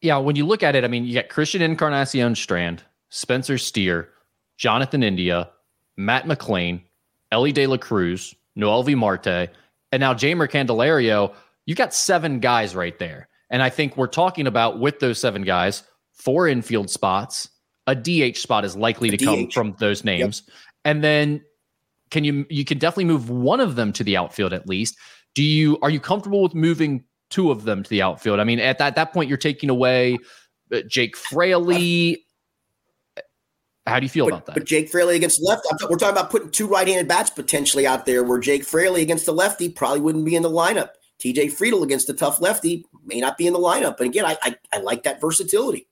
Yeah, 0.00 0.18
when 0.18 0.36
you 0.36 0.46
look 0.46 0.62
at 0.62 0.74
it, 0.74 0.84
I 0.84 0.88
mean, 0.88 1.04
you 1.04 1.14
got 1.14 1.28
Christian 1.28 1.62
Encarnacion 1.62 2.34
Strand, 2.34 2.82
Spencer 3.08 3.58
Steer, 3.58 4.08
Jonathan 4.56 5.02
India, 5.02 5.50
Matt 5.96 6.24
McLain, 6.24 6.82
Elly 7.30 7.52
De 7.52 7.66
La 7.66 7.76
Cruz, 7.76 8.34
Noelvi 8.56 8.96
Marte, 8.96 9.50
and 9.92 10.00
now 10.00 10.14
Jeimer 10.14 10.48
Candelario. 10.48 11.34
You 11.66 11.74
got 11.74 11.94
seven 11.94 12.40
guys 12.40 12.74
right 12.74 12.98
there. 12.98 13.28
And 13.50 13.62
I 13.62 13.68
think 13.68 13.96
we're 13.96 14.06
talking 14.06 14.46
about 14.46 14.80
with 14.80 14.98
those 14.98 15.18
seven 15.18 15.42
guys, 15.42 15.82
four 16.24 16.48
infield 16.48 16.90
spots. 16.90 17.48
A 17.86 17.94
DH 17.94 18.36
spot 18.36 18.64
is 18.64 18.76
likely 18.76 19.10
to 19.10 19.16
DH. 19.16 19.24
come 19.24 19.50
from 19.50 19.76
those 19.78 20.04
names. 20.04 20.42
Yep. 20.46 20.56
And 20.84 21.04
then 21.04 21.42
can 22.10 22.24
you 22.24 22.46
you 22.48 22.64
can 22.64 22.78
definitely 22.78 23.06
move 23.06 23.30
one 23.30 23.60
of 23.60 23.74
them 23.74 23.92
to 23.94 24.04
the 24.04 24.16
outfield 24.16 24.52
at 24.52 24.68
least. 24.68 24.96
Do 25.34 25.42
you 25.42 25.78
are 25.82 25.90
you 25.90 25.98
comfortable 25.98 26.42
with 26.42 26.54
moving 26.54 27.04
two 27.30 27.50
of 27.50 27.64
them 27.64 27.82
to 27.82 27.90
the 27.90 28.02
outfield? 28.02 28.38
I 28.38 28.44
mean, 28.44 28.60
at 28.60 28.78
that, 28.78 28.94
that 28.94 29.12
point, 29.12 29.28
you're 29.28 29.38
taking 29.38 29.70
away 29.70 30.18
uh, 30.72 30.82
Jake 30.88 31.16
Fraley. 31.16 32.24
How 33.86 33.98
do 33.98 34.04
you 34.04 34.10
feel 34.10 34.26
but, 34.26 34.34
about 34.34 34.46
that? 34.46 34.54
But 34.54 34.64
Jake 34.64 34.90
Fraley 34.90 35.16
against 35.16 35.42
left, 35.42 35.66
we're 35.90 35.96
talking 35.96 36.16
about 36.16 36.30
putting 36.30 36.50
two 36.50 36.68
right-handed 36.68 37.08
bats 37.08 37.30
potentially 37.30 37.84
out 37.84 38.06
there. 38.06 38.22
Where 38.22 38.38
Jake 38.38 38.64
Fraley 38.64 39.02
against 39.02 39.26
the 39.26 39.32
lefty 39.32 39.68
probably 39.68 40.00
wouldn't 40.00 40.24
be 40.24 40.36
in 40.36 40.42
the 40.42 40.50
lineup. 40.50 40.90
TJ 41.18 41.56
Friedl 41.56 41.82
against 41.82 42.06
the 42.06 42.14
tough 42.14 42.40
lefty 42.40 42.84
may 43.04 43.20
not 43.20 43.38
be 43.38 43.46
in 43.46 43.52
the 43.52 43.58
lineup. 43.58 43.96
But 43.96 44.06
again, 44.06 44.24
I, 44.24 44.36
I, 44.42 44.56
I 44.72 44.78
like 44.78 45.04
that 45.04 45.20
versatility. 45.20 45.88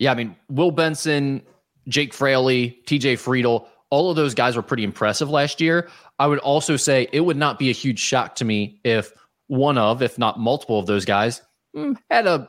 Yeah, 0.00 0.12
I 0.12 0.14
mean, 0.14 0.34
Will 0.48 0.70
Benson, 0.70 1.42
Jake 1.86 2.14
Fraley, 2.14 2.80
TJ 2.86 3.14
Friedl, 3.14 3.66
all 3.90 4.10
of 4.10 4.16
those 4.16 4.34
guys 4.34 4.56
were 4.56 4.62
pretty 4.62 4.82
impressive 4.82 5.28
last 5.28 5.60
year. 5.60 5.90
I 6.18 6.26
would 6.26 6.38
also 6.38 6.76
say 6.76 7.06
it 7.12 7.20
would 7.20 7.36
not 7.36 7.58
be 7.58 7.68
a 7.68 7.72
huge 7.72 7.98
shock 7.98 8.34
to 8.36 8.44
me 8.44 8.80
if 8.82 9.12
one 9.48 9.76
of, 9.76 10.00
if 10.00 10.18
not 10.18 10.40
multiple 10.40 10.78
of 10.78 10.86
those 10.86 11.04
guys 11.04 11.42
mm, 11.76 11.96
had 12.10 12.26
a 12.26 12.48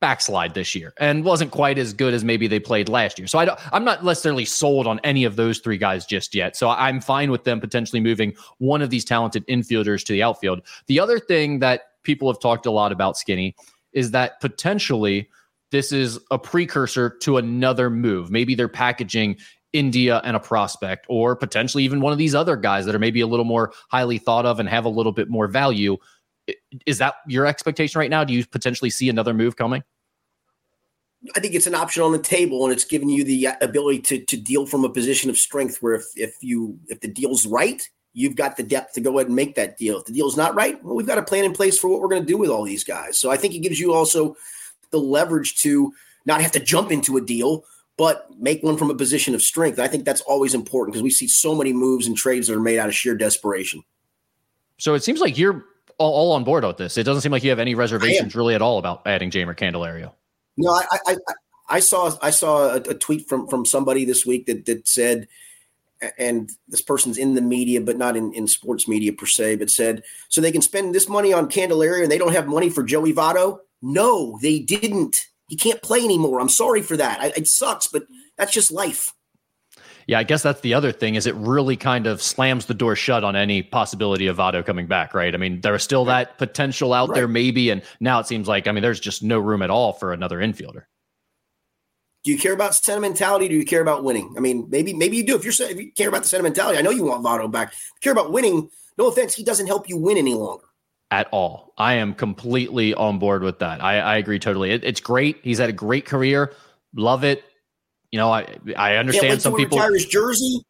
backslide 0.00 0.54
this 0.54 0.74
year 0.74 0.94
and 0.98 1.24
wasn't 1.24 1.50
quite 1.50 1.76
as 1.76 1.92
good 1.92 2.14
as 2.14 2.24
maybe 2.24 2.46
they 2.46 2.60
played 2.60 2.88
last 2.88 3.18
year. 3.18 3.26
So 3.26 3.38
I 3.38 3.44
don't, 3.44 3.72
I 3.72 3.76
am 3.76 3.84
not 3.84 4.02
necessarily 4.02 4.44
sold 4.46 4.86
on 4.86 4.98
any 5.04 5.24
of 5.24 5.36
those 5.36 5.58
three 5.58 5.76
guys 5.76 6.06
just 6.06 6.34
yet. 6.34 6.56
So 6.56 6.70
I'm 6.70 7.00
fine 7.02 7.30
with 7.30 7.44
them 7.44 7.60
potentially 7.60 8.00
moving 8.00 8.34
one 8.58 8.80
of 8.80 8.88
these 8.88 9.04
talented 9.04 9.46
infielders 9.46 10.04
to 10.04 10.12
the 10.12 10.22
outfield. 10.22 10.62
The 10.86 11.00
other 11.00 11.18
thing 11.18 11.58
that 11.58 12.02
people 12.02 12.32
have 12.32 12.40
talked 12.40 12.64
a 12.64 12.70
lot 12.70 12.92
about, 12.92 13.18
Skinny, 13.18 13.56
is 13.92 14.12
that 14.12 14.40
potentially 14.40 15.28
this 15.70 15.92
is 15.92 16.18
a 16.30 16.38
precursor 16.38 17.10
to 17.22 17.36
another 17.36 17.90
move. 17.90 18.30
Maybe 18.30 18.54
they're 18.54 18.68
packaging 18.68 19.36
India 19.72 20.20
and 20.24 20.36
a 20.36 20.40
prospect, 20.40 21.06
or 21.08 21.36
potentially 21.36 21.84
even 21.84 22.00
one 22.00 22.12
of 22.12 22.18
these 22.18 22.34
other 22.34 22.56
guys 22.56 22.86
that 22.86 22.94
are 22.94 22.98
maybe 22.98 23.20
a 23.20 23.26
little 23.26 23.44
more 23.44 23.72
highly 23.90 24.18
thought 24.18 24.46
of 24.46 24.60
and 24.60 24.68
have 24.68 24.84
a 24.84 24.88
little 24.88 25.12
bit 25.12 25.28
more 25.28 25.46
value. 25.46 25.96
Is 26.86 26.98
that 26.98 27.16
your 27.26 27.46
expectation 27.46 27.98
right 27.98 28.10
now? 28.10 28.24
Do 28.24 28.32
you 28.32 28.46
potentially 28.46 28.90
see 28.90 29.08
another 29.10 29.34
move 29.34 29.56
coming? 29.56 29.82
I 31.36 31.40
think 31.40 31.54
it's 31.54 31.66
an 31.66 31.74
option 31.74 32.02
on 32.02 32.12
the 32.12 32.18
table, 32.18 32.64
and 32.64 32.72
it's 32.72 32.84
giving 32.84 33.08
you 33.10 33.24
the 33.24 33.48
uh, 33.48 33.54
ability 33.60 34.00
to 34.02 34.24
to 34.24 34.36
deal 34.36 34.66
from 34.66 34.84
a 34.84 34.88
position 34.88 35.28
of 35.28 35.36
strength. 35.36 35.78
Where 35.82 35.94
if 35.94 36.04
if 36.16 36.36
you 36.40 36.78
if 36.86 37.00
the 37.00 37.08
deal's 37.08 37.44
right, 37.44 37.82
you've 38.14 38.36
got 38.36 38.56
the 38.56 38.62
depth 38.62 38.94
to 38.94 39.00
go 39.00 39.18
ahead 39.18 39.26
and 39.26 39.36
make 39.36 39.56
that 39.56 39.76
deal. 39.76 39.98
If 39.98 40.06
the 40.06 40.12
deal's 40.12 40.36
not 40.36 40.54
right, 40.54 40.82
well, 40.82 40.94
we've 40.94 41.06
got 41.06 41.18
a 41.18 41.22
plan 41.22 41.44
in 41.44 41.52
place 41.52 41.78
for 41.78 41.88
what 41.88 42.00
we're 42.00 42.08
going 42.08 42.22
to 42.22 42.26
do 42.26 42.38
with 42.38 42.50
all 42.50 42.64
these 42.64 42.84
guys. 42.84 43.18
So 43.18 43.30
I 43.30 43.36
think 43.36 43.54
it 43.54 43.60
gives 43.60 43.80
you 43.80 43.92
also 43.92 44.36
the 44.90 44.98
leverage 44.98 45.60
to 45.62 45.92
not 46.26 46.40
have 46.40 46.52
to 46.52 46.60
jump 46.60 46.92
into 46.92 47.16
a 47.16 47.20
deal, 47.20 47.64
but 47.96 48.28
make 48.38 48.62
one 48.62 48.76
from 48.76 48.90
a 48.90 48.94
position 48.94 49.34
of 49.34 49.42
strength. 49.42 49.78
I 49.78 49.88
think 49.88 50.04
that's 50.04 50.20
always 50.22 50.54
important 50.54 50.92
because 50.92 51.02
we 51.02 51.10
see 51.10 51.26
so 51.26 51.54
many 51.54 51.72
moves 51.72 52.06
and 52.06 52.16
trades 52.16 52.46
that 52.48 52.54
are 52.54 52.60
made 52.60 52.78
out 52.78 52.88
of 52.88 52.94
sheer 52.94 53.16
desperation. 53.16 53.82
So 54.78 54.94
it 54.94 55.02
seems 55.02 55.20
like 55.20 55.36
you're 55.36 55.64
all, 55.98 56.12
all 56.12 56.32
on 56.32 56.44
board 56.44 56.64
with 56.64 56.76
this. 56.76 56.96
It 56.96 57.02
doesn't 57.02 57.22
seem 57.22 57.32
like 57.32 57.42
you 57.42 57.50
have 57.50 57.58
any 57.58 57.74
reservations 57.74 58.34
really 58.34 58.54
at 58.54 58.62
all 58.62 58.78
about 58.78 59.02
adding 59.06 59.30
Jeimer 59.30 59.56
Candelario. 59.56 60.12
No, 60.56 60.72
I, 60.72 60.84
I, 61.06 61.16
I 61.68 61.80
saw 61.80 62.16
I 62.22 62.30
saw 62.30 62.70
a, 62.70 62.76
a, 62.76 62.94
tweet 62.94 63.28
from 63.28 63.46
from 63.48 63.64
somebody 63.64 64.04
this 64.04 64.24
week 64.24 64.46
that 64.46 64.64
that 64.66 64.88
said, 64.88 65.28
and 66.18 66.50
this 66.68 66.80
person's 66.80 67.18
in 67.18 67.34
the 67.34 67.42
media, 67.42 67.80
but 67.80 67.96
not 67.96 68.16
in, 68.16 68.32
in 68.32 68.48
sports 68.48 68.88
media 68.88 69.12
per 69.12 69.26
se, 69.26 69.56
but 69.56 69.70
said 69.70 70.02
so 70.28 70.40
they 70.40 70.52
can 70.52 70.62
spend 70.62 70.94
this 70.94 71.08
money 71.08 71.32
on 71.32 71.48
Candelario 71.48 72.02
and 72.02 72.10
they 72.10 72.18
don't 72.18 72.32
have 72.32 72.46
money 72.46 72.70
for 72.70 72.82
Joey 72.82 73.12
Votto. 73.12 73.60
No, 73.82 74.38
they 74.42 74.58
didn't. 74.58 75.16
He 75.48 75.56
can't 75.56 75.82
play 75.82 76.00
anymore. 76.00 76.40
I'm 76.40 76.48
sorry 76.48 76.82
for 76.82 76.96
that. 76.96 77.20
I, 77.20 77.26
it 77.36 77.46
sucks, 77.46 77.86
but 77.86 78.04
that's 78.36 78.52
just 78.52 78.70
life. 78.70 79.12
Yeah, 80.06 80.18
I 80.18 80.22
guess 80.22 80.42
that's 80.42 80.62
the 80.62 80.72
other 80.72 80.90
thing 80.90 81.16
is 81.16 81.26
it 81.26 81.34
really 81.34 81.76
kind 81.76 82.06
of 82.06 82.22
slams 82.22 82.64
the 82.64 82.72
door 82.72 82.96
shut 82.96 83.24
on 83.24 83.36
any 83.36 83.62
possibility 83.62 84.26
of 84.26 84.38
Votto 84.38 84.64
coming 84.64 84.86
back, 84.86 85.12
right? 85.12 85.34
I 85.34 85.36
mean, 85.36 85.60
there 85.60 85.74
is 85.74 85.82
still 85.82 86.06
that 86.06 86.38
potential 86.38 86.94
out 86.94 87.10
right. 87.10 87.16
there 87.16 87.28
maybe, 87.28 87.68
and 87.68 87.82
now 88.00 88.18
it 88.18 88.26
seems 88.26 88.48
like 88.48 88.66
I 88.66 88.72
mean, 88.72 88.82
there's 88.82 89.00
just 89.00 89.22
no 89.22 89.38
room 89.38 89.60
at 89.60 89.68
all 89.68 89.92
for 89.92 90.14
another 90.14 90.38
infielder. 90.38 90.84
Do 92.24 92.32
you 92.32 92.38
care 92.38 92.54
about 92.54 92.74
sentimentality? 92.74 93.48
do 93.48 93.54
you 93.54 93.66
care 93.66 93.82
about 93.82 94.02
winning? 94.02 94.34
I 94.36 94.40
mean, 94.40 94.66
maybe 94.70 94.94
maybe 94.94 95.18
you 95.18 95.26
do. 95.26 95.36
If 95.36 95.44
you're 95.44 95.68
if 95.68 95.78
you 95.78 95.92
care 95.92 96.08
about 96.08 96.22
the 96.22 96.28
sentimentality, 96.28 96.78
I 96.78 96.82
know 96.82 96.90
you 96.90 97.04
want 97.04 97.22
Votto 97.22 97.50
back. 97.50 97.72
If 97.72 97.78
you 97.96 98.00
care 98.00 98.12
about 98.12 98.32
winning, 98.32 98.70
no 98.96 99.08
offense, 99.08 99.34
he 99.34 99.44
doesn't 99.44 99.66
help 99.66 99.90
you 99.90 99.98
win 99.98 100.16
any 100.16 100.34
longer. 100.34 100.64
At 101.10 101.28
all. 101.32 101.72
I 101.78 101.94
am 101.94 102.14
completely 102.14 102.92
on 102.92 103.18
board 103.18 103.42
with 103.42 103.60
that. 103.60 103.82
I, 103.82 103.98
I 103.98 104.16
agree 104.18 104.38
totally. 104.38 104.72
It, 104.72 104.84
it's 104.84 105.00
great. 105.00 105.38
He's 105.42 105.58
had 105.58 105.70
a 105.70 105.72
great 105.72 106.04
career. 106.04 106.52
Love 106.94 107.24
it 107.24 107.42
you 108.10 108.18
know, 108.18 108.30
I 108.30 108.56
I 108.76 108.96
understand 108.96 109.42
some 109.42 109.54
people 109.54 109.78
retire 109.78 109.92
his 109.92 110.06
jersey. 110.06 110.62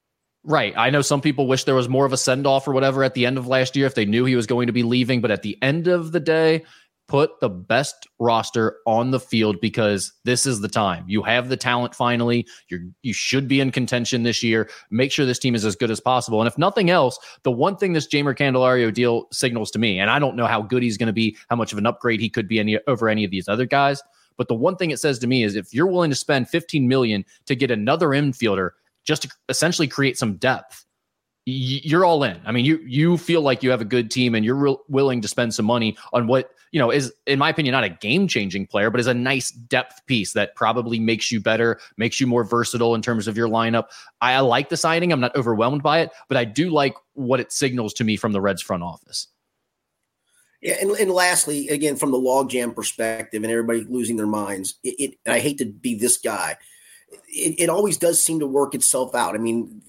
Right. 0.44 0.72
I 0.76 0.90
know 0.90 1.02
some 1.02 1.20
people 1.20 1.46
wish 1.46 1.64
there 1.64 1.74
was 1.74 1.88
more 1.88 2.06
of 2.06 2.12
a 2.12 2.16
send 2.16 2.46
off 2.46 2.66
or 2.66 2.72
whatever 2.72 3.04
at 3.04 3.14
the 3.14 3.26
end 3.26 3.38
of 3.38 3.46
last 3.46 3.76
year 3.76 3.86
if 3.86 3.94
they 3.94 4.06
knew 4.06 4.24
he 4.24 4.36
was 4.36 4.46
going 4.46 4.68
to 4.68 4.72
be 4.72 4.82
leaving. 4.82 5.20
But 5.20 5.30
at 5.30 5.42
the 5.42 5.58
end 5.62 5.88
of 5.88 6.10
the 6.12 6.20
day, 6.20 6.64
put 7.08 7.40
the 7.40 7.48
best 7.48 8.06
roster 8.18 8.76
on 8.86 9.10
the 9.10 9.18
field 9.18 9.60
because 9.60 10.12
this 10.24 10.46
is 10.46 10.60
the 10.60 10.68
time. 10.68 11.04
You 11.08 11.22
have 11.22 11.48
the 11.48 11.56
talent 11.56 11.94
finally. 11.94 12.46
You 12.68 12.92
you 13.02 13.12
should 13.12 13.48
be 13.48 13.60
in 13.60 13.72
contention 13.72 14.22
this 14.22 14.42
year. 14.42 14.70
Make 14.90 15.10
sure 15.10 15.26
this 15.26 15.38
team 15.38 15.54
is 15.54 15.64
as 15.64 15.74
good 15.74 15.90
as 15.90 16.00
possible. 16.00 16.40
And 16.40 16.46
if 16.46 16.58
nothing 16.58 16.90
else, 16.90 17.18
the 17.42 17.50
one 17.50 17.76
thing 17.76 17.94
this 17.94 18.06
Jeimer 18.06 18.36
Candelario 18.36 18.92
deal 18.92 19.26
signals 19.32 19.70
to 19.72 19.78
me, 19.78 19.98
and 19.98 20.10
I 20.10 20.18
don't 20.18 20.36
know 20.36 20.46
how 20.46 20.62
good 20.62 20.82
he's 20.82 20.98
going 20.98 21.08
to 21.08 21.12
be, 21.12 21.36
how 21.48 21.56
much 21.56 21.72
of 21.72 21.78
an 21.78 21.86
upgrade 21.86 22.20
he 22.20 22.28
could 22.28 22.46
be 22.46 22.60
any 22.60 22.78
over 22.86 23.08
any 23.08 23.24
of 23.24 23.30
these 23.30 23.48
other 23.48 23.66
guys, 23.66 24.02
but 24.36 24.48
the 24.48 24.54
one 24.54 24.76
thing 24.76 24.90
it 24.90 25.00
says 25.00 25.18
to 25.18 25.26
me 25.26 25.42
is 25.42 25.56
if 25.56 25.74
you're 25.74 25.86
willing 25.86 26.10
to 26.10 26.16
spend 26.16 26.48
15 26.48 26.86
million 26.86 27.24
to 27.46 27.56
get 27.56 27.70
another 27.70 28.08
infielder 28.08 28.70
just 29.04 29.22
to 29.22 29.30
essentially 29.48 29.88
create 29.88 30.18
some 30.18 30.36
depth, 30.36 30.84
you're 31.48 32.04
all 32.04 32.22
in. 32.24 32.40
I 32.44 32.52
mean, 32.52 32.64
you 32.64 32.78
you 32.84 33.16
feel 33.16 33.40
like 33.40 33.62
you 33.62 33.70
have 33.70 33.80
a 33.80 33.86
good 33.86 34.10
team 34.10 34.34
and 34.34 34.44
you're 34.44 34.54
real 34.54 34.82
willing 34.88 35.20
to 35.22 35.28
spend 35.28 35.54
some 35.54 35.64
money 35.64 35.96
on 36.12 36.26
what 36.26 36.52
you 36.72 36.78
know 36.78 36.90
is, 36.90 37.12
in 37.26 37.38
my 37.38 37.48
opinion, 37.48 37.72
not 37.72 37.84
a 37.84 37.88
game 37.88 38.28
changing 38.28 38.66
player, 38.66 38.90
but 38.90 39.00
is 39.00 39.06
a 39.06 39.14
nice 39.14 39.50
depth 39.50 40.04
piece 40.06 40.32
that 40.34 40.54
probably 40.56 40.98
makes 40.98 41.32
you 41.32 41.40
better, 41.40 41.80
makes 41.96 42.20
you 42.20 42.26
more 42.26 42.44
versatile 42.44 42.94
in 42.94 43.02
terms 43.02 43.26
of 43.28 43.36
your 43.36 43.48
lineup. 43.48 43.86
I, 44.20 44.38
like 44.40 44.68
the 44.68 44.76
signing. 44.76 45.12
I'm 45.12 45.20
not 45.20 45.34
overwhelmed 45.36 45.82
by 45.82 46.00
it, 46.00 46.10
but 46.28 46.36
I 46.36 46.44
do 46.44 46.70
like 46.70 46.94
what 47.14 47.40
it 47.40 47.52
signals 47.52 47.94
to 47.94 48.04
me 48.04 48.16
from 48.16 48.32
the 48.32 48.40
Reds 48.40 48.62
front 48.62 48.82
office. 48.82 49.28
Yeah, 50.60 50.76
and, 50.80 50.90
and 50.90 51.10
lastly, 51.10 51.68
again, 51.68 51.96
from 51.96 52.10
the 52.10 52.18
logjam 52.18 52.74
perspective 52.74 53.42
and 53.42 53.50
everybody 53.50 53.84
losing 53.88 54.16
their 54.16 54.26
minds, 54.26 54.74
it, 54.82 54.96
it 54.98 55.30
I 55.30 55.38
hate 55.38 55.58
to 55.58 55.66
be 55.66 55.94
this 55.94 56.18
guy. 56.18 56.56
It, 57.28 57.60
it, 57.60 57.68
always 57.70 57.96
does 57.96 58.22
seem 58.22 58.40
to 58.40 58.46
work 58.46 58.74
itself 58.74 59.14
out. 59.14 59.34
I 59.34 59.38
mean, 59.38 59.82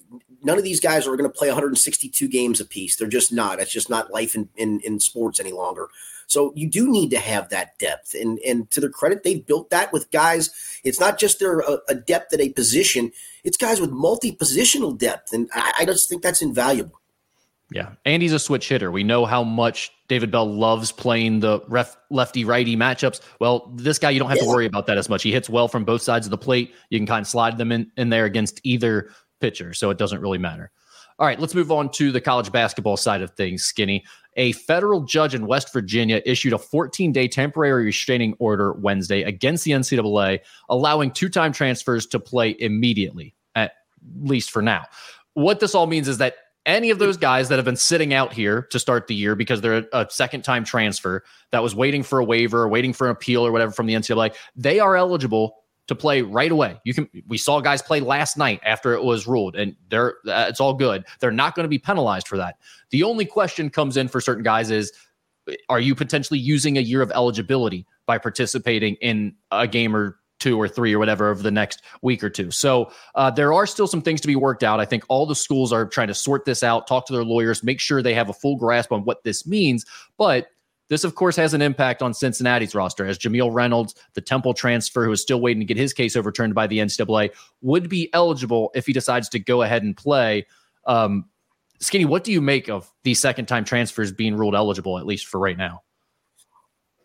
none 0.43 0.58
of 0.58 0.63
these 0.63 0.80
guys 0.80 1.08
are 1.08 1.15
going 1.17 1.30
to 1.30 1.38
play 1.38 1.47
162 1.47 2.28
games 2.28 2.60
apiece. 2.60 2.95
They're 2.95 3.08
just 3.08 3.32
not. 3.32 3.60
It's 3.60 3.71
just 3.71 3.89
not 3.89 4.12
life 4.12 4.36
in, 4.36 4.49
in, 4.56 4.80
in 4.82 4.99
sports 4.99 5.39
any 5.39 5.52
longer. 5.52 5.89
So 6.28 6.54
you 6.56 6.69
do 6.69 6.91
need 6.91 7.10
to 7.10 7.17
have 7.17 7.49
that 7.49 7.80
depth. 7.80 8.13
And 8.13 8.38
and 8.39 8.69
to 8.69 8.80
their 8.80 8.91
credit, 8.91 9.23
they've 9.23 9.45
built 9.45 9.71
that 9.71 9.91
with 9.91 10.12
guys. 10.12 10.52
It's 10.84 10.99
not 10.99 11.19
just 11.19 11.39
their 11.39 11.60
a, 11.62 11.80
a 11.89 11.95
depth 11.95 12.34
at 12.34 12.39
a 12.39 12.49
position. 12.49 13.12
It's 13.43 13.58
guys 13.58 13.82
with 13.82 13.89
multi 13.89 14.32
positional 14.32 14.95
depth, 14.95 15.34
and 15.34 15.49
I, 15.54 15.73
I 15.80 15.86
just 15.86 16.08
think 16.08 16.21
that's 16.21 16.43
invaluable. 16.43 16.99
Yeah. 17.71 17.93
Andy's 18.06 18.34
a 18.34 18.39
switch 18.39 18.67
hitter. 18.67 18.91
We 18.91 19.04
know 19.04 19.25
how 19.25 19.43
much 19.43 19.91
David 20.08 20.32
Bell 20.32 20.52
loves 20.52 20.91
playing 20.91 21.41
the 21.41 21.62
ref, 21.67 21.95
lefty 22.10 22.43
righty 22.43 22.75
matchups. 22.75 23.21
Well, 23.39 23.71
this 23.75 23.99
guy, 23.99 24.10
you 24.10 24.19
don't 24.19 24.30
have 24.30 24.38
yeah. 24.38 24.45
to 24.45 24.49
worry 24.49 24.65
about 24.65 24.88
that 24.88 24.97
as 24.97 25.08
much. 25.08 25.21
He 25.21 25.32
hits 25.32 25.49
well 25.49 25.67
from 25.67 25.86
both 25.86 26.02
sides 26.02 26.25
of 26.25 26.32
the 26.32 26.38
plate. 26.38 26.73
You 26.89 26.97
can 26.97 27.06
kind 27.06 27.21
of 27.21 27.28
slide 27.28 27.60
them 27.60 27.71
in, 27.71 27.91
in 27.95 28.10
there 28.10 28.25
against 28.25 28.60
either 28.63 29.12
pitcher. 29.39 29.73
So 29.73 29.89
it 29.89 29.97
doesn't 29.97 30.21
really 30.21 30.38
matter. 30.38 30.71
All 31.19 31.28
right, 31.28 31.39
let's 31.39 31.54
move 31.54 31.69
on 31.69 31.89
to 31.91 32.13
the 32.13 32.21
college 32.21 32.49
basketball 32.49 32.95
side 32.95 33.21
of 33.21 33.32
things, 33.32 33.63
Skinny. 33.63 34.06
A 34.38 34.54
federal 34.54 35.02
judge 35.02 35.36
in 35.36 35.47
West 35.47 35.73
Virginia 35.73 36.21
issued 36.25 36.54
a 36.54 36.58
14 36.58 37.12
day 37.12 37.28
temporary 37.28 37.84
restraining 37.84 38.36
order 38.39 38.71
Wednesday 38.73 39.23
against 39.23 39.65
the 39.65 39.71
NCAA, 39.71 40.39
allowing 40.69 41.12
two 41.12 41.28
time 41.28 41.52
transfers 41.52 42.06
to 42.08 42.21
play 42.21 42.56
immediately, 42.60 43.36
at 43.56 43.73
least 44.21 44.49
for 44.49 44.62
now. 44.62 44.86
What 45.34 45.60
this 45.60 45.75
all 45.75 45.88
means 45.88 46.08
is 46.08 46.19
that 46.19 46.36
any 46.65 46.89
of 46.89 46.99
those 46.99 47.17
guys 47.17 47.49
that 47.49 47.58
have 47.58 47.65
been 47.65 47.75
sitting 47.75 48.13
out 48.13 48.32
here 48.32 48.62
to 48.71 48.80
start 48.80 49.08
the 49.08 49.15
year 49.15 49.36
because 49.36 49.60
they're 49.60 49.86
a 49.91 50.08
second 50.10 50.43
time 50.43 50.63
transfer 50.63 51.23
that 51.52 51.63
was 51.63 51.75
waiting 51.75 52.04
for 52.04 52.19
a 52.19 52.23
waiver, 52.23 52.67
waiting 52.67 52.93
for 52.93 53.08
an 53.08 53.12
appeal 53.12 53.45
or 53.45 53.52
whatever 53.52 53.71
from 53.71 53.88
the 53.88 53.93
NCAA, 53.93 54.34
they 54.56 54.80
are 54.80 54.95
eligible 54.95 55.56
to 55.89 55.95
play 55.95 56.21
right 56.21 56.52
away. 56.52 56.80
You 56.86 56.93
can 56.93 57.10
we 57.28 57.38
saw 57.38 57.60
guys 57.60 57.82
play 57.82 57.99
last 57.99 58.38
night 58.38 58.62
after 58.63 58.93
it 58.93 59.04
was 59.04 59.28
ruled 59.28 59.56
and 59.56 59.75
they're 59.89 60.15
uh, 60.28 60.45
it's 60.47 60.62
all 60.62 60.73
good. 60.73 61.04
They're 61.19 61.32
not 61.32 61.56
going 61.56 61.65
to 61.65 61.69
be 61.69 61.80
penalized 61.80 62.28
for 62.28 62.38
that. 62.38 62.56
The 62.91 63.04
only 63.04 63.25
question 63.25 63.69
comes 63.69 63.97
in 63.97 64.08
for 64.08 64.21
certain 64.21 64.43
guys 64.43 64.71
is 64.71 64.93
are 65.67 65.80
you 65.80 65.95
potentially 65.95 66.39
using 66.39 66.78
a 66.78 66.82
year 66.82 67.02
of 67.02 67.12
eligibility 67.12 67.86
by 68.06 68.17
participating 68.17 68.95
in 68.95 69.36
a 69.52 69.67
game 69.67 69.95
or 69.95 70.19
two 70.39 70.60
or 70.60 70.67
three 70.67 70.93
or 70.93 70.99
whatever 70.99 71.30
over 71.30 71.43
the 71.43 71.52
next 71.52 71.82
week 72.02 72.23
or 72.23 72.30
two. 72.30 72.49
So 72.49 72.91
uh, 73.15 73.30
there 73.30 73.52
are 73.52 73.65
still 73.65 73.88
some 73.88 74.02
things 74.02 74.21
to 74.21 74.28
be 74.28 74.36
worked 74.36 74.63
out. 74.63 74.80
I 74.80 74.86
think 74.86 75.04
all 75.10 75.25
the 75.25 75.36
schools 75.36 75.73
are 75.73 75.86
trying 75.86 76.08
to 76.08 76.13
sort 76.13 76.45
this 76.45 76.63
out, 76.63 76.88
talk 76.88 77.06
to 77.08 77.13
their 77.13 77.25
lawyers, 77.25 77.63
make 77.63 77.80
sure 77.80 78.02
they 78.02 78.13
have 78.13 78.30
a 78.30 78.34
full 78.34 78.56
grasp 78.56 78.91
on 78.91 79.04
what 79.04 79.23
this 79.23 79.45
means. 79.45 79.86
But 80.17 80.47
this, 80.89 81.04
of 81.04 81.15
course, 81.15 81.36
has 81.36 81.54
an 81.54 81.62
impact 81.62 82.02
on 82.02 82.13
Cincinnati's 82.13 82.75
roster 82.75 83.06
as 83.06 83.17
Jamille 83.17 83.54
Reynolds, 83.54 83.95
the 84.15 84.21
Temple 84.21 84.54
transfer, 84.54 85.06
who 85.06 85.12
is 85.12 85.21
still 85.21 85.39
waiting 85.39 85.62
to 85.62 85.65
get 85.65 85.78
his 85.78 85.93
case 85.93 86.15
overturned 86.15 86.56
by 86.56 86.67
the 86.67 86.80
NCAA, 86.80 87.32
would 87.62 87.89
be 87.89 88.12
eligible 88.13 88.71
if 88.73 88.86
he 88.88 88.93
decides 88.93 89.30
to 89.30 89.39
go 89.39 89.62
ahead 89.62 89.84
and 89.84 89.95
play. 89.95 90.45
Um, 90.86 91.25
Skinny, 91.80 92.06
what 92.06 92.23
do 92.23 92.32
you 92.32 92.41
make 92.41 92.69
of 92.69 92.91
these 93.04 93.19
second 93.19 93.45
time 93.45 93.63
transfers 93.63 94.12
being 94.12 94.36
ruled 94.36 94.56
eligible, 94.56 94.97
at 94.97 95.06
least 95.06 95.28
for 95.28 95.39
right 95.39 95.58
now? 95.58 95.84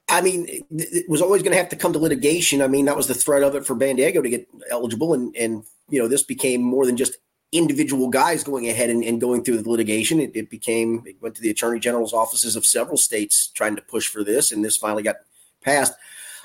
I 0.08 0.20
mean, 0.20 0.46
it 0.48 1.08
was 1.08 1.22
always 1.22 1.42
going 1.42 1.52
to 1.52 1.58
have 1.58 1.70
to 1.70 1.76
come 1.76 1.92
to 1.92 1.98
litigation. 1.98 2.60
I 2.60 2.68
mean, 2.68 2.86
that 2.86 2.96
was 2.96 3.06
the 3.06 3.14
threat 3.14 3.42
of 3.42 3.54
it 3.54 3.64
for 3.64 3.74
Bandaogo 3.74 4.22
to 4.22 4.28
get 4.28 4.48
eligible, 4.70 5.14
and 5.14 5.34
and 5.36 5.64
you 5.88 6.00
know, 6.00 6.08
this 6.08 6.22
became 6.22 6.62
more 6.62 6.86
than 6.86 6.96
just 6.96 7.16
individual 7.54 8.08
guys 8.08 8.42
going 8.42 8.68
ahead 8.68 8.90
and, 8.90 9.04
and 9.04 9.20
going 9.20 9.42
through 9.42 9.62
the 9.62 9.70
litigation. 9.70 10.20
It, 10.20 10.32
it, 10.34 10.50
became 10.50 11.04
it 11.06 11.16
went 11.22 11.36
to 11.36 11.40
the 11.40 11.50
attorney 11.50 11.78
general's 11.78 12.12
offices 12.12 12.56
of 12.56 12.66
several 12.66 12.96
states 12.96 13.46
trying 13.54 13.76
to 13.76 13.82
push 13.82 14.08
for 14.08 14.24
this, 14.24 14.52
and 14.52 14.64
this 14.64 14.76
finally 14.76 15.04
got 15.04 15.16
passed. 15.62 15.94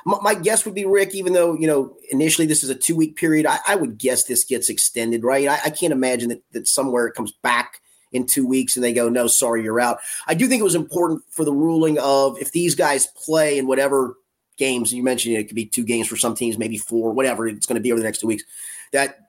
My, 0.06 0.18
my 0.22 0.34
guess 0.36 0.64
would 0.66 0.76
be 0.76 0.86
Rick, 0.86 1.16
even 1.16 1.34
though 1.34 1.56
you 1.56 1.68
know 1.68 1.98
initially 2.12 2.48
this 2.48 2.64
is 2.64 2.70
a 2.70 2.76
two 2.76 2.96
week 2.96 3.16
period, 3.16 3.46
I, 3.46 3.58
I, 3.68 3.76
would 3.76 3.98
guess 3.98 4.24
this 4.24 4.46
gets 4.46 4.70
extended, 4.70 5.24
right? 5.24 5.48
I, 5.48 5.60
I 5.66 5.70
can't 5.72 5.92
imagine 5.92 6.30
that 6.30 6.44
that 6.52 6.68
somewhere 6.68 7.08
it 7.08 7.16
comes 7.16 7.32
back 7.32 7.82
in 8.12 8.26
two 8.26 8.48
weeks 8.48 8.76
and 8.76 8.84
they 8.84 8.94
go, 8.94 9.10
no, 9.10 9.28
sorry, 9.28 9.64
you're 9.64 9.80
out. 9.80 10.00
I 10.28 10.34
do 10.34 10.48
think 10.48 10.60
it 10.60 10.64
was 10.64 10.76
important 10.76 11.22
for 11.30 11.44
the 11.44 11.54
ruling 11.54 12.00
of 12.00 12.40
if 12.40 12.52
these 12.52 12.76
guys 12.76 13.08
play 13.08 13.58
in 13.58 13.68
whatever 13.68 14.16
games 14.58 14.94
you 14.94 15.04
mentioned, 15.04 15.36
it 15.36 15.46
could 15.46 15.56
be 15.56 15.66
two 15.66 15.84
games 15.84 16.08
for 16.08 16.18
some 16.18 16.36
teams, 16.36 16.58
maybe 16.58 16.78
four, 16.78 17.12
whatever 17.12 17.48
it's 17.48 17.66
going 17.66 17.76
to 17.76 17.82
be 17.82 17.92
over 17.92 18.00
the 18.00 18.06
next 18.06 18.20
two 18.20 18.28
weeks, 18.28 18.44
that 18.92 19.29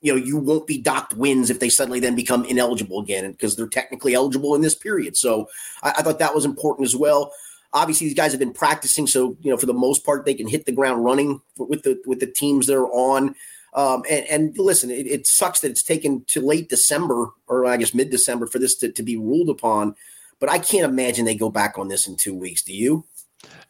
you 0.00 0.12
know 0.12 0.18
you 0.22 0.36
won't 0.36 0.66
be 0.66 0.78
docked 0.78 1.14
wins 1.14 1.50
if 1.50 1.60
they 1.60 1.68
suddenly 1.68 2.00
then 2.00 2.14
become 2.14 2.44
ineligible 2.44 3.00
again 3.00 3.30
because 3.32 3.56
they're 3.56 3.68
technically 3.68 4.14
eligible 4.14 4.54
in 4.54 4.62
this 4.62 4.74
period. 4.74 5.16
So 5.16 5.48
I, 5.82 5.94
I 5.98 6.02
thought 6.02 6.18
that 6.18 6.34
was 6.34 6.44
important 6.44 6.86
as 6.86 6.96
well 6.96 7.32
obviously 7.72 8.08
these 8.08 8.16
guys 8.16 8.32
have 8.32 8.40
been 8.40 8.52
practicing 8.52 9.06
so 9.06 9.36
you 9.42 9.48
know 9.48 9.56
for 9.56 9.66
the 9.66 9.72
most 9.72 10.04
part 10.04 10.24
they 10.24 10.34
can 10.34 10.48
hit 10.48 10.66
the 10.66 10.72
ground 10.72 11.04
running 11.04 11.40
with 11.56 11.84
the 11.84 12.02
with 12.04 12.18
the 12.18 12.26
teams 12.26 12.66
they're 12.66 12.88
on 12.88 13.32
um, 13.72 14.02
and, 14.10 14.26
and, 14.26 14.58
listen, 14.58 14.90
it, 14.90 15.06
it, 15.06 15.26
sucks 15.26 15.60
that 15.60 15.70
it's 15.70 15.82
taken 15.82 16.24
to 16.28 16.40
late 16.40 16.68
December 16.68 17.30
or 17.46 17.66
I 17.66 17.76
guess 17.76 17.94
mid 17.94 18.10
December 18.10 18.46
for 18.46 18.58
this 18.58 18.74
to, 18.76 18.90
to 18.90 19.02
be 19.02 19.16
ruled 19.16 19.48
upon. 19.48 19.94
But 20.40 20.50
I 20.50 20.58
can't 20.58 20.90
imagine 20.90 21.24
they 21.24 21.34
go 21.34 21.50
back 21.50 21.78
on 21.78 21.88
this 21.88 22.08
in 22.08 22.16
two 22.16 22.34
weeks. 22.34 22.62
Do 22.62 22.72
you? 22.72 23.04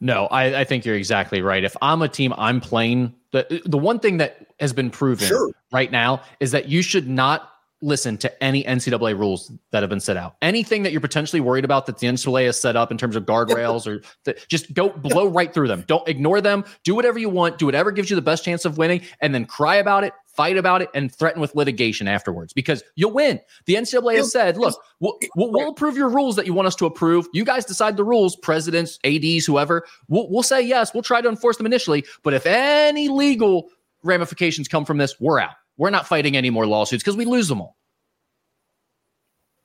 No, 0.01 0.27
I, 0.27 0.61
I 0.61 0.65
think 0.65 0.85
you're 0.85 0.97
exactly 0.97 1.43
right. 1.43 1.63
If 1.63 1.77
I'm 1.83 2.03
a 2.03 2.09
team, 2.09 2.33
I'm 2.37 2.61
playing 2.61 3.15
the 3.33 3.63
the 3.65 3.79
one 3.79 3.99
thing 3.99 4.17
that 4.19 4.47
has 4.59 4.73
been 4.73 4.91
proven 4.91 5.29
sure. 5.29 5.51
right 5.73 5.91
now 5.91 6.23
is 6.41 6.51
that 6.53 6.69
you 6.69 6.83
should 6.83 7.09
not 7.09 7.51
listen 7.83 8.19
to 8.19 8.43
any 8.43 8.63
NCAA 8.65 9.19
rules 9.19 9.51
that 9.71 9.83
have 9.83 9.89
been 9.89 10.01
set 10.01 10.17
out. 10.17 10.37
Anything 10.43 10.83
that 10.83 10.93
you're 10.93 11.01
potentially 11.01 11.41
worried 11.41 11.65
about 11.65 11.87
that 11.87 11.99
the 11.99 12.07
NCAA 12.07 12.47
has 12.47 12.61
set 12.61 12.77
up 12.77 12.91
in 12.91 12.99
terms 12.99 13.17
of 13.17 13.25
guardrails 13.25 13.87
or 13.87 14.03
th- 14.25 14.47
just 14.49 14.75
go 14.75 14.91
blow 14.91 15.27
right 15.27 15.53
through 15.53 15.69
them. 15.69 15.85
Don't 15.87 16.07
ignore 16.07 16.41
them. 16.41 16.65
Do 16.85 16.95
whatever 16.95 17.19
you 17.19 17.31
want. 17.31 17.59
Do 17.59 17.67
whatever 17.67 17.91
gives 17.91 18.11
you 18.11 18.17
the 18.17 18.23
best 18.23 18.45
chance 18.45 18.65
of 18.65 18.77
winning, 18.77 19.03
and 19.21 19.35
then 19.35 19.47
cry 19.47 19.77
about 19.77 20.05
it, 20.05 20.13
fight 20.37 20.57
about 20.57 20.83
it, 20.83 20.89
and 20.95 21.15
threaten 21.15 21.41
with 21.41 21.55
litigation 21.55 22.09
afterwards 22.09 22.53
because 22.53 22.83
you'll 22.97 23.13
win. 23.13 23.41
The 23.67 23.75
NCAA 23.75 24.17
has 24.17 24.33
said, 24.33 24.57
"Look, 24.57 24.75
we'll, 25.01 25.19
we'll, 25.37 25.53
we'll 25.53 25.71
approve 25.71 25.97
your 25.97 26.09
rules 26.09 26.37
that 26.37 26.47
you 26.47 26.55
want 26.55 26.67
us 26.67 26.77
to 26.77 26.87
approve. 26.87 27.27
You 27.33 27.45
guys 27.45 27.65
decide 27.65 27.97
the 27.97 28.05
rules, 28.05 28.37
presidents, 28.37 28.99
ads, 29.05 29.47
whoever. 29.47 29.85
We'll, 30.09 30.31
we'll 30.31 30.43
say 30.43 30.63
yes. 30.63 30.95
We'll 30.95 31.03
try 31.03 31.21
to 31.21 31.29
enforce 31.29 31.57
them 31.57 31.67
initially, 31.67 32.05
but 32.23 32.35
if 32.35 32.47
any 32.47 33.09
legal 33.09 33.69
ramifications 34.03 34.69
come 34.69 34.85
from 34.85 34.99
this, 34.99 35.19
we're 35.21 35.41
out." 35.41 35.55
We're 35.81 35.89
not 35.89 36.07
fighting 36.07 36.37
any 36.37 36.51
more 36.51 36.67
lawsuits 36.67 37.03
because 37.03 37.17
we 37.17 37.25
lose 37.25 37.49
them 37.49 37.63
all. 37.63 37.79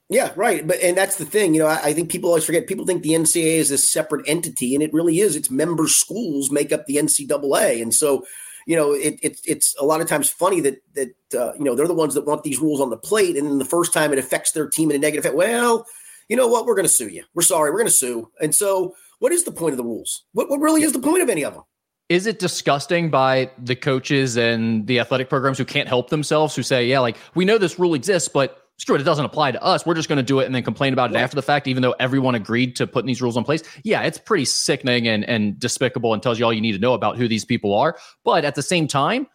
Yeah, 0.07 0.31
right. 0.37 0.65
But 0.65 0.79
and 0.81 0.95
that's 0.95 1.17
the 1.17 1.25
thing, 1.25 1.53
you 1.53 1.59
know, 1.59 1.67
I, 1.67 1.87
I, 1.87 1.93
think 1.93 2.09
people 2.09 2.29
always 2.29 2.45
forget. 2.45 2.67
People 2.67 2.85
think 2.85 3.03
the 3.03 3.09
NCAA 3.09 3.57
is 3.57 3.69
a 3.69 3.77
separate 3.77 4.23
entity, 4.25 4.75
and 4.75 4.81
it 4.81 4.93
really 4.93 5.19
is. 5.19 5.35
Its 5.35 5.51
member 5.51 5.89
schools 5.89 6.51
make 6.51 6.71
up 6.71 6.85
the 6.85 6.95
NCAA, 6.95 7.81
and 7.81 7.93
so 7.93 8.23
you 8.65 8.75
know, 8.75 8.93
it, 8.93 9.19
it, 9.21 9.39
it's 9.45 9.75
a 9.79 9.85
lot 9.85 10.01
of 10.01 10.07
times 10.07 10.29
funny 10.29 10.59
that 10.61 10.81
that 10.93 11.13
uh, 11.37 11.53
you 11.57 11.63
know 11.63 11.75
they're 11.75 11.87
the 11.87 11.93
ones 11.93 12.13
that 12.15 12.25
want 12.25 12.43
these 12.43 12.59
rules 12.59 12.81
on 12.81 12.89
the 12.89 12.97
plate, 12.97 13.37
and 13.37 13.61
the 13.61 13.65
first 13.65 13.93
time 13.93 14.11
it 14.11 14.19
affects 14.19 14.51
their 14.51 14.67
team 14.67 14.89
in 14.89 14.95
a 14.95 14.99
negative. 14.99 15.33
Well, 15.33 15.85
you 16.29 16.35
know 16.35 16.47
what? 16.47 16.65
We're 16.65 16.75
going 16.75 16.87
to 16.87 16.93
sue 16.93 17.07
you. 17.07 17.23
We're 17.33 17.43
sorry. 17.43 17.71
We're 17.71 17.77
going 17.77 17.87
to 17.87 17.93
sue. 17.93 18.29
And 18.41 18.53
so, 18.53 18.95
what 19.19 19.31
is 19.31 19.43
the 19.43 19.51
point 19.51 19.73
of 19.73 19.77
the 19.77 19.83
rules? 19.83 20.23
What 20.33 20.49
what 20.49 20.59
really 20.59 20.81
is 20.81 20.93
the 20.93 20.99
point 20.99 21.21
of 21.21 21.29
any 21.29 21.43
of 21.43 21.53
them? 21.53 21.63
Is 22.09 22.27
it 22.27 22.39
disgusting 22.39 23.09
by 23.09 23.51
the 23.57 23.75
coaches 23.75 24.37
and 24.37 24.85
the 24.85 24.99
athletic 24.99 25.29
programs 25.29 25.57
who 25.57 25.65
can't 25.65 25.87
help 25.87 26.09
themselves, 26.09 26.55
who 26.55 26.63
say, 26.63 26.87
"Yeah, 26.87 26.99
like 26.99 27.17
we 27.35 27.45
know 27.45 27.57
this 27.57 27.79
rule 27.79 27.93
exists, 27.93 28.29
but." 28.29 28.61
Screw 28.77 28.95
it, 28.95 29.01
it 29.01 29.05
doesn't 29.05 29.25
apply 29.25 29.51
to 29.51 29.63
us. 29.63 29.85
We're 29.85 29.93
just 29.93 30.09
going 30.09 30.17
to 30.17 30.23
do 30.23 30.39
it 30.39 30.45
and 30.45 30.53
then 30.53 30.63
complain 30.63 30.93
about 30.93 31.11
it 31.11 31.17
after 31.17 31.35
the 31.35 31.41
fact, 31.41 31.67
even 31.67 31.81
though 31.81 31.95
everyone 31.99 32.35
agreed 32.35 32.75
to 32.77 32.87
putting 32.87 33.07
these 33.07 33.21
rules 33.21 33.37
in 33.37 33.43
place. 33.43 33.63
Yeah, 33.83 34.01
it's 34.01 34.17
pretty 34.17 34.45
sickening 34.45 35.07
and, 35.07 35.23
and 35.25 35.59
despicable 35.59 36.13
and 36.13 36.21
tells 36.21 36.39
you 36.39 36.45
all 36.45 36.53
you 36.53 36.61
need 36.61 36.73
to 36.73 36.79
know 36.79 36.93
about 36.93 37.17
who 37.17 37.27
these 37.27 37.45
people 37.45 37.73
are. 37.73 37.97
But 38.23 38.45
at 38.45 38.55
the 38.55 38.63
same 38.63 38.87
time, 38.87 39.27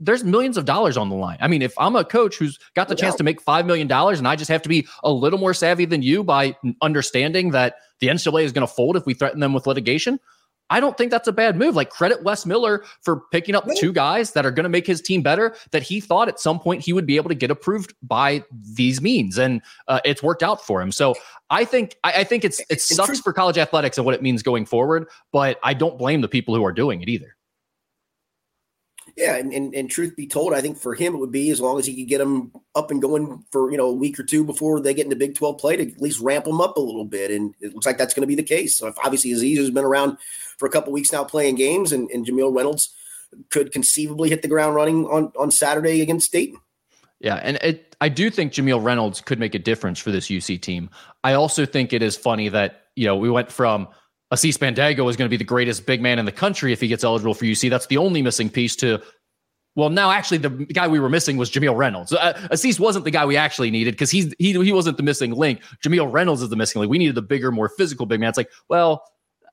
there's 0.00 0.24
millions 0.24 0.56
of 0.56 0.64
dollars 0.64 0.96
on 0.96 1.08
the 1.08 1.14
line. 1.14 1.38
I 1.40 1.48
mean, 1.48 1.62
if 1.62 1.72
I'm 1.78 1.96
a 1.96 2.04
coach 2.04 2.36
who's 2.36 2.58
got 2.74 2.88
the 2.88 2.94
chance 2.94 3.14
to 3.16 3.24
make 3.24 3.44
$5 3.44 3.64
million 3.64 3.90
and 3.90 4.28
I 4.28 4.36
just 4.36 4.50
have 4.50 4.62
to 4.62 4.68
be 4.68 4.86
a 5.04 5.12
little 5.12 5.38
more 5.38 5.54
savvy 5.54 5.84
than 5.84 6.02
you 6.02 6.24
by 6.24 6.56
understanding 6.82 7.50
that 7.50 7.76
the 8.00 8.08
NCAA 8.08 8.44
is 8.44 8.52
going 8.52 8.66
to 8.66 8.72
fold 8.72 8.96
if 8.96 9.06
we 9.06 9.14
threaten 9.14 9.40
them 9.40 9.52
with 9.52 9.66
litigation, 9.66 10.18
I 10.70 10.80
don't 10.80 10.96
think 10.98 11.10
that's 11.10 11.28
a 11.28 11.32
bad 11.32 11.56
move. 11.56 11.74
Like 11.74 11.90
credit 11.90 12.22
Wes 12.22 12.44
Miller 12.44 12.84
for 13.00 13.22
picking 13.30 13.54
up 13.54 13.66
two 13.76 13.92
guys 13.92 14.32
that 14.32 14.44
are 14.44 14.50
going 14.50 14.64
to 14.64 14.70
make 14.70 14.86
his 14.86 15.00
team 15.00 15.22
better 15.22 15.54
that 15.70 15.82
he 15.82 16.00
thought 16.00 16.28
at 16.28 16.38
some 16.38 16.60
point 16.60 16.84
he 16.84 16.92
would 16.92 17.06
be 17.06 17.16
able 17.16 17.28
to 17.28 17.34
get 17.34 17.50
approved 17.50 17.94
by 18.02 18.44
these 18.74 19.00
means, 19.00 19.38
and 19.38 19.62
uh, 19.88 20.00
it's 20.04 20.22
worked 20.22 20.42
out 20.42 20.64
for 20.64 20.82
him. 20.82 20.92
So 20.92 21.14
I 21.50 21.64
think 21.64 21.96
I, 22.04 22.12
I 22.18 22.24
think 22.24 22.44
it's 22.44 22.60
it 22.68 22.80
sucks 22.80 23.20
for 23.20 23.32
college 23.32 23.58
athletics 23.58 23.96
and 23.96 24.04
what 24.04 24.14
it 24.14 24.22
means 24.22 24.42
going 24.42 24.66
forward, 24.66 25.08
but 25.32 25.58
I 25.62 25.74
don't 25.74 25.98
blame 25.98 26.20
the 26.20 26.28
people 26.28 26.54
who 26.54 26.64
are 26.64 26.72
doing 26.72 27.00
it 27.00 27.08
either. 27.08 27.34
Yeah, 29.18 29.34
and, 29.34 29.52
and, 29.52 29.74
and 29.74 29.90
truth 29.90 30.14
be 30.14 30.28
told, 30.28 30.54
I 30.54 30.60
think 30.60 30.78
for 30.78 30.94
him 30.94 31.12
it 31.12 31.18
would 31.18 31.32
be 31.32 31.50
as 31.50 31.60
long 31.60 31.80
as 31.80 31.86
he 31.86 31.96
could 31.96 32.08
get 32.08 32.18
them 32.18 32.52
up 32.76 32.92
and 32.92 33.02
going 33.02 33.44
for 33.50 33.68
you 33.68 33.76
know 33.76 33.88
a 33.88 33.92
week 33.92 34.16
or 34.20 34.22
two 34.22 34.44
before 34.44 34.78
they 34.78 34.94
get 34.94 35.06
into 35.06 35.16
Big 35.16 35.34
Twelve 35.34 35.58
play 35.58 35.74
to 35.74 35.90
at 35.90 36.00
least 36.00 36.20
ramp 36.20 36.44
them 36.44 36.60
up 36.60 36.76
a 36.76 36.80
little 36.80 37.04
bit, 37.04 37.32
and 37.32 37.52
it 37.60 37.74
looks 37.74 37.84
like 37.84 37.98
that's 37.98 38.14
going 38.14 38.22
to 38.22 38.28
be 38.28 38.36
the 38.36 38.44
case. 38.44 38.76
So 38.76 38.86
if 38.86 38.94
obviously 39.02 39.32
Aziz 39.32 39.58
has 39.58 39.70
been 39.70 39.84
around 39.84 40.18
for 40.56 40.66
a 40.68 40.70
couple 40.70 40.92
weeks 40.92 41.12
now 41.12 41.24
playing 41.24 41.56
games, 41.56 41.90
and, 41.90 42.08
and 42.10 42.24
Jamille 42.24 42.54
Reynolds 42.54 42.94
could 43.50 43.72
conceivably 43.72 44.28
hit 44.28 44.42
the 44.42 44.48
ground 44.48 44.76
running 44.76 45.04
on 45.06 45.32
on 45.36 45.50
Saturday 45.50 46.00
against 46.00 46.30
Dayton. 46.30 46.60
Yeah, 47.18 47.40
and 47.42 47.56
it, 47.56 47.96
I 48.00 48.10
do 48.10 48.30
think 48.30 48.52
Jamille 48.52 48.84
Reynolds 48.84 49.20
could 49.20 49.40
make 49.40 49.56
a 49.56 49.58
difference 49.58 49.98
for 49.98 50.12
this 50.12 50.28
UC 50.28 50.62
team. 50.62 50.90
I 51.24 51.32
also 51.32 51.66
think 51.66 51.92
it 51.92 52.04
is 52.04 52.16
funny 52.16 52.50
that 52.50 52.84
you 52.94 53.06
know 53.06 53.16
we 53.16 53.30
went 53.30 53.50
from 53.50 53.88
Aziz 54.30 54.58
Bandaogo 54.58 55.08
is 55.08 55.16
going 55.16 55.26
to 55.26 55.30
be 55.30 55.36
the 55.36 55.44
greatest 55.44 55.86
big 55.86 56.02
man 56.02 56.18
in 56.18 56.24
the 56.24 56.32
country 56.32 56.72
if 56.72 56.80
he 56.80 56.88
gets 56.88 57.04
eligible 57.04 57.34
for 57.34 57.44
UC. 57.44 57.70
That's 57.70 57.86
the 57.86 57.96
only 57.96 58.22
missing 58.22 58.50
piece 58.50 58.76
to. 58.76 59.00
Well, 59.74 59.90
now 59.90 60.10
actually 60.10 60.38
the 60.38 60.50
guy 60.50 60.88
we 60.88 60.98
were 60.98 61.08
missing 61.08 61.36
was 61.36 61.50
Jamille 61.50 61.76
Reynolds. 61.76 62.12
Uh, 62.12 62.48
wasn't 62.80 63.04
the 63.04 63.10
guy 63.10 63.24
we 63.24 63.36
actually 63.36 63.70
needed 63.70 63.92
because 63.92 64.10
he's 64.10 64.34
he 64.38 64.52
he 64.52 64.72
wasn't 64.72 64.96
the 64.96 65.02
missing 65.02 65.32
link. 65.32 65.62
Jamille 65.84 66.12
Reynolds 66.12 66.42
is 66.42 66.48
the 66.48 66.56
missing 66.56 66.80
link. 66.80 66.90
We 66.90 66.98
needed 66.98 67.14
the 67.14 67.22
bigger, 67.22 67.52
more 67.52 67.68
physical 67.68 68.04
big 68.04 68.18
man. 68.20 68.28
It's 68.28 68.38
like, 68.38 68.50
well, 68.68 69.04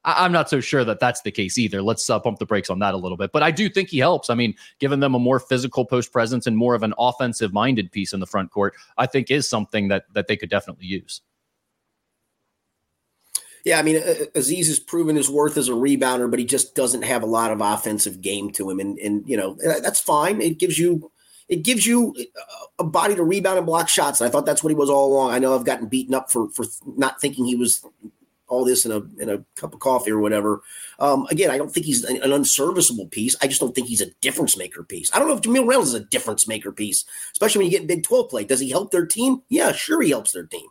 I, 0.05 0.25
am 0.25 0.31
not 0.31 0.49
so 0.49 0.61
sure 0.61 0.83
that 0.83 0.99
that's 0.99 1.21
the 1.21 1.31
case 1.31 1.57
either. 1.57 1.81
Let's 1.81 2.09
uh, 2.09 2.19
pump 2.19 2.39
the 2.39 2.45
brakes 2.45 2.69
on 2.69 2.79
that 2.79 2.93
a 2.93 2.97
little 2.97 3.17
bit. 3.17 3.31
But 3.31 3.43
I 3.43 3.51
do 3.51 3.69
think 3.69 3.89
he 3.89 3.99
helps. 3.99 4.29
I 4.29 4.35
mean, 4.35 4.55
giving 4.79 4.99
them 4.99 5.15
a 5.15 5.19
more 5.19 5.39
physical 5.39 5.85
post 5.85 6.11
presence 6.11 6.47
and 6.47 6.57
more 6.57 6.75
of 6.75 6.83
an 6.83 6.93
offensive 6.97 7.53
minded 7.53 7.91
piece 7.91 8.13
in 8.13 8.19
the 8.19 8.27
front 8.27 8.51
court, 8.51 8.75
I 8.97 9.07
think 9.07 9.29
is 9.29 9.49
something 9.49 9.89
that 9.89 10.05
that 10.13 10.27
they 10.27 10.37
could 10.37 10.49
definitely 10.49 10.85
use. 10.85 11.21
Yeah, 13.65 13.79
I 13.79 13.81
mean, 13.81 14.01
Aziz 14.35 14.67
has 14.67 14.79
proven 14.79 15.15
his 15.15 15.29
worth 15.29 15.57
as 15.57 15.69
a 15.69 15.73
rebounder, 15.73 16.29
but 16.29 16.39
he 16.39 16.45
just 16.45 16.75
doesn't 16.75 17.01
have 17.01 17.23
a 17.23 17.27
lot 17.27 17.51
of 17.51 17.61
offensive 17.61 18.21
game 18.21 18.51
to 18.51 18.69
him, 18.69 18.79
and 18.79 18.97
and 18.99 19.27
you 19.27 19.35
know 19.35 19.57
that's 19.59 19.99
fine. 19.99 20.39
It 20.39 20.59
gives 20.59 20.77
you 20.77 21.11
it 21.49 21.63
gives 21.63 21.85
you 21.85 22.15
a 22.79 22.83
body 22.83 23.15
to 23.15 23.23
rebound 23.23 23.57
and 23.57 23.65
block 23.65 23.89
shots. 23.89 24.21
And 24.21 24.27
I 24.27 24.31
thought 24.31 24.45
that's 24.45 24.63
what 24.63 24.69
he 24.69 24.75
was 24.75 24.89
all 24.89 25.11
along. 25.11 25.31
I 25.31 25.39
know 25.39 25.55
I've 25.55 25.65
gotten 25.65 25.87
beaten 25.87 26.13
up 26.13 26.31
for 26.31 26.49
for 26.51 26.65
not 26.85 27.19
thinking 27.19 27.45
he 27.45 27.55
was 27.55 27.83
all 28.47 28.63
this 28.63 28.85
in 28.85 28.91
a 28.91 29.01
in 29.19 29.29
a 29.29 29.43
cup 29.55 29.73
of 29.73 29.79
coffee 29.79 30.11
or 30.11 30.19
whatever. 30.19 30.61
Um, 30.99 31.25
again, 31.29 31.49
I 31.49 31.57
don't 31.57 31.71
think 31.71 31.85
he's 31.85 32.03
an, 32.03 32.31
unserviceable 32.31 33.07
piece. 33.07 33.35
I 33.41 33.47
just 33.47 33.59
don't 33.61 33.73
think 33.73 33.87
he's 33.87 34.01
a 34.01 34.11
difference 34.21 34.57
maker 34.57 34.83
piece. 34.83 35.09
I 35.13 35.19
don't 35.19 35.27
know 35.27 35.35
if 35.35 35.41
Jamille 35.41 35.67
Reynolds 35.67 35.89
is 35.89 35.95
a 35.95 36.05
difference 36.05 36.47
maker 36.47 36.71
piece, 36.71 37.05
especially 37.31 37.63
when 37.63 37.71
you 37.71 37.77
get 37.79 37.87
Big 37.87 38.03
Twelve 38.03 38.29
play. 38.29 38.43
Does 38.43 38.59
he 38.59 38.69
help 38.69 38.91
their 38.91 39.05
team? 39.05 39.41
Yeah, 39.49 39.71
sure, 39.71 40.01
he 40.01 40.11
helps 40.11 40.31
their 40.31 40.45
team. 40.45 40.67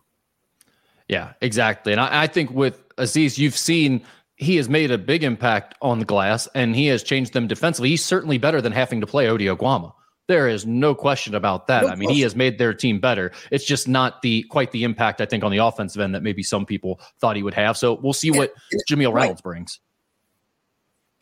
Yeah, 1.09 1.32
exactly. 1.40 1.92
And 1.92 2.01
I, 2.01 2.22
I 2.22 2.26
think 2.26 2.51
with 2.51 2.84
Aziz, 2.99 3.38
you've 3.38 3.57
seen 3.57 4.05
he 4.36 4.57
has 4.57 4.68
made 4.68 4.90
a 4.90 4.99
big 4.99 5.22
impact 5.22 5.74
on 5.80 5.99
the 5.99 6.05
glass, 6.05 6.49
and 6.55 6.74
he 6.74 6.86
has 6.86 7.03
changed 7.03 7.32
them 7.32 7.47
defensively. 7.47 7.90
He's 7.90 8.05
certainly 8.05 8.38
better 8.38 8.61
than 8.61 8.72
having 8.72 9.01
to 9.01 9.07
play 9.07 9.28
Ody 9.28 9.47
Oguama. 9.47 9.92
There 10.26 10.49
is 10.49 10.64
no 10.64 10.95
question 10.95 11.34
about 11.34 11.66
that. 11.66 11.82
No 11.82 11.88
I 11.88 11.90
mean, 11.92 12.07
question. 12.07 12.14
he 12.14 12.20
has 12.22 12.34
made 12.34 12.59
their 12.59 12.72
team 12.72 12.99
better. 12.99 13.30
It's 13.51 13.64
just 13.64 13.86
not 13.86 14.22
the 14.22 14.42
quite 14.45 14.72
the 14.72 14.84
impact 14.84 15.20
I 15.20 15.26
think 15.26 15.45
on 15.45 15.53
the 15.53 15.59
offensive 15.59 16.01
end 16.01 16.14
that 16.14 16.22
maybe 16.22 16.42
some 16.42 16.64
people 16.64 16.99
thought 17.20 17.36
he 17.36 17.42
would 17.42 17.55
have. 17.55 17.76
So 17.76 17.95
we'll 17.95 18.14
see 18.14 18.30
what 18.30 18.55
and, 18.72 19.01
Reynolds 19.01 19.16
right. 19.16 19.42
brings. 19.42 19.80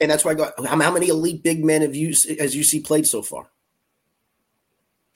And 0.01 0.11
that's 0.11 0.25
why 0.25 0.33
I 0.33 0.35
got 0.35 0.53
how, 0.67 0.81
how 0.81 0.93
many 0.93 1.09
elite 1.09 1.43
big 1.43 1.65
men 1.65 1.83
have 1.83 1.97
you 1.97 2.15
as 2.39 2.55
you 2.55 2.63
see 2.63 2.81
played 2.81 3.07
so 3.07 3.23
far? 3.23 3.51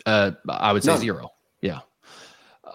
Uh, 0.04 0.32
I 0.48 0.72
would 0.72 0.82
say 0.82 0.92
None. 0.92 1.00
zero. 1.00 1.30
Yeah. 1.61 1.80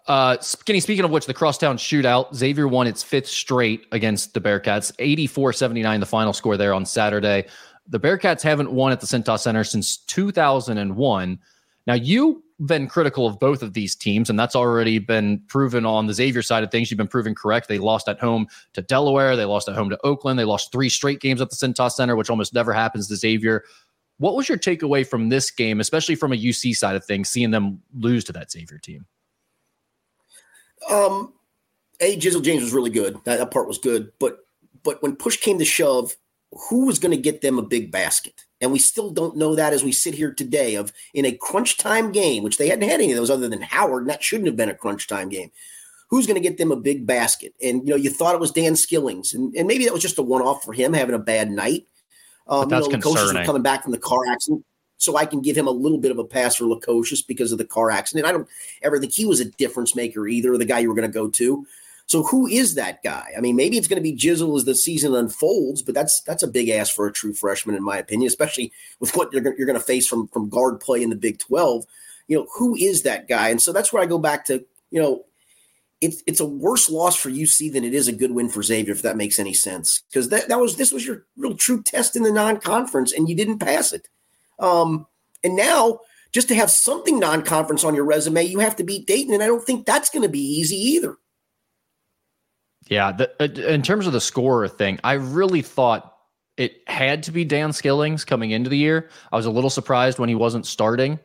Uh, 0.07 0.37
Skinny, 0.39 0.79
speaking 0.79 1.05
of 1.05 1.11
which, 1.11 1.25
the 1.25 1.33
crosstown 1.33 1.77
shootout, 1.77 2.33
Xavier 2.33 2.67
won 2.67 2.87
its 2.87 3.03
fifth 3.03 3.27
straight 3.27 3.85
against 3.91 4.33
the 4.33 4.41
Bearcats, 4.41 4.91
84 4.99 5.53
79, 5.53 5.99
the 5.99 6.05
final 6.05 6.33
score 6.33 6.57
there 6.57 6.73
on 6.73 6.85
Saturday. 6.85 7.45
The 7.87 7.99
Bearcats 7.99 8.41
haven't 8.41 8.71
won 8.71 8.91
at 8.91 8.99
the 8.99 9.07
Cintas 9.07 9.39
Center 9.39 9.63
since 9.63 9.97
2001. 9.97 11.39
Now, 11.87 11.93
you've 11.93 12.37
been 12.65 12.87
critical 12.87 13.25
of 13.25 13.39
both 13.39 13.63
of 13.63 13.73
these 13.73 13.95
teams, 13.95 14.29
and 14.29 14.39
that's 14.39 14.55
already 14.55 14.99
been 14.99 15.41
proven 15.47 15.85
on 15.85 16.07
the 16.07 16.13
Xavier 16.13 16.41
side 16.41 16.63
of 16.63 16.71
things. 16.71 16.91
You've 16.91 16.97
been 16.97 17.07
proven 17.07 17.33
correct. 17.33 17.67
They 17.67 17.79
lost 17.79 18.07
at 18.07 18.19
home 18.19 18.47
to 18.73 18.81
Delaware, 18.81 19.35
they 19.35 19.45
lost 19.45 19.67
at 19.67 19.75
home 19.75 19.89
to 19.89 19.99
Oakland, 20.03 20.37
they 20.37 20.43
lost 20.45 20.71
three 20.71 20.89
straight 20.89 21.19
games 21.19 21.41
at 21.41 21.49
the 21.49 21.55
Cintas 21.55 21.93
Center, 21.93 22.15
which 22.15 22.29
almost 22.29 22.53
never 22.53 22.71
happens 22.73 23.07
to 23.07 23.15
Xavier. 23.15 23.63
What 24.17 24.35
was 24.35 24.47
your 24.47 24.57
takeaway 24.57 25.05
from 25.05 25.29
this 25.29 25.49
game, 25.49 25.79
especially 25.79 26.15
from 26.15 26.31
a 26.31 26.35
UC 26.35 26.75
side 26.75 26.95
of 26.95 27.03
things, 27.03 27.29
seeing 27.29 27.49
them 27.49 27.81
lose 27.97 28.23
to 28.25 28.33
that 28.33 28.51
Xavier 28.51 28.77
team? 28.77 29.05
Um, 30.89 31.33
a 31.99 32.17
Jizzle 32.17 32.43
James 32.43 32.63
was 32.63 32.73
really 32.73 32.89
good. 32.89 33.15
That, 33.25 33.37
that 33.37 33.51
part 33.51 33.67
was 33.67 33.77
good, 33.77 34.11
but 34.19 34.39
but 34.83 35.01
when 35.03 35.15
push 35.15 35.37
came 35.37 35.59
to 35.59 35.65
shove, 35.65 36.15
who 36.69 36.85
was 36.85 36.99
going 36.99 37.15
to 37.15 37.21
get 37.21 37.41
them 37.41 37.59
a 37.59 37.63
big 37.63 37.91
basket? 37.91 38.45
And 38.59 38.71
we 38.71 38.79
still 38.79 39.09
don't 39.09 39.37
know 39.37 39.55
that 39.55 39.73
as 39.73 39.83
we 39.83 39.91
sit 39.91 40.13
here 40.13 40.33
today. 40.33 40.75
Of 40.75 40.91
in 41.13 41.25
a 41.25 41.31
crunch 41.31 41.77
time 41.77 42.11
game, 42.11 42.43
which 42.43 42.57
they 42.57 42.67
hadn't 42.67 42.89
had 42.89 42.99
any 42.99 43.11
of 43.11 43.17
those 43.17 43.29
other 43.29 43.47
than 43.47 43.61
Howard, 43.61 44.03
and 44.03 44.09
that 44.09 44.23
shouldn't 44.23 44.47
have 44.47 44.57
been 44.57 44.69
a 44.69 44.75
crunch 44.75 45.07
time 45.07 45.29
game. 45.29 45.51
Who's 46.09 46.27
going 46.27 46.41
to 46.41 46.47
get 46.47 46.57
them 46.57 46.71
a 46.71 46.75
big 46.75 47.05
basket? 47.05 47.53
And 47.63 47.87
you 47.87 47.91
know, 47.91 47.95
you 47.95 48.09
thought 48.09 48.35
it 48.35 48.41
was 48.41 48.51
Dan 48.51 48.73
Skillings, 48.73 49.33
and, 49.33 49.55
and 49.55 49.67
maybe 49.67 49.85
that 49.85 49.93
was 49.93 50.01
just 50.01 50.19
a 50.19 50.23
one 50.23 50.41
off 50.41 50.63
for 50.63 50.73
him 50.73 50.93
having 50.93 51.15
a 51.15 51.19
bad 51.19 51.49
night. 51.49 51.87
Um, 52.47 52.67
that's 52.67 52.87
you 52.87 52.93
know, 52.93 52.99
concerning. 52.99 53.45
coming 53.45 53.61
back 53.61 53.83
from 53.83 53.93
the 53.93 53.97
car 53.97 54.19
accident, 54.29 54.65
so 55.01 55.17
I 55.17 55.25
can 55.25 55.41
give 55.41 55.57
him 55.57 55.67
a 55.67 55.71
little 55.71 55.97
bit 55.97 56.11
of 56.11 56.19
a 56.19 56.23
pass 56.23 56.55
for 56.55 56.65
Lukosius 56.65 57.25
because 57.25 57.51
of 57.51 57.57
the 57.57 57.65
car 57.65 57.89
accident. 57.89 58.27
I 58.27 58.31
don't 58.31 58.47
ever 58.83 58.99
think 58.99 59.11
he 59.11 59.25
was 59.25 59.39
a 59.39 59.45
difference 59.45 59.95
maker 59.95 60.27
either, 60.27 60.55
the 60.57 60.65
guy 60.65 60.79
you 60.79 60.89
were 60.89 60.95
going 60.95 61.09
to 61.09 61.13
go 61.13 61.27
to. 61.27 61.65
So 62.05 62.23
who 62.23 62.45
is 62.45 62.75
that 62.75 63.01
guy? 63.03 63.31
I 63.35 63.41
mean, 63.41 63.55
maybe 63.55 63.77
it's 63.77 63.87
going 63.87 64.01
to 64.01 64.03
be 64.03 64.15
Jizzle 64.15 64.55
as 64.57 64.65
the 64.65 64.75
season 64.75 65.15
unfolds, 65.15 65.81
but 65.81 65.95
that's 65.95 66.21
that's 66.21 66.43
a 66.43 66.47
big 66.47 66.69
ask 66.69 66.93
for 66.93 67.07
a 67.07 67.11
true 67.11 67.33
freshman, 67.33 67.75
in 67.75 67.83
my 67.83 67.97
opinion, 67.97 68.27
especially 68.27 68.71
with 68.99 69.15
what 69.15 69.33
you're, 69.33 69.41
you're 69.57 69.65
going 69.65 69.79
to 69.79 69.85
face 69.85 70.07
from 70.07 70.27
from 70.27 70.49
guard 70.49 70.79
play 70.79 71.01
in 71.01 71.09
the 71.09 71.15
Big 71.15 71.39
Twelve. 71.39 71.85
You 72.27 72.37
know, 72.37 72.47
who 72.57 72.75
is 72.75 73.03
that 73.03 73.27
guy? 73.27 73.49
And 73.49 73.61
so 73.61 73.73
that's 73.73 73.91
where 73.91 74.03
I 74.03 74.07
go 74.07 74.19
back 74.19 74.45
to 74.45 74.65
you 74.91 75.01
know. 75.01 75.25
It's, 76.01 76.23
it's 76.25 76.39
a 76.39 76.45
worse 76.47 76.89
loss 76.89 77.15
for 77.15 77.29
UC 77.29 77.71
than 77.71 77.83
it 77.83 77.93
is 77.93 78.07
a 78.07 78.11
good 78.11 78.31
win 78.31 78.49
for 78.49 78.63
Xavier, 78.63 78.91
if 78.91 79.03
that 79.03 79.17
makes 79.17 79.37
any 79.37 79.53
sense. 79.53 80.01
Because 80.09 80.29
that, 80.29 80.47
that 80.47 80.59
was 80.59 80.75
this 80.75 80.91
was 80.91 81.05
your 81.05 81.25
real 81.37 81.55
true 81.55 81.83
test 81.83 82.15
in 82.15 82.23
the 82.23 82.31
non-conference, 82.31 83.13
and 83.13 83.29
you 83.29 83.35
didn't 83.35 83.59
pass 83.59 83.93
it. 83.93 84.07
Um, 84.61 85.07
and 85.43 85.55
now 85.55 85.99
just 86.31 86.47
to 86.47 86.55
have 86.55 86.69
something 86.69 87.19
non-conference 87.19 87.83
on 87.83 87.95
your 87.95 88.05
resume, 88.05 88.43
you 88.43 88.59
have 88.59 88.75
to 88.77 88.83
beat 88.83 89.07
Dayton, 89.07 89.33
and 89.33 89.43
I 89.43 89.47
don't 89.47 89.65
think 89.65 89.85
that's 89.85 90.09
going 90.09 90.23
to 90.23 90.29
be 90.29 90.39
easy 90.39 90.77
either. 90.77 91.17
Yeah, 92.87 93.11
the, 93.11 93.31
uh, 93.39 93.67
in 93.67 93.81
terms 93.81 94.07
of 94.07 94.13
the 94.13 94.21
scorer 94.21 94.67
thing, 94.67 94.99
I 95.03 95.13
really 95.13 95.61
thought 95.61 96.15
it 96.57 96.87
had 96.87 97.23
to 97.23 97.31
be 97.31 97.43
Dan 97.43 97.71
Skillings 97.71 98.25
coming 98.25 98.51
into 98.51 98.69
the 98.69 98.77
year. 98.77 99.09
I 99.31 99.35
was 99.35 99.45
a 99.45 99.51
little 99.51 99.69
surprised 99.69 100.19
when 100.19 100.29
he 100.29 100.35
wasn't 100.35 100.65
starting 100.65 101.19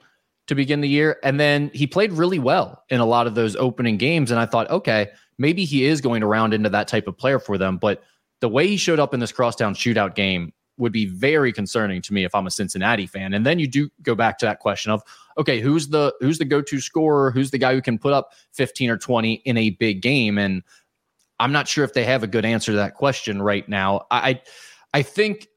to 0.47 0.55
begin 0.55 0.81
the 0.81 0.89
year, 0.89 1.19
and 1.23 1.39
then 1.39 1.71
he 1.75 1.87
played 1.87 2.13
really 2.13 2.39
well 2.39 2.85
in 2.89 3.01
a 3.01 3.07
lot 3.07 3.27
of 3.27 3.35
those 3.35 3.57
opening 3.57 3.97
games, 3.97 4.31
and 4.31 4.41
I 4.41 4.47
thought, 4.47 4.71
okay, 4.71 5.09
maybe 5.39 5.65
he 5.65 5.85
is 5.85 6.01
going 6.01 6.21
to 6.21 6.27
round 6.27 6.55
into 6.55 6.71
that 6.71 6.89
type 6.89 7.07
of 7.09 7.19
player 7.19 7.39
for 7.39 7.59
them. 7.59 7.79
But 7.79 8.03
the 8.41 8.49
way 8.49 8.67
he 8.67 8.77
showed 8.77 8.99
up 8.99 9.15
in 9.15 9.21
this 9.21 9.33
crosstown 9.33 9.75
shootout 9.75 10.15
game 10.15 10.53
would 10.79 10.93
be 10.93 11.07
very 11.07 11.53
concerning 11.53 12.03
to 12.03 12.13
me 12.13 12.25
if 12.25 12.35
I'm 12.35 12.47
a 12.47 12.51
Cincinnati 12.51 13.07
fan. 13.07 13.35
And 13.35 13.47
then 13.47 13.59
you 13.59 13.67
do 13.67 13.89
go 14.03 14.15
back 14.15 14.39
to 14.39 14.47
that 14.47 14.61
question 14.61 14.93
of, 14.93 15.03
okay, 15.39 15.61
who's 15.61 15.89
the 15.89 16.15
who's 16.21 16.39
the 16.39 16.45
go-to 16.45 16.81
scorer? 16.81 17.31
Who's 17.31 17.51
the 17.51 17.59
guy 17.59 17.75
who 17.75 17.83
can 17.83 17.99
put 17.99 18.13
up 18.13 18.33
15 18.53 18.91
or 18.91 18.99
20 18.99 19.35
in 19.35 19.57
a 19.57 19.71
big 19.71 20.03
game? 20.03 20.39
And 20.39 20.63
I'm 21.41 21.53
not 21.53 21.69
sure 21.69 21.85
if 21.85 21.93
they 21.93 22.05
have 22.05 22.23
a 22.23 22.27
good 22.27 22.45
answer 22.45 22.73
to 22.73 22.77
that 22.77 22.95
question 22.95 23.41
right 23.43 23.69
now. 23.69 24.07
I 24.11 24.41
I 24.95 25.03
think 25.03 25.49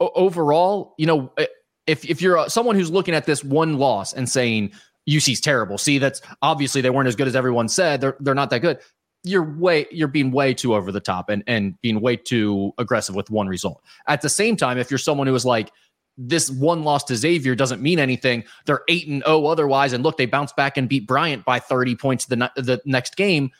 overall, 0.00 0.94
you 0.98 1.06
know, 1.06 1.32
eh, 1.38 1.46
if 1.86 2.04
if 2.08 2.22
you're 2.22 2.48
someone 2.48 2.76
who's 2.76 2.90
looking 2.90 3.14
at 3.14 3.26
this 3.26 3.44
one 3.44 3.78
loss 3.78 4.12
and 4.12 4.28
saying 4.28 4.72
UC's 5.06 5.40
terrible, 5.40 5.78
see 5.78 5.98
that's 5.98 6.20
obviously 6.42 6.80
they 6.80 6.90
weren't 6.90 7.08
as 7.08 7.16
good 7.16 7.28
as 7.28 7.36
everyone 7.36 7.68
said. 7.68 8.00
They're 8.00 8.16
they're 8.20 8.34
not 8.34 8.50
that 8.50 8.60
good. 8.60 8.78
You're 9.24 9.42
way 9.42 9.86
you're 9.90 10.08
being 10.08 10.30
way 10.30 10.54
too 10.54 10.74
over 10.74 10.92
the 10.92 11.00
top 11.00 11.30
and 11.30 11.42
and 11.46 11.80
being 11.80 12.00
way 12.00 12.16
too 12.16 12.72
aggressive 12.78 13.14
with 13.14 13.30
one 13.30 13.48
result. 13.48 13.82
At 14.06 14.20
the 14.22 14.28
same 14.28 14.56
time, 14.56 14.78
if 14.78 14.90
you're 14.90 14.98
someone 14.98 15.26
who 15.26 15.34
is 15.34 15.46
like 15.46 15.72
this 16.16 16.50
one 16.50 16.84
loss 16.84 17.04
to 17.04 17.16
Xavier 17.16 17.54
doesn't 17.54 17.82
mean 17.82 17.98
anything. 17.98 18.44
They're 18.66 18.82
eight 18.88 19.08
and 19.08 19.22
0 19.24 19.46
otherwise, 19.46 19.92
and 19.92 20.04
look, 20.04 20.16
they 20.16 20.26
bounced 20.26 20.56
back 20.56 20.76
and 20.76 20.88
beat 20.88 21.06
Bryant 21.06 21.44
by 21.44 21.58
thirty 21.58 21.96
points 21.96 22.26
the 22.26 22.36
the 22.56 22.80
next 22.84 23.16
game. 23.16 23.50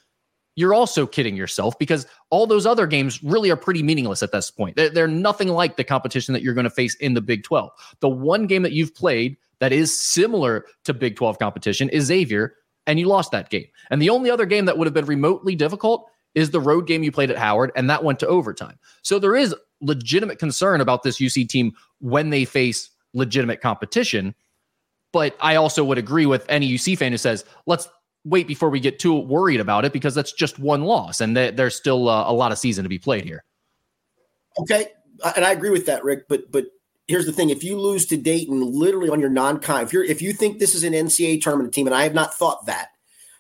You're 0.57 0.75
also 0.75 1.05
kidding 1.05 1.37
yourself 1.37 1.77
because 1.81 2.07
all 2.31 2.47
those 2.47 2.65
other 2.65 2.87
games 2.87 3.25
really 3.25 3.51
are 3.51 3.57
pretty 3.57 3.83
meaningless 3.83 4.23
at 4.23 4.31
this 4.31 4.53
point. 4.53 4.77
They're, 4.77 4.89
they're 4.89 5.09
nothing 5.09 5.49
like 5.49 5.77
the 5.77 5.83
competition 5.83 6.33
that 6.33 6.43
you're 6.43 6.55
going 6.55 6.63
to 6.63 6.71
face 6.71 6.95
in 6.97 7.15
the 7.15 7.21
Big 7.21 7.43
12. 7.43 7.73
The 7.99 8.09
one 8.09 8.47
game 8.47 8.63
that 8.63 8.71
you've 8.71 8.95
played 8.95 9.37
that 9.59 9.73
is 9.73 9.99
similar 9.99 10.67
to 10.85 10.95
Big 10.95 11.17
12 11.17 11.41
competition 11.41 11.89
is 11.89 12.05
Xavier, 12.05 12.55
and 12.87 12.99
you 12.99 13.07
lost 13.07 13.33
that 13.33 13.51
game. 13.51 13.67
And 13.91 14.01
the 14.01 14.11
only 14.11 14.31
other 14.31 14.47
game 14.47 14.67
that 14.67 14.79
would 14.79 14.87
have 14.87 14.95
been 14.95 15.07
remotely 15.07 15.55
difficult 15.55 16.09
is 16.35 16.51
the 16.51 16.61
road 16.61 16.87
game 16.87 17.03
you 17.03 17.13
played 17.13 17.31
at 17.31 17.39
Howard, 17.39 17.71
and 17.77 17.89
that 17.89 18.03
went 18.03 18.19
to 18.21 18.27
overtime. 18.27 18.79
So 19.03 19.19
there 19.19 19.37
is 19.37 19.55
legitimate 19.81 20.39
concern 20.39 20.81
about 20.81 21.03
this 21.03 21.19
UC 21.19 21.49
team 21.49 21.73
when 22.01 22.31
they 22.31 22.45
face 22.45 22.91
legitimate 23.13 23.61
competition. 23.61 24.35
But 25.13 25.37
I 25.41 25.57
also 25.57 25.85
would 25.85 25.99
agree 25.99 26.27
with 26.27 26.45
any 26.49 26.69
UC 26.69 26.99
fan 26.99 27.13
who 27.13 27.19
says, 27.19 27.45
let's 27.67 27.89
wait 28.25 28.49
before 28.49 28.71
we 28.71 28.81
get 28.81 28.99
too 28.99 29.15
worried 29.15 29.61
about 29.61 29.85
it 29.85 29.93
because 29.93 30.15
that's 30.15 30.33
just 30.33 30.59
one 30.59 30.83
loss 30.83 31.21
and 31.21 31.37
there's 31.37 31.77
still 31.77 32.09
uh, 32.09 32.29
a 32.29 32.33
lot 32.33 32.53
of 32.53 32.59
season 32.59 32.83
to 32.83 32.89
be 32.89 32.99
played 32.99 33.25
here. 33.25 33.45
Okay. 34.59 34.87
And 35.37 35.45
I 35.45 35.53
agree 35.53 35.71
with 35.71 35.87
that, 35.87 36.03
Rick. 36.03 36.27
But, 36.29 36.51
but, 36.51 36.65
Here's 37.07 37.27
the 37.27 37.33
thing: 37.33 37.51
if 37.51 37.63
you 37.63 37.79
lose 37.79 38.07
to 38.07 38.17
Dayton, 38.17 38.61
literally 38.61 39.11
on 39.11 39.21
your 39.21 39.31
non-con, 39.31 39.83
if 39.83 39.93
you're 39.93 40.05
if 40.05 40.23
you 40.23 40.33
think 40.33 40.59
this 40.59 40.75
is 40.75 40.85
an 40.85 40.93
NCAA 40.93 41.43
tournament 41.43 41.75
team, 41.75 41.87
and 41.87 41.95
I 41.95 42.05
have 42.05 42.15
not 42.15 42.35
thought 42.35 42.67
that 42.67 42.89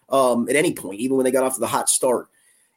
um, 0.08 0.48
at 0.48 0.56
any 0.56 0.74
point, 0.74 1.00
even 1.00 1.16
when 1.16 1.24
they 1.24 1.30
got 1.30 1.44
off 1.44 1.54
to 1.54 1.60
the 1.60 1.66
hot 1.66 1.88
start, 1.88 2.28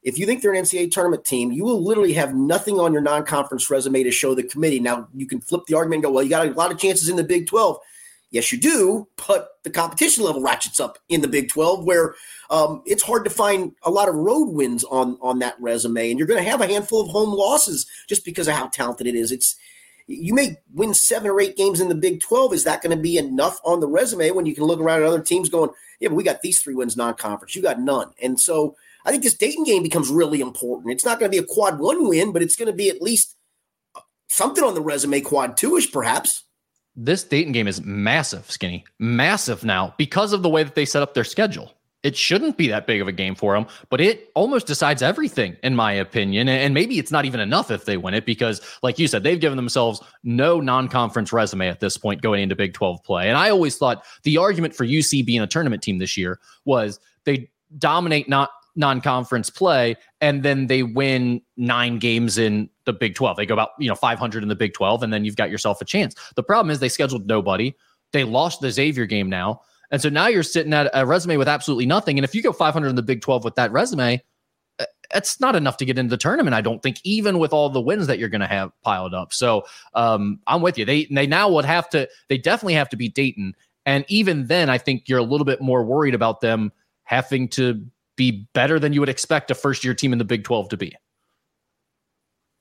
if 0.03 0.17
you 0.17 0.25
think 0.25 0.41
they're 0.41 0.53
an 0.53 0.63
NCAA 0.63 0.91
tournament 0.91 1.25
team, 1.25 1.51
you 1.51 1.65
will 1.65 1.83
literally 1.83 2.13
have 2.13 2.33
nothing 2.33 2.79
on 2.79 2.93
your 2.93 3.01
non-conference 3.01 3.69
resume 3.69 4.03
to 4.03 4.11
show 4.11 4.33
the 4.33 4.43
committee. 4.43 4.79
Now 4.79 5.09
you 5.13 5.27
can 5.27 5.41
flip 5.41 5.63
the 5.67 5.75
argument 5.75 5.97
and 5.97 6.03
go, 6.05 6.11
well, 6.11 6.23
you 6.23 6.29
got 6.29 6.47
a 6.47 6.51
lot 6.51 6.71
of 6.71 6.79
chances 6.79 7.09
in 7.09 7.17
the 7.17 7.23
Big 7.23 7.47
12. 7.47 7.77
Yes, 8.29 8.51
you 8.51 8.57
do, 8.57 9.07
but 9.27 9.51
the 9.63 9.69
competition 9.69 10.23
level 10.23 10.41
ratchets 10.41 10.79
up 10.79 10.97
in 11.07 11.21
the 11.21 11.29
Big 11.29 11.49
12, 11.49 11.85
where 11.85 12.15
um, 12.49 12.81
it's 12.85 13.03
hard 13.03 13.23
to 13.23 13.29
find 13.29 13.73
a 13.83 13.91
lot 13.91 14.09
of 14.09 14.15
road 14.15 14.49
wins 14.49 14.83
on 14.83 15.17
on 15.21 15.39
that 15.39 15.55
resume, 15.61 16.09
and 16.09 16.19
you're 16.19 16.27
going 16.27 16.43
to 16.43 16.49
have 16.49 16.59
a 16.59 16.67
handful 16.67 17.01
of 17.01 17.07
home 17.07 17.33
losses 17.33 17.85
just 18.07 18.25
because 18.25 18.47
of 18.47 18.53
how 18.53 18.67
talented 18.67 19.07
it 19.07 19.15
is. 19.15 19.31
It's 19.31 19.55
you 20.07 20.33
may 20.33 20.57
win 20.73 20.93
seven 20.93 21.29
or 21.29 21.39
eight 21.39 21.57
games 21.57 21.81
in 21.81 21.89
the 21.89 21.95
Big 21.95 22.21
12. 22.21 22.53
Is 22.53 22.63
that 22.63 22.81
going 22.81 22.95
to 22.95 23.01
be 23.01 23.17
enough 23.17 23.59
on 23.63 23.79
the 23.79 23.87
resume 23.87 24.31
when 24.31 24.45
you 24.45 24.55
can 24.55 24.63
look 24.63 24.79
around 24.79 25.01
at 25.01 25.07
other 25.07 25.21
teams 25.21 25.49
going, 25.49 25.69
yeah, 25.99 26.09
but 26.09 26.15
we 26.15 26.23
got 26.23 26.41
these 26.41 26.59
three 26.59 26.75
wins 26.75 26.95
non-conference, 26.97 27.55
you 27.55 27.61
got 27.61 27.79
none, 27.79 28.11
and 28.21 28.39
so 28.39 28.75
I 29.07 29.11
think 29.11 29.23
this 29.23 29.35
Dayton 29.35 29.63
game 29.63 29.83
becomes 29.83 30.09
really 30.09 30.41
important. 30.41 30.91
It's 30.91 31.05
not 31.05 31.17
going 31.17 31.31
to 31.31 31.35
be 31.35 31.41
a 31.41 31.47
quad 31.47 31.79
one 31.79 32.09
win, 32.09 32.33
but 32.33 32.41
it's 32.41 32.57
going 32.57 32.67
to 32.67 32.73
be 32.73 32.89
at 32.89 33.01
least 33.01 33.37
uh, 33.95 34.01
something 34.27 34.63
on 34.63 34.75
the 34.75 34.81
resume, 34.81 35.21
quad 35.21 35.55
two 35.55 35.77
ish, 35.77 35.91
perhaps. 35.91 36.43
This 36.93 37.23
Dayton 37.23 37.53
game 37.53 37.67
is 37.67 37.81
massive, 37.85 38.51
skinny, 38.51 38.83
massive 38.99 39.63
now 39.63 39.93
because 39.97 40.33
of 40.33 40.43
the 40.43 40.49
way 40.49 40.63
that 40.63 40.75
they 40.75 40.83
set 40.83 41.03
up 41.03 41.13
their 41.13 41.23
schedule. 41.23 41.76
It 42.03 42.15
shouldn't 42.15 42.57
be 42.57 42.67
that 42.67 42.85
big 42.85 43.01
of 43.01 43.07
a 43.07 43.11
game 43.11 43.33
for 43.33 43.55
them, 43.55 43.65
but 43.89 43.99
it 43.99 44.29
almost 44.35 44.67
decides 44.67 45.01
everything, 45.01 45.57
in 45.63 45.75
my 45.75 45.91
opinion. 45.93 46.47
And 46.47 46.73
maybe 46.73 46.99
it's 46.99 47.11
not 47.11 47.25
even 47.25 47.39
enough 47.39 47.71
if 47.71 47.85
they 47.85 47.97
win 47.97 48.13
it 48.13 48.25
because, 48.25 48.61
like 48.83 48.99
you 48.99 49.07
said, 49.07 49.23
they've 49.23 49.39
given 49.39 49.55
themselves 49.55 50.01
no 50.23 50.61
non 50.61 50.87
conference 50.89 51.33
resume 51.33 51.67
at 51.67 51.79
this 51.79 51.97
point 51.97 52.21
going 52.21 52.43
into 52.43 52.55
Big 52.55 52.73
12 52.73 53.03
play. 53.03 53.27
And 53.27 53.37
I 53.37 53.49
always 53.49 53.77
thought 53.77 54.05
the 54.23 54.37
argument 54.37 54.75
for 54.75 54.85
UC 54.85 55.25
being 55.25 55.41
a 55.41 55.47
tournament 55.47 55.81
team 55.81 55.97
this 55.97 56.15
year 56.15 56.39
was 56.65 56.99
they 57.25 57.49
dominate 57.79 58.29
not 58.29 58.51
non-conference 58.77 59.49
play 59.49 59.95
and 60.21 60.43
then 60.43 60.67
they 60.67 60.83
win 60.83 61.41
nine 61.57 61.97
games 61.97 62.37
in 62.37 62.69
the 62.85 62.93
Big 62.93 63.15
12. 63.15 63.35
They 63.35 63.45
go 63.45 63.55
about, 63.55 63.71
you 63.79 63.89
know, 63.89 63.95
500 63.95 64.43
in 64.43 64.49
the 64.49 64.55
Big 64.55 64.73
12 64.73 65.03
and 65.03 65.11
then 65.11 65.25
you've 65.25 65.35
got 65.35 65.49
yourself 65.49 65.81
a 65.81 65.85
chance. 65.85 66.15
The 66.35 66.43
problem 66.43 66.71
is 66.71 66.79
they 66.79 66.87
scheduled 66.87 67.27
nobody. 67.27 67.75
They 68.13 68.23
lost 68.23 68.61
the 68.61 68.71
Xavier 68.71 69.05
game 69.05 69.29
now. 69.29 69.61
And 69.89 70.01
so 70.01 70.09
now 70.09 70.27
you're 70.27 70.43
sitting 70.43 70.73
at 70.73 70.89
a 70.93 71.05
resume 71.05 71.37
with 71.37 71.47
absolutely 71.47 71.85
nothing 71.85 72.17
and 72.17 72.25
if 72.25 72.35
you 72.35 72.41
go 72.41 72.51
500 72.51 72.87
in 72.89 72.95
the 72.95 73.01
Big 73.01 73.21
12 73.21 73.43
with 73.43 73.55
that 73.55 73.71
resume, 73.71 74.21
it's 75.13 75.39
not 75.39 75.55
enough 75.55 75.77
to 75.77 75.85
get 75.85 75.97
into 75.97 76.09
the 76.09 76.17
tournament. 76.17 76.53
I 76.53 76.61
don't 76.61 76.81
think, 76.81 76.99
even 77.03 77.39
with 77.39 77.53
all 77.53 77.69
the 77.69 77.81
wins 77.81 78.07
that 78.07 78.19
you're 78.19 78.29
going 78.29 78.41
to 78.41 78.47
have 78.47 78.71
piled 78.81 79.13
up. 79.13 79.33
So 79.33 79.65
um, 79.93 80.39
I'm 80.47 80.61
with 80.61 80.77
you. 80.77 80.85
They 80.85 81.05
they 81.05 81.27
now 81.27 81.49
would 81.49 81.65
have 81.65 81.89
to. 81.89 82.07
They 82.29 82.37
definitely 82.37 82.73
have 82.73 82.89
to 82.89 82.97
beat 82.97 83.15
Dayton, 83.15 83.55
and 83.85 84.05
even 84.07 84.47
then, 84.47 84.69
I 84.69 84.77
think 84.77 85.07
you're 85.07 85.19
a 85.19 85.23
little 85.23 85.45
bit 85.45 85.61
more 85.61 85.83
worried 85.83 86.13
about 86.13 86.41
them 86.41 86.71
having 87.03 87.47
to 87.47 87.85
be 88.15 88.47
better 88.53 88.79
than 88.79 88.91
you 88.91 88.99
would 88.99 89.09
expect 89.09 89.51
a 89.51 89.55
first 89.55 89.83
year 89.83 89.93
team 89.93 90.11
in 90.11 90.19
the 90.19 90.25
Big 90.25 90.43
12 90.43 90.69
to 90.69 90.77
be. 90.77 90.93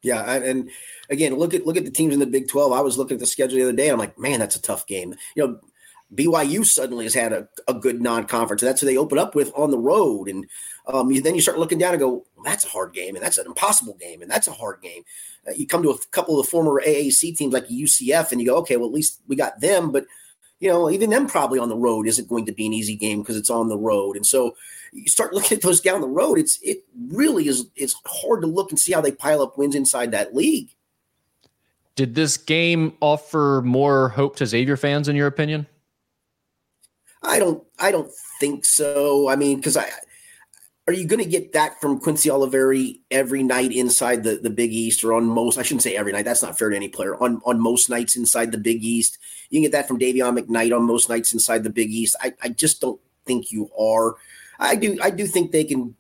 Yeah, 0.02 0.22
and 0.34 0.70
again, 1.10 1.34
look 1.34 1.52
at 1.52 1.66
look 1.66 1.76
at 1.76 1.84
the 1.84 1.90
teams 1.90 2.14
in 2.14 2.20
the 2.20 2.26
Big 2.26 2.48
12. 2.48 2.72
I 2.72 2.80
was 2.80 2.96
looking 2.96 3.16
at 3.16 3.20
the 3.20 3.26
schedule 3.26 3.56
the 3.56 3.64
other 3.64 3.72
day. 3.72 3.88
And 3.88 3.94
I'm 3.94 3.98
like, 3.98 4.18
man, 4.18 4.38
that's 4.38 4.56
a 4.56 4.62
tough 4.62 4.86
game. 4.86 5.14
You 5.34 5.46
know, 5.46 5.60
BYU 6.14 6.64
suddenly 6.64 7.04
has 7.04 7.14
had 7.14 7.32
a, 7.32 7.48
a 7.66 7.74
good 7.74 8.00
non-conference. 8.00 8.62
That's 8.62 8.80
who 8.80 8.86
they 8.86 8.96
open 8.96 9.18
up 9.18 9.34
with 9.34 9.50
on 9.57 9.70
the 9.70 9.78
road, 9.78 10.28
and 10.28 10.46
um, 10.86 11.11
you, 11.11 11.20
then 11.20 11.34
you 11.34 11.40
start 11.40 11.59
looking 11.59 11.78
down 11.78 11.94
and 11.94 12.00
go, 12.00 12.24
well, 12.36 12.44
"That's 12.44 12.64
a 12.64 12.68
hard 12.68 12.92
game, 12.92 13.16
and 13.16 13.24
that's 13.24 13.38
an 13.38 13.46
impossible 13.46 13.96
game, 14.00 14.22
and 14.22 14.30
that's 14.30 14.46
a 14.46 14.52
hard 14.52 14.80
game." 14.82 15.02
Uh, 15.46 15.52
you 15.52 15.66
come 15.66 15.82
to 15.82 15.90
a 15.90 15.98
couple 16.12 16.38
of 16.38 16.46
the 16.46 16.50
former 16.50 16.80
AAC 16.80 17.36
teams 17.36 17.52
like 17.52 17.66
UCF, 17.66 18.30
and 18.30 18.40
you 18.40 18.46
go, 18.46 18.57
"Okay, 18.59 18.76
well 18.76 18.88
at 18.88 18.94
least 18.94 19.20
we 19.26 19.34
got 19.34 19.61
them," 19.61 19.90
but 19.90 20.07
you 20.61 20.68
know, 20.68 20.90
even 20.90 21.11
them 21.11 21.26
probably 21.26 21.59
on 21.59 21.68
the 21.68 21.76
road 21.76 22.07
isn't 22.07 22.28
going 22.28 22.46
to 22.46 22.52
be 22.52 22.66
an 22.66 22.72
easy 22.72 22.96
game 22.96 23.20
because 23.20 23.36
it's 23.36 23.50
on 23.50 23.68
the 23.68 23.76
road. 23.76 24.16
And 24.16 24.24
so 24.24 24.57
you 24.92 25.07
start 25.09 25.34
looking 25.34 25.57
at 25.57 25.62
those 25.62 25.80
down 25.80 26.00
the 26.00 26.09
road, 26.09 26.38
it's 26.38 26.59
it 26.62 26.84
really 27.11 27.48
is 27.48 27.66
it's 27.76 27.94
hard 28.07 28.40
to 28.42 28.46
look 28.46 28.70
and 28.70 28.78
see 28.78 28.92
how 28.92 29.00
they 29.00 29.12
pile 29.12 29.42
up 29.42 29.59
wins 29.59 29.74
inside 29.74 30.12
that 30.12 30.34
league. 30.34 30.70
Did 31.94 32.14
this 32.14 32.36
game 32.36 32.96
offer 33.00 33.62
more 33.64 34.11
hope 34.11 34.36
to 34.36 34.46
Xavier 34.46 34.76
fans 34.76 35.09
in 35.09 35.16
your 35.16 35.26
opinion? 35.26 35.66
I 37.26 37.38
don't 37.38 37.62
I 37.78 37.90
don't 37.90 38.10
think 38.40 38.64
so. 38.64 39.28
I 39.28 39.36
mean, 39.36 39.56
because 39.56 39.76
I 39.76 39.90
are 40.88 40.92
you 40.92 41.04
going 41.04 41.22
to 41.22 41.28
get 41.28 41.52
that 41.52 41.80
from 41.80 41.98
Quincy 41.98 42.28
Olivari 42.28 43.00
every 43.10 43.42
night 43.42 43.72
inside 43.72 44.22
the, 44.22 44.36
the 44.36 44.50
Big 44.50 44.72
East 44.72 45.02
or 45.02 45.14
on 45.14 45.24
most? 45.24 45.58
I 45.58 45.62
shouldn't 45.62 45.82
say 45.82 45.96
every 45.96 46.12
night. 46.12 46.24
That's 46.24 46.44
not 46.44 46.56
fair 46.56 46.70
to 46.70 46.76
any 46.76 46.88
player. 46.88 47.16
On 47.16 47.40
on 47.44 47.60
most 47.60 47.90
nights 47.90 48.16
inside 48.16 48.52
the 48.52 48.58
Big 48.58 48.84
East, 48.84 49.18
you 49.50 49.56
can 49.56 49.64
get 49.64 49.72
that 49.72 49.88
from 49.88 49.98
Dayvion 49.98 50.38
McKnight 50.38 50.74
on 50.76 50.86
most 50.86 51.08
nights 51.08 51.32
inside 51.32 51.64
the 51.64 51.70
Big 51.70 51.90
East. 51.90 52.16
I, 52.20 52.34
I 52.40 52.48
just 52.50 52.80
don't 52.80 53.00
think 53.24 53.50
you 53.50 53.68
are. 53.78 54.14
I 54.60 54.76
do 54.76 54.96
I 55.02 55.10
do 55.10 55.26
think 55.26 55.50
they 55.50 55.64
can 55.64 55.96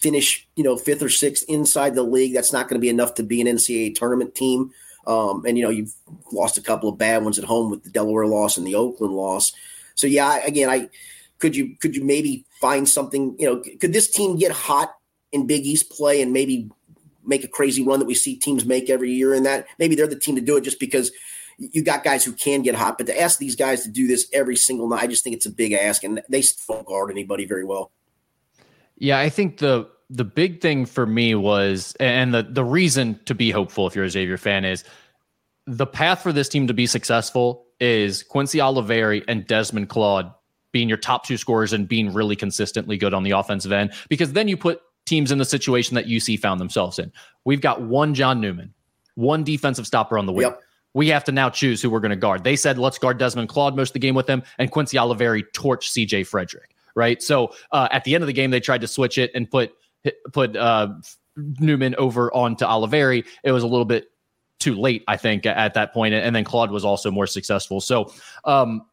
finish 0.00 0.46
you 0.56 0.62
know 0.62 0.76
fifth 0.76 1.02
or 1.02 1.08
sixth 1.08 1.44
inside 1.48 1.94
the 1.94 2.02
league. 2.02 2.34
That's 2.34 2.52
not 2.52 2.68
going 2.68 2.78
to 2.78 2.84
be 2.84 2.90
enough 2.90 3.14
to 3.14 3.22
be 3.22 3.40
an 3.40 3.46
NCAA 3.46 3.94
tournament 3.94 4.34
team. 4.34 4.72
Um, 5.06 5.46
and 5.46 5.56
you 5.56 5.64
know 5.64 5.70
you've 5.70 5.94
lost 6.32 6.58
a 6.58 6.62
couple 6.62 6.90
of 6.90 6.98
bad 6.98 7.24
ones 7.24 7.38
at 7.38 7.44
home 7.44 7.70
with 7.70 7.82
the 7.84 7.90
Delaware 7.90 8.26
loss 8.26 8.58
and 8.58 8.66
the 8.66 8.74
Oakland 8.74 9.14
loss. 9.14 9.52
So 9.96 10.06
yeah, 10.06 10.44
again, 10.46 10.70
I 10.70 10.88
could 11.38 11.56
you 11.56 11.76
could 11.80 11.96
you 11.96 12.04
maybe 12.04 12.46
find 12.60 12.88
something? 12.88 13.34
You 13.38 13.46
know, 13.46 13.62
could 13.80 13.92
this 13.92 14.10
team 14.10 14.36
get 14.36 14.52
hot 14.52 14.94
in 15.32 15.46
Big 15.46 15.66
East 15.66 15.90
play 15.90 16.22
and 16.22 16.32
maybe 16.32 16.70
make 17.24 17.42
a 17.42 17.48
crazy 17.48 17.82
run 17.82 17.98
that 17.98 18.06
we 18.06 18.14
see 18.14 18.36
teams 18.36 18.64
make 18.64 18.88
every 18.88 19.12
year? 19.12 19.34
And 19.34 19.44
that 19.44 19.66
maybe 19.78 19.96
they're 19.96 20.06
the 20.06 20.18
team 20.18 20.36
to 20.36 20.40
do 20.40 20.56
it 20.56 20.62
just 20.62 20.78
because 20.78 21.10
you 21.58 21.82
got 21.82 22.04
guys 22.04 22.24
who 22.24 22.32
can 22.32 22.62
get 22.62 22.74
hot. 22.74 22.98
But 22.98 23.06
to 23.08 23.20
ask 23.20 23.38
these 23.38 23.56
guys 23.56 23.82
to 23.82 23.90
do 23.90 24.06
this 24.06 24.28
every 24.32 24.56
single 24.56 24.88
night, 24.88 25.02
I 25.02 25.06
just 25.06 25.24
think 25.24 25.34
it's 25.34 25.46
a 25.46 25.50
big 25.50 25.72
ask, 25.72 26.04
and 26.04 26.22
they 26.28 26.42
still 26.42 26.76
don't 26.76 26.86
guard 26.86 27.10
anybody 27.10 27.46
very 27.46 27.64
well. 27.64 27.90
Yeah, 28.96 29.18
I 29.18 29.28
think 29.28 29.58
the 29.58 29.88
the 30.08 30.24
big 30.24 30.60
thing 30.60 30.86
for 30.86 31.06
me 31.06 31.34
was, 31.34 31.94
and 31.98 32.32
the 32.34 32.42
the 32.42 32.64
reason 32.64 33.18
to 33.24 33.34
be 33.34 33.50
hopeful 33.50 33.86
if 33.86 33.94
you're 33.94 34.04
a 34.04 34.10
Xavier 34.10 34.36
fan 34.36 34.64
is 34.64 34.84
the 35.66 35.86
path 35.86 36.22
for 36.22 36.32
this 36.32 36.48
team 36.48 36.66
to 36.68 36.74
be 36.74 36.86
successful 36.86 37.65
is 37.80 38.22
Quincy 38.22 38.58
Olivari 38.58 39.24
and 39.28 39.46
Desmond 39.46 39.88
Claude 39.88 40.32
being 40.72 40.88
your 40.88 40.98
top 40.98 41.24
two 41.24 41.36
scorers 41.36 41.72
and 41.72 41.88
being 41.88 42.12
really 42.12 42.36
consistently 42.36 42.96
good 42.96 43.14
on 43.14 43.22
the 43.22 43.30
offensive 43.30 43.72
end, 43.72 43.92
because 44.08 44.32
then 44.32 44.48
you 44.48 44.56
put 44.56 44.80
teams 45.06 45.32
in 45.32 45.38
the 45.38 45.44
situation 45.44 45.94
that 45.94 46.06
UC 46.06 46.38
found 46.38 46.60
themselves 46.60 46.98
in. 46.98 47.10
We've 47.44 47.60
got 47.60 47.82
one 47.82 48.14
John 48.14 48.40
Newman, 48.40 48.74
one 49.14 49.44
defensive 49.44 49.86
stopper 49.86 50.18
on 50.18 50.26
the 50.26 50.32
wing. 50.32 50.42
Yep. 50.42 50.60
We 50.94 51.08
have 51.08 51.24
to 51.24 51.32
now 51.32 51.50
choose 51.50 51.80
who 51.80 51.90
we're 51.90 52.00
going 52.00 52.10
to 52.10 52.16
guard. 52.16 52.42
They 52.44 52.56
said, 52.56 52.78
let's 52.78 52.98
guard 52.98 53.18
Desmond 53.18 53.48
Claude 53.48 53.76
most 53.76 53.90
of 53.90 53.92
the 53.94 53.98
game 54.00 54.14
with 54.14 54.28
him, 54.28 54.42
and 54.58 54.70
Quincy 54.70 54.96
Olivari 54.96 55.44
torch 55.52 55.90
CJ 55.92 56.26
Frederick, 56.26 56.74
right? 56.94 57.22
So 57.22 57.52
uh, 57.70 57.88
at 57.90 58.04
the 58.04 58.14
end 58.14 58.22
of 58.22 58.26
the 58.26 58.32
game, 58.32 58.50
they 58.50 58.60
tried 58.60 58.80
to 58.80 58.88
switch 58.88 59.18
it 59.18 59.30
and 59.34 59.50
put 59.50 59.72
put 60.32 60.56
uh, 60.56 60.88
Newman 61.36 61.94
over 61.96 62.32
onto 62.34 62.64
Olivari. 62.64 63.26
It 63.44 63.52
was 63.52 63.62
a 63.62 63.66
little 63.66 63.84
bit 63.84 64.10
too 64.58 64.74
late, 64.74 65.04
I 65.08 65.16
think, 65.16 65.46
at 65.46 65.74
that 65.74 65.92
point. 65.92 66.14
and 66.14 66.34
then 66.34 66.44
Claude 66.44 66.70
was 66.70 66.84
also 66.84 67.10
more 67.10 67.26
successful. 67.26 67.80
So, 67.80 68.12
um, 68.44 68.86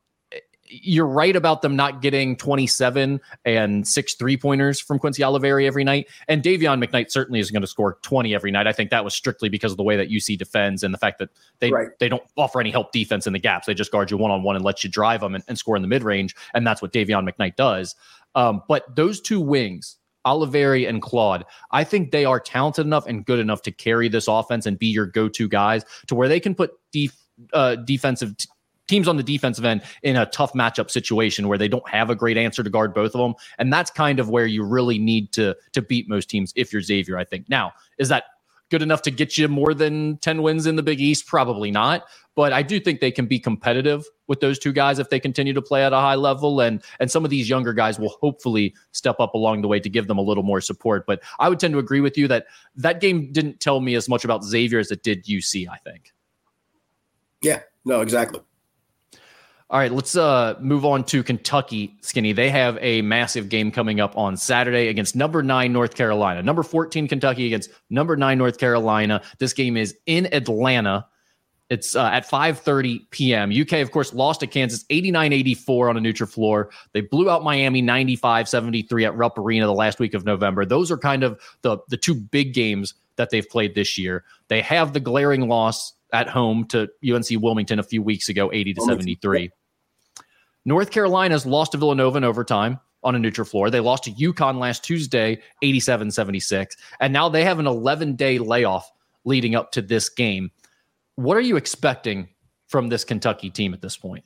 you're 0.81 1.07
right 1.07 1.35
about 1.35 1.61
them 1.61 1.75
not 1.75 2.01
getting 2.01 2.35
27 2.35 3.21
and 3.45 3.87
six 3.87 4.15
three 4.15 4.37
pointers 4.37 4.79
from 4.79 4.97
Quincy 4.97 5.21
Olivari 5.21 5.67
every 5.67 5.83
night. 5.83 6.07
And 6.27 6.41
Dayvion 6.41 6.83
McKnight 6.83 7.11
certainly 7.11 7.39
is 7.39 7.51
going 7.51 7.61
to 7.61 7.67
score 7.67 7.99
20 8.01 8.33
every 8.33 8.49
night. 8.49 8.65
I 8.65 8.73
think 8.73 8.89
that 8.89 9.03
was 9.03 9.13
strictly 9.13 9.49
because 9.49 9.71
of 9.71 9.77
the 9.77 9.83
way 9.83 9.97
that 9.97 10.09
UC 10.09 10.37
defends 10.37 10.83
and 10.83 10.93
the 10.93 10.97
fact 10.97 11.19
that 11.19 11.29
they 11.59 11.71
right. 11.71 11.89
they 11.99 12.09
don't 12.09 12.23
offer 12.37 12.59
any 12.59 12.71
help 12.71 12.91
defense 12.91 13.27
in 13.27 13.33
the 13.33 13.39
gaps. 13.39 13.67
They 13.67 13.73
just 13.73 13.91
guard 13.91 14.09
you 14.09 14.17
one 14.17 14.31
on 14.31 14.43
one 14.43 14.55
and 14.55 14.65
let 14.65 14.83
you 14.83 14.89
drive 14.89 15.21
them 15.21 15.35
and, 15.35 15.43
and, 15.47 15.57
score 15.57 15.75
in 15.75 15.81
the 15.81 15.87
mid 15.87 16.03
range. 16.03 16.35
And 16.53 16.65
that's 16.65 16.81
what 16.81 16.91
Dayvion 16.91 17.29
McKnight 17.29 17.55
does. 17.55 17.95
Um, 18.35 18.63
but 18.67 18.95
those 18.95 19.21
two 19.21 19.39
wings, 19.39 19.97
Olivari 20.25 20.87
and 20.87 21.01
Claude, 21.01 21.45
I 21.71 21.83
think 21.83 22.11
they 22.11 22.25
are 22.25 22.39
talented 22.39 22.85
enough 22.85 23.05
and 23.07 23.25
good 23.25 23.39
enough 23.39 23.61
to 23.63 23.71
carry 23.71 24.07
this 24.07 24.27
offense 24.27 24.65
and 24.65 24.77
be 24.77 24.87
your 24.87 25.05
go 25.05 25.27
to 25.29 25.47
guys 25.47 25.83
to 26.07 26.15
where 26.15 26.27
they 26.27 26.39
can 26.39 26.55
put 26.55 26.71
def- 26.91 27.17
uh, 27.53 27.75
defensive 27.75 28.37
t- 28.37 28.47
teams 28.87 29.07
on 29.07 29.17
the 29.17 29.23
defensive 29.23 29.65
end 29.65 29.81
in 30.01 30.15
a 30.15 30.25
tough 30.27 30.53
matchup 30.53 30.89
situation 30.91 31.47
where 31.47 31.57
they 31.57 31.67
don't 31.67 31.87
have 31.87 32.09
a 32.09 32.15
great 32.15 32.37
answer 32.37 32.63
to 32.63 32.69
guard 32.69 32.93
both 32.93 33.15
of 33.15 33.21
them. 33.21 33.33
And 33.57 33.71
that's 33.71 33.89
kind 33.89 34.19
of 34.19 34.29
where 34.29 34.45
you 34.45 34.63
really 34.63 34.99
need 34.99 35.31
to 35.33 35.55
to 35.73 35.81
beat 35.81 36.09
most 36.09 36.29
teams 36.29 36.53
if 36.55 36.71
you're 36.71 36.81
Xavier, 36.81 37.17
I 37.17 37.23
think. 37.23 37.49
Now, 37.49 37.73
is 37.97 38.09
that 38.09 38.25
good 38.69 38.81
enough 38.81 39.01
to 39.03 39.11
get 39.11 39.37
you 39.37 39.47
more 39.47 39.73
than 39.73 40.17
10 40.17 40.41
wins 40.41 40.65
in 40.65 40.75
the 40.75 40.83
Big 40.83 40.99
East? 40.99 41.27
Probably 41.27 41.71
not. 41.71 42.05
But 42.35 42.51
I 42.51 42.63
do 42.63 42.79
think 42.79 42.99
they 42.99 43.11
can 43.11 43.27
be 43.27 43.39
competitive 43.39 44.03
with 44.27 44.39
those 44.39 44.57
two 44.57 44.73
guys 44.73 44.97
if 44.97 45.09
they 45.09 45.19
continue 45.19 45.53
to 45.53 45.61
play 45.61 45.85
at 45.85 45.93
a 45.93 45.97
high 45.97 46.15
level. 46.15 46.61
And 46.61 46.81
and 46.99 47.11
some 47.11 47.23
of 47.23 47.29
these 47.29 47.47
younger 47.47 47.73
guys 47.73 47.99
will 47.99 48.17
hopefully 48.21 48.73
step 48.91 49.17
up 49.19 49.35
along 49.35 49.61
the 49.61 49.67
way 49.67 49.79
to 49.79 49.89
give 49.89 50.07
them 50.07 50.17
a 50.17 50.21
little 50.21 50.43
more 50.43 50.59
support. 50.59 51.05
But 51.05 51.21
I 51.37 51.49
would 51.49 51.59
tend 51.59 51.73
to 51.73 51.79
agree 51.79 52.01
with 52.01 52.17
you 52.17 52.27
that 52.29 52.47
that 52.75 53.01
game 53.01 53.31
didn't 53.31 53.59
tell 53.59 53.81
me 53.81 53.93
as 53.93 54.09
much 54.09 54.25
about 54.25 54.43
Xavier 54.43 54.79
as 54.79 54.89
it 54.89 55.03
did 55.03 55.25
UC, 55.25 55.67
I 55.69 55.77
think. 55.77 56.11
Yeah, 57.41 57.59
no, 57.85 58.01
exactly. 58.01 58.41
All 59.73 59.79
right, 59.79 59.91
let's 59.91 60.15
uh, 60.15 60.53
move 60.59 60.85
on 60.85 61.03
to 61.05 61.23
Kentucky, 61.23 61.97
Skinny. 62.01 62.31
They 62.31 62.51
have 62.51 62.77
a 62.79 63.01
massive 63.01 63.49
game 63.49 63.71
coming 63.71 63.99
up 63.99 64.15
on 64.15 64.37
Saturday 64.37 64.89
against 64.89 65.15
number 65.15 65.41
nine 65.41 65.73
North 65.73 65.95
Carolina. 65.95 66.43
Number 66.43 66.61
14 66.61 67.07
Kentucky 67.07 67.47
against 67.47 67.71
number 67.89 68.15
nine 68.15 68.37
North 68.37 68.59
Carolina. 68.59 69.23
This 69.39 69.51
game 69.51 69.75
is 69.75 69.95
in 70.05 70.31
Atlanta. 70.31 71.07
It's 71.71 71.95
uh, 71.95 72.05
at 72.05 72.29
5:30 72.29 73.09
p.m. 73.09 73.49
UK, 73.49 73.81
of 73.81 73.89
course, 73.89 74.13
lost 74.13 74.41
to 74.41 74.47
Kansas 74.47 74.83
89-84 74.91 75.89
on 75.89 75.97
a 75.97 76.01
neutral 76.01 76.29
floor. 76.29 76.69
They 76.91 77.01
blew 77.01 77.31
out 77.31 77.43
Miami 77.43 77.81
95-73 77.81 79.07
at 79.07 79.17
Rupp 79.17 79.39
Arena 79.39 79.65
the 79.65 79.73
last 79.73 79.97
week 79.97 80.13
of 80.13 80.23
November. 80.23 80.65
Those 80.65 80.91
are 80.91 80.99
kind 80.99 81.23
of 81.23 81.41
the 81.63 81.79
the 81.87 81.97
two 81.97 82.13
big 82.13 82.53
games 82.53 82.93
that 83.15 83.31
they've 83.31 83.49
played 83.49 83.73
this 83.73 83.97
year. 83.97 84.23
They 84.49 84.61
have 84.61 84.93
the 84.93 84.99
glaring 84.99 85.47
loss 85.47 85.93
at 86.11 86.29
home 86.29 86.65
to 86.65 86.89
UNC 87.03 87.25
Wilmington 87.41 87.79
a 87.79 87.83
few 87.83 88.03
weeks 88.03 88.29
ago, 88.29 88.51
80 88.53 88.75
to 88.75 88.81
73. 88.81 89.51
North 90.65 90.91
Carolina's 90.91 91.45
lost 91.45 91.73
to 91.73 91.77
Villanova 91.77 92.17
in 92.17 92.23
overtime 92.23 92.79
on 93.03 93.15
a 93.15 93.19
neutral 93.19 93.45
floor. 93.45 93.69
They 93.69 93.79
lost 93.79 94.05
to 94.05 94.11
UConn 94.11 94.59
last 94.59 94.83
Tuesday, 94.83 95.41
87 95.61 96.11
76. 96.11 96.77
And 96.99 97.11
now 97.11 97.29
they 97.29 97.43
have 97.43 97.59
an 97.59 97.67
11 97.67 98.15
day 98.15 98.39
layoff 98.39 98.89
leading 99.25 99.55
up 99.55 99.71
to 99.73 99.81
this 99.81 100.09
game. 100.09 100.51
What 101.15 101.37
are 101.37 101.41
you 101.41 101.57
expecting 101.57 102.29
from 102.67 102.89
this 102.89 103.03
Kentucky 103.03 103.49
team 103.49 103.73
at 103.73 103.81
this 103.81 103.97
point? 103.97 104.23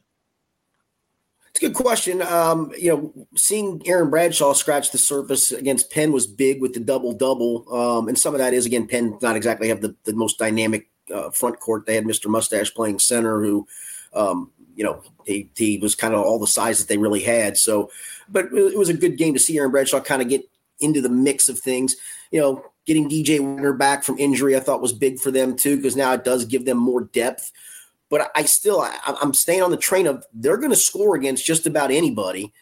It's 1.50 1.64
a 1.64 1.70
good 1.70 1.76
question. 1.76 2.22
Um, 2.22 2.72
you 2.78 2.90
know, 2.90 3.28
seeing 3.36 3.82
Aaron 3.88 4.12
Bradshaw 4.12 4.54
scratch 4.54 4.92
the 4.92 5.00
surface 5.00 5.52
against 5.52 5.92
Penn 5.92 6.12
was 6.12 6.28
big 6.28 6.62
with 6.62 6.74
the 6.74 6.80
double 6.80 7.14
double. 7.14 7.66
Um, 7.74 8.08
and 8.08 8.18
some 8.18 8.36
of 8.36 8.40
that 8.40 8.54
is, 8.54 8.68
again, 8.68 8.88
Penn 8.88 9.18
not 9.24 9.36
exactly 9.36 9.70
have 9.70 9.82
the, 9.82 9.96
the 10.04 10.14
most 10.14 10.38
dynamic 10.38 10.88
uh, 11.14 11.32
front 11.32 11.60
court. 11.60 11.88
They 11.88 11.96
had 11.96 12.06
Mr. 12.06 12.28
Mustache 12.28 12.74
playing 12.74 13.00
center 13.00 13.42
who, 13.42 13.68
um, 14.14 14.52
you 14.78 14.84
know, 14.84 15.02
he, 15.26 15.50
he 15.56 15.80
was 15.80 15.96
kind 15.96 16.14
of 16.14 16.22
all 16.22 16.40
the 16.40 16.48
size 16.48 16.78
that 16.78 16.88
they 16.88 17.00
really 17.00 17.22
had. 17.22 17.58
So, 17.58 17.90
but 18.30 18.46
it 18.54 18.78
was 18.78 18.90
a 18.90 18.94
good 18.94 19.18
game 19.18 19.34
to 19.34 19.40
see 19.40 19.58
Aaron 19.58 19.72
Bradshaw 19.72 20.00
kind 20.00 20.22
of 20.22 20.30
get 20.30 20.48
into 20.80 21.02
the 21.02 21.10
mix 21.10 21.50
of 21.50 21.60
things. 21.60 21.96
You 22.32 22.40
know, 22.40 22.66
getting 22.86 23.10
DJ 23.10 23.40
Wagner 23.40 23.74
back 23.74 24.04
from 24.04 24.20
injury, 24.20 24.56
I 24.56 24.60
thought 24.60 24.82
was 24.82 24.94
big 24.94 25.20
for 25.20 25.32
them 25.32 25.58
too, 25.58 25.78
because 25.78 25.96
now 25.96 26.14
it 26.14 26.24
does 26.24 26.46
give 26.46 26.66
them 26.66 26.78
more 26.78 27.02
depth. 27.06 27.52
But 28.10 28.32
I 28.36 28.44
still, 28.44 28.80
I, 28.80 28.96
I'm 29.20 29.34
staying 29.34 29.64
on 29.64 29.72
the 29.72 29.78
train 29.78 30.06
of 30.06 30.24
they're 30.32 30.58
going 30.58 30.70
to 30.70 30.78
score 30.78 31.16
against 31.16 31.44
just 31.44 31.66
about 31.66 31.90
anybody. 31.90 32.54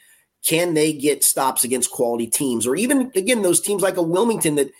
Can 0.43 0.73
they 0.73 0.93
get 0.93 1.23
stops 1.23 1.65
against 1.65 1.91
quality 1.91 2.27
teams, 2.27 2.65
or 2.65 2.75
even 2.75 3.11
again 3.15 3.41
those 3.41 3.59
teams 3.59 3.81
like 3.81 3.97
a 3.97 4.01
Wilmington 4.01 4.55
that, 4.55 4.71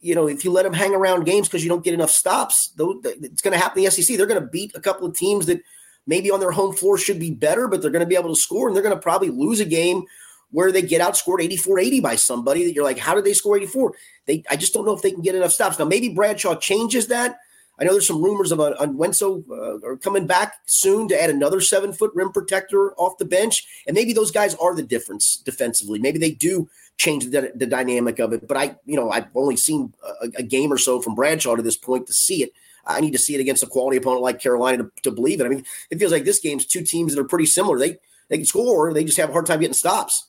you 0.00 0.14
know, 0.14 0.28
if 0.28 0.44
you 0.44 0.52
let 0.52 0.62
them 0.62 0.72
hang 0.72 0.94
around 0.94 1.24
games 1.24 1.46
because 1.48 1.62
you 1.62 1.68
don't 1.68 1.84
get 1.84 1.94
enough 1.94 2.10
stops, 2.10 2.72
though 2.76 3.00
it's 3.04 3.42
going 3.42 3.52
to 3.52 3.58
happen 3.58 3.80
in 3.80 3.84
the 3.84 3.90
SEC. 3.90 4.16
They're 4.16 4.26
going 4.26 4.40
to 4.40 4.48
beat 4.48 4.72
a 4.74 4.80
couple 4.80 5.06
of 5.06 5.14
teams 5.14 5.46
that 5.46 5.60
maybe 6.06 6.30
on 6.30 6.40
their 6.40 6.50
home 6.50 6.74
floor 6.74 6.98
should 6.98 7.20
be 7.20 7.30
better, 7.30 7.68
but 7.68 7.82
they're 7.82 7.90
going 7.90 8.04
to 8.04 8.08
be 8.08 8.16
able 8.16 8.34
to 8.34 8.40
score 8.40 8.66
and 8.68 8.76
they're 8.76 8.82
going 8.82 8.94
to 8.94 9.00
probably 9.00 9.30
lose 9.30 9.60
a 9.60 9.64
game 9.64 10.04
where 10.50 10.72
they 10.72 10.82
get 10.82 11.00
outscored 11.00 11.38
84-80 11.38 12.02
by 12.02 12.16
somebody 12.16 12.64
that 12.64 12.72
you're 12.72 12.84
like, 12.84 12.98
how 12.98 13.14
did 13.14 13.24
they 13.24 13.32
score 13.32 13.56
84? 13.56 13.94
They 14.26 14.42
I 14.50 14.56
just 14.56 14.74
don't 14.74 14.84
know 14.84 14.94
if 14.94 15.02
they 15.02 15.12
can 15.12 15.22
get 15.22 15.34
enough 15.34 15.52
stops. 15.52 15.78
Now 15.78 15.84
maybe 15.84 16.08
Bradshaw 16.08 16.56
changes 16.56 17.06
that. 17.08 17.38
I 17.78 17.84
know 17.84 17.92
there's 17.92 18.06
some 18.06 18.22
rumors 18.22 18.52
of 18.52 18.60
a, 18.60 18.74
a 18.78 19.92
uh, 19.92 19.96
coming 19.96 20.26
back 20.26 20.54
soon 20.66 21.08
to 21.08 21.20
add 21.20 21.30
another 21.30 21.62
seven 21.62 21.94
foot 21.94 22.10
rim 22.14 22.30
protector 22.30 22.92
off 22.94 23.16
the 23.16 23.24
bench, 23.24 23.66
and 23.86 23.94
maybe 23.94 24.12
those 24.12 24.30
guys 24.30 24.54
are 24.56 24.74
the 24.74 24.82
difference 24.82 25.36
defensively. 25.36 25.98
Maybe 25.98 26.18
they 26.18 26.32
do 26.32 26.68
change 26.98 27.24
the, 27.24 27.52
the 27.54 27.66
dynamic 27.66 28.18
of 28.18 28.34
it. 28.34 28.46
But 28.46 28.58
I, 28.58 28.76
you 28.84 28.96
know, 28.96 29.10
I've 29.10 29.28
only 29.34 29.56
seen 29.56 29.94
a, 30.22 30.28
a 30.36 30.42
game 30.42 30.70
or 30.70 30.76
so 30.76 31.00
from 31.00 31.14
Bradshaw 31.14 31.56
to 31.56 31.62
this 31.62 31.76
point 31.76 32.06
to 32.08 32.12
see 32.12 32.42
it. 32.42 32.52
I 32.86 33.00
need 33.00 33.12
to 33.12 33.18
see 33.18 33.34
it 33.34 33.40
against 33.40 33.62
a 33.62 33.66
quality 33.66 33.96
opponent 33.96 34.22
like 34.22 34.40
Carolina 34.40 34.84
to, 34.84 34.90
to 35.02 35.10
believe 35.10 35.40
it. 35.40 35.44
I 35.44 35.48
mean, 35.48 35.64
it 35.90 35.98
feels 35.98 36.12
like 36.12 36.24
this 36.24 36.38
game's 36.38 36.66
two 36.66 36.82
teams 36.82 37.14
that 37.14 37.20
are 37.20 37.28
pretty 37.28 37.46
similar. 37.46 37.78
They 37.78 37.98
they 38.28 38.36
can 38.36 38.46
score, 38.46 38.92
they 38.94 39.04
just 39.04 39.18
have 39.18 39.30
a 39.30 39.32
hard 39.32 39.46
time 39.46 39.60
getting 39.60 39.74
stops. 39.74 40.28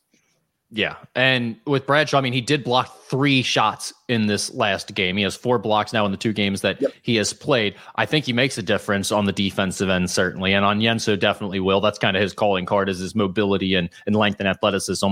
Yeah. 0.73 0.95
And 1.15 1.57
with 1.67 1.85
Bradshaw, 1.85 2.17
I 2.17 2.21
mean, 2.21 2.31
he 2.31 2.39
did 2.39 2.63
block 2.63 3.03
three 3.03 3.41
shots 3.41 3.93
in 4.07 4.27
this 4.27 4.53
last 4.53 4.95
game. 4.95 5.17
He 5.17 5.23
has 5.23 5.35
four 5.35 5.59
blocks 5.59 5.91
now 5.91 6.05
in 6.05 6.11
the 6.11 6.17
two 6.17 6.31
games 6.31 6.61
that 6.61 6.81
yep. 6.81 6.93
he 7.01 7.17
has 7.17 7.33
played. 7.33 7.75
I 7.95 8.05
think 8.05 8.23
he 8.23 8.31
makes 8.31 8.57
a 8.57 8.63
difference 8.63 9.11
on 9.11 9.25
the 9.25 9.33
defensive 9.33 9.89
end, 9.89 10.09
certainly. 10.09 10.53
And 10.53 10.63
Onyenso 10.63 11.19
definitely 11.19 11.59
will. 11.59 11.81
That's 11.81 11.99
kind 11.99 12.15
of 12.15 12.23
his 12.23 12.31
calling 12.31 12.65
card 12.65 12.87
is 12.87 12.99
his 12.99 13.15
mobility 13.15 13.75
and, 13.75 13.89
and 14.05 14.15
length 14.15 14.39
and 14.39 14.47
athleticism. 14.47 15.11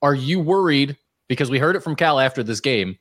Are 0.00 0.14
you 0.14 0.38
worried? 0.38 0.96
Because 1.26 1.50
we 1.50 1.58
heard 1.58 1.74
it 1.74 1.80
from 1.80 1.96
Cal 1.96 2.20
after 2.20 2.44
this 2.44 2.60
game 2.60 2.96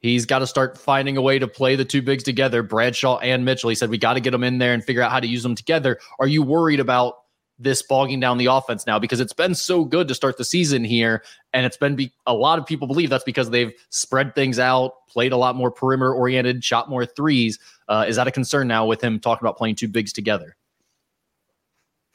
He's 0.00 0.26
got 0.26 0.40
to 0.40 0.46
start 0.46 0.78
finding 0.78 1.16
a 1.16 1.22
way 1.22 1.38
to 1.38 1.48
play 1.48 1.74
the 1.74 1.84
two 1.84 2.02
bigs 2.02 2.22
together, 2.22 2.62
Bradshaw 2.62 3.18
and 3.18 3.44
Mitchell. 3.44 3.70
He 3.70 3.76
said, 3.76 3.90
We 3.90 3.98
got 3.98 4.14
to 4.14 4.20
get 4.20 4.30
them 4.30 4.44
in 4.44 4.58
there 4.58 4.74
and 4.74 4.84
figure 4.84 5.02
out 5.02 5.10
how 5.10 5.20
to 5.20 5.26
use 5.26 5.42
them 5.42 5.54
together. 5.54 5.98
Are 6.18 6.26
you 6.26 6.42
worried 6.42 6.80
about 6.80 7.14
this 7.58 7.82
bogging 7.82 8.20
down 8.20 8.36
the 8.36 8.46
offense 8.46 8.86
now? 8.86 8.98
Because 8.98 9.20
it's 9.20 9.32
been 9.32 9.54
so 9.54 9.84
good 9.84 10.06
to 10.08 10.14
start 10.14 10.36
the 10.36 10.44
season 10.44 10.84
here. 10.84 11.22
And 11.54 11.64
it's 11.64 11.78
been 11.78 11.96
be- 11.96 12.12
a 12.26 12.34
lot 12.34 12.58
of 12.58 12.66
people 12.66 12.86
believe 12.86 13.08
that's 13.08 13.24
because 13.24 13.48
they've 13.48 13.72
spread 13.88 14.34
things 14.34 14.58
out, 14.58 15.06
played 15.08 15.32
a 15.32 15.36
lot 15.36 15.56
more 15.56 15.70
perimeter 15.70 16.12
oriented, 16.12 16.62
shot 16.62 16.90
more 16.90 17.06
threes. 17.06 17.58
Uh, 17.88 18.04
is 18.06 18.16
that 18.16 18.26
a 18.26 18.32
concern 18.32 18.68
now 18.68 18.84
with 18.84 19.02
him 19.02 19.18
talking 19.18 19.44
about 19.44 19.56
playing 19.56 19.76
two 19.76 19.88
bigs 19.88 20.12
together? 20.12 20.56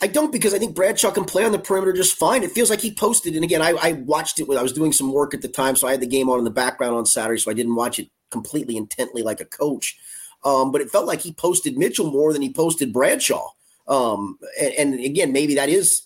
I 0.01 0.07
don't 0.07 0.31
because 0.31 0.53
I 0.53 0.59
think 0.59 0.75
Bradshaw 0.75 1.11
can 1.11 1.25
play 1.25 1.45
on 1.45 1.51
the 1.51 1.59
perimeter 1.59 1.93
just 1.93 2.17
fine. 2.17 2.43
It 2.43 2.51
feels 2.51 2.71
like 2.71 2.81
he 2.81 2.93
posted, 2.93 3.35
and 3.35 3.43
again, 3.43 3.61
I, 3.61 3.75
I 3.79 3.91
watched 3.93 4.39
it 4.39 4.47
when 4.47 4.57
I 4.57 4.63
was 4.63 4.73
doing 4.73 4.91
some 4.91 5.13
work 5.13 5.33
at 5.33 5.43
the 5.43 5.47
time, 5.47 5.75
so 5.75 5.87
I 5.87 5.91
had 5.91 6.01
the 6.01 6.07
game 6.07 6.29
on 6.29 6.39
in 6.39 6.43
the 6.43 6.49
background 6.49 6.95
on 6.95 7.05
Saturday, 7.05 7.39
so 7.39 7.51
I 7.51 7.53
didn't 7.53 7.75
watch 7.75 7.99
it 7.99 8.09
completely 8.31 8.77
intently 8.77 9.21
like 9.21 9.41
a 9.41 9.45
coach. 9.45 9.97
Um, 10.43 10.71
but 10.71 10.81
it 10.81 10.89
felt 10.89 11.05
like 11.05 11.21
he 11.21 11.33
posted 11.33 11.77
Mitchell 11.77 12.11
more 12.11 12.33
than 12.33 12.41
he 12.41 12.51
posted 12.51 12.91
Bradshaw. 12.91 13.49
Um, 13.87 14.39
and, 14.59 14.73
and, 14.73 15.05
again, 15.05 15.31
maybe 15.31 15.53
that 15.55 15.69
is 15.69 16.03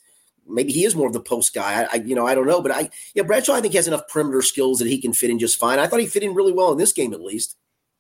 maybe 0.47 0.73
he 0.73 0.83
is 0.83 0.95
more 0.95 1.07
of 1.07 1.13
the 1.13 1.21
post 1.21 1.53
guy. 1.53 1.83
I, 1.83 1.87
I, 1.93 1.95
you 1.95 2.15
know 2.15 2.27
I 2.27 2.35
don't 2.35 2.47
know, 2.47 2.61
but 2.61 2.71
I 2.71 2.89
yeah 3.13 3.23
Bradshaw 3.23 3.53
I 3.53 3.61
think 3.61 3.73
has 3.75 3.87
enough 3.87 4.07
perimeter 4.09 4.41
skills 4.41 4.79
that 4.79 4.87
he 4.87 5.01
can 5.01 5.13
fit 5.13 5.29
in 5.29 5.39
just 5.39 5.59
fine. 5.59 5.79
I 5.79 5.87
thought 5.87 5.99
he 6.01 6.05
fit 6.05 6.23
in 6.23 6.35
really 6.35 6.51
well 6.51 6.71
in 6.71 6.77
this 6.77 6.93
game 6.93 7.13
at 7.13 7.21
least. 7.21 7.55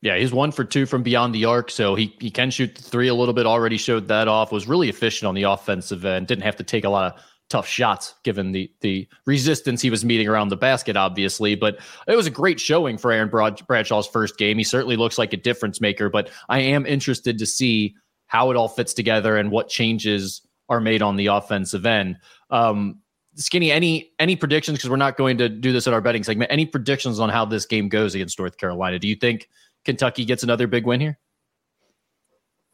Yeah, 0.05 0.17
he's 0.17 0.31
one 0.31 0.51
for 0.51 0.63
two 0.63 0.85
from 0.85 1.01
beyond 1.01 1.33
the 1.33 1.45
arc, 1.45 1.71
so 1.71 1.95
he 1.95 2.15
he 2.19 2.29
can 2.29 2.51
shoot 2.51 2.75
the 2.75 2.83
three 2.83 3.07
a 3.07 3.15
little 3.15 3.33
bit. 3.33 3.47
Already 3.47 3.77
showed 3.77 4.07
that 4.09 4.27
off. 4.27 4.51
Was 4.51 4.67
really 4.67 4.87
efficient 4.87 5.27
on 5.27 5.33
the 5.33 5.41
offensive 5.41 6.05
end. 6.05 6.27
Didn't 6.27 6.43
have 6.43 6.57
to 6.57 6.63
take 6.63 6.83
a 6.83 6.89
lot 6.89 7.15
of 7.15 7.21
tough 7.49 7.67
shots 7.67 8.13
given 8.23 8.51
the 8.51 8.71
the 8.81 9.07
resistance 9.25 9.81
he 9.81 9.89
was 9.89 10.05
meeting 10.05 10.27
around 10.27 10.49
the 10.49 10.57
basket, 10.57 10.95
obviously. 10.95 11.55
But 11.55 11.79
it 12.07 12.15
was 12.15 12.27
a 12.27 12.29
great 12.29 12.59
showing 12.59 12.99
for 12.99 13.11
Aaron 13.11 13.29
Bradshaw's 13.29 14.05
first 14.05 14.37
game. 14.37 14.59
He 14.59 14.63
certainly 14.63 14.95
looks 14.95 15.17
like 15.17 15.33
a 15.33 15.37
difference 15.37 15.81
maker. 15.81 16.07
But 16.07 16.29
I 16.49 16.59
am 16.59 16.85
interested 16.85 17.39
to 17.39 17.47
see 17.47 17.95
how 18.27 18.51
it 18.51 18.57
all 18.57 18.67
fits 18.67 18.93
together 18.93 19.37
and 19.37 19.49
what 19.49 19.69
changes 19.69 20.43
are 20.69 20.79
made 20.79 21.01
on 21.01 21.15
the 21.15 21.27
offensive 21.27 21.87
end. 21.87 22.19
Um, 22.51 22.99
Skinny, 23.37 23.71
any 23.71 24.11
any 24.19 24.35
predictions? 24.35 24.77
Because 24.77 24.91
we're 24.91 24.97
not 24.97 25.17
going 25.17 25.39
to 25.39 25.49
do 25.49 25.73
this 25.73 25.87
at 25.87 25.93
our 25.93 26.01
betting 26.01 26.23
segment. 26.23 26.51
Any 26.51 26.67
predictions 26.67 27.19
on 27.19 27.29
how 27.29 27.43
this 27.43 27.65
game 27.65 27.89
goes 27.89 28.13
against 28.13 28.37
North 28.37 28.59
Carolina? 28.59 28.99
Do 28.99 29.07
you 29.07 29.15
think? 29.15 29.49
Kentucky 29.85 30.25
gets 30.25 30.43
another 30.43 30.67
big 30.67 30.85
win 30.85 30.99
here? 30.99 31.19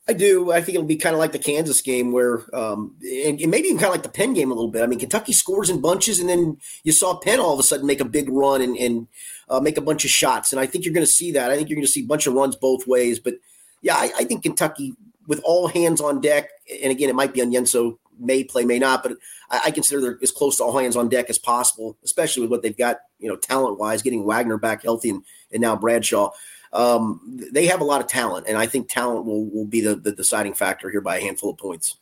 I 0.07 0.13
do. 0.13 0.51
I 0.51 0.61
think 0.61 0.75
it'll 0.75 0.87
be 0.87 0.95
kind 0.95 1.13
of 1.13 1.19
like 1.19 1.31
the 1.31 1.39
Kansas 1.39 1.79
game 1.81 2.11
where, 2.11 2.43
um, 2.55 2.95
and, 3.01 3.39
and, 3.39 3.51
maybe 3.51 3.67
even 3.67 3.77
kind 3.77 3.89
of 3.89 3.93
like 3.93 4.03
the 4.03 4.09
Penn 4.09 4.33
game 4.33 4.49
a 4.49 4.53
little 4.53 4.71
bit. 4.71 4.81
I 4.81 4.87
mean, 4.87 4.97
Kentucky 4.97 5.31
scores 5.31 5.69
in 5.69 5.79
bunches, 5.79 6.19
and 6.19 6.27
then 6.27 6.57
you 6.83 6.91
saw 6.91 7.19
Penn 7.19 7.39
all 7.39 7.53
of 7.53 7.59
a 7.59 7.63
sudden 7.63 7.85
make 7.85 8.01
a 8.01 8.05
big 8.05 8.27
run 8.27 8.61
and, 8.61 8.75
and 8.77 9.07
uh, 9.47 9.59
make 9.59 9.77
a 9.77 9.81
bunch 9.81 10.03
of 10.03 10.09
shots. 10.09 10.51
And 10.51 10.59
I 10.59 10.65
think 10.65 10.85
you're 10.85 10.93
going 10.93 11.05
to 11.05 11.11
see 11.11 11.31
that. 11.33 11.51
I 11.51 11.55
think 11.55 11.69
you're 11.69 11.75
going 11.75 11.85
to 11.85 11.91
see 11.91 12.03
a 12.03 12.07
bunch 12.07 12.25
of 12.25 12.33
runs 12.33 12.55
both 12.55 12.87
ways. 12.87 13.19
But 13.19 13.35
yeah, 13.83 13.95
I, 13.95 14.11
I, 14.17 14.23
think 14.23 14.41
Kentucky, 14.41 14.95
with 15.27 15.39
all 15.43 15.67
hands 15.67 16.01
on 16.01 16.19
deck, 16.19 16.49
and 16.81 16.91
again, 16.91 17.09
it 17.09 17.15
might 17.15 17.33
be 17.33 17.41
on 17.41 17.51
Onyenso 17.51 17.99
may 18.19 18.43
play, 18.43 18.65
may 18.65 18.79
not. 18.79 19.03
But 19.03 19.13
I, 19.51 19.61
I, 19.65 19.71
consider 19.71 20.01
they're 20.01 20.19
as 20.21 20.31
close 20.31 20.57
to 20.57 20.63
all 20.63 20.77
hands 20.77 20.95
on 20.95 21.09
deck 21.09 21.29
as 21.29 21.37
possible, 21.37 21.97
especially 22.03 22.41
with 22.41 22.51
what 22.51 22.63
they've 22.63 22.77
got, 22.77 22.97
you 23.19 23.29
know, 23.29 23.35
talent 23.35 23.79
wise, 23.79 24.01
getting 24.01 24.25
Wagner 24.25 24.57
back 24.57 24.83
healthy 24.83 25.09
and, 25.11 25.23
and 25.51 25.61
now 25.61 25.75
Bradshaw. 25.75 26.31
Um, 26.73 27.19
they 27.51 27.65
have 27.67 27.81
a 27.81 27.83
lot 27.83 28.01
of 28.01 28.07
talent, 28.07 28.47
and 28.47 28.57
I 28.57 28.65
think 28.65 28.89
talent 28.89 29.25
will, 29.25 29.45
will 29.49 29.65
be 29.65 29.81
the, 29.81 29.95
the 29.95 30.11
deciding 30.11 30.53
factor 30.53 30.89
here 30.89 31.01
by 31.01 31.17
a 31.17 31.21
handful 31.21 31.51
of 31.51 31.57
points. 31.57 31.97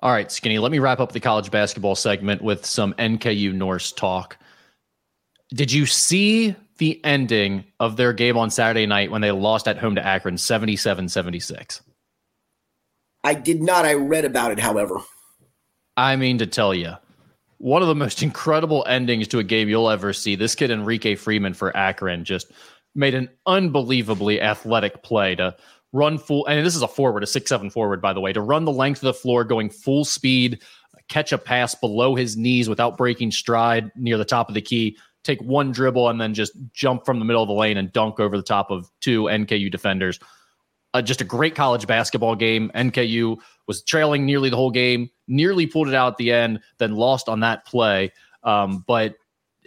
All 0.00 0.12
right, 0.12 0.30
Skinny, 0.30 0.58
let 0.58 0.70
me 0.70 0.78
wrap 0.78 1.00
up 1.00 1.12
the 1.12 1.20
college 1.20 1.50
basketball 1.50 1.94
segment 1.94 2.42
with 2.42 2.66
some 2.66 2.92
NKU 2.94 3.54
Norse 3.54 3.92
talk. 3.92 4.36
Did 5.50 5.72
you 5.72 5.86
see 5.86 6.54
the 6.78 7.02
ending 7.04 7.64
of 7.80 7.96
their 7.96 8.12
game 8.12 8.36
on 8.36 8.50
Saturday 8.50 8.86
night 8.86 9.10
when 9.10 9.22
they 9.22 9.30
lost 9.30 9.66
at 9.66 9.78
home 9.78 9.94
to 9.94 10.06
Akron 10.06 10.36
77 10.36 11.08
76? 11.08 11.80
I 13.24 13.34
did 13.34 13.62
not. 13.62 13.84
I 13.84 13.94
read 13.94 14.24
about 14.24 14.52
it, 14.52 14.60
however. 14.60 15.00
I 15.96 16.16
mean 16.16 16.38
to 16.38 16.46
tell 16.46 16.74
you, 16.74 16.92
one 17.58 17.80
of 17.80 17.88
the 17.88 17.94
most 17.94 18.22
incredible 18.22 18.84
endings 18.86 19.28
to 19.28 19.38
a 19.38 19.44
game 19.44 19.68
you'll 19.68 19.90
ever 19.90 20.12
see. 20.12 20.36
This 20.36 20.54
kid, 20.54 20.70
Enrique 20.70 21.14
Freeman 21.14 21.54
for 21.54 21.76
Akron, 21.76 22.24
just 22.24 22.52
made 22.96 23.14
an 23.14 23.28
unbelievably 23.46 24.40
athletic 24.40 25.02
play 25.02 25.34
to 25.36 25.54
run 25.92 26.18
full, 26.18 26.46
and 26.46 26.64
this 26.64 26.74
is 26.74 26.82
a 26.82 26.88
forward, 26.88 27.22
a 27.22 27.26
six 27.26 27.48
seven 27.48 27.70
forward, 27.70 28.02
by 28.02 28.12
the 28.12 28.20
way, 28.20 28.32
to 28.32 28.40
run 28.40 28.64
the 28.64 28.72
length 28.72 28.98
of 28.98 29.06
the 29.06 29.14
floor, 29.14 29.44
going 29.44 29.70
full 29.70 30.04
speed, 30.04 30.60
catch 31.08 31.32
a 31.32 31.38
pass 31.38 31.74
below 31.74 32.14
his 32.14 32.36
knees 32.36 32.68
without 32.68 32.96
breaking 32.96 33.30
stride 33.30 33.90
near 33.96 34.18
the 34.18 34.24
top 34.24 34.48
of 34.48 34.54
the 34.54 34.60
key, 34.60 34.96
take 35.24 35.40
one 35.42 35.72
dribble, 35.72 36.08
and 36.08 36.20
then 36.20 36.34
just 36.34 36.52
jump 36.72 37.04
from 37.04 37.18
the 37.18 37.24
middle 37.24 37.42
of 37.42 37.48
the 37.48 37.54
lane 37.54 37.76
and 37.76 37.92
dunk 37.92 38.18
over 38.20 38.36
the 38.36 38.42
top 38.42 38.70
of 38.70 38.90
two 39.00 39.24
NKU 39.24 39.70
defenders. 39.70 40.18
Uh, 40.94 41.02
just 41.02 41.20
a 41.20 41.24
great 41.24 41.54
college 41.54 41.86
basketball 41.86 42.34
game. 42.34 42.70
NKU 42.74 43.38
was 43.66 43.82
trailing 43.82 44.24
nearly 44.24 44.48
the 44.48 44.56
whole 44.56 44.70
game, 44.70 45.10
nearly 45.28 45.66
pulled 45.66 45.88
it 45.88 45.94
out 45.94 46.12
at 46.12 46.16
the 46.16 46.32
end, 46.32 46.60
then 46.78 46.94
lost 46.94 47.28
on 47.28 47.40
that 47.40 47.66
play. 47.66 48.12
Um, 48.42 48.84
but 48.86 49.16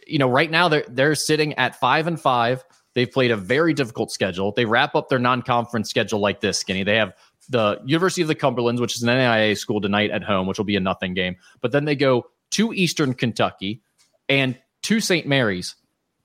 you 0.07 0.17
know, 0.17 0.29
right 0.29 0.49
now 0.49 0.67
they're 0.69 0.85
they're 0.87 1.15
sitting 1.15 1.53
at 1.55 1.79
five 1.79 2.07
and 2.07 2.19
five. 2.19 2.63
They've 2.99 3.09
played 3.09 3.31
a 3.31 3.37
very 3.37 3.73
difficult 3.73 4.11
schedule. 4.11 4.51
They 4.51 4.65
wrap 4.65 4.93
up 4.93 5.07
their 5.07 5.19
non-conference 5.19 5.89
schedule 5.89 6.19
like 6.19 6.41
this, 6.41 6.59
Skinny. 6.59 6.83
They 6.83 6.97
have 6.97 7.13
the 7.47 7.79
University 7.85 8.21
of 8.21 8.27
the 8.27 8.35
Cumberlands, 8.35 8.81
which 8.81 8.93
is 8.93 9.03
an 9.03 9.07
NAIA 9.07 9.57
school 9.57 9.79
tonight 9.79 10.11
at 10.11 10.21
home, 10.21 10.47
which 10.47 10.57
will 10.57 10.65
be 10.65 10.75
a 10.75 10.81
nothing 10.81 11.13
game. 11.13 11.37
But 11.61 11.71
then 11.71 11.85
they 11.85 11.95
go 11.95 12.25
to 12.51 12.73
Eastern 12.73 13.13
Kentucky 13.13 13.81
and 14.27 14.59
to 14.83 14.99
St. 14.99 15.25
Mary's 15.25 15.75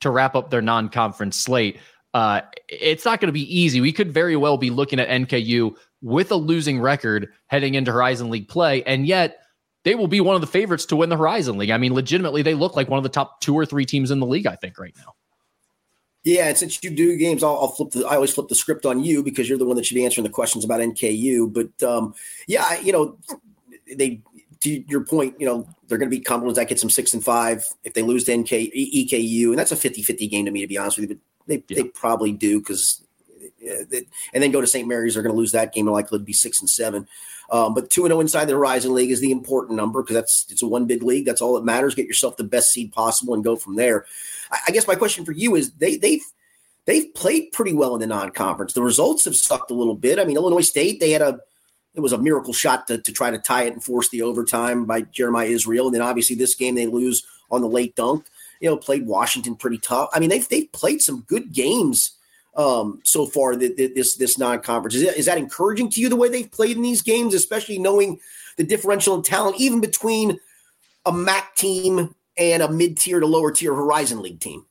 to 0.01 0.11
wrap 0.11 0.35
up 0.35 0.51
their 0.51 0.61
non-conference 0.63 1.37
slate. 1.37 1.79
Uh, 2.13 2.41
it's 2.69 3.05
not 3.05 3.21
going 3.21 3.29
to 3.29 3.33
be 3.33 3.57
easy. 3.57 3.81
We 3.81 3.93
could 3.93 4.13
very 4.13 4.35
well 4.35 4.57
be 4.57 4.71
looking 4.71 4.99
at 4.99 5.09
NKU 5.09 5.77
with 6.03 6.33
a 6.33 6.37
losing 6.37 6.81
record 6.81 7.29
heading 7.47 7.75
into 7.75 7.93
Horizon 7.93 8.31
League 8.31 8.49
play, 8.49 8.83
and 8.83 9.07
yet 9.07 9.39
they 9.85 9.95
will 9.95 10.09
be 10.09 10.21
one 10.21 10.35
of 10.35 10.41
the 10.41 10.49
favorites 10.49 10.87
to 10.87 10.97
win 10.97 11.09
the 11.09 11.17
Horizon 11.17 11.57
League. 11.57 11.71
I 11.71 11.79
mean, 11.79 11.95
legitimately, 11.95 12.43
they 12.43 12.55
look 12.55 12.75
like 12.75 12.89
one 12.89 12.99
of 12.99 13.05
the 13.05 13.11
top 13.11 13.41
two 13.41 13.55
or 13.55 13.65
three 13.65 13.87
teams 13.87 14.11
in 14.11 14.19
the 14.19 14.27
league. 14.27 14.49
I 14.49 14.57
think 14.57 14.77
right 14.77 14.95
now. 14.97 15.15
Yeah, 16.25 16.49
and 16.49 16.57
since 16.57 16.83
you 16.83 16.89
do 16.89 17.19
games, 17.19 17.43
I'll, 17.43 17.59
I'll, 17.59 17.69
flip 17.69 17.91
the. 17.91 18.07
I 18.07 18.15
always 18.15 18.33
flip 18.33 18.49
the 18.49 18.55
script 18.55 18.87
on 18.87 19.05
you 19.05 19.23
because 19.23 19.47
you're 19.47 19.59
the 19.59 19.67
one 19.67 19.77
that 19.77 19.85
should 19.85 19.95
be 19.95 20.07
answering 20.07 20.25
the 20.25 20.31
questions 20.31 20.65
about 20.65 20.81
NKU. 20.81 21.53
But 21.53 21.87
um, 21.87 22.15
yeah, 22.47 22.81
you 22.81 22.93
know, 22.93 23.19
they 23.95 24.23
to 24.61 24.71
your 24.89 25.05
point, 25.05 25.39
you 25.39 25.47
know, 25.47 25.69
they're 25.87 25.99
going 25.99 26.11
to 26.11 26.17
be 26.17 26.25
Cumberlands 26.25 26.55
that 26.55 26.69
get 26.69 26.81
some 26.81 26.89
six 26.89 27.13
and 27.13 27.23
five 27.23 27.67
if 27.85 27.93
they 27.93 28.01
lose 28.01 28.25
to 28.25 28.37
NK 28.37 28.49
EKU, 28.49 29.51
and 29.51 29.59
that's 29.59 29.73
a 29.73 29.77
50-50 29.77 30.31
game 30.31 30.47
to 30.47 30.51
me, 30.51 30.63
to 30.63 30.67
be 30.67 30.79
honest 30.79 30.99
with 30.99 31.11
you. 31.11 31.17
But 31.17 31.23
they 31.47 31.63
yeah. 31.69 31.83
they 31.83 31.89
probably 31.91 32.33
do 32.33 32.59
because, 32.59 33.05
and 33.61 34.07
then 34.43 34.51
go 34.51 34.63
to 34.63 34.67
St. 34.67 34.89
Mary's, 34.89 35.15
they're 35.15 35.23
going 35.23 35.35
to 35.35 35.39
lose 35.39 35.53
that 35.53 35.75
game, 35.75 35.87
and 35.87 35.93
likely 35.93 36.19
to 36.19 36.25
be 36.25 36.33
six 36.33 36.61
and 36.61 36.71
seven. 36.71 37.07
Um, 37.51 37.75
but 37.75 37.91
two 37.91 38.05
and 38.05 38.11
zero 38.11 38.19
oh 38.19 38.21
inside 38.23 38.47
the 38.47 38.55
Horizon 38.55 38.95
League 38.95 39.11
is 39.11 39.21
the 39.21 39.31
important 39.31 39.77
number 39.77 40.03
because 40.03 40.15
that's 40.15 40.47
it's 40.49 40.63
a 40.63 40.67
one 40.67 40.87
bid 40.87 41.03
league. 41.03 41.27
That's 41.27 41.43
all 41.43 41.55
that 41.55 41.65
matters. 41.65 41.95
Get 41.95 42.07
yourself 42.07 42.39
the 42.39 42.45
best 42.45 42.73
seed 42.73 42.93
possible 42.93 43.35
and 43.35 43.45
go 43.45 43.57
from 43.57 43.77
there. 43.77 44.07
I 44.51 44.71
guess 44.71 44.87
my 44.87 44.95
question 44.95 45.25
for 45.25 45.33
you 45.33 45.55
is 45.55 45.73
they 45.73 45.97
they've 45.97 46.25
they've 46.87 47.13
played 47.15 47.53
pretty 47.53 47.73
well 47.73 47.95
in 47.95 48.01
the 48.01 48.07
non-conference. 48.07 48.73
The 48.73 48.83
results 48.83 49.25
have 49.25 49.37
sucked 49.37 49.71
a 49.71 49.75
little 49.75 49.95
bit. 49.95 50.19
I 50.19 50.25
mean, 50.25 50.37
Illinois 50.37 50.61
State 50.61 51.01
they 51.01 51.11
had 51.11 51.23
a 51.23 51.41
it 51.95 52.01
was 52.01 52.13
a 52.13 52.19
miracle 52.19 52.53
shot 52.53 52.89
to, 52.89 52.99
to 52.99 53.13
try 53.13 53.31
to 53.31 53.39
tie 53.39 53.65
it 53.65 53.73
and 53.73 53.83
force 53.83 54.09
the 54.09 54.23
overtime 54.23 54.85
by 54.85 55.03
Jeremiah 55.03 55.47
Israel, 55.47 55.87
and 55.87 55.95
then 55.95 56.03
obviously 56.03 56.37
this 56.37 56.55
game 56.55 56.75
they 56.75 56.87
lose 56.87 57.25
on 57.51 57.61
the 57.61 57.69
late 57.69 57.95
dunk. 57.95 58.27
You 58.61 58.71
know, 58.71 58.77
played 58.77 59.07
Washington 59.07 59.57
pretty 59.57 59.79
tough. 59.79 60.09
I 60.13 60.21
mean, 60.21 60.31
they've 60.31 60.49
they've 60.49 60.71
played 60.73 61.03
some 61.03 61.23
good 61.23 61.53
games 61.53 62.13
um, 62.57 63.01
so 63.05 63.27
far. 63.27 63.57
This 63.57 64.17
this 64.17 64.39
non-conference 64.39 64.95
is, 64.95 65.05
that, 65.05 65.17
is 65.17 65.27
that 65.27 65.39
encouraging 65.39 65.91
to 65.91 66.01
you 66.01 66.09
the 66.09 66.17
way 66.17 66.29
they've 66.29 66.51
played 66.51 66.77
in 66.77 66.83
these 66.83 67.03
games, 67.03 67.35
especially 67.35 67.79
knowing 67.79 68.21
the 68.57 68.65
differential 68.65 69.15
in 69.15 69.23
talent 69.23 69.57
even 69.59 69.81
between 69.81 70.39
a 71.07 71.13
MAC 71.13 71.55
team 71.57 72.15
and 72.37 72.63
a 72.63 72.71
mid 72.71 72.97
tier 72.99 73.21
to 73.21 73.27
lower 73.27 73.51
tier 73.51 73.75
Horizon 73.75 74.23
League 74.23 74.41
team. 74.41 74.67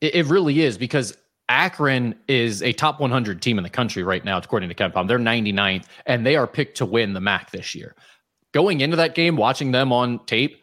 It, 0.00 0.14
it, 0.14 0.26
really 0.26 0.62
is 0.62 0.76
because 0.76 1.16
Akron 1.48 2.14
is 2.28 2.62
a 2.62 2.72
top 2.72 3.00
100 3.00 3.40
team 3.42 3.58
in 3.58 3.64
the 3.64 3.70
country 3.70 4.02
right 4.02 4.24
now, 4.24 4.38
according 4.38 4.68
to 4.68 4.74
KenPom. 4.74 5.08
They're 5.08 5.18
99th, 5.18 5.84
and 6.06 6.26
they 6.26 6.36
are 6.36 6.46
picked 6.46 6.78
to 6.78 6.86
win 6.86 7.12
the 7.12 7.20
MAC 7.20 7.50
this 7.50 7.74
year. 7.74 7.94
Going 8.52 8.80
into 8.80 8.96
that 8.96 9.14
game, 9.14 9.36
watching 9.36 9.72
them 9.72 9.92
on 9.92 10.24
tape, 10.26 10.62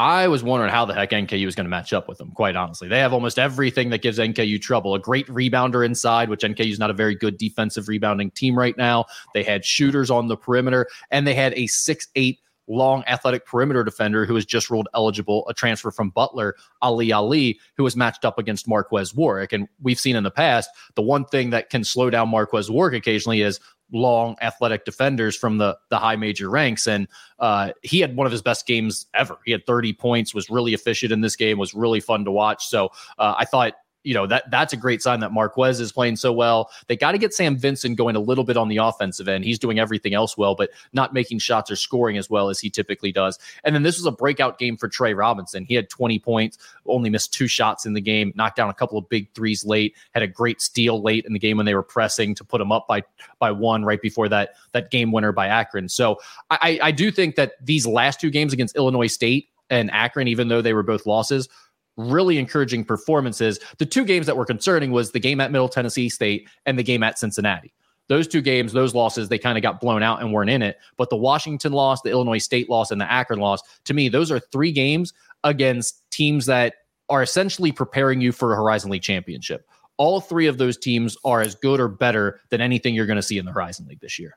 I 0.00 0.28
was 0.28 0.42
wondering 0.42 0.72
how 0.72 0.86
the 0.86 0.94
heck 0.94 1.10
NKU 1.10 1.44
was 1.44 1.54
going 1.54 1.66
to 1.66 1.70
match 1.70 1.92
up 1.92 2.08
with 2.08 2.16
them, 2.16 2.30
quite 2.30 2.56
honestly. 2.56 2.88
They 2.88 2.98
have 3.00 3.12
almost 3.12 3.38
everything 3.38 3.90
that 3.90 4.00
gives 4.00 4.18
NKU 4.18 4.58
trouble. 4.58 4.94
A 4.94 4.98
great 4.98 5.26
rebounder 5.26 5.84
inside, 5.84 6.30
which 6.30 6.40
NKU 6.40 6.70
is 6.70 6.78
not 6.78 6.88
a 6.88 6.94
very 6.94 7.14
good 7.14 7.36
defensive 7.36 7.86
rebounding 7.86 8.30
team 8.30 8.58
right 8.58 8.74
now. 8.78 9.04
They 9.34 9.42
had 9.42 9.62
shooters 9.62 10.10
on 10.10 10.28
the 10.28 10.38
perimeter, 10.38 10.86
and 11.10 11.26
they 11.26 11.34
had 11.34 11.52
a 11.52 11.66
six-eight 11.66 12.38
long 12.70 13.02
athletic 13.08 13.44
perimeter 13.44 13.82
defender 13.82 14.24
who 14.24 14.34
was 14.34 14.46
just 14.46 14.70
ruled 14.70 14.88
eligible, 14.94 15.46
a 15.48 15.54
transfer 15.54 15.90
from 15.90 16.10
Butler, 16.10 16.54
Ali 16.80 17.12
Ali, 17.12 17.58
who 17.76 17.82
was 17.82 17.96
matched 17.96 18.24
up 18.24 18.38
against 18.38 18.68
Marques 18.68 19.12
Warrick. 19.12 19.52
And 19.52 19.68
we've 19.82 19.98
seen 19.98 20.16
in 20.16 20.22
the 20.22 20.30
past, 20.30 20.70
the 20.94 21.02
one 21.02 21.24
thing 21.24 21.50
that 21.50 21.68
can 21.68 21.82
slow 21.82 22.08
down 22.10 22.28
Marques 22.28 22.70
Warrick 22.70 22.94
occasionally 22.94 23.42
is 23.42 23.58
long 23.92 24.36
athletic 24.40 24.84
defenders 24.84 25.36
from 25.36 25.58
the 25.58 25.76
the 25.88 25.98
high 25.98 26.14
major 26.14 26.48
ranks. 26.48 26.86
And 26.86 27.08
uh, 27.40 27.72
he 27.82 27.98
had 27.98 28.14
one 28.14 28.26
of 28.26 28.32
his 28.32 28.40
best 28.40 28.66
games 28.66 29.06
ever. 29.14 29.38
He 29.44 29.50
had 29.50 29.66
30 29.66 29.92
points 29.94 30.32
was 30.32 30.48
really 30.48 30.72
efficient 30.72 31.10
in 31.10 31.22
this 31.22 31.34
game 31.34 31.58
was 31.58 31.74
really 31.74 32.00
fun 32.00 32.24
to 32.24 32.30
watch. 32.30 32.66
So 32.68 32.90
uh, 33.18 33.34
i 33.36 33.44
thought 33.44 33.74
you 34.02 34.14
know 34.14 34.26
that 34.26 34.50
that's 34.50 34.72
a 34.72 34.76
great 34.76 35.02
sign 35.02 35.20
that 35.20 35.32
Marques 35.32 35.78
is 35.78 35.92
playing 35.92 36.16
so 36.16 36.32
well. 36.32 36.70
They 36.86 36.96
got 36.96 37.12
to 37.12 37.18
get 37.18 37.34
Sam 37.34 37.56
Vincent 37.56 37.96
going 37.96 38.16
a 38.16 38.20
little 38.20 38.44
bit 38.44 38.56
on 38.56 38.68
the 38.68 38.78
offensive 38.78 39.28
end. 39.28 39.44
He's 39.44 39.58
doing 39.58 39.78
everything 39.78 40.14
else 40.14 40.36
well, 40.36 40.54
but 40.54 40.70
not 40.92 41.12
making 41.12 41.40
shots 41.40 41.70
or 41.70 41.76
scoring 41.76 42.16
as 42.16 42.30
well 42.30 42.48
as 42.48 42.58
he 42.58 42.70
typically 42.70 43.12
does. 43.12 43.38
And 43.64 43.74
then 43.74 43.82
this 43.82 43.96
was 43.96 44.06
a 44.06 44.12
breakout 44.12 44.58
game 44.58 44.76
for 44.76 44.88
Trey 44.88 45.12
Robinson. 45.12 45.64
He 45.64 45.74
had 45.74 45.90
20 45.90 46.18
points, 46.18 46.58
only 46.86 47.10
missed 47.10 47.34
two 47.34 47.46
shots 47.46 47.84
in 47.84 47.92
the 47.92 48.00
game, 48.00 48.32
knocked 48.34 48.56
down 48.56 48.70
a 48.70 48.74
couple 48.74 48.98
of 48.98 49.08
big 49.08 49.30
threes 49.34 49.64
late, 49.64 49.94
had 50.14 50.22
a 50.22 50.28
great 50.28 50.62
steal 50.62 51.02
late 51.02 51.26
in 51.26 51.32
the 51.32 51.38
game 51.38 51.58
when 51.58 51.66
they 51.66 51.74
were 51.74 51.82
pressing 51.82 52.34
to 52.36 52.44
put 52.44 52.60
him 52.60 52.72
up 52.72 52.86
by 52.88 53.02
by 53.38 53.50
one 53.50 53.84
right 53.84 54.00
before 54.00 54.28
that 54.28 54.54
that 54.72 54.90
game 54.90 55.12
winner 55.12 55.32
by 55.32 55.46
Akron. 55.46 55.88
So 55.88 56.18
I, 56.50 56.78
I 56.82 56.90
do 56.90 57.10
think 57.10 57.36
that 57.36 57.54
these 57.64 57.86
last 57.86 58.20
two 58.20 58.30
games 58.30 58.52
against 58.52 58.76
Illinois 58.76 59.08
State 59.08 59.48
and 59.68 59.90
Akron, 59.92 60.28
even 60.28 60.48
though 60.48 60.62
they 60.62 60.72
were 60.72 60.82
both 60.82 61.06
losses, 61.06 61.48
really 61.96 62.38
encouraging 62.38 62.84
performances. 62.84 63.58
The 63.78 63.86
two 63.86 64.04
games 64.04 64.26
that 64.26 64.36
were 64.36 64.44
concerning 64.46 64.90
was 64.90 65.10
the 65.10 65.20
game 65.20 65.40
at 65.40 65.52
Middle 65.52 65.68
Tennessee 65.68 66.08
State 66.08 66.48
and 66.66 66.78
the 66.78 66.82
game 66.82 67.02
at 67.02 67.18
Cincinnati. 67.18 67.72
Those 68.08 68.26
two 68.26 68.40
games, 68.40 68.72
those 68.72 68.94
losses, 68.94 69.28
they 69.28 69.38
kind 69.38 69.56
of 69.56 69.62
got 69.62 69.80
blown 69.80 70.02
out 70.02 70.20
and 70.20 70.32
weren't 70.32 70.50
in 70.50 70.62
it. 70.62 70.78
But 70.96 71.10
the 71.10 71.16
Washington 71.16 71.72
loss, 71.72 72.02
the 72.02 72.10
Illinois 72.10 72.38
State 72.38 72.68
loss, 72.68 72.90
and 72.90 73.00
the 73.00 73.10
Akron 73.10 73.38
loss, 73.38 73.62
to 73.84 73.94
me, 73.94 74.08
those 74.08 74.32
are 74.32 74.40
three 74.40 74.72
games 74.72 75.12
against 75.44 76.02
teams 76.10 76.46
that 76.46 76.74
are 77.08 77.22
essentially 77.22 77.70
preparing 77.70 78.20
you 78.20 78.32
for 78.32 78.52
a 78.52 78.56
Horizon 78.56 78.90
League 78.90 79.02
championship. 79.02 79.68
All 79.96 80.20
three 80.20 80.46
of 80.46 80.58
those 80.58 80.76
teams 80.76 81.16
are 81.24 81.40
as 81.40 81.54
good 81.54 81.78
or 81.78 81.88
better 81.88 82.40
than 82.48 82.60
anything 82.60 82.94
you're 82.94 83.06
going 83.06 83.16
to 83.16 83.22
see 83.22 83.38
in 83.38 83.44
the 83.44 83.52
Horizon 83.52 83.86
League 83.86 84.00
this 84.00 84.18
year. 84.18 84.36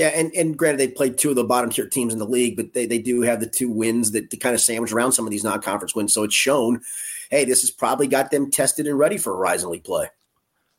Yeah, 0.00 0.08
and, 0.14 0.32
and 0.34 0.56
granted, 0.56 0.80
they 0.80 0.88
played 0.88 1.18
two 1.18 1.28
of 1.28 1.36
the 1.36 1.44
bottom 1.44 1.68
tier 1.68 1.86
teams 1.86 2.14
in 2.14 2.18
the 2.18 2.24
league, 2.24 2.56
but 2.56 2.72
they, 2.72 2.86
they 2.86 2.98
do 2.98 3.20
have 3.20 3.38
the 3.38 3.46
two 3.46 3.68
wins 3.68 4.12
that, 4.12 4.30
kind 4.40 4.54
of 4.54 4.60
sandwich 4.62 4.92
around 4.92 5.12
some 5.12 5.26
of 5.26 5.30
these 5.30 5.44
non 5.44 5.60
conference 5.60 5.94
wins. 5.94 6.14
So 6.14 6.22
it's 6.22 6.34
shown, 6.34 6.80
hey, 7.30 7.44
this 7.44 7.60
has 7.60 7.70
probably 7.70 8.06
got 8.06 8.30
them 8.30 8.50
tested 8.50 8.86
and 8.86 8.98
ready 8.98 9.18
for 9.18 9.36
Horizon 9.36 9.68
League 9.68 9.84
play. 9.84 10.06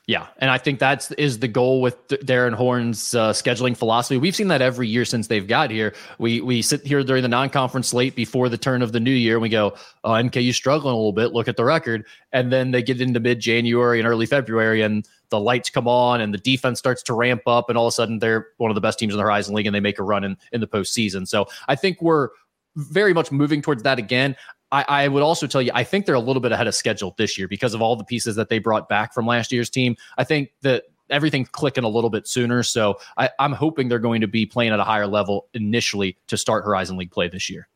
Yeah, 0.08 0.28
and 0.40 0.50
I 0.50 0.58
think 0.58 0.80
that's 0.80 1.12
is 1.12 1.40
the 1.40 1.48
goal 1.48 1.80
with 1.80 2.08
Darren 2.08 2.54
Horn's 2.54 3.14
uh, 3.14 3.34
scheduling 3.34 3.78
philosophy. 3.78 4.18
We've 4.18 4.36
seen 4.36 4.48
that 4.48 4.62
every 4.62 4.88
year 4.88 5.06
since 5.06 5.28
they've 5.28 5.48
got 5.48 5.70
here. 5.70 5.94
We 6.18 6.42
we 6.42 6.64
sit 6.64 6.86
here 6.86 7.04
during 7.04 7.22
the 7.22 7.30
non-conference 7.30 7.90
slate 7.90 8.16
before 8.16 8.50
the 8.50 8.58
turn 8.58 8.82
of 8.82 8.94
the 8.94 9.00
new 9.00 9.12
year, 9.12 9.36
and 9.36 9.44
we 9.44 9.50
go, 9.50 9.76
"Oh, 10.04 10.12
NKU 10.12 10.56
struggling 10.56 10.94
a 10.94 10.98
little 10.98 11.14
bit. 11.14 11.34
Look 11.34 11.48
at 11.48 11.56
the 11.56 11.64
record." 11.64 12.08
And 12.34 12.52
then 12.52 12.72
they 12.72 12.82
get 12.82 13.00
into 13.00 13.20
mid-January 13.20 14.00
and 14.00 14.08
early 14.08 14.26
February, 14.26 14.82
and 14.82 15.08
the 15.30 15.40
lights 15.40 15.70
come 15.70 15.88
on, 15.88 16.20
and 16.20 16.34
the 16.34 16.40
defense 16.40 16.80
starts 16.80 17.04
to 17.04 17.14
ramp 17.14 17.44
up, 17.46 17.70
and 17.70 17.78
all 17.78 17.86
of 17.86 17.92
a 17.92 17.94
sudden 17.94 18.18
they're 18.18 18.48
one 18.58 18.72
of 18.72 18.76
the 18.76 18.82
best 18.82 18.98
teams 18.98 19.14
in 19.14 19.18
the 19.18 19.24
Horizon 19.24 19.54
League, 19.54 19.68
and 19.68 19.76
they 19.76 19.80
make 19.80 20.00
a 20.00 20.04
run 20.04 20.24
in 20.24 20.36
in 20.52 20.62
the 20.62 20.68
postseason. 20.68 21.28
So 21.28 21.48
I 21.68 21.76
think 21.76 22.02
we're 22.02 22.30
very 22.76 23.14
much 23.14 23.32
moving 23.32 23.62
towards 23.62 23.84
that 23.84 24.00
again. 24.00 24.36
I, 24.72 24.86
I, 24.88 25.08
would 25.08 25.24
also 25.24 25.48
tell 25.48 25.62
you, 25.62 25.72
I 25.74 25.84
think 25.84 26.06
they're 26.06 26.16
a 26.16 26.20
little 26.20 26.42
bit 26.42 26.52
ahead 26.52 26.68
of 26.68 26.74
schedule 26.74 27.14
this 27.18 27.38
year 27.38 27.48
because 27.48 27.74
of 27.74 27.82
all 27.82 27.96
the 27.96 28.06
pieces 28.06 28.36
that 28.38 28.50
they 28.50 28.60
brought 28.60 28.88
back 28.88 29.14
from 29.14 29.26
last 29.26 29.52
year's 29.52 29.70
team. 29.70 29.98
I 30.18 30.24
think 30.24 30.52
that 30.62 30.86
everything's 31.10 31.50
clicking 31.50 31.84
a 31.84 31.90
little 31.90 32.10
bit 32.10 32.28
sooner. 32.28 32.64
So 32.64 32.98
I, 33.18 33.30
I'm 33.38 33.52
hoping 33.52 33.90
they're 33.90 34.00
going 34.00 34.22
to 34.22 34.28
be 34.28 34.46
playing 34.46 34.72
at 34.72 34.80
a 34.80 34.84
higher 34.84 35.08
level 35.08 35.48
initially 35.54 36.18
to 36.28 36.38
start 36.38 36.64
Horizon 36.64 36.98
League 36.98 37.12
play 37.12 37.28
this 37.28 37.50
year. 37.50 37.68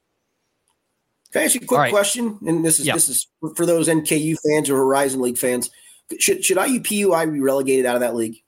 Can 1.31 1.41
I 1.41 1.45
ask 1.45 1.55
you 1.55 1.61
a 1.63 1.65
quick 1.65 1.77
right. 1.77 1.91
question? 1.91 2.39
And 2.47 2.63
this 2.63 2.79
is 2.79 2.85
this 2.85 3.09
is 3.09 3.27
for 3.55 3.65
those 3.65 3.89
NKU 3.89 4.37
fans 4.47 4.69
or 4.69 4.77
Horizon 4.77 5.21
League 5.21 5.37
fans. 5.37 5.69
Should 6.17 6.45
should 6.45 6.57
IUPUI 6.57 7.33
be 7.33 7.41
relegated 7.41 7.85
out 7.85 7.95
of 7.95 8.01
that 8.01 8.15
league? 8.15 8.41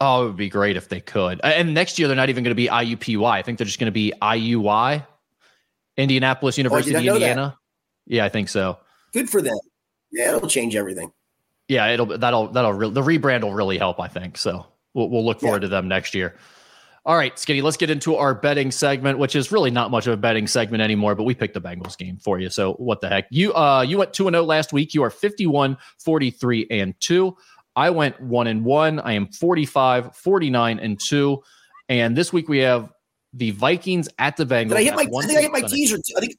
Oh, 0.00 0.22
it 0.22 0.26
would 0.26 0.36
be 0.36 0.48
great 0.48 0.76
if 0.76 0.88
they 0.88 1.00
could. 1.00 1.40
And 1.42 1.74
next 1.74 1.98
year 1.98 2.06
they're 2.08 2.16
not 2.16 2.28
even 2.28 2.44
going 2.44 2.52
to 2.52 2.54
be 2.54 2.68
IUPUI. 2.68 3.30
I 3.30 3.42
think 3.42 3.58
they're 3.58 3.66
just 3.66 3.78
going 3.80 3.86
to 3.86 3.92
be 3.92 4.12
IUI, 4.22 5.06
Indianapolis 5.96 6.56
oh, 6.56 6.60
University, 6.60 7.08
oh, 7.08 7.14
Indiana. 7.14 7.58
Yeah, 8.06 8.24
I 8.24 8.28
think 8.28 8.48
so. 8.48 8.78
Good 9.12 9.30
for 9.30 9.40
them. 9.40 9.56
Yeah, 10.12 10.36
it'll 10.36 10.48
change 10.48 10.76
everything. 10.76 11.12
Yeah, 11.68 11.88
it'll 11.88 12.06
that'll 12.06 12.48
that'll 12.48 12.72
re- 12.72 12.90
the 12.90 13.02
rebrand 13.02 13.42
will 13.42 13.54
really 13.54 13.78
help. 13.78 14.00
I 14.00 14.08
think 14.08 14.36
so. 14.36 14.66
We'll, 14.92 15.08
we'll 15.08 15.24
look 15.24 15.40
forward 15.40 15.62
yeah. 15.62 15.68
to 15.68 15.68
them 15.68 15.88
next 15.88 16.14
year. 16.14 16.36
All 17.06 17.16
right, 17.16 17.38
Skinny, 17.38 17.60
let's 17.60 17.76
get 17.76 17.90
into 17.90 18.16
our 18.16 18.34
betting 18.34 18.70
segment, 18.70 19.18
which 19.18 19.36
is 19.36 19.52
really 19.52 19.70
not 19.70 19.90
much 19.90 20.06
of 20.06 20.14
a 20.14 20.16
betting 20.16 20.46
segment 20.46 20.82
anymore, 20.82 21.14
but 21.14 21.24
we 21.24 21.34
picked 21.34 21.52
the 21.52 21.60
Bengals 21.60 21.98
game 21.98 22.16
for 22.16 22.38
you. 22.38 22.48
So 22.48 22.74
what 22.74 23.02
the 23.02 23.08
heck? 23.10 23.26
You 23.30 23.52
uh 23.54 23.82
you 23.82 23.98
went 23.98 24.14
2 24.14 24.26
and 24.28 24.34
0 24.34 24.44
last 24.44 24.72
week. 24.72 24.94
You 24.94 25.02
are 25.02 25.10
51, 25.10 25.76
43 25.98 26.66
and 26.70 26.98
2. 27.00 27.36
I 27.76 27.90
went 27.90 28.18
1 28.20 28.46
and 28.46 28.64
1. 28.64 29.00
I 29.00 29.12
am 29.12 29.26
45, 29.26 30.16
49 30.16 30.78
and 30.78 30.98
2. 30.98 31.42
And 31.90 32.16
this 32.16 32.32
week 32.32 32.48
we 32.48 32.58
have 32.58 32.90
the 33.34 33.50
Vikings 33.50 34.08
at 34.18 34.36
the 34.36 34.46
Bengals. 34.46 34.68
Did 34.68 34.76
I 34.78 34.82
hit 34.84 34.94
my 34.94 35.02
I 35.02 35.26
think 35.26 35.38
I 35.38 35.42
hit 35.42 35.52
my 35.52 35.60
teaser. 35.60 35.98
I 36.16 36.20
think 36.20 36.36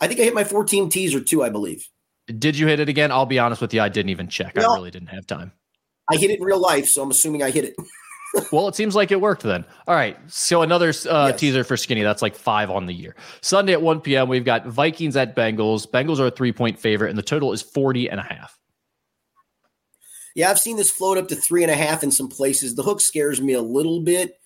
I 0.00 0.06
think 0.06 0.20
I 0.20 0.24
hit 0.24 0.34
my 0.34 0.44
14 0.44 0.88
teaser 0.88 1.20
too, 1.20 1.42
I 1.42 1.50
believe. 1.50 1.88
Did 2.26 2.58
you 2.58 2.66
hit 2.66 2.80
it 2.80 2.88
again? 2.88 3.12
I'll 3.12 3.26
be 3.26 3.38
honest 3.38 3.60
with 3.60 3.74
you, 3.74 3.80
I 3.80 3.88
didn't 3.88 4.10
even 4.10 4.28
check. 4.28 4.58
I 4.58 4.62
really 4.62 4.90
didn't 4.90 5.08
have 5.08 5.26
time. 5.26 5.52
I 6.10 6.16
hit 6.16 6.30
it 6.30 6.38
in 6.38 6.44
real 6.44 6.60
life, 6.60 6.86
so 6.86 7.02
I'm 7.02 7.10
assuming 7.10 7.42
I 7.42 7.50
hit 7.50 7.64
it. 7.64 7.76
well, 8.52 8.68
it 8.68 8.74
seems 8.74 8.94
like 8.94 9.10
it 9.10 9.20
worked 9.20 9.42
then. 9.42 9.64
All 9.86 9.94
right. 9.94 10.18
So 10.28 10.62
another 10.62 10.88
uh, 11.08 11.28
yes. 11.30 11.40
teaser 11.40 11.64
for 11.64 11.76
Skinny. 11.76 12.02
That's 12.02 12.22
like 12.22 12.34
five 12.34 12.70
on 12.70 12.86
the 12.86 12.94
year. 12.94 13.14
Sunday 13.40 13.72
at 13.72 13.82
1 13.82 14.00
p.m., 14.00 14.28
we've 14.28 14.44
got 14.44 14.66
Vikings 14.66 15.16
at 15.16 15.36
Bengals. 15.36 15.88
Bengals 15.88 16.18
are 16.18 16.26
a 16.26 16.30
three 16.30 16.52
point 16.52 16.78
favorite, 16.78 17.10
and 17.10 17.18
the 17.18 17.22
total 17.22 17.52
is 17.52 17.62
40 17.62 18.10
and 18.10 18.20
a 18.20 18.24
half. 18.24 18.58
Yeah, 20.34 20.50
I've 20.50 20.58
seen 20.58 20.76
this 20.76 20.90
float 20.90 21.16
up 21.16 21.28
to 21.28 21.36
three 21.36 21.62
and 21.62 21.70
a 21.70 21.76
half 21.76 22.02
in 22.02 22.10
some 22.10 22.28
places. 22.28 22.74
The 22.74 22.82
hook 22.82 23.00
scares 23.00 23.40
me 23.40 23.52
a 23.52 23.62
little 23.62 24.00
bit. 24.00 24.38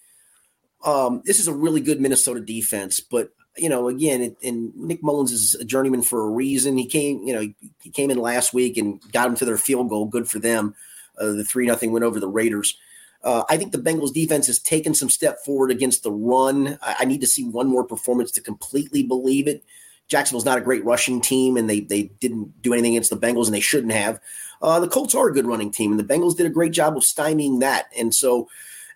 Um, 0.84 1.22
this 1.24 1.40
is 1.40 1.49
a 1.49 1.53
really 1.53 1.80
good 1.80 2.01
Minnesota 2.01 2.40
defense, 2.40 3.01
but 3.01 3.30
you 3.59 3.68
know, 3.68 3.88
again, 3.88 4.22
it, 4.22 4.36
and 4.42 4.74
Nick 4.76 5.02
Mullens 5.02 5.32
is 5.32 5.54
a 5.54 5.64
journeyman 5.64 6.02
for 6.02 6.26
a 6.26 6.30
reason. 6.30 6.78
He 6.78 6.86
came, 6.86 7.22
you 7.26 7.34
know, 7.34 7.52
he 7.80 7.90
came 7.90 8.11
in 8.11 8.18
last 8.18 8.54
week 8.54 8.76
and 8.76 9.00
got 9.12 9.24
them 9.24 9.36
to 9.36 9.44
their 9.44 9.59
field 9.59 9.88
goal. 9.88 10.06
Good 10.06 10.28
for 10.28 10.38
them. 10.38 10.74
Uh, 11.18 11.32
the 11.32 11.44
three 11.44 11.66
nothing 11.66 11.92
win 11.92 12.02
over 12.02 12.20
the 12.20 12.28
Raiders. 12.28 12.76
Uh, 13.24 13.42
I 13.48 13.56
think 13.56 13.72
the 13.72 13.78
Bengals 13.78 14.12
defense 14.12 14.46
has 14.46 14.61
taken 14.61 14.94
some 14.94 15.11
step 15.11 15.44
forward 15.44 15.70
against 15.70 16.02
the 16.02 16.12
run. 16.12 16.78
I, 16.80 16.96
I, 17.00 17.04
need 17.04 17.20
to 17.20 17.26
see 17.26 17.44
one 17.44 17.66
more 17.66 17.82
performance 17.82 18.30
to 18.32 18.40
completely 18.40 19.02
believe 19.02 19.48
it. 19.48 19.64
Jacksonville's 20.06 20.44
not 20.44 20.59
a 20.59 20.62
great 20.62 20.84
rushing 20.84 21.20
team, 21.20 21.56
and 21.56 21.68
they 21.68 21.80
they 21.80 22.04
didn't 22.20 22.62
do 22.62 22.72
anything 22.72 22.92
against 22.92 23.11
the 23.11 23.16
Bengals, 23.16 23.46
and 23.46 23.54
they 23.54 23.61
shouldn't 23.61 23.92
have. 23.92 24.20
Uh, 24.62 24.80
the 24.80 24.88
Colts 24.88 25.14
are 25.14 25.28
a 25.28 25.32
good 25.32 25.46
running 25.46 25.70
team, 25.70 25.90
and 25.90 26.00
the 26.00 26.04
Bengals 26.04 26.36
did 26.36 26.46
a 26.46 26.50
great 26.50 26.72
job 26.72 26.96
of 26.96 27.02
stymieing 27.02 27.61
that. 27.61 27.86
And 27.96 28.14
so, 28.14 28.48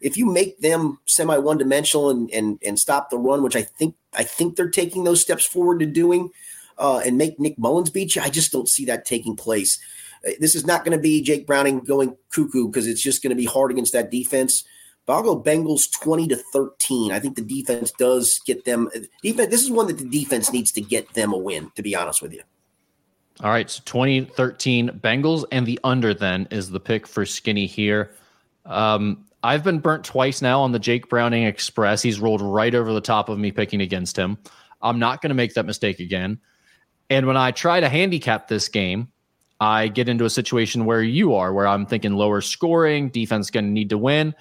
if 0.02 0.16
you 0.16 0.26
make 0.26 0.58
them 0.60 0.98
semi 1.06 1.38
one 1.38 1.58
dimensional 1.58 2.10
and, 2.10 2.30
and 2.30 2.58
and 2.64 2.78
stop 2.78 3.08
the 3.08 3.18
run, 3.18 3.42
which 3.42 3.56
I 3.56 3.62
think 3.62 3.94
I 4.12 4.24
think 4.24 4.56
they're 4.56 4.70
taking 4.70 5.04
those 5.04 5.20
steps 5.20 5.46
forward 5.46 5.80
to 5.80 5.86
doing, 5.86 6.30
uh, 6.78 7.00
and 7.04 7.16
make 7.16 7.38
Nick 7.40 7.58
Mullens 7.58 7.90
beat 7.90 8.16
you, 8.16 8.22
I 8.22 8.28
just 8.28 8.52
don't 8.52 8.68
see 8.68 8.84
that 8.86 9.04
taking 9.04 9.36
place. 9.36 9.78
Uh, 10.26 10.32
this 10.40 10.54
is 10.54 10.66
not 10.66 10.84
going 10.84 10.96
to 10.96 11.02
be 11.02 11.22
Jake 11.22 11.46
Browning 11.46 11.80
going 11.80 12.16
cuckoo 12.30 12.66
because 12.66 12.86
it's 12.86 13.02
just 13.02 13.22
going 13.22 13.30
to 13.30 13.36
be 13.36 13.46
hard 13.46 13.70
against 13.70 13.92
that 13.92 14.10
defense. 14.10 14.64
But 15.06 15.14
I'll 15.14 15.22
go 15.22 15.42
Bengals 15.42 15.90
20 15.90 16.28
to 16.28 16.36
13. 16.52 17.10
I 17.10 17.18
think 17.18 17.34
the 17.34 17.42
defense 17.42 17.90
does 17.92 18.40
get 18.46 18.64
them. 18.64 18.88
Defense, 19.22 19.50
this 19.50 19.62
is 19.62 19.70
one 19.70 19.88
that 19.88 19.98
the 19.98 20.08
defense 20.08 20.52
needs 20.52 20.70
to 20.72 20.80
get 20.80 21.12
them 21.14 21.32
a 21.32 21.36
win, 21.36 21.72
to 21.74 21.82
be 21.82 21.96
honest 21.96 22.22
with 22.22 22.32
you. 22.32 22.42
All 23.40 23.50
right. 23.50 23.68
So 23.68 23.82
2013 23.84 25.00
Bengals 25.02 25.44
and 25.50 25.66
the 25.66 25.80
under 25.82 26.14
then 26.14 26.46
is 26.52 26.70
the 26.70 26.78
pick 26.78 27.06
for 27.08 27.26
Skinny 27.26 27.66
here. 27.66 28.14
Um, 28.64 29.24
I've 29.42 29.64
been 29.64 29.80
burnt 29.80 30.04
twice 30.04 30.40
now 30.40 30.60
on 30.62 30.72
the 30.72 30.78
Jake 30.78 31.08
Browning 31.08 31.44
Express. 31.44 32.02
He's 32.02 32.20
rolled 32.20 32.40
right 32.40 32.74
over 32.74 32.92
the 32.92 33.00
top 33.00 33.28
of 33.28 33.38
me 33.38 33.50
picking 33.50 33.80
against 33.80 34.16
him. 34.16 34.38
I'm 34.80 34.98
not 34.98 35.20
going 35.20 35.30
to 35.30 35.34
make 35.34 35.54
that 35.54 35.66
mistake 35.66 36.00
again. 36.00 36.38
And 37.10 37.26
when 37.26 37.36
I 37.36 37.50
try 37.50 37.80
to 37.80 37.88
handicap 37.88 38.48
this 38.48 38.68
game, 38.68 39.08
I 39.60 39.88
get 39.88 40.08
into 40.08 40.24
a 40.24 40.30
situation 40.30 40.84
where 40.84 41.02
you 41.02 41.34
are, 41.34 41.52
where 41.52 41.66
I'm 41.66 41.86
thinking 41.86 42.14
lower 42.14 42.40
scoring, 42.40 43.10
defense 43.10 43.50
going 43.50 43.64
to 43.64 43.70
need 43.70 43.90
to 43.90 43.98
win. 43.98 44.34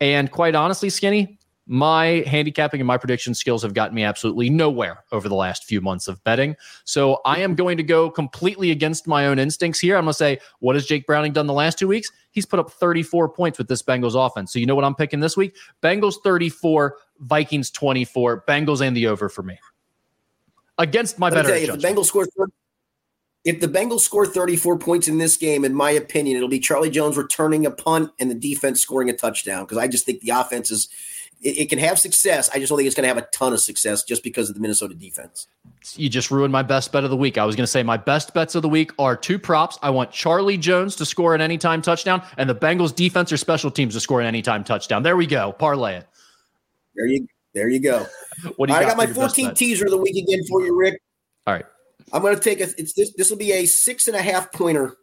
And 0.00 0.30
quite 0.30 0.54
honestly, 0.54 0.90
Skinny, 0.90 1.37
my 1.68 2.24
handicapping 2.26 2.80
and 2.80 2.86
my 2.86 2.96
prediction 2.96 3.34
skills 3.34 3.62
have 3.62 3.74
gotten 3.74 3.94
me 3.94 4.02
absolutely 4.02 4.48
nowhere 4.48 5.04
over 5.12 5.28
the 5.28 5.34
last 5.34 5.64
few 5.64 5.82
months 5.82 6.08
of 6.08 6.22
betting. 6.24 6.56
So 6.84 7.20
I 7.26 7.40
am 7.40 7.54
going 7.54 7.76
to 7.76 7.82
go 7.82 8.10
completely 8.10 8.70
against 8.70 9.06
my 9.06 9.26
own 9.26 9.38
instincts 9.38 9.78
here. 9.78 9.96
I'm 9.96 10.04
going 10.04 10.12
to 10.12 10.16
say, 10.16 10.40
what 10.60 10.76
has 10.76 10.86
Jake 10.86 11.06
Browning 11.06 11.34
done 11.34 11.46
the 11.46 11.52
last 11.52 11.78
two 11.78 11.86
weeks? 11.86 12.10
He's 12.30 12.46
put 12.46 12.58
up 12.58 12.70
34 12.70 13.28
points 13.28 13.58
with 13.58 13.68
this 13.68 13.82
Bengals 13.82 14.14
offense. 14.14 14.50
So 14.50 14.58
you 14.58 14.64
know 14.64 14.74
what 14.74 14.84
I'm 14.84 14.94
picking 14.94 15.20
this 15.20 15.36
week? 15.36 15.56
Bengals 15.82 16.16
34, 16.24 16.96
Vikings 17.20 17.70
24, 17.70 18.44
Bengals 18.48 18.80
and 18.80 18.96
the 18.96 19.06
over 19.06 19.28
for 19.28 19.42
me. 19.42 19.58
Against 20.78 21.18
my 21.18 21.28
better. 21.28 21.52
If 21.52 21.72
the 21.72 21.86
Bengals 21.86 22.06
score 22.06 22.26
if 23.44 23.60
the 23.60 23.68
Bengals 23.68 24.00
score 24.00 24.26
34 24.26 24.78
points 24.78 25.08
in 25.08 25.18
this 25.18 25.36
game, 25.36 25.64
in 25.64 25.74
my 25.74 25.90
opinion, 25.90 26.36
it'll 26.36 26.48
be 26.48 26.58
Charlie 26.58 26.90
Jones 26.90 27.16
returning 27.16 27.64
a 27.64 27.70
punt 27.70 28.10
and 28.18 28.30
the 28.30 28.34
defense 28.34 28.80
scoring 28.80 29.08
a 29.08 29.16
touchdown 29.16 29.64
because 29.64 29.78
I 29.78 29.88
just 29.88 30.04
think 30.04 30.20
the 30.20 30.30
offense 30.30 30.70
is 30.70 30.88
it, 31.40 31.58
it, 31.58 31.68
can 31.68 31.78
have 31.78 31.98
success. 31.98 32.50
I 32.50 32.58
just 32.58 32.68
don't 32.68 32.78
think 32.78 32.86
it's 32.86 32.96
going 32.96 33.04
to 33.04 33.08
have 33.08 33.18
a 33.18 33.26
ton 33.32 33.52
of 33.52 33.60
success 33.60 34.02
just 34.02 34.22
because 34.22 34.48
of 34.48 34.54
the 34.54 34.60
Minnesota 34.60 34.94
defense. 34.94 35.46
You 35.94 36.08
just 36.08 36.30
ruined 36.30 36.52
my 36.52 36.62
best 36.62 36.92
bet 36.92 37.04
of 37.04 37.10
the 37.10 37.16
week. 37.16 37.38
I 37.38 37.44
was 37.44 37.54
going 37.54 37.64
to 37.64 37.68
say 37.68 37.82
my 37.82 37.96
best 37.96 38.34
bets 38.34 38.54
of 38.54 38.62
the 38.62 38.68
week 38.68 38.92
are 38.98 39.16
two 39.16 39.38
props. 39.38 39.78
I 39.82 39.90
want 39.90 40.10
Charlie 40.10 40.58
Jones 40.58 40.96
to 40.96 41.06
score 41.06 41.34
an 41.34 41.40
anytime 41.40 41.80
touchdown 41.80 42.22
and 42.36 42.50
the 42.50 42.54
Bengals 42.54 42.94
defense 42.94 43.32
or 43.32 43.36
special 43.36 43.70
teams 43.70 43.94
to 43.94 44.00
score 44.00 44.20
an 44.20 44.26
anytime 44.26 44.64
touchdown. 44.64 45.02
There 45.02 45.16
we 45.16 45.26
go. 45.26 45.52
Parlay 45.52 45.96
it. 45.96 46.08
There 46.94 47.06
you 47.06 47.26
there 47.54 47.68
you 47.68 47.80
go. 47.80 48.06
what 48.56 48.66
do 48.66 48.74
you 48.74 48.80
got 48.80 48.84
I 48.84 48.88
got 48.88 48.96
my 48.96 49.06
14 49.06 49.54
teaser 49.54 49.86
of 49.86 49.90
the 49.90 49.98
week 49.98 50.16
again 50.16 50.44
for 50.48 50.64
you, 50.64 50.78
Rick. 50.78 51.00
All 51.46 51.54
right. 51.54 51.64
I'm 52.12 52.22
going 52.22 52.34
to 52.34 52.40
take 52.40 52.60
a. 52.60 52.68
It's 52.78 52.94
this. 52.94 53.12
This 53.14 53.30
will 53.30 53.36
be 53.36 53.52
a 53.52 53.66
six 53.66 54.06
and 54.06 54.16
a 54.16 54.22
half 54.22 54.52
pointer, 54.52 54.96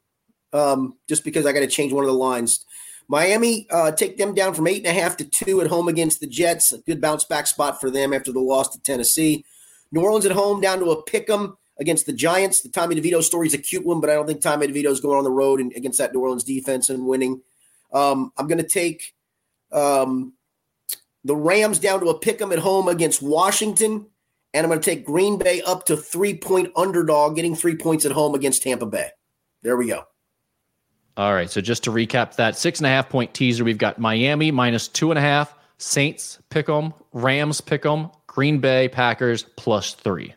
um, 0.54 0.98
just 1.08 1.24
because 1.24 1.46
I 1.46 1.54
got 1.54 1.60
to 1.60 1.68
change 1.68 1.94
one 1.94 2.04
of 2.04 2.10
the 2.10 2.18
lines. 2.18 2.66
Miami 3.08 3.68
uh, 3.70 3.91
take 3.91 4.18
them 4.18 4.34
down 4.34 4.53
from 4.53 4.68
eight 4.68 4.86
and 4.86 4.97
a 4.97 4.99
half 4.99 5.18
to 5.18 5.26
two 5.26 5.62
at 5.62 5.68
home 5.68 5.88
against 5.88 6.20
the 6.20 6.28
Jets. 6.28 6.74
A 6.74 6.80
good 6.80 7.01
bounce 7.01 7.24
back 7.24 7.47
spot 7.47 7.80
for 7.80 7.91
them 7.91 8.14
after 8.14 8.32
the 8.32 8.39
loss 8.39 8.70
to 8.70 8.82
Tennessee. 8.82 9.45
New 9.91 10.01
Orleans 10.01 10.26
at 10.26 10.32
home 10.32 10.62
down 10.62 10.80
to 10.80 10.91
a 10.91 11.03
pick 11.03 11.30
'em 11.30 11.58
against 11.78 12.06
the 12.06 12.14
Giants. 12.14 12.62
The 12.62 12.70
Tommy 12.70 12.95
DeVito 12.95 13.22
story 13.22 13.47
is 13.47 13.53
a 13.53 13.60
cute 13.60 13.86
one, 13.86 13.99
but 13.99 14.10
I 14.10 14.14
don't 14.14 14.26
think 14.26 14.41
Tommy 14.41 14.68
DeVito 14.68 14.88
is 14.88 15.01
going 15.01 15.18
on 15.18 15.24
the 15.24 15.32
road 15.32 15.60
and, 15.60 15.72
against 15.74 15.99
that 15.99 16.14
New 16.14 16.22
Orleans 16.22 16.43
defense 16.43 16.89
and 16.89 17.06
winning. 17.06 17.41
Um, 17.93 18.32
I'm 18.38 18.47
going 18.47 18.58
to 18.58 18.68
take 18.68 19.14
um, 19.72 20.34
the 21.24 21.36
Rams 21.36 21.80
down 21.80 21.99
to 21.99 22.08
a 22.08 22.18
pick 22.18 22.41
'em 22.41 22.51
at 22.51 22.60
home 22.60 22.88
against 22.88 23.22
Washington 23.22 24.08
and 24.56 24.64
I'm 24.64 24.70
going 24.70 24.80
to 24.80 24.89
take 24.89 25.06
Green 25.06 25.38
Bay 25.38 25.62
up 25.64 25.86
to 25.88 25.97
three 25.97 26.38
point 26.38 26.72
underdog, 26.78 27.36
getting 27.36 27.56
three 27.56 27.76
points 27.76 28.06
at 28.06 28.14
home 28.14 28.36
against 28.36 28.64
Tampa 28.64 28.86
Bay. 28.86 29.10
There 29.64 29.76
we 29.76 29.88
go. 29.88 30.06
All 31.18 31.34
right. 31.34 31.49
So 31.49 31.61
just 31.61 31.86
to 31.86 31.91
recap 31.91 32.36
that 32.36 32.57
six 32.57 32.80
and 32.80 32.88
a 32.88 32.89
half 32.89 33.09
point 33.09 33.34
teaser, 33.34 33.63
we've 33.63 33.78
got 33.78 33.99
Miami 33.99 34.51
minus 34.51 34.88
two 34.88 35.11
and 35.11 35.18
a 35.18 35.22
half, 35.22 35.55
Saints 35.78 36.39
pick 36.49 36.70
'em, 36.70 36.93
Rams 37.13 37.61
pick 37.61 37.86
'em, 37.86 38.09
Green 38.28 38.59
Bay 38.59 38.89
Packers 38.89 39.43
plus 39.55 39.93
three. 39.93 40.34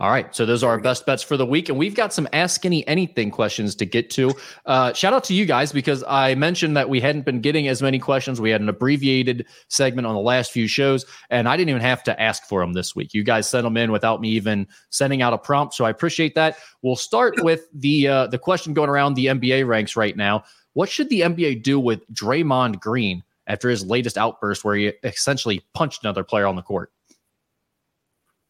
All 0.00 0.10
right. 0.10 0.32
So 0.32 0.46
those 0.46 0.62
are 0.62 0.70
our 0.70 0.78
best 0.78 1.06
bets 1.06 1.24
for 1.24 1.36
the 1.36 1.44
week. 1.44 1.68
And 1.68 1.76
we've 1.76 1.96
got 1.96 2.12
some 2.12 2.28
Ask 2.32 2.64
Any 2.64 2.86
Anything 2.86 3.32
questions 3.32 3.74
to 3.74 3.84
get 3.84 4.10
to. 4.10 4.32
Uh, 4.64 4.92
shout 4.92 5.12
out 5.12 5.24
to 5.24 5.34
you 5.34 5.44
guys 5.44 5.72
because 5.72 6.04
I 6.06 6.36
mentioned 6.36 6.76
that 6.76 6.88
we 6.88 7.00
hadn't 7.00 7.24
been 7.24 7.40
getting 7.40 7.66
as 7.66 7.82
many 7.82 7.98
questions. 7.98 8.40
We 8.40 8.50
had 8.50 8.60
an 8.60 8.68
abbreviated 8.68 9.46
segment 9.66 10.06
on 10.06 10.14
the 10.14 10.20
last 10.20 10.52
few 10.52 10.68
shows, 10.68 11.04
and 11.30 11.48
I 11.48 11.56
didn't 11.56 11.70
even 11.70 11.82
have 11.82 12.04
to 12.04 12.20
ask 12.22 12.44
for 12.44 12.60
them 12.60 12.74
this 12.74 12.94
week. 12.94 13.12
You 13.12 13.24
guys 13.24 13.50
sent 13.50 13.64
them 13.64 13.76
in 13.76 13.90
without 13.90 14.20
me 14.20 14.28
even 14.30 14.68
sending 14.90 15.20
out 15.20 15.32
a 15.32 15.38
prompt. 15.38 15.74
So 15.74 15.84
I 15.84 15.90
appreciate 15.90 16.36
that. 16.36 16.58
We'll 16.82 16.94
start 16.94 17.34
with 17.42 17.66
the 17.74 18.06
uh, 18.06 18.26
the 18.28 18.38
question 18.38 18.74
going 18.74 18.90
around 18.90 19.14
the 19.14 19.26
NBA 19.26 19.66
ranks 19.66 19.96
right 19.96 20.16
now. 20.16 20.44
What 20.74 20.88
should 20.88 21.08
the 21.08 21.22
NBA 21.22 21.64
do 21.64 21.80
with 21.80 22.08
Draymond 22.12 22.78
Green 22.78 23.24
after 23.48 23.68
his 23.68 23.84
latest 23.84 24.16
outburst 24.16 24.62
where 24.62 24.76
he 24.76 24.92
essentially 25.02 25.60
punched 25.74 26.04
another 26.04 26.22
player 26.22 26.46
on 26.46 26.54
the 26.54 26.62
court? 26.62 26.92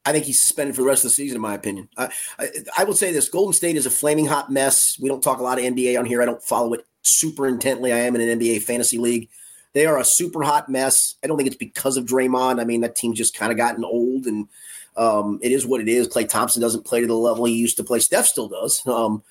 I 0.09 0.13
think 0.13 0.25
he's 0.25 0.43
suspended 0.43 0.75
for 0.75 0.81
the 0.81 0.89
rest 0.89 1.05
of 1.05 1.11
the 1.11 1.17
season, 1.17 1.37
in 1.37 1.43
my 1.43 1.55
opinion. 1.55 1.89
I, 1.99 2.11
I, 2.39 2.49
I 2.79 2.85
will 2.85 2.95
say 2.95 3.13
this: 3.13 3.29
Golden 3.29 3.53
State 3.53 3.77
is 3.77 3.85
a 3.85 3.91
flaming 3.91 4.25
hot 4.25 4.51
mess. 4.51 4.99
We 4.99 5.09
don't 5.09 5.23
talk 5.23 5.39
a 5.39 5.43
lot 5.43 5.59
of 5.59 5.65
NBA 5.65 5.99
on 5.99 6.07
here. 6.07 6.23
I 6.23 6.25
don't 6.25 6.43
follow 6.43 6.73
it 6.73 6.87
super 7.03 7.47
intently. 7.47 7.93
I 7.93 7.99
am 7.99 8.17
in 8.17 8.27
an 8.27 8.41
NBA 8.41 8.63
fantasy 8.63 8.97
league. 8.97 9.29
They 9.75 9.85
are 9.85 9.99
a 9.99 10.05
super 10.05 10.43
hot 10.43 10.71
mess. 10.71 11.17
I 11.23 11.27
don't 11.27 11.37
think 11.37 11.49
it's 11.49 11.57
because 11.57 11.99
of 11.99 12.07
Draymond. 12.07 12.59
I 12.59 12.65
mean, 12.65 12.81
that 12.81 12.97
team's 12.97 13.19
just 13.19 13.37
kind 13.37 13.53
of 13.53 13.59
gotten 13.59 13.85
old, 13.85 14.25
and 14.25 14.49
um, 14.97 15.39
it 15.43 15.53
is 15.53 15.67
what 15.67 15.83
it 15.83 15.89
is. 15.89 16.09
Klay 16.09 16.27
Thompson 16.27 16.63
doesn't 16.63 16.87
play 16.87 17.03
to 17.03 17.07
the 17.07 17.15
level 17.15 17.45
he 17.45 17.55
used 17.55 17.77
to 17.77 17.85
play. 17.85 17.99
Steph 17.99 18.27
still 18.27 18.49
does. 18.49 18.83
Um, 18.87 19.23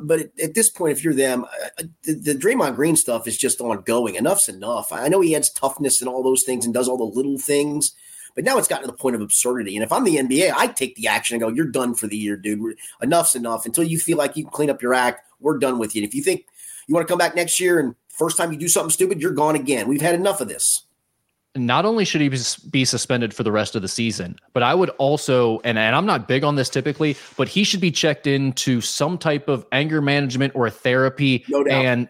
but 0.00 0.20
at, 0.20 0.30
at, 0.40 0.54
this 0.54 0.70
point, 0.70 0.92
if 0.92 1.02
you're 1.02 1.14
them, 1.14 1.44
uh, 1.44 1.82
the, 2.04 2.14
the 2.14 2.34
Draymond 2.34 2.76
Green 2.76 2.96
stuff 2.96 3.26
is 3.26 3.36
just 3.36 3.60
ongoing. 3.60 4.14
Enough's 4.14 4.48
enough. 4.48 4.92
I 4.92 5.08
know 5.08 5.20
he 5.20 5.34
adds 5.34 5.50
toughness 5.50 6.00
and 6.00 6.08
all 6.08 6.22
those 6.22 6.44
things 6.44 6.64
and 6.64 6.72
does 6.72 6.88
all 6.88 6.96
the 6.96 7.16
little 7.16 7.38
things, 7.38 7.94
but 8.34 8.44
now 8.44 8.58
it's 8.58 8.68
gotten 8.68 8.86
to 8.86 8.90
the 8.90 8.96
point 8.96 9.16
of 9.16 9.22
absurdity. 9.22 9.76
And 9.76 9.84
if 9.84 9.92
I'm 9.92 10.04
the 10.04 10.16
NBA, 10.16 10.52
I 10.56 10.68
take 10.68 10.96
the 10.96 11.06
action 11.06 11.34
and 11.34 11.42
go, 11.42 11.48
"You're 11.48 11.66
done 11.66 11.94
for 11.94 12.06
the 12.06 12.16
year, 12.16 12.36
dude. 12.36 12.76
Enough's 13.02 13.34
enough. 13.34 13.66
Until 13.66 13.84
you 13.84 13.98
feel 13.98 14.18
like 14.18 14.36
you 14.36 14.44
can 14.44 14.52
clean 14.52 14.70
up 14.70 14.82
your 14.82 14.94
act, 14.94 15.26
we're 15.40 15.58
done 15.58 15.78
with 15.78 15.94
you. 15.94 16.02
And 16.02 16.08
if 16.08 16.14
you 16.14 16.22
think 16.22 16.46
you 16.86 16.94
want 16.94 17.06
to 17.06 17.10
come 17.10 17.18
back 17.18 17.34
next 17.34 17.60
year 17.60 17.78
and 17.78 17.94
first 18.08 18.36
time 18.36 18.52
you 18.52 18.58
do 18.58 18.68
something 18.68 18.90
stupid, 18.90 19.20
you're 19.20 19.32
gone 19.32 19.56
again. 19.56 19.88
We've 19.88 20.00
had 20.00 20.14
enough 20.14 20.40
of 20.40 20.48
this." 20.48 20.84
not 21.56 21.84
only 21.84 22.04
should 22.04 22.20
he 22.20 22.30
be 22.70 22.84
suspended 22.84 23.34
for 23.34 23.42
the 23.42 23.50
rest 23.50 23.74
of 23.74 23.82
the 23.82 23.88
season, 23.88 24.38
but 24.52 24.62
I 24.62 24.74
would 24.74 24.90
also, 24.90 25.60
and, 25.64 25.78
and 25.78 25.96
I'm 25.96 26.06
not 26.06 26.28
big 26.28 26.44
on 26.44 26.54
this 26.54 26.68
typically, 26.68 27.16
but 27.36 27.48
he 27.48 27.64
should 27.64 27.80
be 27.80 27.90
checked 27.90 28.26
into 28.26 28.80
some 28.80 29.18
type 29.18 29.48
of 29.48 29.66
anger 29.72 30.00
management 30.00 30.54
or 30.54 30.70
therapy 30.70 31.44
no 31.48 31.64
and 31.64 32.08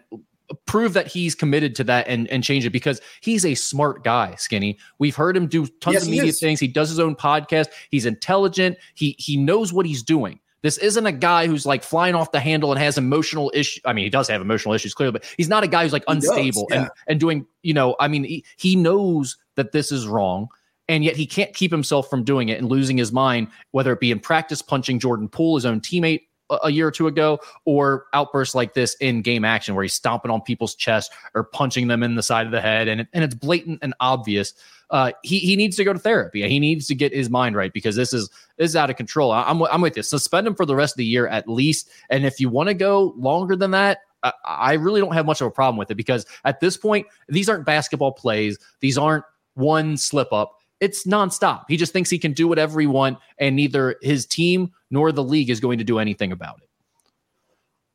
prove 0.65 0.93
that 0.93 1.07
he's 1.07 1.35
committed 1.35 1.75
to 1.75 1.83
that 1.85 2.07
and, 2.07 2.27
and 2.29 2.43
change 2.43 2.65
it 2.65 2.71
because 2.71 3.01
he's 3.21 3.45
a 3.45 3.55
smart 3.55 4.03
guy, 4.03 4.35
Skinny. 4.35 4.77
We've 4.99 5.15
heard 5.15 5.35
him 5.35 5.47
do 5.47 5.67
tons 5.67 5.95
yes, 5.95 6.03
of 6.03 6.09
media 6.09 6.31
things. 6.31 6.59
He 6.59 6.67
does 6.67 6.89
his 6.89 6.99
own 6.99 7.15
podcast. 7.15 7.67
He's 7.89 8.05
intelligent. 8.05 8.77
He 8.93 9.15
he 9.17 9.37
knows 9.37 9.73
what 9.73 9.85
he's 9.85 10.03
doing. 10.03 10.39
This 10.63 10.77
isn't 10.77 11.05
a 11.05 11.11
guy 11.11 11.47
who's 11.47 11.65
like 11.65 11.83
flying 11.83 12.13
off 12.13 12.31
the 12.31 12.39
handle 12.39 12.71
and 12.71 12.79
has 12.79 12.97
emotional 12.97 13.51
issues. 13.53 13.81
I 13.83 13.93
mean, 13.93 14.03
he 14.03 14.09
does 14.09 14.27
have 14.27 14.41
emotional 14.41 14.75
issues 14.75 14.93
clearly, 14.93 15.13
but 15.13 15.25
he's 15.37 15.49
not 15.49 15.63
a 15.63 15.67
guy 15.67 15.83
who's 15.83 15.93
like 15.93 16.03
unstable 16.07 16.67
does, 16.69 16.75
yeah. 16.75 16.81
and 16.81 16.89
and 17.07 17.19
doing. 17.19 17.45
You 17.63 17.73
know, 17.73 17.95
I 17.99 18.07
mean, 18.07 18.23
he, 18.23 18.45
he 18.57 18.75
knows 18.75 19.37
that 19.55 19.71
this 19.71 19.91
is 19.91 20.07
wrong, 20.07 20.49
and 20.87 21.03
yet 21.03 21.15
he 21.15 21.25
can't 21.25 21.53
keep 21.53 21.71
himself 21.71 22.09
from 22.09 22.23
doing 22.23 22.49
it 22.49 22.59
and 22.59 22.69
losing 22.69 22.97
his 22.97 23.11
mind, 23.11 23.47
whether 23.71 23.91
it 23.91 23.99
be 23.99 24.11
in 24.11 24.19
practice 24.19 24.61
punching 24.61 24.99
Jordan 24.99 25.29
Poole, 25.29 25.55
his 25.55 25.65
own 25.65 25.81
teammate, 25.81 26.21
a 26.63 26.69
year 26.69 26.87
or 26.87 26.91
two 26.91 27.07
ago, 27.07 27.39
or 27.65 28.05
outbursts 28.13 28.55
like 28.55 28.73
this 28.73 28.95
in 28.95 29.21
game 29.21 29.45
action 29.45 29.75
where 29.75 29.83
he's 29.83 29.93
stomping 29.93 30.31
on 30.31 30.41
people's 30.41 30.75
chest 30.75 31.11
or 31.33 31.43
punching 31.43 31.87
them 31.87 32.03
in 32.03 32.15
the 32.15 32.23
side 32.23 32.45
of 32.45 32.51
the 32.51 32.61
head, 32.61 32.87
and 32.87 33.07
and 33.13 33.23
it's 33.23 33.35
blatant 33.35 33.79
and 33.81 33.93
obvious 33.99 34.53
uh, 34.91 35.13
he 35.23 35.39
he 35.39 35.55
needs 35.55 35.77
to 35.77 35.83
go 35.83 35.93
to 35.93 35.99
therapy. 35.99 36.47
He 36.47 36.59
needs 36.59 36.85
to 36.87 36.95
get 36.95 37.13
his 37.13 37.29
mind 37.29 37.55
right 37.55 37.71
because 37.71 37.95
this 37.95 38.13
is 38.13 38.29
this 38.57 38.71
is 38.71 38.75
out 38.75 38.89
of 38.89 38.97
control. 38.97 39.31
I, 39.31 39.49
am 39.49 39.63
I'm 39.63 39.81
with 39.81 39.95
you. 39.95 40.03
Suspend 40.03 40.45
him 40.45 40.53
for 40.53 40.65
the 40.65 40.75
rest 40.75 40.93
of 40.93 40.97
the 40.97 41.05
year 41.05 41.27
at 41.27 41.47
least, 41.47 41.89
and 42.09 42.25
if 42.25 42.39
you 42.39 42.49
want 42.49 42.67
to 42.67 42.73
go 42.73 43.13
longer 43.17 43.55
than 43.55 43.71
that. 43.71 43.99
I, 44.23 44.33
I 44.45 44.73
really 44.73 45.01
don't 45.01 45.13
have 45.13 45.25
much 45.25 45.41
of 45.41 45.47
a 45.47 45.51
problem 45.51 45.77
with 45.77 45.89
it 45.89 45.95
because 45.95 46.27
at 46.45 46.59
this 46.59 46.77
point, 46.77 47.07
these 47.27 47.49
aren't 47.49 47.65
basketball 47.65 48.11
plays. 48.11 48.59
These 48.79 48.95
aren't 48.95 49.23
one 49.55 49.97
slip 49.97 50.31
up. 50.31 50.60
It's 50.81 51.05
nonstop. 51.05 51.63
He 51.69 51.77
just 51.77 51.93
thinks 51.93 52.09
he 52.09 52.19
can 52.19 52.33
do 52.33 52.47
whatever 52.47 52.81
he 52.81 52.87
want, 52.87 53.19
and 53.37 53.55
neither 53.55 53.95
his 54.01 54.25
team 54.25 54.71
nor 54.89 55.11
the 55.11 55.23
league 55.23 55.49
is 55.49 55.59
going 55.59 55.77
to 55.77 55.83
do 55.83 55.99
anything 55.99 56.31
about 56.31 56.57
it. 56.61 56.69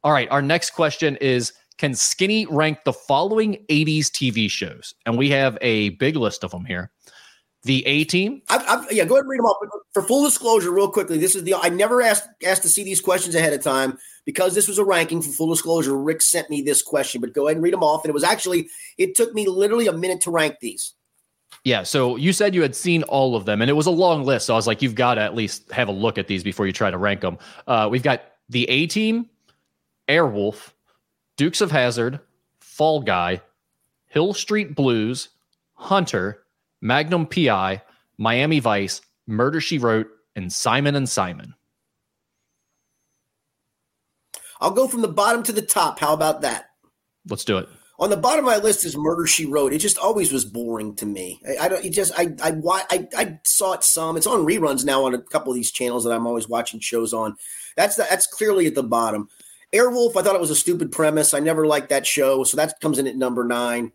All 0.05 0.13
right, 0.13 0.31
our 0.31 0.41
next 0.41 0.71
question 0.71 1.17
is 1.17 1.53
can 1.79 1.95
Skinny 1.95 2.47
rank 2.47 2.79
the 2.85 2.93
following 2.93 3.65
80s 3.69 4.07
TV 4.07 4.49
shows? 4.49 4.95
And 5.05 5.19
we 5.19 5.29
have 5.31 5.59
a 5.61 5.91
big 5.91 6.17
list 6.17 6.45
of 6.45 6.51
them 6.51 6.65
here. 6.65 6.91
The 7.65 7.85
A 7.87 8.05
Team. 8.05 8.43
yeah, 8.49 9.05
go 9.05 9.17
ahead 9.17 9.25
and 9.25 9.29
read 9.29 9.39
them 9.39 9.47
off. 9.47 9.57
For 9.93 10.03
full 10.03 10.25
disclosure, 10.25 10.71
real 10.71 10.89
quickly, 10.89 11.19
this 11.19 11.35
is 11.35 11.43
the 11.43 11.55
I 11.55 11.69
never 11.69 12.01
asked 12.01 12.29
asked 12.47 12.63
to 12.63 12.69
see 12.69 12.85
these 12.85 13.01
questions 13.01 13.35
ahead 13.35 13.53
of 13.53 13.63
time 13.63 13.99
because 14.25 14.55
this 14.55 14.69
was 14.69 14.79
a 14.79 14.85
ranking. 14.85 15.21
For 15.21 15.31
full 15.31 15.49
disclosure, 15.49 15.99
Rick 15.99 16.23
sent 16.23 16.49
me 16.49 16.63
this 16.63 16.81
question, 16.81 17.21
but 17.21 17.33
go 17.33 17.49
ahead 17.49 17.57
and 17.57 17.65
read 17.65 17.73
them 17.73 17.83
off. 17.83 18.05
And 18.05 18.11
it 18.11 18.15
was 18.15 18.23
actually 18.23 18.69
it 18.99 19.17
took 19.17 19.35
me 19.35 19.49
literally 19.49 19.89
a 19.89 19.93
minute 19.93 20.21
to 20.23 20.31
rank 20.31 20.59
these. 20.61 20.95
Yeah, 21.67 21.83
so 21.83 22.15
you 22.15 22.33
said 22.33 22.55
you 22.55 22.63
had 22.63 22.77
seen 22.77 23.03
all 23.03 23.35
of 23.35 23.45
them, 23.45 23.61
and 23.61 23.69
it 23.69 23.75
was 23.75 23.87
a 23.87 23.91
long 23.91 24.23
list. 24.23 24.47
So 24.47 24.55
I 24.55 24.57
was 24.57 24.69
like, 24.69 24.83
you've 24.83 24.95
got 24.95 25.15
to 25.15 25.21
at 25.21 25.35
least 25.35 25.69
have 25.73 25.89
a 25.89 25.93
look 25.93 26.17
at 26.17 26.29
these 26.29 26.45
before 26.45 26.65
you 26.65 26.73
try 26.73 26.93
to 26.93 26.97
rank 26.97 27.23
them. 27.23 27.39
Uh, 27.67 27.89
we've 27.91 28.05
got 28.05 28.23
the 28.49 28.71
A 28.71 28.87
Team, 28.87 29.29
Airwolf, 30.07 30.75
Dukes 31.37 31.61
of 31.61 31.73
Hazzard, 31.73 32.21
Fall 32.61 33.01
Guy, 33.01 33.41
Hill 34.07 34.33
Street 34.33 34.77
Blues, 34.77 35.31
Hunter, 35.75 36.45
Magnum 36.83 37.27
PI, 37.27 37.83
Miami 38.17 38.61
Vice, 38.61 39.01
Murder 39.27 39.61
She 39.61 39.79
Wrote, 39.79 40.07
and 40.37 40.53
Simon 40.53 40.95
and 40.95 41.09
Simon. 41.09 41.53
I'll 44.61 44.71
go 44.71 44.87
from 44.87 45.03
the 45.03 45.09
bottom 45.09 45.43
to 45.43 45.53
the 45.53 45.63
top. 45.63 45.99
How 45.99 46.15
about 46.15 46.43
that? 46.43 46.67
Let's 47.29 47.45
do 47.45 47.59
it. 47.59 47.69
On 47.99 48.11
the 48.11 48.17
bottom 48.17 48.45
of 48.45 48.51
my 48.51 48.59
list 48.59 48.85
is 48.85 48.97
Murder 48.97 49.27
She 49.27 49.47
Wrote. 49.47 49.73
It 49.73 49.79
just 49.79 49.97
always 49.97 50.31
was 50.31 50.45
boring 50.45 50.95
to 50.97 51.07
me. 51.07 51.41
I, 51.49 51.65
I 51.65 51.69
don't. 51.69 51.85
It 51.85 51.93
just. 51.93 52.13
I. 52.19 52.35
I. 52.43 52.53
I. 52.91 53.09
I 53.17 53.41
saw 53.45 53.73
it 53.73 53.85
some. 53.85 54.17
It's 54.17 54.27
on 54.27 54.45
reruns 54.45 54.85
now 54.85 55.05
on 55.05 55.15
a 55.15 55.23
couple 55.23 55.51
of 55.51 55.57
these 55.57 55.71
channels 55.71 56.05
that 56.05 56.13
I'm 56.13 56.27
always 56.27 56.49
watching 56.49 56.81
shows 56.81 57.15
on. 57.15 57.37
That's 57.77 57.97
the, 57.97 58.07
that's 58.09 58.27
clearly 58.27 58.67
at 58.67 58.75
the 58.75 58.83
bottom. 58.83 59.29
Airwolf, 59.73 60.17
I 60.17 60.23
thought 60.23 60.35
it 60.35 60.41
was 60.41 60.51
a 60.51 60.57
stupid 60.57 60.93
premise. 60.93 61.35
I 61.35 61.41
never 61.41 61.67
liked 61.67 61.89
that 61.89 62.07
show, 62.07 62.45
so 62.45 62.57
that 62.57 62.81
comes 62.81 62.99
in 62.99 63.07
at 63.07 63.17
number 63.17 63.45
nine. 63.45 63.93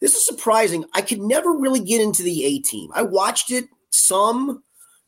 This 0.00 0.14
is 0.14 0.26
surprising. 0.26 0.84
I 0.94 1.02
could 1.02 1.20
never 1.20 1.52
really 1.52 1.80
get 1.80 2.00
into 2.00 2.22
the 2.22 2.44
A 2.44 2.58
Team. 2.60 2.90
I 2.94 3.02
watched 3.02 3.50
it 3.50 3.66
some, 3.90 4.62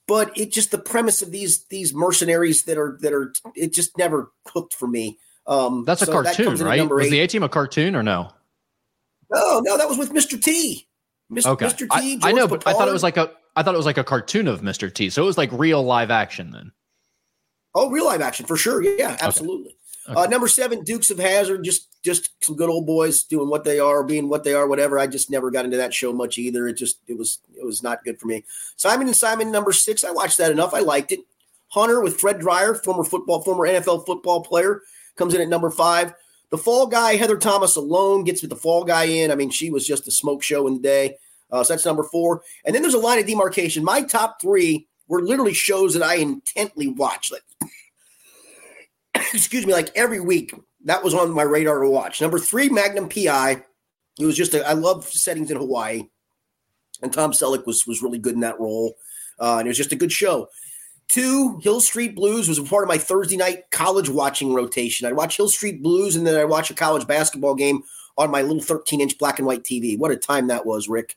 but 0.06 0.36
it 0.36 0.52
just 0.52 0.70
the 0.70 0.78
premise 0.78 1.20
of 1.22 1.30
these 1.32 1.64
these 1.64 1.94
mercenaries 1.94 2.64
that 2.64 2.78
are 2.78 2.98
that 3.02 3.12
are 3.12 3.32
it 3.54 3.72
just 3.72 3.98
never 3.98 4.32
cooked 4.44 4.74
for 4.74 4.88
me. 4.88 5.18
Um, 5.50 5.84
That's 5.84 6.06
so 6.06 6.10
a 6.10 6.22
cartoon, 6.22 6.54
that 6.54 6.64
right? 6.64 6.88
Was 6.88 7.10
the 7.10 7.20
A 7.20 7.26
Team 7.26 7.42
a 7.42 7.48
cartoon 7.48 7.96
or 7.96 8.02
no? 8.02 8.30
No, 9.32 9.60
no, 9.60 9.76
that 9.76 9.88
was 9.88 9.98
with 9.98 10.12
Mr. 10.12 10.40
T. 10.40 10.86
Mr. 11.30 11.46
Okay. 11.46 11.66
Mr. 11.66 11.78
T. 12.00 12.18
I, 12.22 12.30
I 12.30 12.32
know, 12.32 12.48
but 12.48 12.66
I 12.66 12.72
thought 12.72 12.88
it 12.88 12.92
was 12.92 13.02
like 13.02 13.16
a 13.16 13.32
I 13.56 13.62
thought 13.62 13.74
it 13.74 13.76
was 13.76 13.86
like 13.86 13.98
a 13.98 14.04
cartoon 14.04 14.48
of 14.48 14.62
Mr. 14.62 14.92
T. 14.92 15.10
So 15.10 15.22
it 15.22 15.26
was 15.26 15.36
like 15.36 15.50
real 15.52 15.82
live 15.82 16.10
action 16.10 16.52
then. 16.52 16.72
Oh, 17.74 17.90
real 17.90 18.06
live 18.06 18.20
action 18.20 18.46
for 18.46 18.56
sure. 18.56 18.82
Yeah, 18.82 19.16
absolutely. 19.20 19.70
Okay. 19.70 19.76
Okay. 20.08 20.20
Uh, 20.20 20.26
number 20.26 20.48
seven, 20.48 20.82
Dukes 20.82 21.10
of 21.10 21.18
Hazzard, 21.18 21.62
just 21.62 22.02
just 22.02 22.30
some 22.42 22.56
good 22.56 22.70
old 22.70 22.86
boys 22.86 23.22
doing 23.22 23.48
what 23.48 23.64
they 23.64 23.78
are, 23.78 24.02
being 24.02 24.28
what 24.28 24.44
they 24.44 24.54
are, 24.54 24.66
whatever. 24.66 24.98
I 24.98 25.06
just 25.06 25.30
never 25.30 25.50
got 25.50 25.64
into 25.64 25.76
that 25.76 25.92
show 25.92 26.12
much 26.12 26.38
either. 26.38 26.66
It 26.66 26.74
just 26.74 26.98
it 27.06 27.18
was 27.18 27.40
it 27.56 27.64
was 27.64 27.82
not 27.82 28.02
good 28.04 28.18
for 28.18 28.26
me. 28.26 28.44
Simon 28.76 29.06
and 29.06 29.16
Simon, 29.16 29.52
number 29.52 29.72
six, 29.72 30.02
I 30.02 30.10
watched 30.10 30.38
that 30.38 30.50
enough. 30.50 30.74
I 30.74 30.80
liked 30.80 31.12
it. 31.12 31.20
Hunter 31.68 32.00
with 32.00 32.20
Fred 32.20 32.40
Dryer, 32.40 32.74
former 32.74 33.04
football, 33.04 33.42
former 33.42 33.66
NFL 33.68 34.06
football 34.06 34.42
player, 34.42 34.82
comes 35.20 35.34
in 35.34 35.40
at 35.40 35.48
number 35.48 35.70
five. 35.70 36.14
The 36.50 36.58
Fall 36.58 36.86
Guy, 36.86 37.14
Heather 37.14 37.36
Thomas 37.36 37.76
alone 37.76 38.24
gets 38.24 38.40
with 38.40 38.50
the 38.50 38.56
Fall 38.56 38.84
Guy 38.84 39.04
in. 39.04 39.30
I 39.30 39.36
mean, 39.36 39.50
she 39.50 39.70
was 39.70 39.86
just 39.86 40.08
a 40.08 40.10
smoke 40.10 40.42
show 40.42 40.66
in 40.66 40.74
the 40.74 40.80
day. 40.80 41.16
Uh, 41.52 41.62
so 41.62 41.72
that's 41.72 41.84
number 41.84 42.02
four. 42.04 42.42
And 42.64 42.74
then 42.74 42.82
there's 42.82 42.94
a 42.94 42.98
line 42.98 43.18
of 43.18 43.26
demarcation. 43.26 43.84
My 43.84 44.02
top 44.02 44.40
three 44.40 44.88
were 45.06 45.22
literally 45.22 45.52
shows 45.52 45.94
that 45.94 46.02
I 46.02 46.14
intently 46.14 46.88
watched. 46.88 47.32
Like 47.32 47.70
excuse 49.34 49.66
me, 49.66 49.72
like 49.72 49.90
every 49.94 50.20
week. 50.20 50.54
That 50.86 51.04
was 51.04 51.12
on 51.12 51.30
my 51.32 51.42
radar 51.42 51.80
to 51.80 51.90
watch. 51.90 52.22
Number 52.22 52.38
three, 52.38 52.70
Magnum 52.70 53.10
PI. 53.10 53.62
It 54.18 54.24
was 54.24 54.36
just 54.36 54.54
a, 54.54 54.66
I 54.66 54.72
love 54.72 55.04
settings 55.04 55.50
in 55.50 55.58
Hawaii, 55.58 56.04
and 57.02 57.12
Tom 57.12 57.32
Selleck 57.32 57.66
was 57.66 57.86
was 57.86 58.02
really 58.02 58.18
good 58.18 58.34
in 58.34 58.40
that 58.40 58.58
role, 58.58 58.96
uh, 59.38 59.58
and 59.58 59.66
it 59.66 59.70
was 59.70 59.76
just 59.76 59.92
a 59.92 59.96
good 59.96 60.10
show. 60.10 60.48
Two, 61.10 61.58
Hill 61.60 61.80
Street 61.80 62.14
Blues 62.14 62.48
was 62.48 62.58
a 62.58 62.62
part 62.62 62.84
of 62.84 62.88
my 62.88 62.96
Thursday 62.96 63.36
night 63.36 63.68
college 63.72 64.08
watching 64.08 64.54
rotation. 64.54 65.08
I'd 65.08 65.16
watch 65.16 65.36
Hill 65.36 65.48
Street 65.48 65.82
Blues, 65.82 66.14
and 66.14 66.24
then 66.24 66.36
I'd 66.36 66.44
watch 66.44 66.70
a 66.70 66.74
college 66.74 67.04
basketball 67.04 67.56
game 67.56 67.82
on 68.16 68.30
my 68.30 68.42
little 68.42 68.62
13 68.62 69.00
inch 69.00 69.18
black 69.18 69.40
and 69.40 69.46
white 69.46 69.64
TV. 69.64 69.98
What 69.98 70.12
a 70.12 70.16
time 70.16 70.46
that 70.46 70.66
was, 70.66 70.88
Rick. 70.88 71.16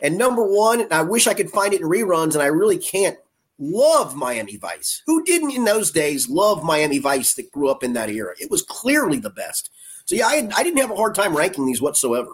And 0.00 0.16
number 0.16 0.44
one, 0.44 0.80
and 0.80 0.92
I 0.92 1.02
wish 1.02 1.26
I 1.26 1.34
could 1.34 1.50
find 1.50 1.74
it 1.74 1.80
in 1.80 1.88
reruns, 1.88 2.34
and 2.34 2.42
I 2.42 2.46
really 2.46 2.78
can't 2.78 3.18
love 3.58 4.14
Miami 4.14 4.58
Vice. 4.58 5.02
Who 5.06 5.24
didn't 5.24 5.50
in 5.50 5.64
those 5.64 5.90
days 5.90 6.28
love 6.28 6.62
Miami 6.62 6.98
Vice 6.98 7.34
that 7.34 7.50
grew 7.50 7.68
up 7.68 7.82
in 7.82 7.94
that 7.94 8.10
era? 8.10 8.34
It 8.40 8.48
was 8.48 8.62
clearly 8.62 9.18
the 9.18 9.30
best. 9.30 9.70
So 10.04 10.14
yeah, 10.14 10.28
I, 10.28 10.48
I 10.54 10.62
didn't 10.62 10.78
have 10.78 10.92
a 10.92 10.96
hard 10.96 11.16
time 11.16 11.36
ranking 11.36 11.66
these 11.66 11.82
whatsoever. 11.82 12.30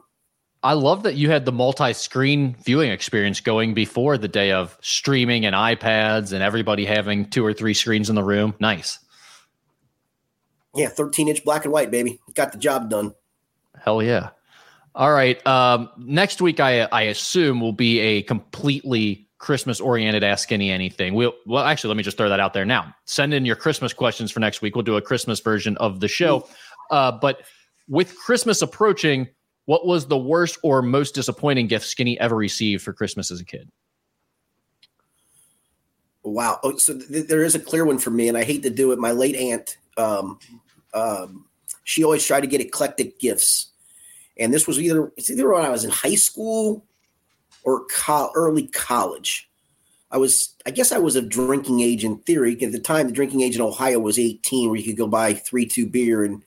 I 0.62 0.72
love 0.72 1.04
that 1.04 1.14
you 1.14 1.30
had 1.30 1.44
the 1.44 1.52
multi-screen 1.52 2.56
viewing 2.64 2.90
experience 2.90 3.40
going 3.40 3.74
before 3.74 4.18
the 4.18 4.28
day 4.28 4.50
of 4.52 4.76
streaming 4.80 5.46
and 5.46 5.54
iPads 5.54 6.32
and 6.32 6.42
everybody 6.42 6.84
having 6.84 7.30
two 7.30 7.44
or 7.44 7.52
three 7.52 7.74
screens 7.74 8.08
in 8.08 8.16
the 8.16 8.24
room. 8.24 8.54
Nice. 8.58 8.98
Yeah, 10.74 10.88
13 10.88 11.28
inch 11.28 11.44
black 11.44 11.64
and 11.64 11.72
white, 11.72 11.90
baby. 11.90 12.18
Got 12.34 12.52
the 12.52 12.58
job 12.58 12.90
done. 12.90 13.14
Hell 13.80 14.02
yeah. 14.02 14.30
All 14.94 15.12
right. 15.12 15.44
Um, 15.46 15.90
next 15.96 16.40
week, 16.40 16.58
I 16.58 16.82
I 16.82 17.02
assume 17.02 17.60
will 17.60 17.72
be 17.72 18.00
a 18.00 18.22
completely 18.22 19.28
Christmas 19.38 19.80
oriented 19.80 20.24
Ask 20.24 20.44
Skinny 20.44 20.70
Anything. 20.70 21.14
We'll, 21.14 21.34
well, 21.46 21.64
actually, 21.64 21.88
let 21.88 21.96
me 21.96 22.02
just 22.02 22.16
throw 22.16 22.28
that 22.28 22.40
out 22.40 22.52
there 22.52 22.64
now. 22.64 22.92
Send 23.04 23.32
in 23.32 23.46
your 23.46 23.56
Christmas 23.56 23.92
questions 23.92 24.32
for 24.32 24.40
next 24.40 24.60
week. 24.60 24.74
We'll 24.74 24.82
do 24.82 24.96
a 24.96 25.02
Christmas 25.02 25.38
version 25.40 25.76
of 25.76 26.00
the 26.00 26.08
show. 26.08 26.48
Uh, 26.90 27.12
but 27.12 27.42
with 27.88 28.16
Christmas 28.18 28.60
approaching, 28.60 29.28
what 29.68 29.84
was 29.84 30.06
the 30.06 30.16
worst 30.16 30.58
or 30.62 30.80
most 30.80 31.14
disappointing 31.14 31.66
gift 31.66 31.84
Skinny 31.84 32.18
ever 32.20 32.34
received 32.34 32.82
for 32.82 32.94
Christmas 32.94 33.30
as 33.30 33.38
a 33.38 33.44
kid? 33.44 33.68
Wow. 36.22 36.58
Oh, 36.62 36.78
so 36.78 36.98
th- 36.98 37.26
there 37.26 37.44
is 37.44 37.54
a 37.54 37.60
clear 37.60 37.84
one 37.84 37.98
for 37.98 38.08
me, 38.08 38.28
and 38.28 38.38
I 38.38 38.44
hate 38.44 38.62
to 38.62 38.70
do 38.70 38.92
it. 38.92 38.98
My 38.98 39.10
late 39.10 39.36
aunt, 39.36 39.76
um, 39.98 40.38
um, 40.94 41.44
she 41.84 42.02
always 42.02 42.24
tried 42.24 42.40
to 42.40 42.46
get 42.46 42.62
eclectic 42.62 43.20
gifts. 43.20 43.66
And 44.38 44.54
this 44.54 44.66
was 44.66 44.80
either, 44.80 45.12
it's 45.18 45.28
either 45.28 45.52
when 45.52 45.66
I 45.66 45.68
was 45.68 45.84
in 45.84 45.90
high 45.90 46.14
school 46.14 46.86
or 47.62 47.84
co- 47.94 48.32
early 48.34 48.68
college. 48.68 49.50
I 50.10 50.16
was, 50.16 50.54
I 50.64 50.70
guess 50.70 50.92
I 50.92 50.98
was 50.98 51.14
of 51.14 51.28
drinking 51.28 51.80
age 51.80 52.04
in 52.04 52.20
theory. 52.20 52.56
At 52.62 52.72
the 52.72 52.80
time, 52.80 53.08
the 53.08 53.12
drinking 53.12 53.42
age 53.42 53.56
in 53.56 53.60
Ohio 53.60 53.98
was 53.98 54.18
18, 54.18 54.70
where 54.70 54.78
you 54.78 54.84
could 54.86 54.96
go 54.96 55.06
buy 55.06 55.34
three, 55.34 55.66
two 55.66 55.84
beer. 55.86 56.24
And 56.24 56.42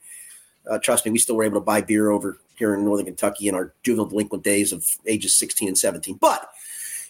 uh, 0.68 0.80
trust 0.80 1.04
me, 1.04 1.12
we 1.12 1.18
still 1.18 1.36
were 1.36 1.44
able 1.44 1.60
to 1.60 1.64
buy 1.64 1.82
beer 1.82 2.10
over 2.10 2.40
here 2.62 2.74
in 2.74 2.84
Northern 2.84 3.06
Kentucky 3.06 3.48
in 3.48 3.56
our 3.56 3.74
juvenile 3.82 4.06
delinquent 4.06 4.44
days 4.44 4.72
of 4.72 4.86
ages 5.04 5.34
16 5.34 5.66
and 5.66 5.76
17. 5.76 6.14
But 6.20 6.48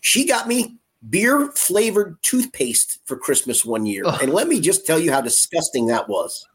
she 0.01 0.27
got 0.27 0.49
me 0.49 0.79
beer 1.11 1.53
flavored 1.55 2.17
toothpaste 2.23 3.01
for 3.05 3.19
Christmas 3.19 3.63
one 3.63 3.85
year. 3.85 4.05
Ugh. 4.07 4.23
And 4.23 4.33
let 4.33 4.49
me 4.49 4.61
just 4.61 4.87
tell 4.87 4.99
you 4.99 5.13
how 5.13 5.21
disgusting 5.21 5.89
that 5.89 6.09
was. 6.09 6.49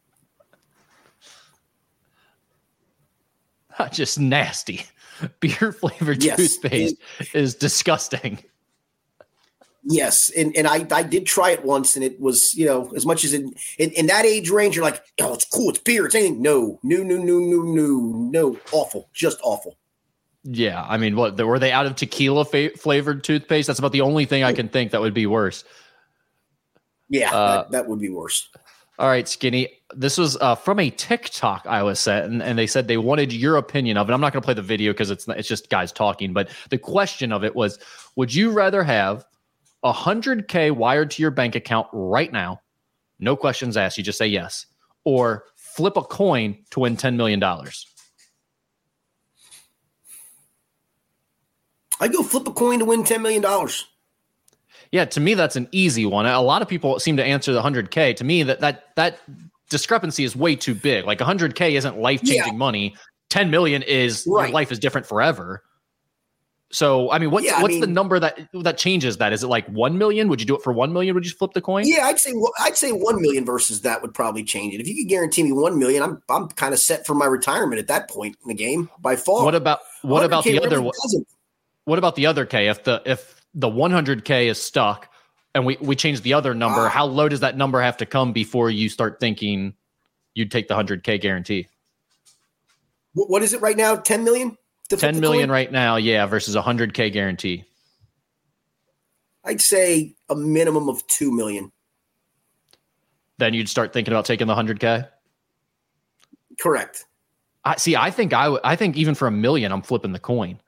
Not 3.78 3.92
Just 3.92 4.20
nasty. 4.20 4.82
Beer 5.40 5.72
flavored 5.72 6.24
yes. 6.24 6.38
toothpaste 6.38 6.96
it, 7.20 7.36
is 7.36 7.54
disgusting. 7.54 8.40
Yes, 9.90 10.30
and, 10.36 10.54
and 10.58 10.68
I, 10.68 10.86
I 10.92 11.02
did 11.02 11.26
try 11.26 11.52
it 11.52 11.64
once, 11.64 11.96
and 11.96 12.04
it 12.04 12.20
was 12.20 12.54
you 12.54 12.66
know 12.66 12.92
as 12.94 13.06
much 13.06 13.24
as 13.24 13.34
in, 13.34 13.54
in, 13.78 13.92
in 13.92 14.08
that 14.08 14.26
age 14.26 14.50
range, 14.50 14.76
you're 14.76 14.84
like, 14.84 15.02
oh, 15.22 15.34
it's 15.34 15.46
cool, 15.46 15.70
it's 15.70 15.80
beer, 15.80 16.06
it's 16.06 16.14
anything. 16.14 16.42
No, 16.42 16.78
no, 16.84 17.04
no, 17.04 17.16
no, 17.16 17.40
no, 17.40 17.62
no, 17.62 18.30
no, 18.30 18.60
awful, 18.74 19.10
just 19.14 19.40
awful. 19.44 19.78
Yeah, 20.44 20.86
I 20.86 20.98
mean, 20.98 21.16
what 21.16 21.38
were 21.38 21.58
they 21.58 21.72
out 21.72 21.86
of 21.86 21.96
tequila 21.96 22.44
fa- 22.44 22.72
flavored 22.78 23.24
toothpaste? 23.24 23.68
That's 23.68 23.80
about 23.80 23.94
the 23.94 24.02
only 24.02 24.26
thing 24.26 24.44
I 24.44 24.52
can 24.52 24.68
think 24.68 24.92
that 24.92 25.00
would 25.00 25.14
be 25.14 25.26
worse. 25.26 25.64
Yeah, 27.08 27.34
uh, 27.34 27.56
that, 27.56 27.72
that, 27.72 27.88
would 27.88 28.00
be 28.00 28.10
worse. 28.10 28.50
All 29.00 29.08
right, 29.08 29.26
Skinny. 29.26 29.70
This 29.96 30.18
was 30.18 30.36
uh, 30.42 30.56
from 30.56 30.82
a 30.82 30.90
TikTok 30.90 31.66
I 31.66 31.82
was 31.82 31.98
set, 31.98 32.26
and, 32.26 32.44
and 32.44 32.60
they 32.60 32.68
said 32.68 32.90
they 32.90 32.98
wanted 32.98 33.32
your 33.32 33.56
opinion 33.56 33.96
of 33.96 34.10
it. 34.10 34.14
I'm 34.14 34.20
not 34.20 34.34
going 34.34 34.42
to 34.42 34.46
play 34.46 34.54
the 34.54 34.62
video 34.62 34.92
because 34.92 35.12
it's 35.12 35.30
it's 35.30 35.48
just 35.48 35.70
guys 35.70 35.94
talking. 35.94 36.34
But 36.34 36.50
the 36.72 36.78
question 36.78 37.32
of 37.32 37.46
it 37.46 37.56
was: 37.56 37.80
Would 38.18 38.34
you 38.34 38.52
rather 38.52 38.84
have 38.84 39.24
100K 39.84 40.72
wired 40.72 41.12
to 41.12 41.22
your 41.22 41.32
bank 41.32 41.56
account 41.56 41.88
right 41.94 42.32
now, 42.32 42.62
no 43.20 43.36
questions 43.36 43.78
asked. 43.78 43.98
You 43.98 44.04
just 44.04 44.18
say 44.18 44.28
yes, 44.28 44.66
or 45.04 45.46
flip 45.56 45.98
a 45.98 46.02
coin 46.02 46.58
to 46.72 46.82
win 46.82 46.98
$10 46.98 47.16
million. 47.16 47.44
I 52.00 52.08
go 52.08 52.24
flip 52.24 52.48
a 52.48 52.54
coin 52.54 52.80
to 52.80 52.86
win 52.86 53.04
$10 53.04 53.22
million. 53.22 53.44
Yeah, 54.92 55.06
to 55.06 55.20
me 55.20 55.34
that's 55.34 55.56
an 55.56 55.68
easy 55.72 56.06
one. 56.06 56.26
A 56.26 56.42
lot 56.42 56.62
of 56.62 56.68
people 56.68 57.00
seem 57.00 57.18
to 57.18 57.24
answer 57.24 57.52
the 57.52 57.62
100k. 57.62 58.16
To 58.18 58.24
me 58.24 58.44
that 58.44 58.62
that 58.62 58.96
that 58.96 59.20
discrepancy 59.70 60.24
is 60.24 60.36
way 60.36 60.56
too 60.56 60.74
big. 60.74 61.06
Like 61.06 61.20
100k 61.20 61.72
isn't 61.72 61.98
life-changing 61.98 62.54
yeah. 62.54 62.58
money. 62.58 62.96
10 63.30 63.52
million 63.52 63.84
is 63.84 64.26
right. 64.28 64.46
your 64.46 64.54
life 64.54 64.72
is 64.72 64.80
different 64.80 65.06
forever. 65.06 65.64
So 66.70 67.10
I 67.12 67.20
mean, 67.20 67.32
what's 67.32 67.46
yeah, 67.46 67.62
what's 67.62 67.74
mean, 67.74 67.82
the 67.82 67.88
number 67.88 68.20
that 68.20 68.50
that 68.54 68.78
changes 68.78 69.18
that? 69.18 69.32
Is 69.32 69.42
it 69.42 69.48
like 69.48 69.66
one 69.68 69.98
million? 69.98 70.28
Would 70.28 70.42
you 70.42 70.46
do 70.46 70.56
it 70.56 70.62
for 70.62 70.74
one 70.74 70.92
million? 70.92 71.16
Would 71.16 71.26
you 71.26 71.32
flip 71.32 71.54
the 71.54 71.62
coin? 71.62 71.86
Yeah, 71.88 72.06
I'd 72.06 72.20
say 72.20 72.34
I'd 72.60 72.76
say 72.76 72.92
one 72.92 73.22
million 73.22 73.46
versus 73.46 73.82
that 73.82 74.02
would 74.02 74.14
probably 74.14 74.44
change 74.44 74.74
it. 74.74 74.82
If 74.82 74.88
you 74.88 74.96
could 74.96 75.10
guarantee 75.10 75.44
me 75.44 75.54
one 75.54 75.80
million, 75.80 76.04
I'm 76.04 76.22
I'm 76.30 76.50
kind 76.50 76.74
of 76.74 76.80
set 76.80 77.06
for 77.06 77.14
my 77.14 77.26
retirement 77.26 77.80
at 77.80 77.88
that 77.88 78.10
point 78.10 78.36
in 78.44 78.50
the 78.50 78.54
game 78.54 78.90
by 79.00 79.16
far. 79.16 79.46
What 79.46 79.56
about 79.56 79.80
what 80.02 80.26
about 80.26 80.44
the 80.44 80.62
other? 80.62 80.82
What, 80.82 80.96
what 81.86 82.00
about 82.00 82.16
the 82.16 82.26
other 82.26 82.46
K? 82.46 82.68
If 82.68 82.84
the 82.84 83.02
if 83.06 83.42
the 83.54 83.70
100K 83.70 84.48
is 84.48 84.62
stuck 84.62 85.10
and 85.56 85.66
we 85.66 85.78
we 85.80 85.96
change 85.96 86.22
the 86.22 86.34
other 86.34 86.54
number, 86.54 86.82
uh, 86.82 86.90
how 86.90 87.06
low 87.06 87.30
does 87.30 87.40
that 87.40 87.56
number 87.56 87.82
have 87.82 87.96
to 87.98 88.06
come 88.06 88.34
before 88.34 88.70
you 88.70 88.90
start 88.90 89.22
thinking 89.22 89.74
you'd 90.36 90.52
take 90.52 90.68
the 90.68 90.76
100K 90.76 91.22
guarantee? 91.22 91.70
What 93.14 93.42
is 93.42 93.54
it 93.54 93.62
right 93.62 93.78
now? 93.78 93.96
10 93.96 94.24
million? 94.24 94.58
10 94.90 95.20
million 95.20 95.52
right 95.52 95.72
now, 95.72 95.98
yeah, 95.98 96.26
versus 96.26 96.56
a 96.56 96.62
100K 96.62 97.12
guarantee. 97.12 97.66
I'd 99.44 99.62
say 99.62 100.16
a 100.30 100.36
minimum 100.36 100.90
of 100.90 101.06
2 101.08 101.32
million. 101.32 101.72
Then 103.38 103.54
you'd 103.54 103.70
start 103.70 103.94
thinking 103.94 104.14
about 104.14 104.26
taking 104.26 104.48
the 104.48 104.56
100K? 104.56 105.08
Correct. 106.60 107.06
I 107.64 107.76
see. 107.78 107.96
I 107.96 108.12
think 108.12 108.34
I, 108.34 108.46
w- 108.46 108.62
I 108.64 108.76
think 108.76 108.98
even 108.98 109.14
for 109.14 109.28
a 109.28 109.32
million, 109.32 109.72
I'm 109.72 109.82
flipping 109.82 110.12
the 110.12 110.20
coin. 110.20 110.60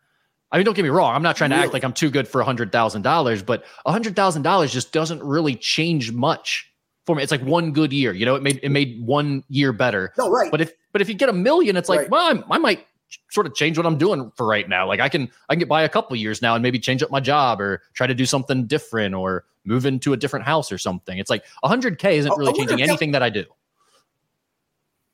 I 0.51 0.57
mean, 0.57 0.65
don't 0.65 0.75
get 0.75 0.83
me 0.83 0.89
wrong. 0.89 1.15
I'm 1.15 1.23
not 1.23 1.35
trying 1.35 1.51
to 1.51 1.55
really? 1.55 1.65
act 1.65 1.73
like 1.73 1.83
I'm 1.83 1.93
too 1.93 2.09
good 2.09 2.27
for 2.27 2.41
a 2.41 2.45
hundred 2.45 2.71
thousand 2.71 3.03
dollars, 3.03 3.43
but 3.43 3.63
a 3.85 3.91
hundred 3.91 4.15
thousand 4.15 4.41
dollars 4.41 4.71
just 4.71 4.91
doesn't 4.91 5.21
really 5.23 5.55
change 5.55 6.11
much 6.11 6.71
for 7.05 7.15
me. 7.15 7.23
It's 7.23 7.31
like 7.31 7.41
one 7.41 7.71
good 7.71 7.93
year. 7.93 8.13
You 8.13 8.25
know, 8.25 8.35
it 8.35 8.43
made 8.43 8.59
it 8.63 8.69
made 8.69 9.01
one 9.01 9.43
year 9.47 9.71
better. 9.71 10.11
No, 10.17 10.29
right. 10.29 10.49
But 10.49 10.61
if 10.61 10.73
but 10.91 11.01
if 11.01 11.09
you 11.09 11.15
get 11.15 11.29
a 11.29 11.33
million, 11.33 11.77
it's 11.77 11.87
like, 11.87 11.99
right. 11.99 12.09
well, 12.09 12.31
I'm, 12.31 12.43
i 12.51 12.57
might 12.57 12.85
sort 13.31 13.47
of 13.47 13.55
change 13.55 13.77
what 13.77 13.85
I'm 13.85 13.97
doing 13.97 14.31
for 14.35 14.45
right 14.45 14.67
now. 14.67 14.87
Like 14.87 14.99
I 14.99 15.09
can 15.09 15.29
I 15.49 15.53
can 15.53 15.59
get 15.59 15.69
by 15.69 15.83
a 15.83 15.89
couple 15.89 16.15
years 16.15 16.41
now 16.41 16.55
and 16.55 16.63
maybe 16.63 16.79
change 16.79 17.03
up 17.03 17.11
my 17.11 17.19
job 17.19 17.61
or 17.61 17.81
try 17.93 18.07
to 18.07 18.13
do 18.13 18.25
something 18.25 18.65
different 18.65 19.15
or 19.15 19.45
move 19.65 19.85
into 19.85 20.13
a 20.13 20.17
different 20.17 20.45
house 20.45 20.71
or 20.71 20.77
something. 20.77 21.17
It's 21.17 21.29
like 21.29 21.45
100k 21.63 22.13
isn't 22.13 22.37
really 22.37 22.53
changing 22.53 22.81
anything 22.81 23.11
that, 23.11 23.19
that 23.19 23.25
I 23.25 23.29
do. 23.29 23.45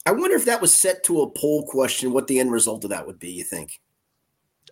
I 0.05 0.11
wonder 0.11 0.35
if 0.35 0.45
that 0.45 0.61
was 0.61 0.73
set 0.73 1.03
to 1.05 1.21
a 1.21 1.29
poll 1.29 1.65
question, 1.65 2.13
what 2.13 2.27
the 2.27 2.39
end 2.39 2.51
result 2.51 2.83
of 2.83 2.91
that 2.91 3.07
would 3.07 3.19
be. 3.19 3.31
You 3.31 3.43
think? 3.43 3.81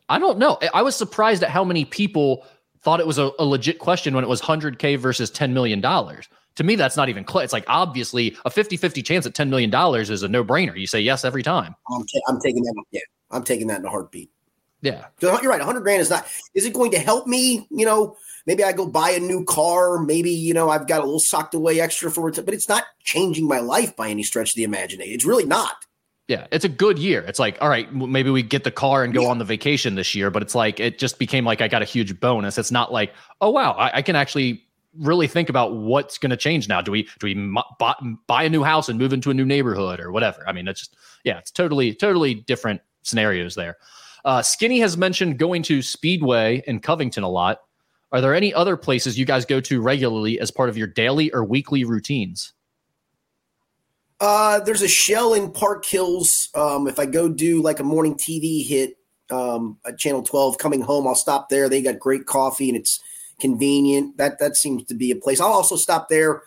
I 0.10 0.20
don't 0.20 0.38
know. 0.38 0.60
I 0.74 0.84
was 0.84 0.96
surprised 0.96 1.44
at 1.44 1.50
how 1.50 1.64
many 1.64 1.86
people 1.86 2.46
thought 2.82 3.00
it 3.00 3.08
was 3.08 3.18
a, 3.18 3.32
a 3.40 3.46
legit 3.46 3.80
question 3.80 4.14
when 4.14 4.24
it 4.24 4.28
was 4.28 4.42
100k 4.42 5.00
versus 5.00 5.32
10 5.32 5.54
million 5.54 5.82
dollars 5.82 6.28
to 6.56 6.64
me, 6.64 6.76
that's 6.76 6.97
not 6.97 7.10
even 7.10 7.24
close. 7.24 7.45
It's 7.45 7.54
like 7.54 7.66
obviously 7.68 8.38
a 8.45 8.49
50 8.49 8.78
50 8.78 9.01
chance 9.01 9.26
at 9.26 9.34
$10 9.34 9.49
million 9.49 9.74
is 9.99 10.24
a 10.24 10.28
no 10.28 10.43
brainer. 10.43 10.78
You 10.78 10.88
say 10.88 11.01
yes 11.01 11.26
every 11.26 11.43
time. 11.43 11.76
I'm, 11.91 12.06
t- 12.06 12.22
I'm 12.28 12.39
taking 12.39 12.64
that. 12.64 12.84
Yeah. 12.91 13.01
I'm 13.32 13.43
taking 13.43 13.68
that 13.68 13.80
in 13.80 13.86
a 13.86 13.89
heartbeat. 13.89 14.30
Yeah. 14.82 15.06
So 15.22 15.41
you're 15.41 15.49
right. 15.49 15.60
100 15.60 15.80
grand 15.82 16.01
is 16.01 16.10
not, 16.10 16.28
is 16.54 16.66
it 16.66 16.74
going 16.74 16.91
to 16.91 16.99
help 16.99 17.26
me? 17.26 17.68
You 17.72 17.86
know, 17.86 18.18
maybe 18.45 18.64
I 18.64 18.74
go 18.74 18.86
buy 18.86 19.12
a 19.12 19.20
new 19.20 19.45
car. 19.45 19.99
Maybe, 19.99 20.30
you 20.30 20.54
know, 20.54 20.70
I've 20.70 20.88
got 20.88 20.99
a 20.99 21.06
little 21.06 21.20
socked 21.20 21.56
away 21.56 21.80
extra 21.80 22.12
for 22.12 22.30
it, 22.30 22.36
but 22.43 22.54
it's 22.54 22.70
not 22.70 22.84
changing 23.04 23.47
my 23.47 23.60
life 23.60 23.95
by 23.95 24.10
any 24.10 24.24
stretch 24.24 24.51
of 24.51 24.56
the 24.56 24.64
imagination. 24.64 25.14
It's 25.14 25.26
really 25.26 25.45
not. 25.45 25.86
Yeah, 26.28 26.47
it's 26.51 26.64
a 26.64 26.70
good 26.70 26.97
year. 26.99 27.22
It's 27.28 27.39
like, 27.39 27.58
all 27.62 27.68
right, 27.68 27.93
maybe 27.93 28.30
we 28.30 28.43
get 28.43 28.64
the 28.64 28.72
car 28.72 29.04
and 29.04 29.14
go 29.14 29.24
yeah. 29.24 29.28
on 29.28 29.39
the 29.39 29.45
vacation 29.45 29.95
this 29.95 30.16
year, 30.16 30.32
but 30.32 30.41
it's 30.41 30.56
like 30.56 30.80
it 30.80 30.97
just 30.97 31.20
became 31.20 31.43
like 31.43 31.60
I 31.60 31.68
got 31.68 31.82
a 31.82 31.86
huge 31.86 32.18
bonus. 32.20 32.58
It's 32.58 32.72
not 32.72 32.93
like, 32.93 33.14
oh 33.41 33.49
wow, 33.49 33.74
I, 33.74 33.97
I 33.97 34.01
can 34.01 34.16
actually 34.16 34.64
really 34.98 35.28
think 35.28 35.50
about 35.50 35.76
what's 35.76 36.18
going 36.18 36.30
to 36.30 36.38
change 36.38 36.68
now. 36.68 36.82
Do 36.82 36.91
we 36.91 37.04
do 37.20 37.28
we 37.28 37.56
buy, 37.80 37.96
buy 38.28 38.44
a 38.44 38.50
new 38.50 38.64
house 38.64 38.89
and 38.89 39.00
move 39.00 39.14
into 39.14 39.32
a 39.32 39.34
new 39.34 39.46
neighborhood 39.46 40.00
or 40.00 40.12
whatever? 40.12 40.44
I 40.48 40.54
mean, 40.54 40.68
it's 40.68 40.82
just 40.82 40.96
yeah, 41.24 41.38
it's 41.38 41.52
totally 41.52 41.94
totally 41.94 42.36
different 42.36 42.82
scenarios 43.04 43.56
there. 43.56 43.78
Uh, 44.26 44.41
Skinny 44.41 44.80
has 44.80 44.98
mentioned 44.98 45.38
going 45.38 45.64
to 45.64 45.82
Speedway 45.82 46.64
in 46.66 46.80
Covington 46.80 47.24
a 47.24 47.30
lot. 47.30 47.60
Are 48.12 48.22
there 48.22 48.36
any 48.36 48.54
other 48.54 48.78
places 48.78 49.18
you 49.18 49.26
guys 49.26 49.44
go 49.44 49.60
to 49.62 49.82
regularly 49.82 50.39
as 50.39 50.52
part 50.52 50.70
of 50.70 50.78
your 50.78 50.88
daily 50.88 51.32
or 51.34 51.44
weekly 51.44 51.84
routines? 51.84 52.54
Uh, 54.20 54.60
there's 54.60 54.84
a 54.84 54.88
shell 54.88 55.34
in 55.34 55.52
Park 55.52 55.84
Hills. 55.86 56.50
Um, 56.56 56.88
if 56.88 57.00
I 57.00 57.06
go 57.06 57.28
do 57.28 57.62
like 57.62 57.80
a 57.80 57.84
morning 57.84 58.16
TV 58.16 58.66
hit 58.66 58.98
um, 59.30 59.78
at 59.86 59.98
Channel 59.98 60.24
12, 60.24 60.60
coming 60.60 60.82
home, 60.82 61.08
I'll 61.08 61.16
stop 61.16 61.50
there. 61.50 61.68
They 61.68 61.82
got 61.82 62.00
great 62.00 62.26
coffee 62.26 62.70
and 62.70 62.78
it's 62.78 63.02
convenient. 63.40 64.18
That 64.18 64.40
that 64.40 64.56
seems 64.56 64.84
to 64.86 64.94
be 64.94 65.12
a 65.12 65.16
place. 65.16 65.40
I'll 65.40 65.48
also 65.48 65.76
stop 65.76 66.10
there 66.10 66.44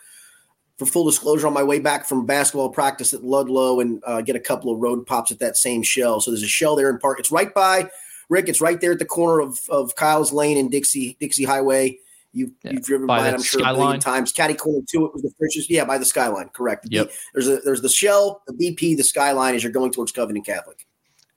for 0.78 0.86
full 0.86 1.04
disclosure 1.04 1.46
on 1.46 1.54
my 1.54 1.62
way 1.62 1.78
back 1.78 2.06
from 2.06 2.26
basketball 2.26 2.68
practice 2.68 3.14
at 3.14 3.24
Ludlow 3.24 3.80
and 3.80 4.02
uh, 4.06 4.20
get 4.20 4.36
a 4.36 4.40
couple 4.40 4.72
of 4.72 4.78
road 4.78 5.06
pops 5.06 5.30
at 5.30 5.38
that 5.38 5.56
same 5.56 5.82
shell. 5.82 6.20
So 6.20 6.30
there's 6.30 6.42
a 6.42 6.48
shell 6.48 6.76
there 6.76 6.90
in 6.90 6.98
Park. 6.98 7.18
It's 7.18 7.32
right 7.32 7.52
by 7.54 7.88
Rick. 8.28 8.48
It's 8.48 8.60
right 8.60 8.80
there 8.80 8.92
at 8.92 8.98
the 8.98 9.06
corner 9.06 9.40
of, 9.40 9.58
of 9.70 9.94
Kyle's 9.96 10.32
Lane 10.32 10.58
and 10.58 10.70
Dixie 10.70 11.16
Dixie 11.20 11.44
Highway. 11.44 11.98
You, 12.32 12.52
yeah, 12.62 12.74
have 12.74 12.82
driven 12.82 13.06
by, 13.06 13.20
by 13.20 13.28
it, 13.28 13.34
I'm 13.34 13.42
sure, 13.42 13.60
skyline. 13.60 13.74
a 13.76 13.78
million 13.78 14.00
times. 14.00 14.30
Caddy 14.30 14.52
corner 14.52 14.84
to 14.90 15.06
it 15.06 15.14
was 15.14 15.22
the 15.22 15.32
first. 15.40 15.70
Yeah, 15.70 15.86
by 15.86 15.96
the 15.96 16.04
skyline. 16.04 16.50
Correct. 16.50 16.86
Yep. 16.90 17.10
There's 17.32 17.48
a 17.48 17.58
there's 17.58 17.80
the 17.80 17.88
shell, 17.88 18.42
the 18.46 18.52
BP, 18.52 18.98
the 18.98 19.04
skyline 19.04 19.54
as 19.54 19.62
you're 19.62 19.72
going 19.72 19.90
towards 19.90 20.12
Covington 20.12 20.44
Catholic. 20.44 20.86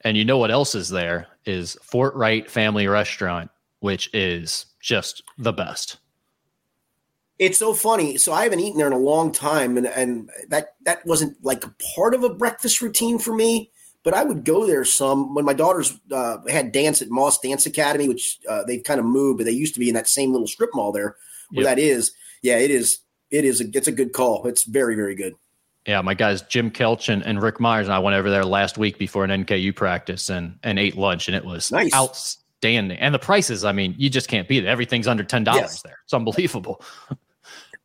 And 0.01 0.17
you 0.17 0.25
know 0.25 0.37
what 0.37 0.51
else 0.51 0.75
is 0.75 0.89
there 0.89 1.27
is 1.45 1.77
Fort 1.81 2.15
Wright 2.15 2.49
Family 2.49 2.87
Restaurant, 2.87 3.49
which 3.79 4.09
is 4.13 4.65
just 4.81 5.23
the 5.37 5.53
best. 5.53 5.97
It's 7.37 7.57
so 7.57 7.73
funny. 7.73 8.17
So 8.17 8.33
I 8.33 8.43
haven't 8.43 8.59
eaten 8.59 8.77
there 8.77 8.87
in 8.87 8.93
a 8.93 8.97
long 8.97 9.31
time, 9.31 9.77
and 9.77 9.87
and 9.87 10.29
that 10.49 10.75
that 10.83 11.05
wasn't 11.05 11.37
like 11.43 11.63
part 11.95 12.13
of 12.13 12.23
a 12.23 12.29
breakfast 12.29 12.81
routine 12.81 13.17
for 13.17 13.33
me. 13.33 13.71
But 14.03 14.13
I 14.13 14.23
would 14.23 14.45
go 14.45 14.65
there 14.65 14.83
some 14.85 15.33
when 15.33 15.45
my 15.45 15.53
daughters 15.53 15.97
uh, 16.11 16.37
had 16.49 16.71
dance 16.71 17.01
at 17.01 17.09
Moss 17.09 17.39
Dance 17.39 17.65
Academy, 17.65 18.09
which 18.09 18.39
uh, 18.47 18.63
they've 18.65 18.83
kind 18.83 18.99
of 18.99 19.05
moved, 19.05 19.37
but 19.37 19.45
they 19.45 19.51
used 19.51 19.73
to 19.73 19.79
be 19.79 19.89
in 19.89 19.95
that 19.95 20.09
same 20.09 20.31
little 20.31 20.47
strip 20.47 20.71
mall 20.73 20.91
there 20.91 21.15
where 21.51 21.65
yep. 21.65 21.75
that 21.75 21.81
is. 21.81 22.11
Yeah, 22.41 22.57
it 22.57 22.71
is. 22.71 22.99
It 23.31 23.45
is. 23.45 23.61
A, 23.61 23.65
it's 23.73 23.87
a 23.87 23.91
good 23.91 24.11
call. 24.11 24.45
It's 24.45 24.65
very 24.65 24.95
very 24.95 25.15
good. 25.15 25.35
Yeah, 25.85 26.01
my 26.01 26.13
guys 26.13 26.41
Jim 26.43 26.69
Kelch 26.69 27.07
and, 27.07 27.23
and 27.25 27.41
Rick 27.41 27.59
Myers 27.59 27.87
and 27.87 27.93
I 27.93 27.99
went 27.99 28.15
over 28.15 28.29
there 28.29 28.43
last 28.43 28.77
week 28.77 28.97
before 28.97 29.23
an 29.23 29.45
NKU 29.45 29.75
practice 29.75 30.29
and 30.29 30.59
and 30.63 30.77
ate 30.77 30.97
lunch, 30.97 31.27
and 31.27 31.35
it 31.35 31.45
was 31.45 31.71
nice. 31.71 31.93
out 31.93 32.35
outstanding. 32.59 32.97
And 32.97 33.13
the 33.13 33.19
prices, 33.19 33.65
I 33.65 33.71
mean, 33.71 33.95
you 33.97 34.09
just 34.09 34.27
can't 34.27 34.47
beat 34.47 34.63
it. 34.63 34.67
Everything's 34.67 35.07
under 35.07 35.23
ten 35.23 35.43
dollars 35.43 35.61
yes. 35.61 35.81
there. 35.81 35.99
It's 36.03 36.13
unbelievable. 36.13 36.81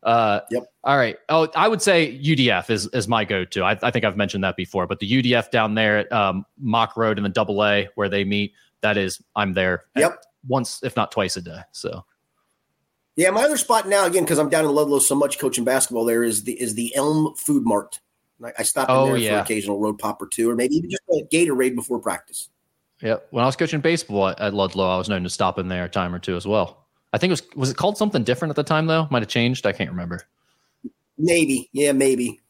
Uh, 0.02 0.40
yep. 0.51 0.64
All 0.82 0.98
right. 0.98 1.16
Oh, 1.30 1.48
I 1.56 1.66
would 1.66 1.80
say 1.80 2.20
UDF 2.22 2.68
is 2.68 2.86
is 2.88 3.09
my 3.09 3.24
go 3.24 3.46
to. 3.46 3.64
I, 3.64 3.78
I, 3.82 3.90
think 3.90 4.05
I've 4.05 4.18
mentioned 4.18 4.44
that 4.44 4.55
before, 4.55 4.86
but 4.86 4.98
the 4.98 5.10
UDF 5.10 5.51
down 5.51 5.74
there 5.74 5.96
at 5.96 6.12
um, 6.12 6.44
Mock 6.59 6.94
Road 6.98 7.16
and 7.16 7.24
the 7.24 7.30
Double 7.30 7.64
A 7.64 7.88
where 7.94 8.10
they 8.10 8.22
meet, 8.22 8.52
that 8.82 8.98
is, 8.98 9.22
I'm 9.34 9.55
there. 9.55 9.84
Yep. 9.96 10.22
Once, 10.46 10.82
if 10.82 10.94
not 10.94 11.10
twice 11.10 11.38
a 11.38 11.40
day. 11.40 11.60
So. 11.72 12.05
Yeah, 13.16 13.30
my 13.30 13.44
other 13.44 13.56
spot 13.56 13.88
now 13.88 14.05
again 14.05 14.24
because 14.24 14.38
I'm 14.38 14.51
down 14.51 14.66
in 14.66 14.72
Ludlow 14.72 14.98
so 14.98 15.14
much 15.14 15.38
coaching 15.38 15.64
basketball. 15.64 16.05
There 16.05 16.22
is 16.22 16.44
the 16.44 16.52
is 16.60 16.74
the 16.74 16.94
Elm 16.94 17.34
Food 17.38 17.64
Mart. 17.64 17.98
I, 18.44 18.52
I 18.59 18.62
stop 18.62 18.90
in 18.90 18.94
Oh, 18.94 19.06
there 19.06 19.16
yeah. 19.16 19.38
for 19.38 19.44
occasional 19.44 19.80
road 19.80 19.98
pop 19.98 20.20
or 20.20 20.26
two, 20.26 20.51
or 20.51 20.55
maybe 20.55 20.74
even 20.74 20.90
just 20.90 21.02
a 21.09 21.24
Gatorade 21.34 21.76
before 21.76 21.98
practice. 21.98 22.51
Yeah. 23.00 23.16
When 23.30 23.42
I 23.42 23.46
was 23.46 23.56
coaching 23.56 23.80
baseball 23.80 24.28
at, 24.28 24.40
at 24.40 24.54
Ludlow, 24.54 24.88
I 24.88 24.96
was 24.96 25.08
known 25.08 25.22
to 25.24 25.30
stop 25.30 25.58
in 25.58 25.68
there 25.68 25.84
a 25.84 25.88
time 25.88 26.14
or 26.14 26.18
two 26.18 26.36
as 26.36 26.46
well. 26.46 26.86
I 27.12 27.18
think 27.18 27.30
it 27.30 27.32
was 27.32 27.42
was 27.54 27.70
it 27.70 27.76
called 27.76 27.96
something 27.96 28.24
different 28.24 28.50
at 28.50 28.56
the 28.56 28.64
time 28.64 28.86
though? 28.86 29.06
Might 29.10 29.22
have 29.22 29.28
changed. 29.28 29.66
I 29.66 29.72
can't 29.72 29.90
remember. 29.90 30.22
Maybe, 31.16 31.68
yeah, 31.72 31.92
maybe. 31.92 32.40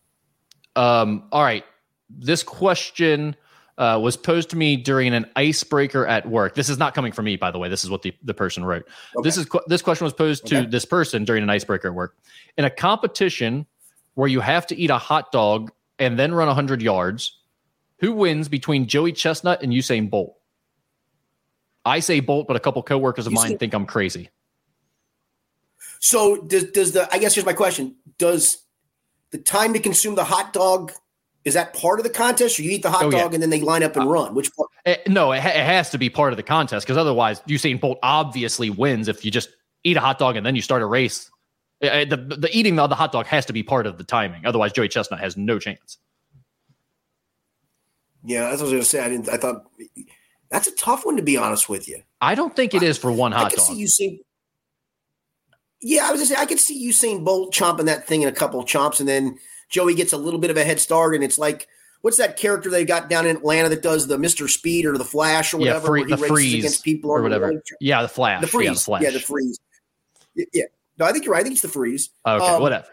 Um, 0.74 1.24
all 1.32 1.42
right. 1.42 1.64
This 2.08 2.42
question 2.42 3.36
uh, 3.76 3.98
was 4.02 4.16
posed 4.16 4.50
to 4.50 4.56
me 4.56 4.76
during 4.76 5.12
an 5.12 5.26
icebreaker 5.36 6.06
at 6.06 6.28
work. 6.28 6.54
This 6.54 6.68
is 6.68 6.78
not 6.78 6.94
coming 6.94 7.12
from 7.12 7.24
me, 7.24 7.36
by 7.36 7.50
the 7.50 7.58
way. 7.58 7.68
This 7.68 7.84
is 7.84 7.90
what 7.90 8.02
the, 8.02 8.14
the 8.22 8.34
person 8.34 8.64
wrote. 8.64 8.86
This 9.22 9.36
is 9.36 9.46
this 9.66 9.82
question 9.82 10.04
was 10.04 10.12
posed 10.12 10.46
to 10.46 10.66
this 10.66 10.84
person 10.84 11.24
during 11.24 11.42
an 11.42 11.50
icebreaker 11.50 11.88
at 11.88 11.94
work. 11.94 12.16
In 12.56 12.64
a 12.64 12.70
competition 12.70 13.66
where 14.14 14.28
you 14.28 14.40
have 14.40 14.66
to 14.68 14.76
eat 14.76 14.90
a 14.90 14.98
hot 14.98 15.32
dog 15.32 15.72
and 15.98 16.18
then 16.18 16.32
run 16.32 16.46
100 16.46 16.82
yards, 16.82 17.38
who 18.00 18.12
wins 18.12 18.48
between 18.48 18.86
Joey 18.86 19.12
Chestnut 19.12 19.62
and 19.62 19.72
Usain 19.72 20.10
Bolt? 20.10 20.36
I 21.84 22.00
say 22.00 22.20
Bolt, 22.20 22.46
but 22.48 22.56
a 22.56 22.60
couple 22.60 22.82
coworkers 22.82 23.26
of 23.26 23.32
mine 23.32 23.52
Usain- 23.52 23.58
think 23.58 23.74
I'm 23.74 23.86
crazy. 23.86 24.30
So 26.00 26.36
does 26.42 26.64
does 26.72 26.92
the? 26.92 27.08
I 27.12 27.18
guess 27.18 27.34
here's 27.34 27.46
my 27.46 27.52
question: 27.52 27.96
Does 28.18 28.58
the 29.30 29.38
time 29.38 29.72
to 29.72 29.78
consume 29.80 30.14
the 30.14 30.24
hot 30.24 30.52
dog 30.52 30.92
is 31.44 31.54
that 31.54 31.74
part 31.74 31.98
of 32.00 32.04
the 32.04 32.10
contest, 32.10 32.58
or 32.58 32.62
you 32.62 32.70
eat 32.70 32.82
the 32.82 32.90
hot 32.90 33.04
Oh, 33.04 33.10
dog 33.10 33.30
yeah. 33.30 33.34
and 33.34 33.42
then 33.42 33.50
they 33.50 33.60
line 33.60 33.82
up 33.82 33.96
and 33.96 34.10
run? 34.10 34.34
Which 34.34 34.54
part? 34.54 34.70
Eh, 34.86 34.96
no, 35.08 35.32
it, 35.32 35.40
ha- 35.40 35.48
it 35.50 35.64
has 35.64 35.90
to 35.90 35.98
be 35.98 36.08
part 36.08 36.32
of 36.32 36.36
the 36.38 36.42
contest 36.42 36.86
because 36.86 36.96
otherwise, 36.96 37.40
Usain 37.42 37.80
Bolt 37.80 37.98
obviously 38.02 38.70
wins 38.70 39.08
if 39.08 39.24
you 39.24 39.30
just 39.30 39.50
eat 39.82 39.96
a 39.96 40.00
hot 40.00 40.18
dog 40.18 40.36
and 40.36 40.46
then 40.46 40.56
you 40.56 40.62
start 40.62 40.80
a 40.82 40.86
race. 40.86 41.30
Eh, 41.82 41.88
eh, 41.88 42.04
The, 42.06 42.16
the 42.16 42.48
eating 42.52 42.78
of 42.78 42.88
the 42.88 42.96
hot 42.96 43.12
dog 43.12 43.26
has 43.26 43.44
to 43.46 43.52
be 43.52 43.62
part 43.62 43.86
of 43.86 43.98
the 43.98 44.04
timing. 44.04 44.46
Otherwise, 44.46 44.72
Joey 44.72 44.88
Chestnut 44.88 45.20
has 45.20 45.36
no 45.36 45.58
chance. 45.58 45.98
Yeah, 48.24 48.48
that's 48.48 48.60
what 48.60 48.60
I 48.60 48.62
was 48.62 48.70
going 48.72 48.82
to 48.82 48.88
say. 48.88 49.00
I 49.04 49.08
didn't. 49.08 49.28
I 49.28 49.36
thought 49.36 49.66
that's 50.50 50.66
a 50.66 50.74
tough 50.76 51.04
one 51.04 51.16
to 51.16 51.22
be 51.22 51.36
honest 51.36 51.68
with 51.68 51.88
you. 51.88 52.02
I 52.20 52.34
don't 52.34 52.56
think 52.56 52.74
it 52.74 52.82
is 52.82 52.96
for 52.96 53.12
one 53.12 53.32
I 53.32 53.40
hot 53.40 53.50
could 53.50 53.58
dog. 53.58 53.66
see 53.66 53.74
you 53.76 53.86
saying. 53.86 54.20
Yeah, 55.82 56.08
I 56.08 56.12
was 56.12 56.20
gonna 56.20 56.26
say 56.26 56.36
I 56.36 56.46
could 56.46 56.60
see 56.60 56.88
Usain 56.88 57.22
Bolt 57.24 57.52
chomping 57.52 57.84
that 57.84 58.06
thing 58.06 58.22
in 58.22 58.28
a 58.28 58.32
couple 58.32 58.58
of 58.58 58.66
chomps, 58.66 59.00
and 59.00 59.08
then 59.08 59.38
Joey 59.68 59.94
gets 59.94 60.14
a 60.14 60.16
little 60.16 60.40
bit 60.40 60.50
of 60.50 60.56
a 60.56 60.64
head 60.64 60.80
start, 60.80 61.14
and 61.14 61.22
it's 61.22 61.36
like 61.36 61.68
what's 62.00 62.16
that 62.16 62.38
character 62.38 62.70
they 62.70 62.86
got 62.86 63.10
down 63.10 63.26
in 63.26 63.36
Atlanta 63.36 63.68
that 63.68 63.82
does 63.82 64.06
the 64.06 64.16
Mister 64.16 64.48
Speed 64.48 64.86
or 64.86 64.96
the 64.96 65.04
Flash 65.04 65.52
or 65.52 65.60
yeah, 65.60 65.74
whatever, 65.74 65.86
free, 65.88 66.04
the 66.04 66.16
freeze 66.16 66.54
against 66.64 66.84
people 66.84 67.10
or 67.10 67.20
whatever. 67.20 67.48
road? 67.48 67.60
Yeah, 67.80 68.00
the 68.00 68.08
flash. 68.08 68.40
The 68.40 68.46
freeze, 68.46 68.66
Yeah, 68.66 68.72
the 68.72 68.80
flash. 68.80 69.02
yeah, 69.02 69.10
the 69.10 69.20
freeze. 69.20 69.60
Yeah, 70.54 70.64
no, 70.98 71.04
I 71.04 71.12
think 71.12 71.26
you're 71.26 71.34
right. 71.34 71.40
I 71.40 71.42
think 71.42 71.52
it's 71.54 71.62
the 71.62 71.68
freeze. 71.68 72.08
okay, 72.26 72.42
um, 72.46 72.62
whatever. 72.62 72.86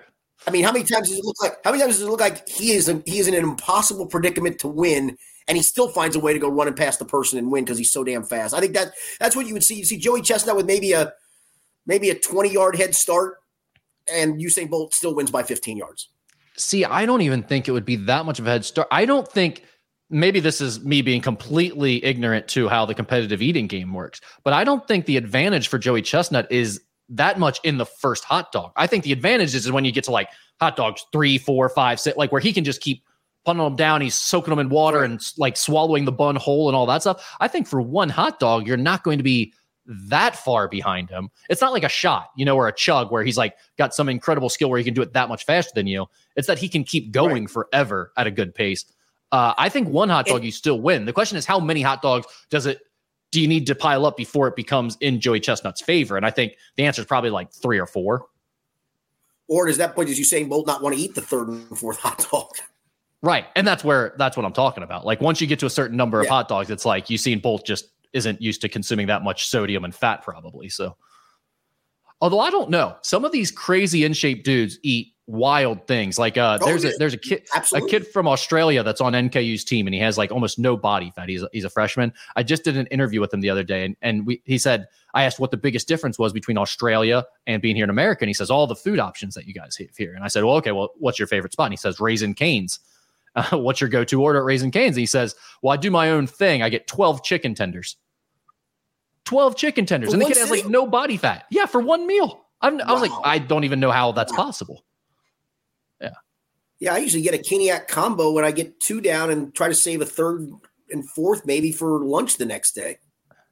I 0.48 0.52
mean, 0.52 0.64
how 0.64 0.72
many 0.72 0.86
times 0.86 1.10
does 1.10 1.20
it 1.20 1.26
look 1.26 1.42
like? 1.42 1.64
How 1.64 1.72
many 1.72 1.84
times 1.84 1.96
does 1.96 2.04
it 2.04 2.10
look 2.10 2.20
like 2.20 2.48
he 2.48 2.72
is 2.72 2.92
he 3.06 3.20
is 3.20 3.28
in 3.28 3.34
an 3.34 3.44
impossible 3.44 4.08
predicament 4.08 4.60
to 4.60 4.68
win, 4.68 5.18
and 5.48 5.56
he 5.56 5.64
still 5.64 5.90
finds 5.90 6.16
a 6.16 6.20
way 6.20 6.34
to 6.34 6.40
go 6.40 6.50
running 6.50 6.74
past 6.74 7.00
the 7.00 7.06
person 7.06 7.38
and 7.38 7.52
win 7.52 7.64
because 7.64 7.78
he's 7.78 7.92
so 7.92 8.04
damn 8.04 8.24
fast? 8.24 8.54
I 8.54 8.60
think 8.60 8.74
that 8.74 8.94
that's 9.20 9.36
what 9.36 9.46
you 9.46 9.54
would 9.54 9.64
see. 9.64 9.76
You 9.76 9.86
see 9.86 9.98
Joey 9.98 10.22
Chestnut 10.22 10.56
with 10.56 10.66
maybe 10.66 10.94
a 10.94 11.14
maybe 11.86 12.10
a 12.10 12.16
twenty 12.16 12.52
yard 12.52 12.76
head 12.76 12.96
start, 12.96 13.36
and 14.12 14.42
Usain 14.42 14.70
Bolt 14.70 14.94
still 14.94 15.14
wins 15.14 15.30
by 15.30 15.44
fifteen 15.44 15.78
yards. 15.78 16.10
See, 16.58 16.86
I 16.86 17.06
don't 17.06 17.22
even 17.22 17.44
think 17.44 17.68
it 17.68 17.72
would 17.72 17.86
be 17.86 17.96
that 17.98 18.26
much 18.26 18.40
of 18.40 18.48
a 18.48 18.50
head 18.50 18.66
start. 18.66 18.88
I 18.92 19.06
don't 19.06 19.28
think 19.28 19.64
maybe 20.10 20.40
this 20.40 20.60
is 20.60 20.84
me 20.84 21.02
being 21.02 21.22
completely 21.22 22.04
ignorant 22.04 22.48
to 22.50 22.68
how 22.68 22.86
the 22.86 22.94
competitive 22.94 23.42
eating 23.42 23.68
game 23.68 23.94
works, 23.94 24.22
but 24.44 24.54
I 24.54 24.64
don't 24.64 24.88
think 24.88 25.06
the 25.06 25.18
advantage 25.18 25.68
for 25.68 25.78
Joey 25.78 26.02
Chestnut 26.02 26.52
is 26.52 26.82
that 27.12 27.40
much 27.40 27.60
in 27.64 27.78
the 27.78 27.86
first 27.86 28.24
hot 28.24 28.52
dog. 28.52 28.72
I 28.76 28.88
think 28.88 29.04
the 29.04 29.12
advantage 29.12 29.54
is 29.54 29.72
when 29.72 29.86
you 29.86 29.92
get 29.92 30.06
to 30.06 30.12
like 30.12 30.30
hot 30.60 30.76
dogs 30.76 31.06
three, 31.12 31.38
four, 31.38 31.70
five, 31.70 32.00
six, 32.00 32.18
like 32.18 32.32
where 32.32 32.42
he 32.42 32.54
can 32.54 32.64
just 32.64 32.82
keep 32.82 33.04
punting 33.46 33.64
them 33.64 33.76
down. 33.76 34.02
He's 34.02 34.16
soaking 34.16 34.52
them 34.52 34.60
in 34.60 34.70
water 34.70 35.04
and 35.04 35.22
like 35.38 35.58
swallowing 35.58 36.06
the 36.06 36.12
bun 36.12 36.36
whole 36.36 36.70
and 36.70 36.76
all 36.76 36.86
that 36.88 37.02
stuff. 37.02 37.36
I 37.40 37.48
think 37.48 37.68
for 37.68 37.82
one 37.82 38.10
hot 38.10 38.40
dog, 38.40 38.68
you're 38.68 38.78
not 38.78 39.04
going 39.04 39.18
to 39.18 39.24
be 39.24 39.54
that 39.88 40.36
far 40.36 40.68
behind 40.68 41.10
him. 41.10 41.30
It's 41.50 41.60
not 41.60 41.74
like 41.74 41.84
a 41.84 41.90
shot, 41.90 42.30
you 42.38 42.46
know, 42.46 42.56
or 42.56 42.68
a 42.68 42.74
chug 42.74 43.12
where 43.12 43.24
he's 43.24 43.38
like 43.38 43.56
got 43.78 43.94
some 43.94 44.10
incredible 44.10 44.50
skill 44.50 44.70
where 44.70 44.78
he 44.78 44.84
can 44.86 44.94
do 44.94 45.02
it 45.02 45.14
that 45.14 45.28
much 45.28 45.44
faster 45.46 45.72
than 45.74 45.88
you. 45.88 46.06
It's 46.36 46.48
that 46.48 46.60
he 46.60 46.70
can 46.70 46.84
keep 46.84 47.12
going 47.12 47.48
forever 47.48 48.12
at 48.16 48.28
a 48.28 48.32
good 48.32 48.54
pace. 48.54 48.86
Uh, 49.32 49.54
I 49.58 49.70
think 49.70 49.88
one 49.90 50.10
hot 50.10 50.28
dog 50.28 50.38
And- 50.38 50.46
you 50.46 50.52
still 50.52 50.80
win. 50.80 51.06
The 51.06 51.14
question 51.14 51.38
is 51.38 51.46
how 51.46 51.60
many 51.60 51.82
hot 51.82 52.02
dogs 52.02 52.28
does 52.50 52.66
it 52.68 52.80
do 53.32 53.42
you 53.42 53.48
need 53.48 53.66
to 53.68 53.76
pile 53.76 54.06
up 54.06 54.18
before 54.18 54.48
it 54.48 54.56
becomes 54.56 54.98
in 55.02 55.20
Joey 55.20 55.40
Chestnut's 55.40 55.82
favor? 55.82 56.18
And 56.18 56.26
I 56.26 56.32
think 56.32 56.54
the 56.76 56.84
answer 56.86 57.02
is 57.02 57.06
probably 57.06 57.30
like 57.30 57.52
three 57.52 57.80
or 57.80 57.86
four. 57.86 58.28
Or 59.48 59.68
does 59.68 59.78
that 59.78 59.96
point 59.96 60.10
does 60.10 60.20
Usain 60.20 60.48
Bolt 60.50 60.68
not 60.68 60.82
want 60.82 60.96
to 60.96 61.02
eat 61.02 61.16
the 61.16 61.22
third 61.22 61.48
and 61.48 61.78
fourth 61.78 61.98
hot 62.00 62.26
dog? 62.32 62.50
Right. 63.22 63.46
And 63.56 63.68
that's 63.68 63.84
where 63.84 64.14
that's 64.18 64.36
what 64.36 64.46
I'm 64.46 64.54
talking 64.54 64.84
about. 64.84 65.06
Like 65.06 65.22
once 65.22 65.40
you 65.42 65.48
get 65.48 65.60
to 65.60 65.66
a 65.66 65.70
certain 65.70 65.96
number 65.98 66.20
of 66.20 66.26
Yeah. 66.26 66.32
hot 66.32 66.48
dogs, 66.48 66.70
it's 66.70 66.86
like 66.86 67.10
you've 67.10 67.22
seen 67.22 67.40
Bolt 67.40 67.66
just 67.66 67.90
isn't 68.14 68.42
used 68.42 68.62
to 68.62 68.70
consuming 68.70 69.08
that 69.08 69.24
much 69.24 69.48
sodium 69.48 69.86
and 69.86 69.94
fat, 69.96 70.24
probably. 70.24 70.70
So 70.70 70.98
although 72.20 72.40
I 72.40 72.50
don't 72.50 72.70
know, 72.70 72.96
some 73.04 73.24
of 73.24 73.32
these 73.32 73.52
crazy 73.52 74.04
in 74.04 74.14
shape 74.14 74.44
dudes 74.44 74.80
eat 74.84 75.11
wild 75.28 75.88
things. 75.88 76.18
Like 76.20 76.38
uh 76.38 76.60
Oh, 76.62 76.66
there's 76.66 76.84
a 76.84 76.92
there's 76.98 77.14
a 77.14 77.18
kid 77.18 77.48
a 77.74 77.82
kid 77.82 78.08
from 78.08 78.28
Australia 78.28 78.84
that's 78.84 79.02
on 79.02 79.14
NKU's 79.14 79.64
team 79.64 79.88
and 79.88 79.94
he 79.94 80.00
has 80.00 80.18
like 80.18 80.32
almost 80.32 80.60
no 80.60 80.76
body 80.76 81.12
fat. 81.16 81.30
He's 81.30 81.44
a, 81.44 81.50
he's 81.52 81.64
a 81.64 81.70
freshman. 81.70 82.14
I 82.36 82.44
just 82.44 82.64
did 82.64 82.78
an 82.78 82.88
interview 82.88 83.22
with 83.22 83.34
him 83.34 83.42
the 83.42 83.50
other 83.50 83.64
day 83.64 83.86
and, 83.86 83.96
and 84.02 84.26
we, 84.26 84.42
he 84.46 84.58
said, 84.58 84.88
I 85.14 85.24
asked 85.24 85.40
what 85.40 85.52
the 85.52 85.58
biggest 85.58 85.88
difference 85.88 86.18
was 86.18 86.34
between 86.34 86.58
Australia 86.58 87.26
and 87.48 87.62
being 87.62 87.76
here 87.76 87.84
in 87.84 87.90
America. 87.90 88.24
And 88.24 88.30
he 88.30 88.34
says, 88.34 88.50
all 88.50 88.68
the 88.68 88.76
food 88.76 89.00
options 89.00 89.36
that 89.36 89.46
you 89.46 89.54
guys 89.54 89.76
have 89.78 89.96
here. 89.98 90.14
And 90.14 90.24
I 90.24 90.28
said, 90.28 90.44
well, 90.44 90.56
okay, 90.56 90.72
well, 90.72 90.92
what's 90.98 91.20
your 91.20 91.28
favorite 91.28 91.54
spot? 91.54 91.68
And 91.68 91.74
he 91.74 91.78
says, 91.78 92.00
Raising 92.00 92.34
Cane's. 92.34 92.80
Uh, 93.34 93.58
what's 93.58 93.80
your 93.80 93.90
go-to 93.90 94.22
order 94.22 94.40
at 94.40 94.44
Raising 94.44 94.72
Cane's? 94.72 94.98
And 94.98 95.00
he 95.00 95.06
says, 95.06 95.36
well, 95.62 95.72
I 95.72 95.78
do 95.78 95.90
my 95.90 96.10
own 96.10 96.28
thing. 96.28 96.62
I 96.62 96.68
get 96.68 96.86
12 96.86 97.24
chicken 97.24 97.56
tenders. 97.56 97.96
12 99.24 99.56
chicken 99.56 99.86
tenders. 99.86 100.10
For 100.10 100.16
and 100.16 100.22
the 100.22 100.26
kid 100.26 100.36
has 100.36 100.52
like 100.52 100.68
no 100.68 100.86
body 100.86 101.16
fat. 101.16 101.46
Yeah, 101.50 101.66
for 101.66 101.80
one 101.80 102.06
meal. 102.06 102.44
I'm, 102.60 102.82
I 102.82 102.92
was 102.92 103.02
like, 103.02 103.12
I 103.24 103.40
don't 103.40 103.64
even 103.64 103.80
know 103.80 103.90
how 103.90 104.12
that's 104.12 104.34
possible. 104.34 104.84
Yeah, 106.02 106.14
Yeah, 106.80 106.94
I 106.96 106.98
usually 106.98 107.24
get 107.24 107.34
a 107.34 107.38
Caniac 107.38 107.88
combo 107.88 108.32
when 108.32 108.44
I 108.44 108.52
get 108.52 108.80
two 108.80 109.02
down 109.02 109.30
and 109.30 109.54
try 109.54 109.68
to 109.68 109.76
save 109.76 110.02
a 110.02 110.06
third 110.06 110.50
and 110.90 111.08
fourth 111.10 111.46
maybe 111.46 111.72
for 111.72 112.04
lunch 112.04 112.38
the 112.38 112.46
next 112.46 112.72
day. 112.74 112.98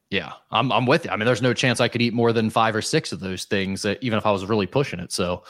Yeah, 0.09 0.33
I'm 0.51 0.71
I'm 0.71 0.87
with 0.87 1.05
you. 1.05 1.11
I 1.11 1.17
mean, 1.17 1.25
there's 1.25 1.41
no 1.41 1.53
chance 1.53 1.79
I 1.79 1.87
could 1.87 2.01
eat 2.01 2.13
more 2.13 2.33
than 2.33 2.49
five 2.49 2.75
or 2.75 2.81
six 2.81 3.11
of 3.11 3.19
those 3.19 3.45
things, 3.45 3.85
uh, 3.85 3.95
even 4.01 4.17
if 4.17 4.25
I 4.25 4.31
was 4.31 4.45
really 4.45 4.65
pushing 4.65 4.99
it. 4.99 5.11
So, 5.11 5.43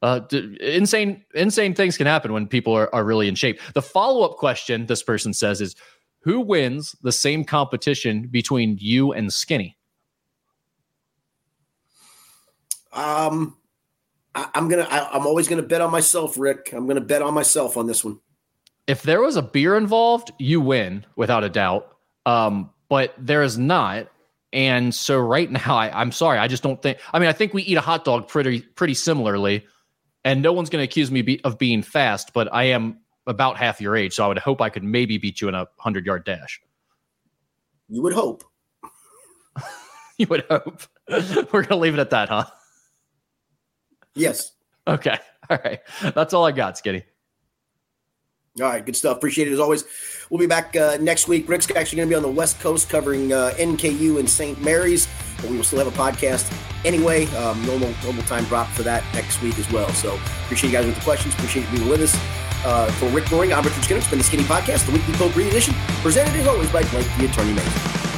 uh, 0.00 0.20
d- 0.20 0.56
insane 0.60 1.22
insane 1.34 1.74
things 1.74 1.98
can 1.98 2.06
happen 2.06 2.32
when 2.32 2.46
people 2.46 2.72
are, 2.72 2.92
are 2.94 3.04
really 3.04 3.28
in 3.28 3.34
shape. 3.34 3.60
The 3.74 3.82
follow 3.82 4.22
up 4.22 4.38
question 4.38 4.86
this 4.86 5.02
person 5.02 5.34
says 5.34 5.60
is, 5.60 5.76
who 6.20 6.40
wins 6.40 6.96
the 7.02 7.12
same 7.12 7.44
competition 7.44 8.26
between 8.28 8.78
you 8.80 9.12
and 9.12 9.30
Skinny? 9.30 9.76
Um, 12.92 13.58
I, 14.36 14.48
I'm 14.54 14.68
gonna. 14.68 14.86
I, 14.88 15.10
I'm 15.12 15.26
always 15.26 15.48
gonna 15.48 15.62
bet 15.62 15.80
on 15.80 15.90
myself, 15.90 16.38
Rick. 16.38 16.72
I'm 16.72 16.86
gonna 16.86 17.00
bet 17.00 17.22
on 17.22 17.34
myself 17.34 17.76
on 17.76 17.86
this 17.86 18.04
one. 18.04 18.20
If 18.86 19.02
there 19.02 19.20
was 19.22 19.34
a 19.34 19.42
beer 19.42 19.76
involved, 19.76 20.30
you 20.38 20.60
win 20.60 21.04
without 21.16 21.42
a 21.42 21.48
doubt. 21.48 21.96
Um, 22.26 22.70
but 22.88 23.14
there 23.18 23.42
is 23.42 23.58
not. 23.58 24.08
And 24.52 24.94
so 24.94 25.18
right 25.18 25.50
now, 25.66 25.76
I, 25.76 26.00
I'm 26.00 26.12
sorry, 26.12 26.38
I 26.38 26.46
just 26.46 26.62
don't 26.62 26.80
think. 26.80 26.98
I 27.12 27.18
mean, 27.18 27.28
I 27.28 27.32
think 27.32 27.54
we 27.54 27.62
eat 27.62 27.76
a 27.76 27.80
hot 27.80 28.04
dog 28.04 28.28
pretty 28.28 28.60
pretty 28.60 28.94
similarly, 28.94 29.66
and 30.24 30.42
no 30.42 30.52
one's 30.52 30.68
going 30.68 30.80
to 30.80 30.84
accuse 30.84 31.10
me 31.10 31.22
be, 31.22 31.42
of 31.42 31.58
being 31.58 31.82
fast. 31.82 32.32
But 32.34 32.52
I 32.52 32.64
am 32.64 33.00
about 33.26 33.56
half 33.56 33.80
your 33.80 33.96
age, 33.96 34.12
so 34.14 34.24
I 34.24 34.28
would 34.28 34.38
hope 34.38 34.60
I 34.60 34.68
could 34.68 34.84
maybe 34.84 35.16
beat 35.16 35.40
you 35.40 35.48
in 35.48 35.54
a 35.54 35.66
hundred 35.78 36.04
yard 36.04 36.24
dash. 36.24 36.60
You 37.88 38.02
would 38.02 38.12
hope. 38.12 38.44
You 40.18 40.26
would 40.28 40.46
hope. 40.48 40.80
We're 41.10 41.60
going 41.60 41.66
to 41.66 41.76
leave 41.76 41.92
it 41.92 42.00
at 42.00 42.08
that, 42.08 42.30
huh? 42.30 42.46
Yes. 44.16 44.52
Okay. 44.86 45.18
All 45.50 45.58
right. 45.64 45.80
That's 46.14 46.34
all 46.34 46.44
I 46.44 46.50
got, 46.50 46.76
Skinny. 46.76 47.04
All 48.58 48.66
right, 48.66 48.84
good 48.84 48.96
stuff. 48.96 49.18
Appreciate 49.18 49.48
it 49.48 49.52
as 49.52 49.60
always. 49.60 49.84
We'll 50.30 50.40
be 50.40 50.46
back 50.46 50.74
uh, 50.74 50.96
next 50.98 51.28
week. 51.28 51.46
Rick's 51.46 51.70
actually 51.76 51.96
going 51.96 52.08
to 52.08 52.12
be 52.12 52.16
on 52.16 52.22
the 52.22 52.28
West 52.28 52.58
Coast 52.58 52.88
covering 52.88 53.30
uh, 53.30 53.52
NKU 53.56 54.18
and 54.18 54.28
St. 54.28 54.58
Mary's, 54.62 55.06
but 55.36 55.50
we 55.50 55.58
will 55.58 55.64
still 55.64 55.78
have 55.78 55.88
a 55.88 55.96
podcast 55.96 56.50
anyway. 56.82 57.26
Um, 57.36 57.62
normal 57.66 57.92
normal 58.02 58.22
time 58.22 58.44
drop 58.44 58.68
for 58.68 58.82
that 58.82 59.04
next 59.12 59.42
week 59.42 59.58
as 59.58 59.70
well. 59.70 59.90
So 59.90 60.14
appreciate 60.44 60.70
you 60.70 60.76
guys 60.76 60.86
with 60.86 60.94
the 60.94 61.02
questions. 61.02 61.34
Appreciate 61.34 61.70
you 61.70 61.78
being 61.78 61.90
with 61.90 62.00
us. 62.00 62.18
Uh, 62.64 62.90
for 62.92 63.10
Rick 63.10 63.26
Broering, 63.26 63.52
I'm 63.52 63.62
Richard 63.62 63.84
Skinner. 63.84 64.00
It's 64.00 64.08
been 64.08 64.18
the 64.18 64.24
Skinny 64.24 64.44
Podcast, 64.44 64.86
the 64.86 64.92
weekly 64.92 65.14
Pope 65.14 65.36
edition, 65.36 65.74
presented 66.00 66.34
as 66.40 66.46
always 66.46 66.72
by 66.72 66.82
Blake 66.84 67.06
the 67.18 67.26
Attorney 67.26 67.52
Mason. 67.52 68.15